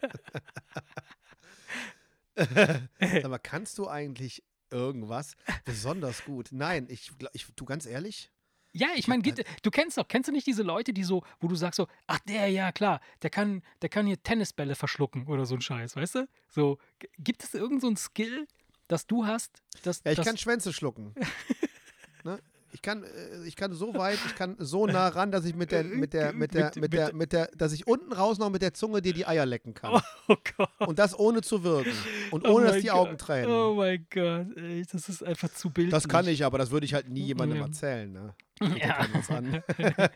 Sag 2.36 3.28
mal, 3.28 3.38
kannst 3.38 3.78
du 3.78 3.88
eigentlich 3.88 4.42
irgendwas 4.70 5.36
besonders 5.64 6.24
gut? 6.24 6.48
Nein, 6.50 6.86
ich, 6.90 7.12
ich 7.32 7.46
du 7.54 7.64
ganz 7.64 7.86
ehrlich, 7.86 8.30
Ja, 8.76 8.88
ich 8.96 9.06
meine, 9.06 9.22
du 9.22 9.70
kennst 9.70 9.96
doch, 9.98 10.08
kennst 10.08 10.28
du 10.28 10.32
nicht 10.32 10.46
diese 10.48 10.64
Leute, 10.64 10.92
die 10.92 11.04
so, 11.04 11.22
wo 11.40 11.46
du 11.46 11.54
sagst 11.54 11.76
so, 11.76 11.86
ach 12.08 12.18
der, 12.28 12.48
ja 12.48 12.72
klar, 12.72 13.00
der 13.22 13.30
kann, 13.30 13.62
der 13.82 13.88
kann 13.88 14.04
hier 14.04 14.20
Tennisbälle 14.20 14.74
verschlucken 14.74 15.28
oder 15.28 15.46
so 15.46 15.54
ein 15.54 15.60
Scheiß, 15.60 15.94
weißt 15.94 16.16
du? 16.16 16.28
So, 16.48 16.78
gibt 17.18 17.44
es 17.44 17.54
irgend 17.54 17.80
so 17.80 17.86
ein 17.88 17.96
Skill, 17.96 18.48
das 18.88 19.06
du 19.06 19.26
hast, 19.26 19.62
das, 19.84 20.02
ja, 20.04 20.10
ich 20.10 20.16
das 20.16 20.26
kann 20.26 20.36
Schwänze 20.36 20.72
schlucken. 20.72 21.14
ne? 22.24 22.38
Ich 22.72 22.82
kann, 22.82 23.04
äh, 23.04 23.44
ich 23.46 23.54
kann 23.54 23.72
so 23.72 23.94
weit, 23.94 24.18
ich 24.26 24.34
kann 24.34 24.56
so 24.58 24.88
nah 24.88 25.06
ran, 25.06 25.30
dass 25.30 25.44
ich 25.44 25.54
mit 25.54 25.70
der, 25.70 25.84
mit 25.84 26.12
der, 26.12 26.32
mit 26.32 26.54
der, 26.54 26.72
Mit- 26.76 26.92
der, 26.92 27.14
mit 27.14 27.32
der, 27.32 27.46
dass 27.56 27.72
ich 27.72 27.86
unten 27.86 28.12
raus 28.12 28.38
noch 28.38 28.50
mit 28.50 28.62
der 28.62 28.74
Zunge 28.74 29.00
dir 29.00 29.12
die 29.12 29.24
Eier 29.24 29.46
lecken 29.46 29.74
kann. 29.74 30.02
Oh 30.26 30.34
Gott. 30.56 30.68
Und 30.80 30.98
das 30.98 31.16
ohne 31.16 31.40
zu 31.42 31.62
wirken. 31.62 31.92
Und 32.32 32.44
Oh 32.48 32.54
ohne, 32.54 32.64
dass 32.64 32.72
mein 32.74 32.82
die 32.82 32.88
Gott. 32.88 32.96
Augen 32.96 33.18
tränen. 33.18 33.48
Oh 33.52 33.74
mein 33.76 34.04
Gott, 34.10 34.56
ey, 34.56 34.84
das 34.90 35.08
ist 35.08 35.22
einfach 35.22 35.50
zu 35.54 35.70
bildlich. 35.70 35.92
Das 35.92 36.08
kann 36.08 36.26
ich, 36.26 36.44
aber 36.44 36.58
das 36.58 36.72
würde 36.72 36.84
ich 36.84 36.94
halt 36.94 37.08
nie 37.08 37.22
jemandem 37.26 37.58
Ja. 37.58 37.66
erzählen. 37.66 38.12
Ne? 38.12 38.34
Ja. 38.60 39.06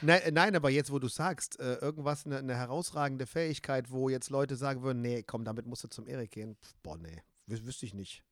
nein, 0.00 0.20
nein, 0.32 0.56
aber 0.56 0.70
jetzt, 0.70 0.90
wo 0.90 0.98
du 0.98 1.08
sagst, 1.08 1.58
äh, 1.60 1.74
irgendwas, 1.76 2.26
eine 2.26 2.42
ne 2.42 2.56
herausragende 2.56 3.26
Fähigkeit, 3.26 3.90
wo 3.90 4.08
jetzt 4.08 4.30
Leute 4.30 4.56
sagen 4.56 4.82
würden, 4.82 5.02
nee, 5.02 5.22
komm, 5.22 5.44
damit 5.44 5.66
musst 5.66 5.84
du 5.84 5.88
zum 5.88 6.06
Erik 6.06 6.30
gehen. 6.30 6.56
Pff, 6.56 6.74
boah, 6.82 6.96
nee, 6.98 7.22
wüs 7.46 7.64
wüsste 7.66 7.86
ich 7.86 7.94
nicht. 7.94 8.22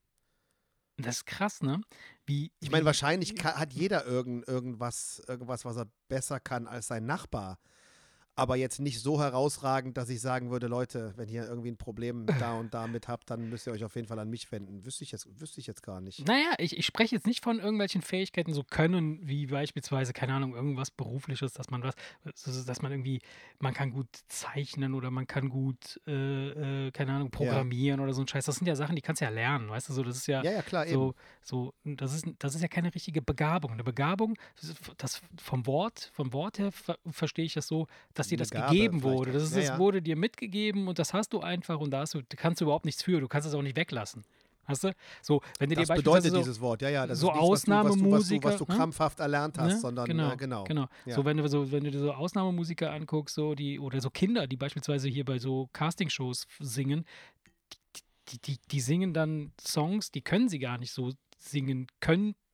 Das 0.98 1.16
ist 1.16 1.26
krass, 1.26 1.62
ne? 1.62 1.80
Wie, 2.26 2.53
Ich 2.61 2.70
meine, 2.70 2.84
wahrscheinlich 2.84 3.34
ka- 3.34 3.59
hat 3.59 3.72
jeder 3.72 4.05
irgend, 4.07 4.46
irgendwas, 4.46 5.22
irgendwas, 5.26 5.64
was 5.64 5.76
er 5.76 5.86
besser 6.09 6.38
kann 6.38 6.66
als 6.66 6.86
sein 6.86 7.07
Nachbar. 7.07 7.59
Aber 8.35 8.57
jetzt 8.57 8.80
nicht 8.80 9.01
so 9.01 9.20
herausragend, 9.20 9.97
dass 9.99 10.09
ich 10.09 10.20
sagen 10.20 10.51
würde, 10.51 10.66
Leute, 10.66 11.12
wenn 11.16 11.28
ihr 11.28 11.45
irgendwie 11.47 11.70
ein 11.70 11.76
Problem 11.76 12.24
da 12.39 12.55
und 12.55 12.72
damit 12.72 13.07
habt, 13.09 13.28
dann 13.30 13.51
müsst 13.51 13.66
ihr 13.66 13.72
euch 13.74 13.85
auf 13.85 13.95
jeden 13.95 14.09
Fall 14.09 14.18
an 14.18 14.30
mich 14.30 14.51
wenden. 14.51 14.85
Wüsste 14.87 15.05
ich 15.05 15.12
jetzt, 15.12 15.28
wüsste 15.41 15.61
ich 15.61 15.66
jetzt 15.66 15.83
gar 15.83 16.01
nicht. 16.01 16.26
Naja, 16.26 16.55
ich, 16.59 16.78
ich 16.78 16.87
spreche 16.87 17.14
jetzt 17.14 17.26
nicht 17.26 17.45
von 17.45 17.59
irgendwelchen 17.59 18.01
Fähigkeiten, 18.01 18.55
so 18.55 18.62
Können, 18.64 19.18
wie 19.28 19.47
beispielsweise, 19.47 20.12
keine 20.14 20.33
Ahnung, 20.35 20.55
irgendwas 20.55 20.91
Berufliches, 20.91 21.53
dass 21.53 21.68
man 21.70 21.83
was, 21.83 21.95
so- 22.35 22.64
dass 22.64 22.80
man 22.80 22.91
irgendwie, 22.93 23.20
man 23.59 23.74
kann 23.74 23.91
gut 23.91 24.09
zeichnen 24.28 24.95
oder 24.95 25.11
man 25.11 25.26
kann 25.26 25.51
gut, 25.51 26.01
äh, 26.07 26.87
äh, 26.87 26.91
keine 26.93 27.12
Ahnung, 27.12 27.30
programmieren 27.30 28.01
oder 28.01 28.14
so 28.14 28.22
ein 28.22 28.28
Scheiß. 28.28 28.47
Das 28.47 28.57
sind 28.57 28.66
ja 28.66 28.76
Sachen, 28.76 28.97
die 28.97 29.03
kannst 29.03 29.20
du 29.20 29.26
ja 29.26 29.30
lernen, 29.30 29.68
weißt 29.68 29.91
du, 29.91 29.93
so, 29.93 30.03
das 30.03 30.16
ist 30.16 30.26
ja, 30.26 30.43
Ja, 30.43 30.53
ja, 30.53 30.62
klar, 30.62 30.87
eben. 30.87 30.95
so, 30.95 31.14
so, 31.43 31.74
das 31.85 32.14
ist, 32.14 32.24
das 32.39 32.55
ist 32.55 32.62
ja 32.62 32.68
keine 32.68 32.95
richtige 32.95 33.20
Begabung. 33.20 33.72
Eine 33.72 33.85
Begabung, 33.85 34.39
das 34.97 35.20
vom 35.37 35.66
Wort, 35.66 36.11
vom 36.14 36.33
Wort 36.33 36.59
her 36.59 36.72
ver 36.72 36.97
verstehe 37.11 37.45
ich 37.45 37.55
das 37.55 37.66
so, 37.66 37.87
dass 38.14 38.22
dir 38.29 38.37
Eine 38.37 38.43
das 38.43 38.51
Gabe 38.51 38.73
gegeben 38.75 39.03
wurde. 39.03 39.33
Das, 39.33 39.43
ist, 39.43 39.53
Ja, 39.53 39.59
das 39.61 39.68
ja. 39.68 39.79
wurde 39.79 40.03
dir 40.03 40.16
mitgegeben 40.16 40.89
und 40.89 40.99
das 40.99 41.12
hast 41.12 41.33
du 41.33 41.41
einfach 41.41 41.79
und 41.79 41.91
da 41.91 42.01
hast 42.01 42.14
du, 42.14 42.23
kannst 42.37 42.61
du 42.61 42.64
überhaupt 42.66 42.85
nichts 42.85 43.03
für. 43.03 43.20
Du 43.20 43.29
kannst 43.29 43.49
es 43.49 43.55
auch 43.55 43.62
nicht 43.62 43.77
weglassen. 43.77 44.25
Weißt 44.66 44.85
du? 44.85 44.95
So, 45.23 45.41
wenn 45.59 45.70
du 45.70 45.75
Das 45.77 45.89
dir 45.89 45.95
bedeutet 45.95 46.31
so, 46.31 46.39
dieses 46.39 46.61
Wort, 46.61 46.83
ja, 46.83 46.89
ja. 46.89 47.07
Das 47.07 47.18
so 47.18 47.31
ist 47.31 47.35
nichts, 47.35 47.51
was 47.51 47.64
du, 47.64 47.73
was 47.73 47.97
du, 47.97 48.11
was 48.12 48.23
du, 48.29 48.29
Ausnahmemusiker, 48.39 48.51
ne? 48.51 48.66
krampfhaft 48.66 49.20
erlernt 49.20 49.59
hast, 49.59 49.75
Ne? 49.75 49.81
sondern 49.81 50.07
genau, 50.07 50.33
äh, 50.33 50.37
genau. 50.37 50.64
genau. 50.64 50.87
Ja. 51.05 51.16
So 51.16 51.25
wenn 51.25 51.37
du 51.37 51.49
so 51.49 51.73
wenn 51.73 51.83
du 51.85 51.91
dir 51.91 51.99
so 51.99 52.12
Ausnahmemusiker 52.12 52.93
anguckst, 52.93 53.35
so 53.35 53.55
die 53.57 53.81
oder 53.81 54.01
so 54.01 54.11
Kinder, 54.11 54.47
die 54.47 54.57
beispielsweise 54.57 55.09
hier 55.09 55.25
bei 55.25 55.39
so 55.39 55.68
Castingshows 55.73 56.47
singen, 56.61 57.05
die, 58.29 58.39
die, 58.41 58.59
die 58.70 58.81
singen 58.81 59.12
dann 59.12 59.53
Songs, 59.61 60.12
die 60.12 60.23
können 60.23 60.49
sie 60.49 60.61
gar 60.61 60.79
nicht 60.79 60.93
so 60.93 61.11
singen, 61.39 61.89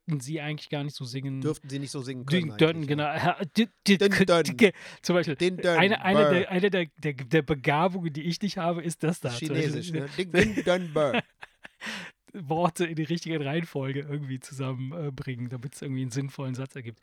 könnten 0.09 0.21
sie 0.21 0.41
eigentlich 0.41 0.71
gar 0.71 0.85
nicht 0.85 0.97
so 0.97 1.05
singen. 1.05 1.41
Dürften 1.41 1.69
sie 1.69 1.79
nicht 1.79 1.91
so 1.91 2.01
singen 2.01 2.25
Dün, 2.27 2.49
können. 2.49 2.59
dün, 2.59 2.69
eigentlich, 2.69 2.89
genau. 2.89 3.05
ja. 3.05 3.37
Dün, 3.57 3.69
dün, 3.87 3.99
Dün, 3.99 4.11
dün. 4.27 4.57
dün. 4.57 4.73
Zum 5.03 5.15
Beispiel. 5.15 5.37
Dün, 5.37 5.67
Eine, 5.67 6.01
eine, 6.03 6.31
der, 6.31 6.51
eine 6.51 6.71
der, 6.71 6.87
der, 6.97 7.13
der 7.13 7.43
Begabungen, 7.43 8.13
die 8.13 8.23
ich 8.23 8.41
nicht 8.41 8.57
habe, 8.57 8.83
ist 8.83 9.03
das 9.03 9.21
da. 9.21 9.31
Chinesisch, 9.31 9.93
ne? 9.93 10.09
Ding, 10.19 10.93
bör. 10.93 11.23
Worte 12.35 12.85
in 12.87 12.95
die 12.97 13.05
richtige 13.05 13.43
Reihenfolge 13.45 14.01
irgendwie 14.01 14.39
zusammenbringen, 14.41 15.49
damit 15.49 15.75
es 15.75 15.83
irgendwie 15.83 16.03
einen 16.03 16.11
sinnvollen 16.11 16.55
Satz 16.55 16.77
ergibt. 16.77 17.01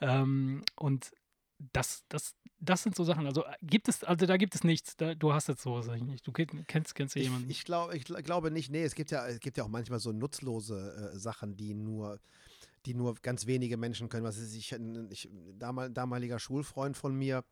Ähm, 0.00 0.62
und 0.76 1.10
das, 1.72 2.04
das, 2.08 2.36
das 2.60 2.84
sind 2.84 2.94
so 2.94 3.02
Sachen. 3.02 3.26
Also 3.26 3.44
äh, 3.44 3.52
gibt 3.62 3.88
es, 3.88 4.04
also 4.04 4.24
da 4.26 4.36
gibt 4.36 4.54
es 4.54 4.62
nichts. 4.62 4.96
Da, 4.96 5.14
du 5.16 5.32
hast 5.32 5.48
jetzt 5.48 5.62
sowas 5.62 5.88
eigentlich 5.88 6.04
nicht. 6.12 6.26
Du 6.26 6.30
kenn- 6.30 6.64
kennst, 6.68 6.94
kennst 6.94 7.16
du 7.16 7.18
Ich, 7.18 7.26
jemanden? 7.26 7.50
ich, 7.50 7.64
glaub, 7.64 7.92
ich 7.92 8.04
gl- 8.04 8.22
glaube 8.22 8.50
nicht, 8.52 8.70
nee, 8.70 8.84
es 8.84 8.94
gibt 8.94 9.10
ja, 9.10 9.26
es 9.26 9.40
gibt 9.40 9.56
ja 9.58 9.64
auch 9.64 9.68
manchmal 9.68 9.98
so 9.98 10.12
nutzlose 10.12 11.12
äh, 11.14 11.18
Sachen, 11.18 11.56
die 11.56 11.74
nur, 11.74 12.20
die 12.86 12.94
nur 12.94 13.14
ganz 13.16 13.46
wenige 13.46 13.76
Menschen 13.76 14.08
können. 14.08 14.24
Was 14.24 14.36
ist 14.38 14.54
ich, 14.54 14.74
ein- 14.74 15.08
ich 15.10 15.28
damal, 15.54 15.90
damaliger 15.90 16.38
Schulfreund 16.38 16.96
von 16.96 17.14
mir, 17.14 17.44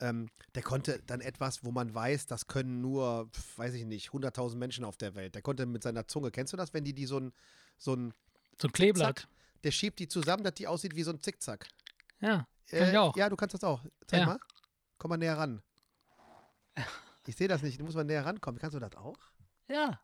ähm, 0.00 0.28
der 0.54 0.62
konnte 0.62 1.00
dann 1.06 1.20
etwas, 1.20 1.64
wo 1.64 1.70
man 1.70 1.94
weiß, 1.94 2.26
das 2.26 2.46
können 2.48 2.80
nur, 2.80 3.30
weiß 3.56 3.74
ich 3.74 3.84
nicht, 3.84 4.10
100.000 4.12 4.58
Menschen 4.58 4.84
auf 4.84 4.96
der 4.96 5.14
Welt. 5.14 5.34
Der 5.34 5.42
konnte 5.42 5.64
mit 5.66 5.82
seiner 5.82 6.06
Zunge, 6.08 6.30
kennst 6.30 6.52
du 6.52 6.56
das, 6.56 6.72
wenn 6.74 6.84
die 6.84 6.92
die 6.94 7.06
so 7.06 7.18
ein, 7.20 7.32
so 7.78 7.94
ein, 7.94 8.12
So 8.60 8.68
ein 8.68 8.72
Kleeblatt. 8.72 9.20
Zack. 9.20 9.28
der 9.64 9.70
schiebt 9.70 9.98
die 10.00 10.08
zusammen, 10.08 10.42
dass 10.42 10.54
die 10.54 10.66
aussieht 10.66 10.96
wie 10.96 11.02
so 11.04 11.12
ein 11.12 11.20
Zickzack. 11.20 11.68
Ja, 12.20 12.46
kann 12.68 12.90
ich 12.90 12.98
auch. 12.98 13.16
Ja, 13.16 13.28
du 13.28 13.36
kannst 13.36 13.54
das 13.54 13.62
auch. 13.64 13.84
Zeig 14.06 14.20
Ja. 14.20 14.26
mal. 14.26 14.38
Komm 14.98 15.08
mal 15.10 15.16
näher 15.18 15.38
ran. 15.38 15.62
Ich 17.26 17.36
sehe 17.36 17.46
das 17.48 17.62
nicht, 17.62 17.78
du 17.78 17.84
musst 17.84 17.96
mal 17.96 18.04
näher 18.04 18.24
rankommen. 18.26 18.58
Kannst 18.60 18.74
du 18.74 18.80
das 18.80 18.96
auch? 18.96 19.16
Ja. 19.68 20.00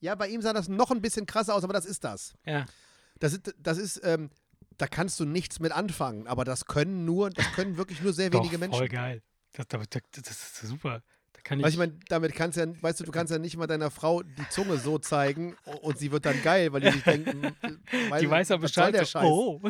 Ja, 0.00 0.16
bei 0.16 0.28
ihm 0.28 0.42
sah 0.42 0.52
das 0.52 0.68
noch 0.68 0.90
ein 0.90 1.00
bisschen 1.00 1.26
krasser 1.26 1.54
aus, 1.54 1.62
aber 1.62 1.72
das 1.72 1.84
ist 1.86 2.02
das. 2.02 2.34
Ja. 2.44 2.66
Das 3.22 3.32
ist, 3.34 3.54
das 3.56 3.78
ist, 3.78 4.00
ähm, 4.02 4.30
da 4.78 4.88
kannst 4.88 5.20
du 5.20 5.24
nichts 5.24 5.60
mit 5.60 5.70
anfangen, 5.70 6.26
aber 6.26 6.44
das 6.44 6.64
können 6.64 7.04
nur, 7.04 7.30
das 7.30 7.46
können 7.52 7.76
wirklich 7.76 8.02
nur 8.02 8.12
sehr 8.12 8.32
wenige 8.32 8.54
Doch, 8.54 8.58
Menschen. 8.58 8.78
Voll 8.78 8.88
geil. 8.88 9.22
Das, 9.52 9.68
das, 9.68 9.88
das 10.10 10.30
ist 10.30 10.62
super. 10.62 11.04
Kann 11.44 11.58
ich. 11.58 11.66
Ich 11.66 11.76
meine, 11.76 11.92
damit 12.08 12.34
kannst 12.34 12.56
du 12.56 12.62
ja, 12.62 12.68
weißt 12.80 13.00
du, 13.00 13.04
du 13.04 13.10
kannst 13.10 13.32
ja 13.32 13.38
nicht 13.38 13.56
mal 13.56 13.66
deiner 13.66 13.90
Frau 13.90 14.22
die 14.22 14.48
Zunge 14.50 14.76
so 14.78 14.98
zeigen 14.98 15.56
und 15.82 15.98
sie 15.98 16.12
wird 16.12 16.24
dann 16.24 16.40
geil, 16.42 16.72
weil 16.72 16.80
die 16.82 16.90
sich 16.92 17.02
denken, 17.02 17.42
äh, 17.62 18.20
die 18.20 18.30
weiß 18.30 18.48
ja 18.50 18.62
was 18.62 18.72
soll 18.72 18.90
Bescheid. 18.90 18.94
der 18.94 19.04
so, 19.04 19.10
Scheiß? 19.10 19.24
Oh. 19.24 19.60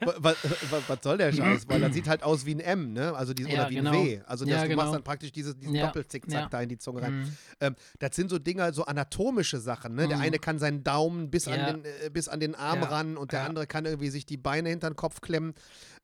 Was, 0.00 0.36
was, 0.70 0.82
was 0.88 0.98
soll 1.02 1.18
der 1.18 1.32
Scheiß? 1.32 1.68
Weil 1.68 1.80
das 1.80 1.94
sieht 1.94 2.08
halt 2.08 2.22
aus 2.24 2.46
wie 2.46 2.54
ein 2.56 2.60
M, 2.60 2.92
ne? 2.92 3.14
Also 3.14 3.32
die, 3.32 3.44
Ja, 3.44 3.48
oder 3.62 3.70
wie 3.70 3.74
genau. 3.76 3.92
ein 3.92 4.06
W. 4.06 4.20
Also 4.26 4.44
das, 4.44 4.54
Ja, 4.54 4.62
du 4.66 4.68
machst 4.74 4.78
genau. 4.86 4.92
dann 4.92 5.04
praktisch 5.04 5.30
dieses, 5.32 5.56
diesen 5.56 5.74
Ja, 5.74 5.86
Doppelzickzack 5.86 6.50
da 6.50 6.60
in 6.62 6.68
die 6.68 6.78
Zunge 6.78 7.02
rein. 7.02 7.20
Mhm. 7.20 7.36
Ähm, 7.60 7.76
das 8.00 8.16
sind 8.16 8.28
so 8.30 8.38
Dinger, 8.38 8.72
so 8.72 8.84
anatomische 8.84 9.58
Sachen. 9.60 9.94
Ne? 9.94 10.08
Der 10.08 10.16
Mhm. 10.16 10.22
eine 10.24 10.38
kann 10.38 10.58
seinen 10.58 10.82
Daumen 10.82 11.30
bis, 11.30 11.46
an, 11.46 11.64
den, 11.66 11.84
äh, 11.84 12.10
bis 12.10 12.28
an 12.28 12.40
den 12.40 12.54
Arm 12.54 12.82
ran 12.82 13.16
und 13.16 13.32
der 13.32 13.44
andere 13.44 13.66
kann 13.66 13.84
irgendwie 13.86 14.10
sich 14.10 14.26
die 14.26 14.36
Beine 14.36 14.68
hinter 14.68 14.90
den 14.90 14.96
Kopf 14.96 15.20
klemmen, 15.20 15.54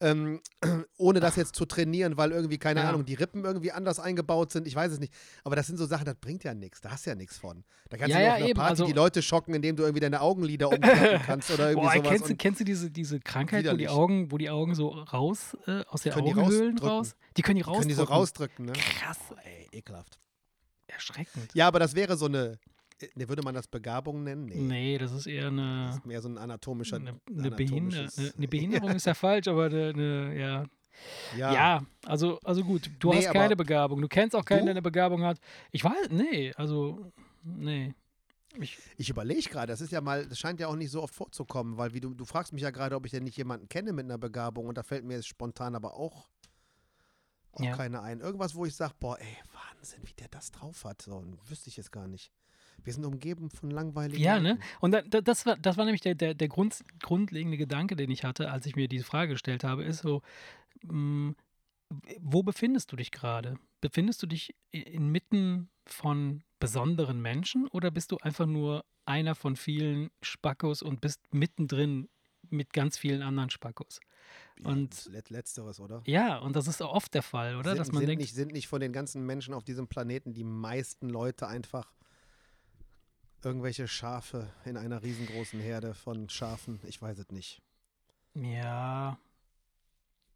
ähm, 0.00 0.40
ohne 0.98 1.20
das 1.20 1.36
jetzt 1.36 1.56
zu 1.56 1.64
trainieren, 1.64 2.16
weil 2.16 2.32
irgendwie, 2.32 2.58
keine 2.58 2.80
Ja. 2.80 2.88
Ahnung, 2.90 3.04
die 3.04 3.14
Rippen 3.14 3.44
irgendwie 3.44 3.72
anders 3.72 3.98
eingebaut 3.98 4.52
sind. 4.52 4.66
Ich 4.66 4.74
weiß 4.74 4.92
es 4.92 4.98
nicht. 4.98 5.12
Aber 5.44 5.56
das 5.56 5.66
sind 5.66 5.76
so 5.78 5.86
Sachen, 5.86 6.04
das 6.04 6.16
bringt 6.16 6.44
ja 6.44 6.52
nichts. 6.54 6.80
Da 6.80 6.90
hast 6.90 7.06
du 7.06 7.10
ja 7.10 7.16
nichts 7.16 7.38
von. 7.38 7.64
Da 7.88 7.96
kannst 7.96 8.12
Ja, 8.12 8.18
du 8.18 8.24
ja, 8.24 8.30
auf 8.32 8.36
einer 8.38 8.46
eben, 8.48 8.56
Party 8.58 8.70
also- 8.70 8.86
die 8.86 8.92
Leute 8.92 9.22
schocken, 9.22 9.54
indem 9.54 9.76
du 9.76 9.84
irgendwie 9.84 10.00
deine 10.00 10.20
Augenlider 10.20 10.68
umklappen 10.68 11.20
kannst 11.26 11.50
oder 11.50 11.70
irgendwie 11.70 11.86
Boah, 11.88 11.94
sowas. 11.96 12.08
kennst, 12.10 12.28
du, 12.30 12.36
kennst 12.36 12.60
du 12.60 12.64
diese, 12.64 12.90
diese 12.90 13.20
Krankheit, 13.20 13.64
wo 13.70 13.76
die. 13.76 13.88
Augen, 13.88 14.30
wo 14.32 14.38
die 14.38 14.50
Augen 14.50 14.74
so 14.74 14.88
raus, 14.88 15.56
äh, 15.66 15.82
aus 15.88 16.02
die 16.02 16.12
Augenhöhlen 16.12 16.76
rausdrücken. 16.78 16.78
raus? 16.88 17.16
Die 17.36 17.42
können 17.42 17.56
die 17.56 17.62
raus. 17.62 17.76
können 17.78 17.88
die 17.88 17.94
so 17.94 18.04
rausdrücken, 18.04 18.66
ne? 18.66 18.72
Krass, 18.72 19.18
Ey, 19.44 19.68
ekelhaft. 19.78 20.18
erschreckend. 20.88 21.50
Ja, 21.54 21.68
aber 21.68 21.78
das 21.78 21.94
wäre 21.94 22.16
so 22.16 22.26
eine, 22.26 22.58
ne, 23.14 23.28
würde 23.28 23.42
man 23.42 23.54
das 23.54 23.66
Begabung 23.68 24.22
nennen? 24.24 24.46
Nee. 24.46 24.56
Nee, 24.56 24.98
das 24.98 25.12
ist 25.12 25.26
eher 25.26 25.44
Das 25.44 25.52
eine, 25.52 25.90
ist 25.90 26.06
mehr 26.06 26.20
so 26.22 26.28
ein 26.28 26.38
anatomischer. 26.38 26.96
eine, 26.96 27.20
eine, 27.30 27.50
Behinder, 27.50 28.08
eine, 28.16 28.32
eine 28.36 28.48
Behinderung 28.48 28.90
ist 28.90 29.06
ja 29.06 29.14
falsch, 29.14 29.48
aber 29.48 29.66
eine, 29.66 30.38
ja. 30.38 30.64
Ja. 31.36 31.52
Ja, 31.52 31.86
also, 32.06 32.38
also 32.42 32.64
gut, 32.64 32.90
du 32.98 33.10
Nee, 33.10 33.16
hast 33.26 33.32
keine 33.34 33.54
Begabung. 33.54 34.00
Du 34.00 34.08
kennst 34.08 34.34
auch 34.34 34.44
keinen, 34.44 34.60
Du? 34.60 34.64
der 34.66 34.70
eine 34.72 34.82
Begabung 34.82 35.22
hat. 35.24 35.38
Ich 35.70 35.84
weiß, 35.84 36.08
nee, 36.10 36.52
also, 36.56 37.12
nee. 37.42 37.94
Ich, 38.58 38.78
Ich 38.96 39.10
überlege 39.10 39.50
gerade, 39.50 39.66
das 39.66 39.82
ist 39.82 39.92
ja 39.92 40.00
mal, 40.00 40.26
das 40.26 40.38
scheint 40.38 40.58
ja 40.58 40.68
auch 40.68 40.76
nicht 40.76 40.90
so 40.90 41.02
oft 41.02 41.14
vorzukommen, 41.14 41.76
weil 41.76 41.92
wie 41.92 42.00
du, 42.00 42.14
du 42.14 42.24
fragst 42.24 42.54
mich 42.54 42.62
ja 42.62 42.70
gerade, 42.70 42.96
ob 42.96 43.04
ich 43.04 43.12
denn 43.12 43.24
nicht 43.24 43.36
jemanden 43.36 43.68
kenne 43.68 43.92
mit 43.92 44.06
einer 44.06 44.16
Begabung 44.16 44.68
und 44.68 44.78
da 44.78 44.82
fällt 44.82 45.04
mir 45.04 45.16
jetzt 45.16 45.28
spontan 45.28 45.74
aber 45.74 45.92
auch, 45.94 46.26
auch 47.52 47.60
Ja. 47.60 47.76
keine 47.76 48.00
ein. 48.00 48.20
Irgendwas, 48.20 48.54
wo 48.54 48.64
ich 48.64 48.74
sage, 48.74 48.94
boah, 48.98 49.18
ey, 49.20 49.36
Wahnsinn, 49.52 50.00
wie 50.04 50.14
der 50.14 50.28
das 50.28 50.50
drauf 50.50 50.84
hat. 50.86 51.02
So, 51.02 51.22
wüsste 51.46 51.68
ich 51.68 51.76
jetzt 51.76 51.92
gar 51.92 52.08
nicht. 52.08 52.32
Wir 52.84 52.92
sind 52.92 53.04
umgeben 53.04 53.50
von 53.50 53.70
langweiligen. 53.70 54.22
ja, 54.22 54.38
ne? 54.40 54.58
Und 54.80 54.92
da, 54.92 55.02
da, 55.02 55.20
das, 55.20 55.44
war, 55.46 55.56
das 55.56 55.76
war 55.76 55.84
nämlich 55.84 56.02
der, 56.02 56.14
der, 56.14 56.34
der 56.34 56.48
Grund, 56.48 56.84
grundlegende 57.02 57.56
Gedanke, 57.56 57.96
den 57.96 58.10
ich 58.10 58.24
hatte, 58.24 58.50
als 58.50 58.66
ich 58.66 58.76
mir 58.76 58.88
diese 58.88 59.04
Frage 59.04 59.32
gestellt 59.32 59.64
habe, 59.64 59.84
ist 59.84 60.02
so, 60.02 60.22
mh, 60.84 61.34
wo 62.20 62.42
befindest 62.42 62.92
du 62.92 62.96
dich 62.96 63.10
gerade? 63.10 63.58
Befindest 63.80 64.22
du 64.22 64.26
dich 64.26 64.54
inmitten 64.72 65.68
von 65.86 66.42
besonderen 66.58 67.20
Menschen 67.20 67.68
oder 67.68 67.90
bist 67.90 68.12
du 68.12 68.18
einfach 68.18 68.46
nur 68.46 68.84
einer 69.04 69.34
von 69.34 69.56
vielen 69.56 70.10
Spackos 70.22 70.82
und 70.82 71.00
bist 71.00 71.20
mittendrin 71.32 72.08
mit 72.48 72.72
ganz 72.72 72.98
vielen 72.98 73.22
anderen 73.22 73.50
Spackos? 73.50 74.00
Ja, 74.60 74.70
Und- 74.70 75.08
Let, 75.12 75.30
Letzteres, 75.30 75.78
oder? 75.80 76.02
Ja, 76.06 76.38
und 76.38 76.56
das 76.56 76.66
ist 76.66 76.80
oft 76.82 77.14
der 77.14 77.22
Fall, 77.22 77.56
oder? 77.56 77.70
sind, 77.70 77.78
Dass 77.78 77.92
man 77.92 78.00
sind, 78.00 78.08
denkt, 78.08 78.20
nicht, 78.22 78.34
sind 78.34 78.52
nicht 78.52 78.66
von 78.68 78.80
den 78.80 78.92
ganzen 78.92 79.24
Menschen 79.24 79.54
auf 79.54 79.62
diesem 79.64 79.86
Planeten 79.86 80.32
die 80.34 80.44
meisten 80.44 81.08
Leute 81.08 81.46
einfach 81.46 81.92
irgendwelche 83.46 83.86
Schafe 83.86 84.48
in 84.64 84.76
einer 84.76 85.04
riesengroßen 85.04 85.60
Herde 85.60 85.94
von 85.94 86.28
Schafen? 86.28 86.80
Ich 86.82 87.00
weiß 87.00 87.16
es 87.18 87.30
nicht. 87.30 87.62
ja, 88.34 89.16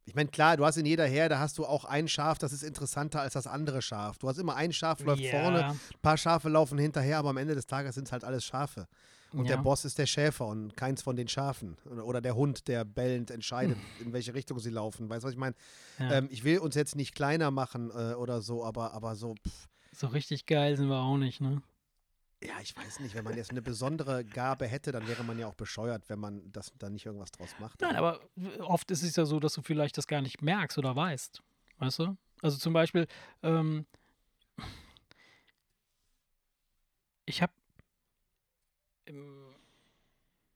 Ich 0.06 0.14
meine, 0.14 0.30
klar, 0.30 0.56
du 0.56 0.64
hast 0.64 0.76
in 0.76 0.86
jeder 0.86 1.06
Herde 1.06 1.40
hast 1.40 1.58
du 1.58 1.66
auch 1.66 1.84
ein 1.84 2.06
Schaf, 2.06 2.38
das 2.38 2.52
ist 2.52 2.62
interessanter 2.62 3.20
als 3.20 3.32
das 3.32 3.48
andere 3.48 3.82
Schaf. 3.82 4.18
Du 4.18 4.28
hast 4.28 4.38
immer 4.38 4.54
ein 4.54 4.72
Schaf 4.72 5.00
läuft 5.00 5.22
ja, 5.22 5.32
vorne, 5.32 5.70
ein 5.70 5.78
paar 6.02 6.16
Schafe 6.16 6.48
laufen 6.48 6.78
hinterher, 6.78 7.18
aber 7.18 7.30
am 7.30 7.36
Ende 7.36 7.56
des 7.56 7.66
Tages 7.66 7.96
sind 7.96 8.06
es 8.06 8.12
halt 8.12 8.22
alles 8.22 8.44
Schafe. 8.44 8.86
Und 9.32 9.46
ja. 9.46 9.56
der 9.56 9.62
Boss 9.62 9.84
ist 9.84 9.98
der 9.98 10.06
Schäfer 10.06 10.46
und 10.46 10.76
keins 10.76 11.02
von 11.02 11.16
den 11.16 11.28
Schafen. 11.28 11.76
Oder, 11.90 12.04
oder 12.04 12.20
der 12.20 12.36
Hund, 12.36 12.68
der 12.68 12.84
bellend 12.84 13.30
entscheidet, 13.32 13.76
in 14.04 14.12
welche 14.12 14.34
Richtung 14.34 14.60
sie 14.60 14.70
laufen. 14.70 15.08
Weißt 15.08 15.22
du, 15.22 15.26
was 15.26 15.32
ich 15.32 15.38
meine? 15.38 15.56
ja. 15.98 16.12
Ähm, 16.12 16.28
ich 16.30 16.44
will 16.44 16.58
uns 16.58 16.76
jetzt 16.76 16.94
nicht 16.94 17.14
kleiner 17.14 17.50
machen 17.50 17.90
äh, 17.90 18.14
oder 18.14 18.40
so, 18.40 18.64
aber, 18.64 18.92
aber 18.92 19.16
so, 19.16 19.34
pff, 19.34 19.68
so 19.92 20.06
richtig 20.08 20.46
geil 20.46 20.76
sind 20.76 20.88
wir 20.88 20.98
auch 20.98 21.16
nicht, 21.16 21.40
ne? 21.40 21.62
Ja, 22.42 22.54
ich 22.62 22.74
weiß 22.76 23.00
nicht, 23.00 23.14
wenn 23.14 23.24
man 23.24 23.36
jetzt 23.36 23.50
eine 23.50 23.60
besondere 23.60 24.24
Gabe 24.24 24.66
hätte, 24.66 24.92
dann 24.92 25.06
wäre 25.06 25.22
man 25.24 25.38
ja 25.38 25.46
auch 25.46 25.54
bescheuert, 25.54 26.08
wenn 26.08 26.18
man 26.18 26.50
das 26.52 26.72
da 26.78 26.88
nicht 26.88 27.04
irgendwas 27.04 27.30
draus 27.32 27.54
macht. 27.58 27.80
Nein, 27.80 27.96
aber 27.96 28.20
oft 28.60 28.90
ist 28.90 29.02
es 29.02 29.14
ja 29.16 29.26
so, 29.26 29.40
dass 29.40 29.52
du 29.52 29.62
vielleicht 29.62 29.98
das 29.98 30.06
gar 30.06 30.22
nicht 30.22 30.40
merkst 30.40 30.78
oder 30.78 30.96
weißt. 30.96 31.42
Weißt 31.78 31.98
du? 31.98 32.16
Also 32.40 32.56
zum 32.56 32.72
Beispiel, 32.72 33.06
ähm, 33.42 33.86
ich 37.26 37.42
habe, 37.42 37.52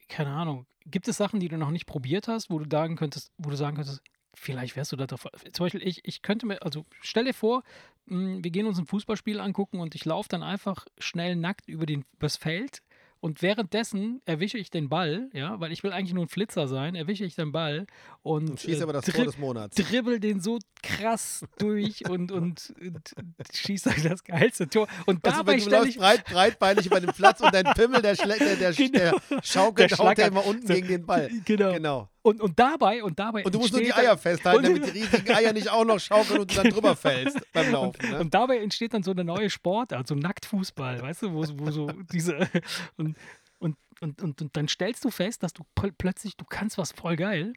keine 0.09 0.31
Ahnung, 0.31 0.67
gibt 0.87 1.09
es 1.09 1.19
Sachen, 1.19 1.41
die 1.41 1.49
du 1.49 1.59
noch 1.59 1.71
nicht 1.71 1.87
probiert 1.87 2.29
hast, 2.29 2.49
wo 2.51 2.59
du 2.59 2.67
sagen 2.71 2.97
könntest, 2.97 3.31
wo 3.37 3.51
du 3.51 3.57
sagen 3.57 3.77
könntest, 3.77 4.03
vielleicht 4.35 4.77
wärst 4.77 4.93
du 4.93 4.97
da 4.97 5.07
drauf. 5.07 5.27
Zum 5.53 5.65
Beispiel, 5.67 5.87
ich, 5.87 6.01
ich 6.05 6.23
könnte 6.23 6.47
mir, 6.47 6.63
also 6.63 6.85
stell 7.01 7.25
dir 7.25 7.35
vor, 7.35 7.63
mh, 8.07 8.39
wir 8.43 8.51
gehen 8.51 8.67
uns 8.67 8.79
ein 8.79 8.87
Fußballspiel 8.87 9.41
angucken 9.41 9.81
und 9.81 9.95
ich 9.95 10.05
laufe 10.05 10.29
dann 10.29 10.43
einfach 10.43 10.87
schnell 10.99 11.37
nackt 11.37 11.69
über 11.69 11.87
den, 11.87 12.05
übers 12.17 12.37
Feld 12.37 12.83
und 13.21 13.41
währenddessen 13.41 14.21
erwische 14.27 14.59
ich 14.59 14.69
den 14.71 14.91
Ball, 14.91 15.31
ja, 15.33 15.59
weil 15.59 15.73
ich 15.73 15.83
will 15.83 15.93
eigentlich 15.93 16.13
nur 16.13 16.27
ein 16.27 16.29
Flitzer 16.29 16.69
sein, 16.69 16.95
erwische 16.95 17.25
ich 17.25 17.35
den 17.35 17.53
Ball 17.53 17.87
und, 18.23 18.51
Und 18.51 18.61
schießt 18.61 18.81
äh, 18.81 18.83
aber 18.83 18.93
das 18.93 19.07
Tor 19.07 19.25
des 19.25 19.39
Monats. 19.39 19.77
dribbel 19.77 20.21
den 20.21 20.41
so 20.41 20.59
krass 20.83 21.43
durch 21.59 22.07
und, 22.07 22.31
und, 22.33 22.75
und 22.83 23.15
schießt 23.51 23.87
dann 23.87 24.03
das 24.03 24.25
geilste 24.25 24.69
Tor. 24.69 24.89
Und 25.07 25.25
du, 25.27 25.31
dabei 25.31 25.59
stelle 25.59 25.89
ich. 25.89 25.97
breit, 25.97 26.27
breitbeinig 26.27 26.85
über 26.85 27.01
den 27.01 27.15
Platz 27.15 27.41
und 27.41 27.55
dein 27.55 27.65
Pimmel, 27.73 28.03
der, 28.03 28.15
schlä- 28.15 28.39
der, 28.39 28.57
der, 28.57 28.73
Genau. 28.75 29.19
der 29.31 29.43
schaukelt, 29.43 29.91
Der 29.93 29.99
haut 29.99 30.19
der 30.19 30.27
immer 30.29 30.45
unten 30.45 30.67
So. 30.67 30.75
gegen 30.75 30.89
den 30.89 31.07
Ball. 31.07 31.31
Genau. 31.47 31.73
Genau. 31.73 32.09
Und, 32.27 32.41
und 32.41 32.59
dabei, 32.59 33.05
und 33.05 33.19
dabei. 33.19 33.45
Und 33.45 33.55
du 33.55 33.59
musst 33.59 33.73
nur 33.73 33.83
die 33.83 33.89
entsteht 33.89 34.07
Eier 34.09 34.17
festhalten, 34.17 34.65
und- 34.67 34.77
damit 34.79 34.95
die 34.95 34.99
riesigen 35.01 35.31
Eier 35.35 35.53
nicht 35.53 35.69
auch 35.71 35.85
noch 35.85 36.01
schaukeln 36.01 36.41
und 36.41 36.51
du 36.51 36.55
dann 36.63 36.71
drüber 36.73 36.97
fällst 36.97 37.39
beim 37.53 37.71
Laufen. 37.71 38.01
Und, 38.03 38.11
Ne? 38.13 38.19
und 38.21 38.33
dabei 38.33 38.59
entsteht 38.61 38.95
dann 38.95 39.03
so 39.03 39.11
eine 39.11 39.25
neue 39.25 39.51
Sportart, 39.51 40.07
so 40.09 40.15
Nacktfußball, 40.15 41.03
weißt 41.03 41.23
du, 41.25 41.33
wo, 41.35 41.45
wo 41.59 41.71
so 41.71 41.87
diese. 42.13 42.49
Und, 42.97 43.17
und, 43.59 43.77
und, 44.01 44.23
und, 44.23 44.41
und 44.41 44.57
dann 44.57 44.69
stellst 44.69 45.05
du 45.05 45.11
fest, 45.11 45.43
dass 45.43 45.53
du 45.53 45.65
pl 45.75 45.93
plötzlich, 45.93 46.35
du 46.37 46.47
kannst 46.47 46.79
was 46.79 46.93
voll 46.93 47.17
geil 47.17 47.53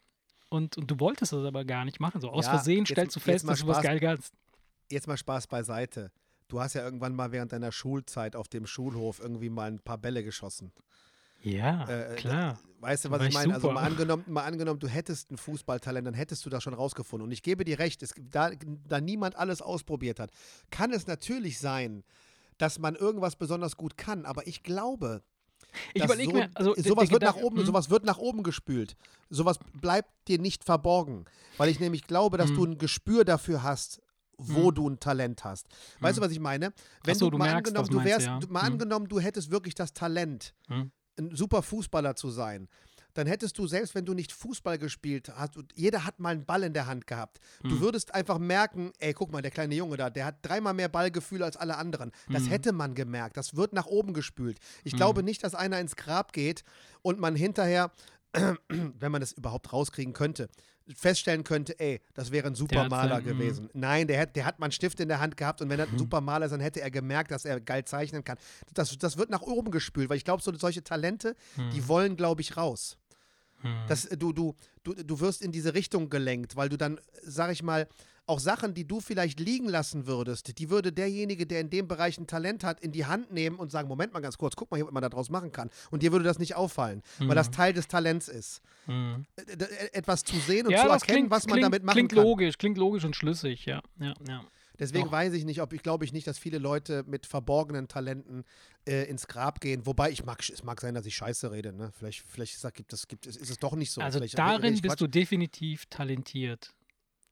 und, 0.49 0.75
und 0.77 0.91
du 0.91 0.99
wolltest 0.99 1.31
das 1.31 1.45
aber 1.45 1.63
gar 1.63 1.85
nicht 1.85 2.01
machen. 2.01 2.19
So 2.19 2.29
aus 2.29 2.45
Ja, 2.45 2.51
Versehen 2.51 2.79
jetzt- 2.79 2.89
stellst 2.89 3.15
du 3.15 3.19
fest, 3.21 3.47
dass 3.47 3.61
du 3.61 3.67
was 3.67 3.81
geil 3.81 4.01
kannst. 4.01 4.33
Jetzt 4.91 5.07
mal 5.07 5.15
Spaß 5.17 5.47
beiseite. 5.47 6.11
Du 6.49 6.59
hast 6.59 6.73
ja 6.73 6.83
irgendwann 6.83 7.15
mal 7.15 7.31
während 7.31 7.53
deiner 7.53 7.71
Schulzeit 7.71 8.35
auf 8.35 8.49
dem 8.49 8.67
Schulhof 8.67 9.19
irgendwie 9.21 9.49
mal 9.49 9.69
ein 9.71 9.79
paar 9.79 9.97
Bälle 9.97 10.23
geschossen. 10.25 10.73
Ja, 11.51 11.87
Äh, 11.87 12.15
klar. 12.15 12.59
Weißt 12.79 13.05
du, 13.05 13.11
was 13.11 13.23
ich 13.23 13.33
meine? 13.33 13.53
Also 13.55 13.71
mal 13.71 13.83
angenommen, 13.87 14.23
mal 14.27 14.43
angenommen, 14.43 14.79
du 14.79 14.87
hättest 14.87 15.31
ein 15.31 15.37
Fußballtalent, 15.37 16.05
dann 16.05 16.13
hättest 16.13 16.45
du 16.45 16.49
das 16.49 16.61
schon 16.63 16.73
rausgefunden. 16.75 17.25
Und 17.25 17.31
ich 17.31 17.41
gebe 17.41 17.65
dir 17.65 17.79
recht, 17.79 18.03
es, 18.03 18.13
da, 18.31 18.51
da 18.87 19.01
niemand 19.01 19.35
alles 19.35 19.61
ausprobiert 19.61 20.19
hat, 20.19 20.31
kann 20.69 20.91
es 20.93 21.07
natürlich 21.07 21.59
sein, 21.59 22.03
dass 22.57 22.77
man 22.79 22.95
irgendwas 22.95 23.35
besonders 23.35 23.77
gut 23.77 23.97
kann. 23.97 24.25
Aber 24.25 24.45
ich 24.45 24.61
glaube, 24.61 25.23
Ich 25.93 26.03
überlege 26.03 26.29
so, 26.31 26.37
mir, 26.37 26.49
also 26.53 26.75
sowas 26.75 27.09
wird 27.11 27.23
nach 27.23 27.35
oben, 27.35 27.57
hm? 27.57 27.65
sowas 27.65 27.89
wird 27.89 28.03
nach 28.05 28.17
oben 28.19 28.43
gespült. 28.43 28.95
Sowas 29.29 29.57
bleibt 29.81 30.09
dir 30.27 30.37
nicht 30.39 30.63
verborgen, 30.63 31.25
weil 31.57 31.69
ich 31.69 31.79
nämlich 31.79 32.03
glaube, 32.03 32.37
dass 32.37 32.49
Hm. 32.51 32.55
du 32.55 32.65
ein 32.65 32.77
Gespür 32.77 33.25
dafür 33.25 33.63
hast, 33.63 34.01
wo 34.37 34.67
Hm. 34.69 34.75
du 34.75 34.89
ein 34.89 34.99
Talent 34.99 35.43
hast. 35.43 35.67
Weißt 35.99 36.19
du, 36.19 36.21
was 36.21 36.31
ich 36.31 36.39
meine? 36.39 36.73
Wenn 37.03 37.15
so, 37.15 37.25
du, 37.25 37.31
du 37.31 37.37
mal 37.39 37.45
merkst, 37.45 37.75
angenommen, 37.75 37.89
du 37.89 38.03
wärst, 38.05 38.27
ja. 38.27 38.39
du, 38.39 38.47
mal 38.49 38.61
Hm. 38.65 38.73
angenommen, 38.73 39.07
du 39.07 39.19
hättest 39.19 39.49
wirklich 39.49 39.73
das 39.73 39.93
Talent, 39.93 40.53
Hm. 40.67 40.91
Ein 41.17 41.35
super 41.35 41.61
Fußballer 41.61 42.15
zu 42.15 42.29
sein, 42.29 42.67
dann 43.13 43.25
hättest 43.25 43.57
du, 43.57 43.65
selbst 43.65 43.95
wenn 43.95 44.05
du 44.05 44.13
nicht 44.13 44.31
Fußball 44.31 44.77
gespielt 44.77 45.29
hast, 45.35 45.57
und 45.57 45.73
jeder 45.75 46.05
hat 46.05 46.19
mal 46.19 46.29
einen 46.29 46.45
Ball 46.45 46.61
in 46.61 46.73
der 46.73 46.85
Hand 46.85 47.07
gehabt. 47.07 47.39
Du 47.63 47.71
Hm. 47.71 47.81
würdest 47.81 48.13
einfach 48.13 48.37
merken, 48.37 48.91
ey, 48.99 49.13
guck 49.13 49.31
mal, 49.31 49.41
der 49.41 49.49
kleine 49.49 49.73
Junge 49.73 49.97
da, 49.97 50.11
der 50.11 50.25
hat 50.25 50.35
dreimal 50.43 50.75
mehr 50.75 50.87
Ballgefühl 50.89 51.41
als 51.41 51.57
alle 51.57 51.77
anderen. 51.77 52.11
Das 52.29 52.43
Hm. 52.43 52.51
hätte 52.51 52.73
man 52.73 52.93
gemerkt. 52.93 53.35
Das 53.35 53.55
wird 53.55 53.73
nach 53.73 53.87
oben 53.87 54.13
gespült. 54.13 54.59
Ich 54.83 54.95
glaube 54.95 55.23
nicht, 55.23 55.43
dass 55.43 55.55
einer 55.55 55.79
ins 55.79 55.95
Grab 55.95 56.31
geht 56.31 56.63
und 57.01 57.19
man 57.19 57.35
hinterher, 57.35 57.91
wenn 58.69 59.11
man 59.11 59.21
das 59.21 59.31
überhaupt 59.31 59.73
rauskriegen 59.73 60.13
könnte, 60.13 60.47
feststellen 60.95 61.43
könnte, 61.43 61.79
ey, 61.79 61.99
das 62.13 62.31
wäre 62.31 62.47
ein 62.47 62.55
super 62.55 62.81
hat's 62.81 62.89
Maler 62.89 63.15
dann, 63.15 63.23
mhm. 63.23 63.27
gewesen. 63.27 63.69
Nein, 63.73 64.07
der 64.07 64.21
hat, 64.21 64.35
der 64.35 64.45
hat 64.45 64.59
mal 64.59 64.65
einen 64.67 64.71
Stift 64.71 64.99
in 64.99 65.07
der 65.09 65.19
Hand 65.19 65.37
gehabt 65.37 65.61
und 65.61 65.69
wenn 65.69 65.79
er 65.79 65.87
ein 65.87 65.93
Mhm. 65.93 65.97
super 65.99 66.21
Maler 66.21 66.45
ist, 66.45 66.51
dann 66.51 66.59
hätte 66.61 66.81
er 66.81 66.91
gemerkt, 66.91 67.31
dass 67.31 67.45
er 67.45 67.59
geil 67.59 67.83
zeichnen 67.85 68.23
kann. 68.23 68.37
Das, 68.73 68.97
das 68.97 69.17
wird 69.17 69.29
nach 69.29 69.41
oben 69.41 69.71
gespült, 69.71 70.09
weil 70.09 70.17
ich 70.17 70.25
glaube, 70.25 70.41
so, 70.41 70.53
solche 70.57 70.83
Talente, 70.83 71.35
Mhm. 71.55 71.69
die 71.71 71.87
wollen, 71.87 72.15
glaube 72.15 72.41
ich, 72.41 72.55
raus. 72.57 72.97
Hm. 73.61 73.73
Das, 73.87 74.05
äh, 74.05 74.17
du, 74.17 74.33
du, 74.33 74.55
du, 74.83 74.93
du 74.93 75.19
wirst 75.19 75.41
in 75.41 75.51
diese 75.51 75.73
Richtung 75.73 76.09
gelenkt, 76.09 76.55
weil 76.55 76.69
du 76.69 76.77
dann, 76.77 76.99
sag 77.23 77.51
ich 77.51 77.63
mal, 77.63 77.87
auch 78.27 78.39
Sachen, 78.39 78.73
die 78.73 78.85
du 78.85 78.99
vielleicht 78.99 79.39
liegen 79.39 79.67
lassen 79.67 80.05
würdest, 80.05 80.59
die 80.59 80.69
würde 80.69 80.91
derjenige, 80.91 81.47
der 81.47 81.61
in 81.61 81.69
dem 81.69 81.87
Bereich 81.87 82.17
ein 82.17 82.27
Talent 82.27 82.63
hat, 82.63 82.79
in 82.81 82.91
die 82.91 83.05
Hand 83.05 83.31
nehmen 83.31 83.57
und 83.57 83.71
sagen, 83.71 83.87
Moment 83.87 84.13
mal 84.13 84.19
ganz 84.19 84.37
kurz, 84.37 84.55
guck 84.55 84.69
mal 84.69 84.77
hier, 84.77 84.85
was 84.85 84.93
man 84.93 85.01
da 85.01 85.09
draus 85.09 85.29
machen 85.29 85.51
kann. 85.51 85.69
Und 85.91 86.03
dir 86.03 86.11
würde 86.11 86.25
das 86.25 86.37
nicht 86.37 86.55
auffallen, 86.55 87.01
weil 87.19 87.35
das 87.35 87.51
Teil 87.51 87.73
des 87.73 87.87
Talents 87.87 88.27
ist. 88.27 88.61
Hm. 88.85 89.25
Äh, 89.35 89.41
äh, 89.53 89.93
Etwas 89.93 90.23
zu 90.23 90.35
sehen 90.37 90.67
und 90.67 90.73
Ja, 90.73 90.83
zu 90.83 90.89
erkennen, 90.89 91.15
klingt, 91.17 91.31
was 91.31 91.45
man 91.45 91.53
klingt, 91.53 91.65
damit 91.65 91.83
machen 91.83 91.95
klingt 91.95 92.13
kann. 92.13 92.23
logisch, 92.23 92.57
klingt 92.57 92.77
logisch 92.77 93.05
und 93.05 93.15
schlüssig, 93.15 93.65
ja. 93.65 93.81
ja, 93.99 94.13
ja. 94.27 94.43
Deswegen 94.79 95.05
Doch. 95.05 95.11
weiß 95.11 95.33
ich 95.33 95.43
nicht, 95.43 95.61
ob 95.61 95.73
ich 95.73 95.81
glaube 95.81 96.05
ich 96.05 96.13
nicht, 96.13 96.27
dass 96.27 96.37
viele 96.37 96.59
Leute 96.59 97.03
mit 97.07 97.25
verborgenen 97.25 97.87
Talenten 97.87 98.43
äh, 98.87 99.09
ins 99.09 99.27
Grab 99.27 99.59
gehen. 99.59 99.85
Wobei 99.85 100.11
ich 100.11 100.23
mag, 100.23 100.39
es 100.47 100.63
mag 100.63 100.79
sein, 100.81 100.93
dass 100.93 101.05
ich 101.05 101.15
Scheiße 101.15 101.51
rede. 101.51 101.73
Ne? 101.73 101.91
Vielleicht, 101.97 102.23
vielleicht 102.27 102.53
ist, 102.55 102.63
das, 102.63 102.73
gibt 102.73 102.93
es, 102.93 103.07
gibt 103.07 103.25
ist 103.25 103.49
es 103.49 103.57
doch 103.57 103.75
nicht 103.75 103.91
so. 103.91 104.01
Also 104.01 104.19
vielleicht 104.19 104.37
darin 104.37 104.73
bist 104.73 104.85
Quatsch. 104.85 105.01
du 105.01 105.07
definitiv 105.07 105.87
talentiert. 105.87 106.75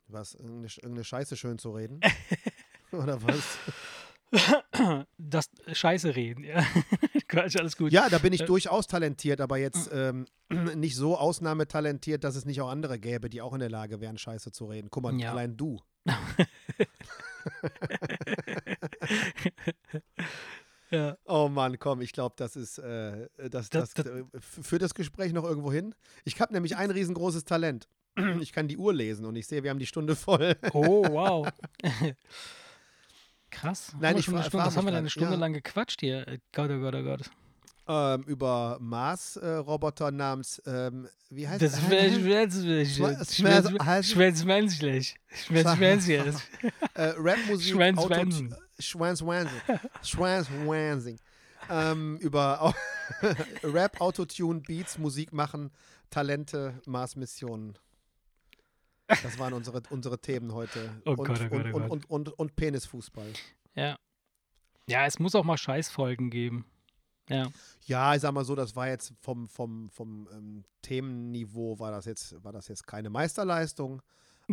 Was, 0.08 0.34
irgendeine, 0.36 0.68
irgendeine 0.68 1.04
Scheiße 1.04 1.36
schön 1.38 1.58
zu 1.58 1.72
reden? 1.72 2.00
Oder 2.92 3.22
was? 3.24 3.58
Das 5.18 5.50
Scheiße 5.72 6.16
reden, 6.16 6.44
ja. 6.44 6.64
Quatsch, 7.28 7.56
alles 7.58 7.76
gut. 7.78 7.92
Ja, 7.92 8.10
da 8.10 8.18
bin 8.18 8.34
ich 8.34 8.42
Äh, 8.42 8.46
durchaus 8.46 8.88
talentiert, 8.88 9.40
aber 9.42 9.58
jetzt 9.58 9.90
ähm, 9.94 10.26
nicht 10.76 10.96
so 10.96 11.18
ausnahmetalentiert, 11.18 12.24
dass 12.24 12.36
es 12.36 12.46
nicht 12.46 12.62
auch 12.62 12.70
andere 12.70 13.00
gäbe, 13.00 13.30
die 13.30 13.42
auch 13.42 13.54
in 13.54 13.60
der 13.60 13.70
Lage 13.70 14.00
wären, 14.02 14.18
Scheiße 14.18 14.52
zu 14.52 14.66
reden. 14.66 14.90
Guck 14.92 15.04
mal, 15.04 15.14
Ja. 15.20 15.32
allein 15.32 15.56
du. 15.58 15.80
Ja. 20.92 21.18
Oh 21.26 21.50
Mann, 21.50 21.80
komm, 21.80 22.02
ich 22.02 22.12
glaube, 22.14 22.36
das 22.38 22.56
ist 22.56 22.78
äh, 22.78 23.28
das, 23.50 23.70
das, 23.70 23.94
Das- 23.94 23.94
das- 23.96 24.06
äh, 24.06 24.24
führt 24.40 24.84
das 24.84 24.94
Gespräch 24.94 25.34
noch 25.34 25.44
irgendwo 25.44 25.72
hin. 25.72 25.96
Ich 26.26 26.40
habe 26.40 26.54
nämlich 26.54 26.76
ein 26.78 26.92
riesengroßes 26.92 27.44
Talent. 27.44 27.88
Ich 28.40 28.54
kann 28.54 28.68
die 28.68 28.78
Uhr 28.78 28.94
lesen 28.94 29.26
und 29.26 29.36
ich 29.36 29.48
sehe, 29.48 29.64
wir 29.64 29.70
haben 29.70 29.80
die 29.80 29.86
Stunde 29.86 30.16
voll. 30.16 30.56
Oh, 30.74 31.06
wow. 31.10 31.48
Krass. 33.52 33.94
Nein, 34.00 34.12
haben 34.12 34.20
ich 34.20 34.26
Stunde, 34.26 34.66
was 34.66 34.76
haben 34.76 34.86
wir 34.86 34.92
denn 34.92 35.00
eine 35.00 35.10
Stunde 35.10 35.34
ja. 35.34 35.40
lang 35.40 35.54
gequatscht 35.54 36.02
hier? 36.02 36.28
Äh, 36.28 36.40
Gott, 36.54 36.70
oh 36.72 36.80
Gott, 36.80 36.96
oh 36.96 37.04
Gott. 37.04 37.22
ähm, 37.88 38.24
über 38.24 38.78
Mars-Roboter 38.82 40.12
namens, 40.12 40.62
ähm, 40.66 41.08
wie 41.30 41.48
heißt 41.48 41.62
Das 41.62 41.80
Schwänzmenschlich. 44.04 45.16
Schwänzmenschlich. 45.34 46.36
äh, 46.96 47.14
Rap-Musik, 47.18 47.76
Schwänzwansen. 47.76 48.56
Schwänzwansing. 50.04 51.18
ähm, 51.70 52.18
über 52.18 52.74
Rap, 53.64 54.02
Autotune, 54.02 54.60
Beats, 54.60 54.98
Musik 54.98 55.32
machen, 55.32 55.72
Talente, 56.10 56.82
Mars-Missionen. 56.86 57.78
Das 59.08 59.38
waren 59.40 59.54
unsere, 59.54 59.82
unsere 59.90 60.20
Themen 60.20 60.54
heute. 60.54 61.02
Oh 61.06 61.12
und, 61.12 61.18
Gott, 61.18 61.42
oh 61.44 61.50
Gott, 61.50 61.66
und, 61.66 61.74
oh 61.74 61.78
und, 61.78 61.82
Gott. 61.82 61.92
und, 61.92 62.10
und, 62.10 62.40
und 62.40 62.56
Penisfußball. 62.56 63.32
Ja. 63.76 63.98
Ja, 64.88 65.06
es 65.06 65.20
muss 65.20 65.36
auch 65.36 65.44
mal 65.44 65.58
Scheißfolgen 65.58 66.30
geben. 66.30 66.66
Ja. 67.30 67.50
Ja, 67.86 68.16
ich 68.16 68.22
sag 68.22 68.34
mal 68.34 68.46
so, 68.46 68.56
das 68.56 68.76
war 68.76 68.88
jetzt 68.88 69.14
vom, 69.20 69.50
vom, 69.50 69.90
vom 69.90 70.28
ähm, 70.32 70.64
Themenniveau 70.82 71.80
war 71.80 71.92
das 71.92 72.06
jetzt, 72.06 72.44
war 72.44 72.52
das 72.52 72.68
jetzt 72.68 72.86
keine 72.86 73.10
Meisterleistung. 73.10 74.02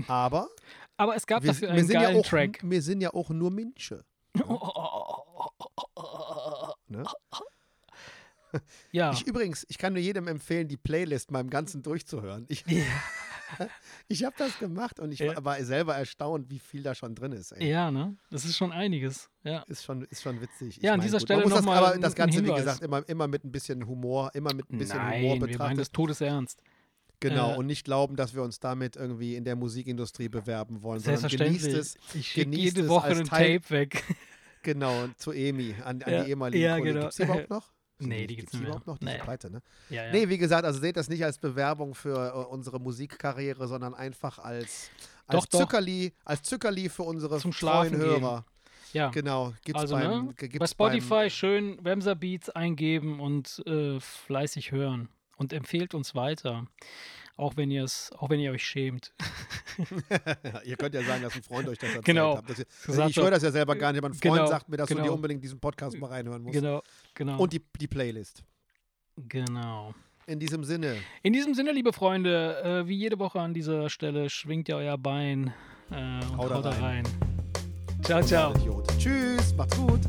Aber 0.08 0.48
Aber 0.96 1.16
es 1.16 1.26
gab 1.26 1.42
wir, 1.42 1.52
dafür 1.52 1.68
wir, 1.68 1.74
einen 1.74 1.86
sind 1.86 1.94
ja 1.94 2.02
geilen 2.02 2.20
auch, 2.20 2.26
Track. 2.26 2.60
wir 2.62 2.82
sind 2.82 3.00
ja 3.00 3.12
auch 3.12 3.30
nur 3.30 3.50
Minsche. 3.50 4.04
Ne? 6.88 7.04
Ja. 8.90 9.12
Ich 9.12 9.26
übrigens, 9.26 9.64
ich 9.68 9.78
kann 9.78 9.94
nur 9.94 10.02
jedem 10.02 10.28
empfehlen, 10.28 10.68
die 10.68 10.76
Playlist 10.76 11.30
mal 11.30 11.40
im 11.40 11.50
Ganzen 11.50 11.82
durchzuhören. 11.82 12.44
Ich, 12.48 12.64
ich 14.08 14.24
habe 14.24 14.34
das 14.38 14.58
gemacht 14.58 15.00
und 15.00 15.12
ich 15.12 15.20
Ja. 15.20 15.44
war, 15.44 15.62
selber 15.64 15.94
erstaunt, 15.94 16.50
wie 16.50 16.58
viel 16.58 16.82
da 16.82 16.94
schon 16.94 17.14
drin 17.14 17.32
ist. 17.32 17.52
Ey. 17.52 17.68
ja, 17.68 17.90
ne? 17.90 18.16
Das 18.30 18.44
ist 18.44 18.56
schon 18.56 18.72
einiges. 18.72 19.28
Ja. 19.44 19.62
Ist 19.68 19.84
schon, 19.84 20.02
ist 20.02 20.22
schon 20.22 20.40
witzig. 20.40 20.76
Ich 20.78 20.82
Ja, 20.82 20.94
an 20.94 21.00
dieser 21.00 21.18
gut, 21.18 21.26
Stelle 21.26 21.40
man 21.40 21.50
muss 21.50 21.64
das, 21.64 21.68
aber 21.76 21.98
das 21.98 22.14
Ganze, 22.14 22.44
wie 22.44 22.52
gesagt, 22.52 22.82
immer, 22.82 23.08
immer 23.08 23.28
mit 23.28 23.44
ein 23.44 23.52
bisschen 23.52 23.86
Humor, 23.86 24.30
immer 24.34 24.52
mit 24.54 24.70
ein 24.70 24.78
bisschen 24.78 25.00
Humor 25.00 25.10
Nein, 25.10 25.22
wir 25.22 25.28
meinen 25.38 25.40
betrachtet. 25.50 25.78
das 25.78 25.90
todesernst. 25.92 26.62
Genau, 27.20 27.52
Äh, 27.52 27.56
und 27.58 27.66
nicht 27.66 27.84
glauben, 27.84 28.16
dass 28.16 28.34
wir 28.34 28.42
uns 28.42 28.58
damit 28.58 28.96
irgendwie 28.96 29.36
in 29.36 29.44
der 29.44 29.54
Musikindustrie 29.54 30.28
bewerben 30.28 30.82
wollen, 30.82 30.98
sondern 31.00 31.28
genießt 31.28 31.66
es, 31.68 31.94
ich 32.14 32.28
schicke 32.28 32.46
genießt 32.50 32.62
jede 32.76 32.80
es 32.82 32.88
Woche 32.88 33.08
ein 33.08 33.24
Tape 33.24 33.62
weg. 33.70 34.02
genau, 34.62 35.06
zu 35.16 35.30
Emi, 35.30 35.76
an, 35.84 36.02
an 36.02 36.12
Ja, 36.12 36.24
die 36.24 36.30
ehemalige 36.30 36.64
ja, 36.64 36.78
Kollegen. 36.78 36.94
genau. 36.94 37.00
Gibt's 37.06 37.16
die 37.16 37.22
überhaupt 37.22 37.50
noch? 37.50 37.70
Nee, 38.08 38.26
die 38.26 38.36
gibt's 38.36 38.52
nicht 38.52 38.60
mehr. 38.62 38.70
überhaupt 38.70 38.86
noch? 38.86 38.98
Die 38.98 39.04
Nee. 39.04 39.18
pleite, 39.18 39.50
ne? 39.50 39.62
Ja, 39.90 40.04
ja. 40.06 40.12
Nee, 40.12 40.28
wie 40.28 40.38
gesagt, 40.38 40.64
also 40.64 40.78
seht 40.80 40.96
das 40.96 41.08
nicht 41.08 41.24
als 41.24 41.38
Bewerbung 41.38 41.94
für 41.94 42.28
äh, 42.34 42.52
unsere 42.52 42.78
Musikkarriere, 42.80 43.66
sondern 43.68 43.94
einfach 43.94 44.38
als, 44.38 44.90
als 45.26 45.40
Doch, 45.40 45.46
doch. 45.46 45.58
Zückerli, 45.60 46.12
als 46.24 46.42
Zückerli 46.42 46.88
für 46.88 47.02
unsere 47.04 47.38
Zum 47.38 47.52
treuen 47.52 47.96
Hörer. 47.96 48.44
ja. 48.92 49.10
Genau, 49.10 49.52
gibt's 49.64 49.80
also, 49.82 49.94
beim, 49.94 50.26
ne? 50.26 50.34
ge- 50.34 50.48
Bei 50.48 50.52
gibt's 50.52 50.70
Spotify 50.72 51.08
beim, 51.08 51.30
schön 51.30 51.84
Wemser 51.84 52.14
Beats 52.14 52.50
eingeben 52.50 53.20
und 53.20 53.62
äh, 53.66 53.98
fleißig 54.00 54.72
hören. 54.72 55.08
Und 55.38 55.52
empfehlt 55.52 55.94
uns 55.94 56.14
weiter. 56.14 56.66
Auch 57.36 57.56
wenn 57.56 57.70
ihr 57.70 57.84
es, 57.84 58.10
auch 58.18 58.28
wenn 58.30 58.38
ihr 58.40 58.52
euch 58.52 58.62
schämt. 58.64 59.12
ihr 60.64 60.76
könnt 60.76 60.94
ja 60.94 61.02
sagen, 61.02 61.22
dass 61.22 61.34
ein 61.34 61.42
Freund 61.42 61.66
euch 61.68 61.78
das 61.78 61.88
erzählt 61.88 62.04
Genau. 62.04 62.36
hat. 62.36 62.44
Das, 62.48 62.58
Gesagt 62.86 63.10
ich 63.10 63.16
höre 63.16 63.30
das 63.30 63.42
ja 63.42 63.50
selber 63.50 63.74
gar 63.74 63.90
nicht, 63.92 63.98
aber 63.98 64.08
ein 64.10 64.14
Freund 64.14 64.34
Genau, 64.36 64.46
sagt 64.46 64.68
mir, 64.68 64.76
dass 64.76 64.88
du 64.88 64.94
genau. 64.94 65.06
dir 65.08 65.12
unbedingt 65.14 65.42
diesen 65.42 65.58
Podcast 65.58 65.96
mal 65.98 66.08
reinhören 66.08 66.42
musst. 66.42 66.54
Genau, 66.54 66.82
genau. 67.14 67.38
Und 67.38 67.52
die, 67.52 67.62
die 67.80 67.88
Playlist. 67.88 68.42
genau. 69.16 69.94
In 70.26 70.38
diesem 70.38 70.62
Sinne, 70.62 70.96
In 71.22 71.32
diesem 71.32 71.52
Sinne, 71.54 71.72
liebe 71.72 71.92
Freunde, 71.92 72.62
äh, 72.62 72.86
wie 72.88 72.94
jede 72.96 73.18
Woche 73.18 73.40
an 73.40 73.54
dieser 73.54 73.90
Stelle, 73.90 74.30
schwingt 74.30 74.68
ihr 74.68 74.76
euer 74.76 74.96
Bein 74.96 75.52
äh, 75.90 75.94
und 75.96 76.36
Haut 76.36 76.50
da 76.50 76.54
haut 76.56 76.64
da 76.66 76.70
rein. 76.70 77.04
rein. 77.04 77.04
Ciao, 78.04 78.22
ciao. 78.22 78.54
Idiot. 78.54 78.86
Tschüss, 78.98 79.52
macht's 79.56 79.76
gut. 79.76 80.00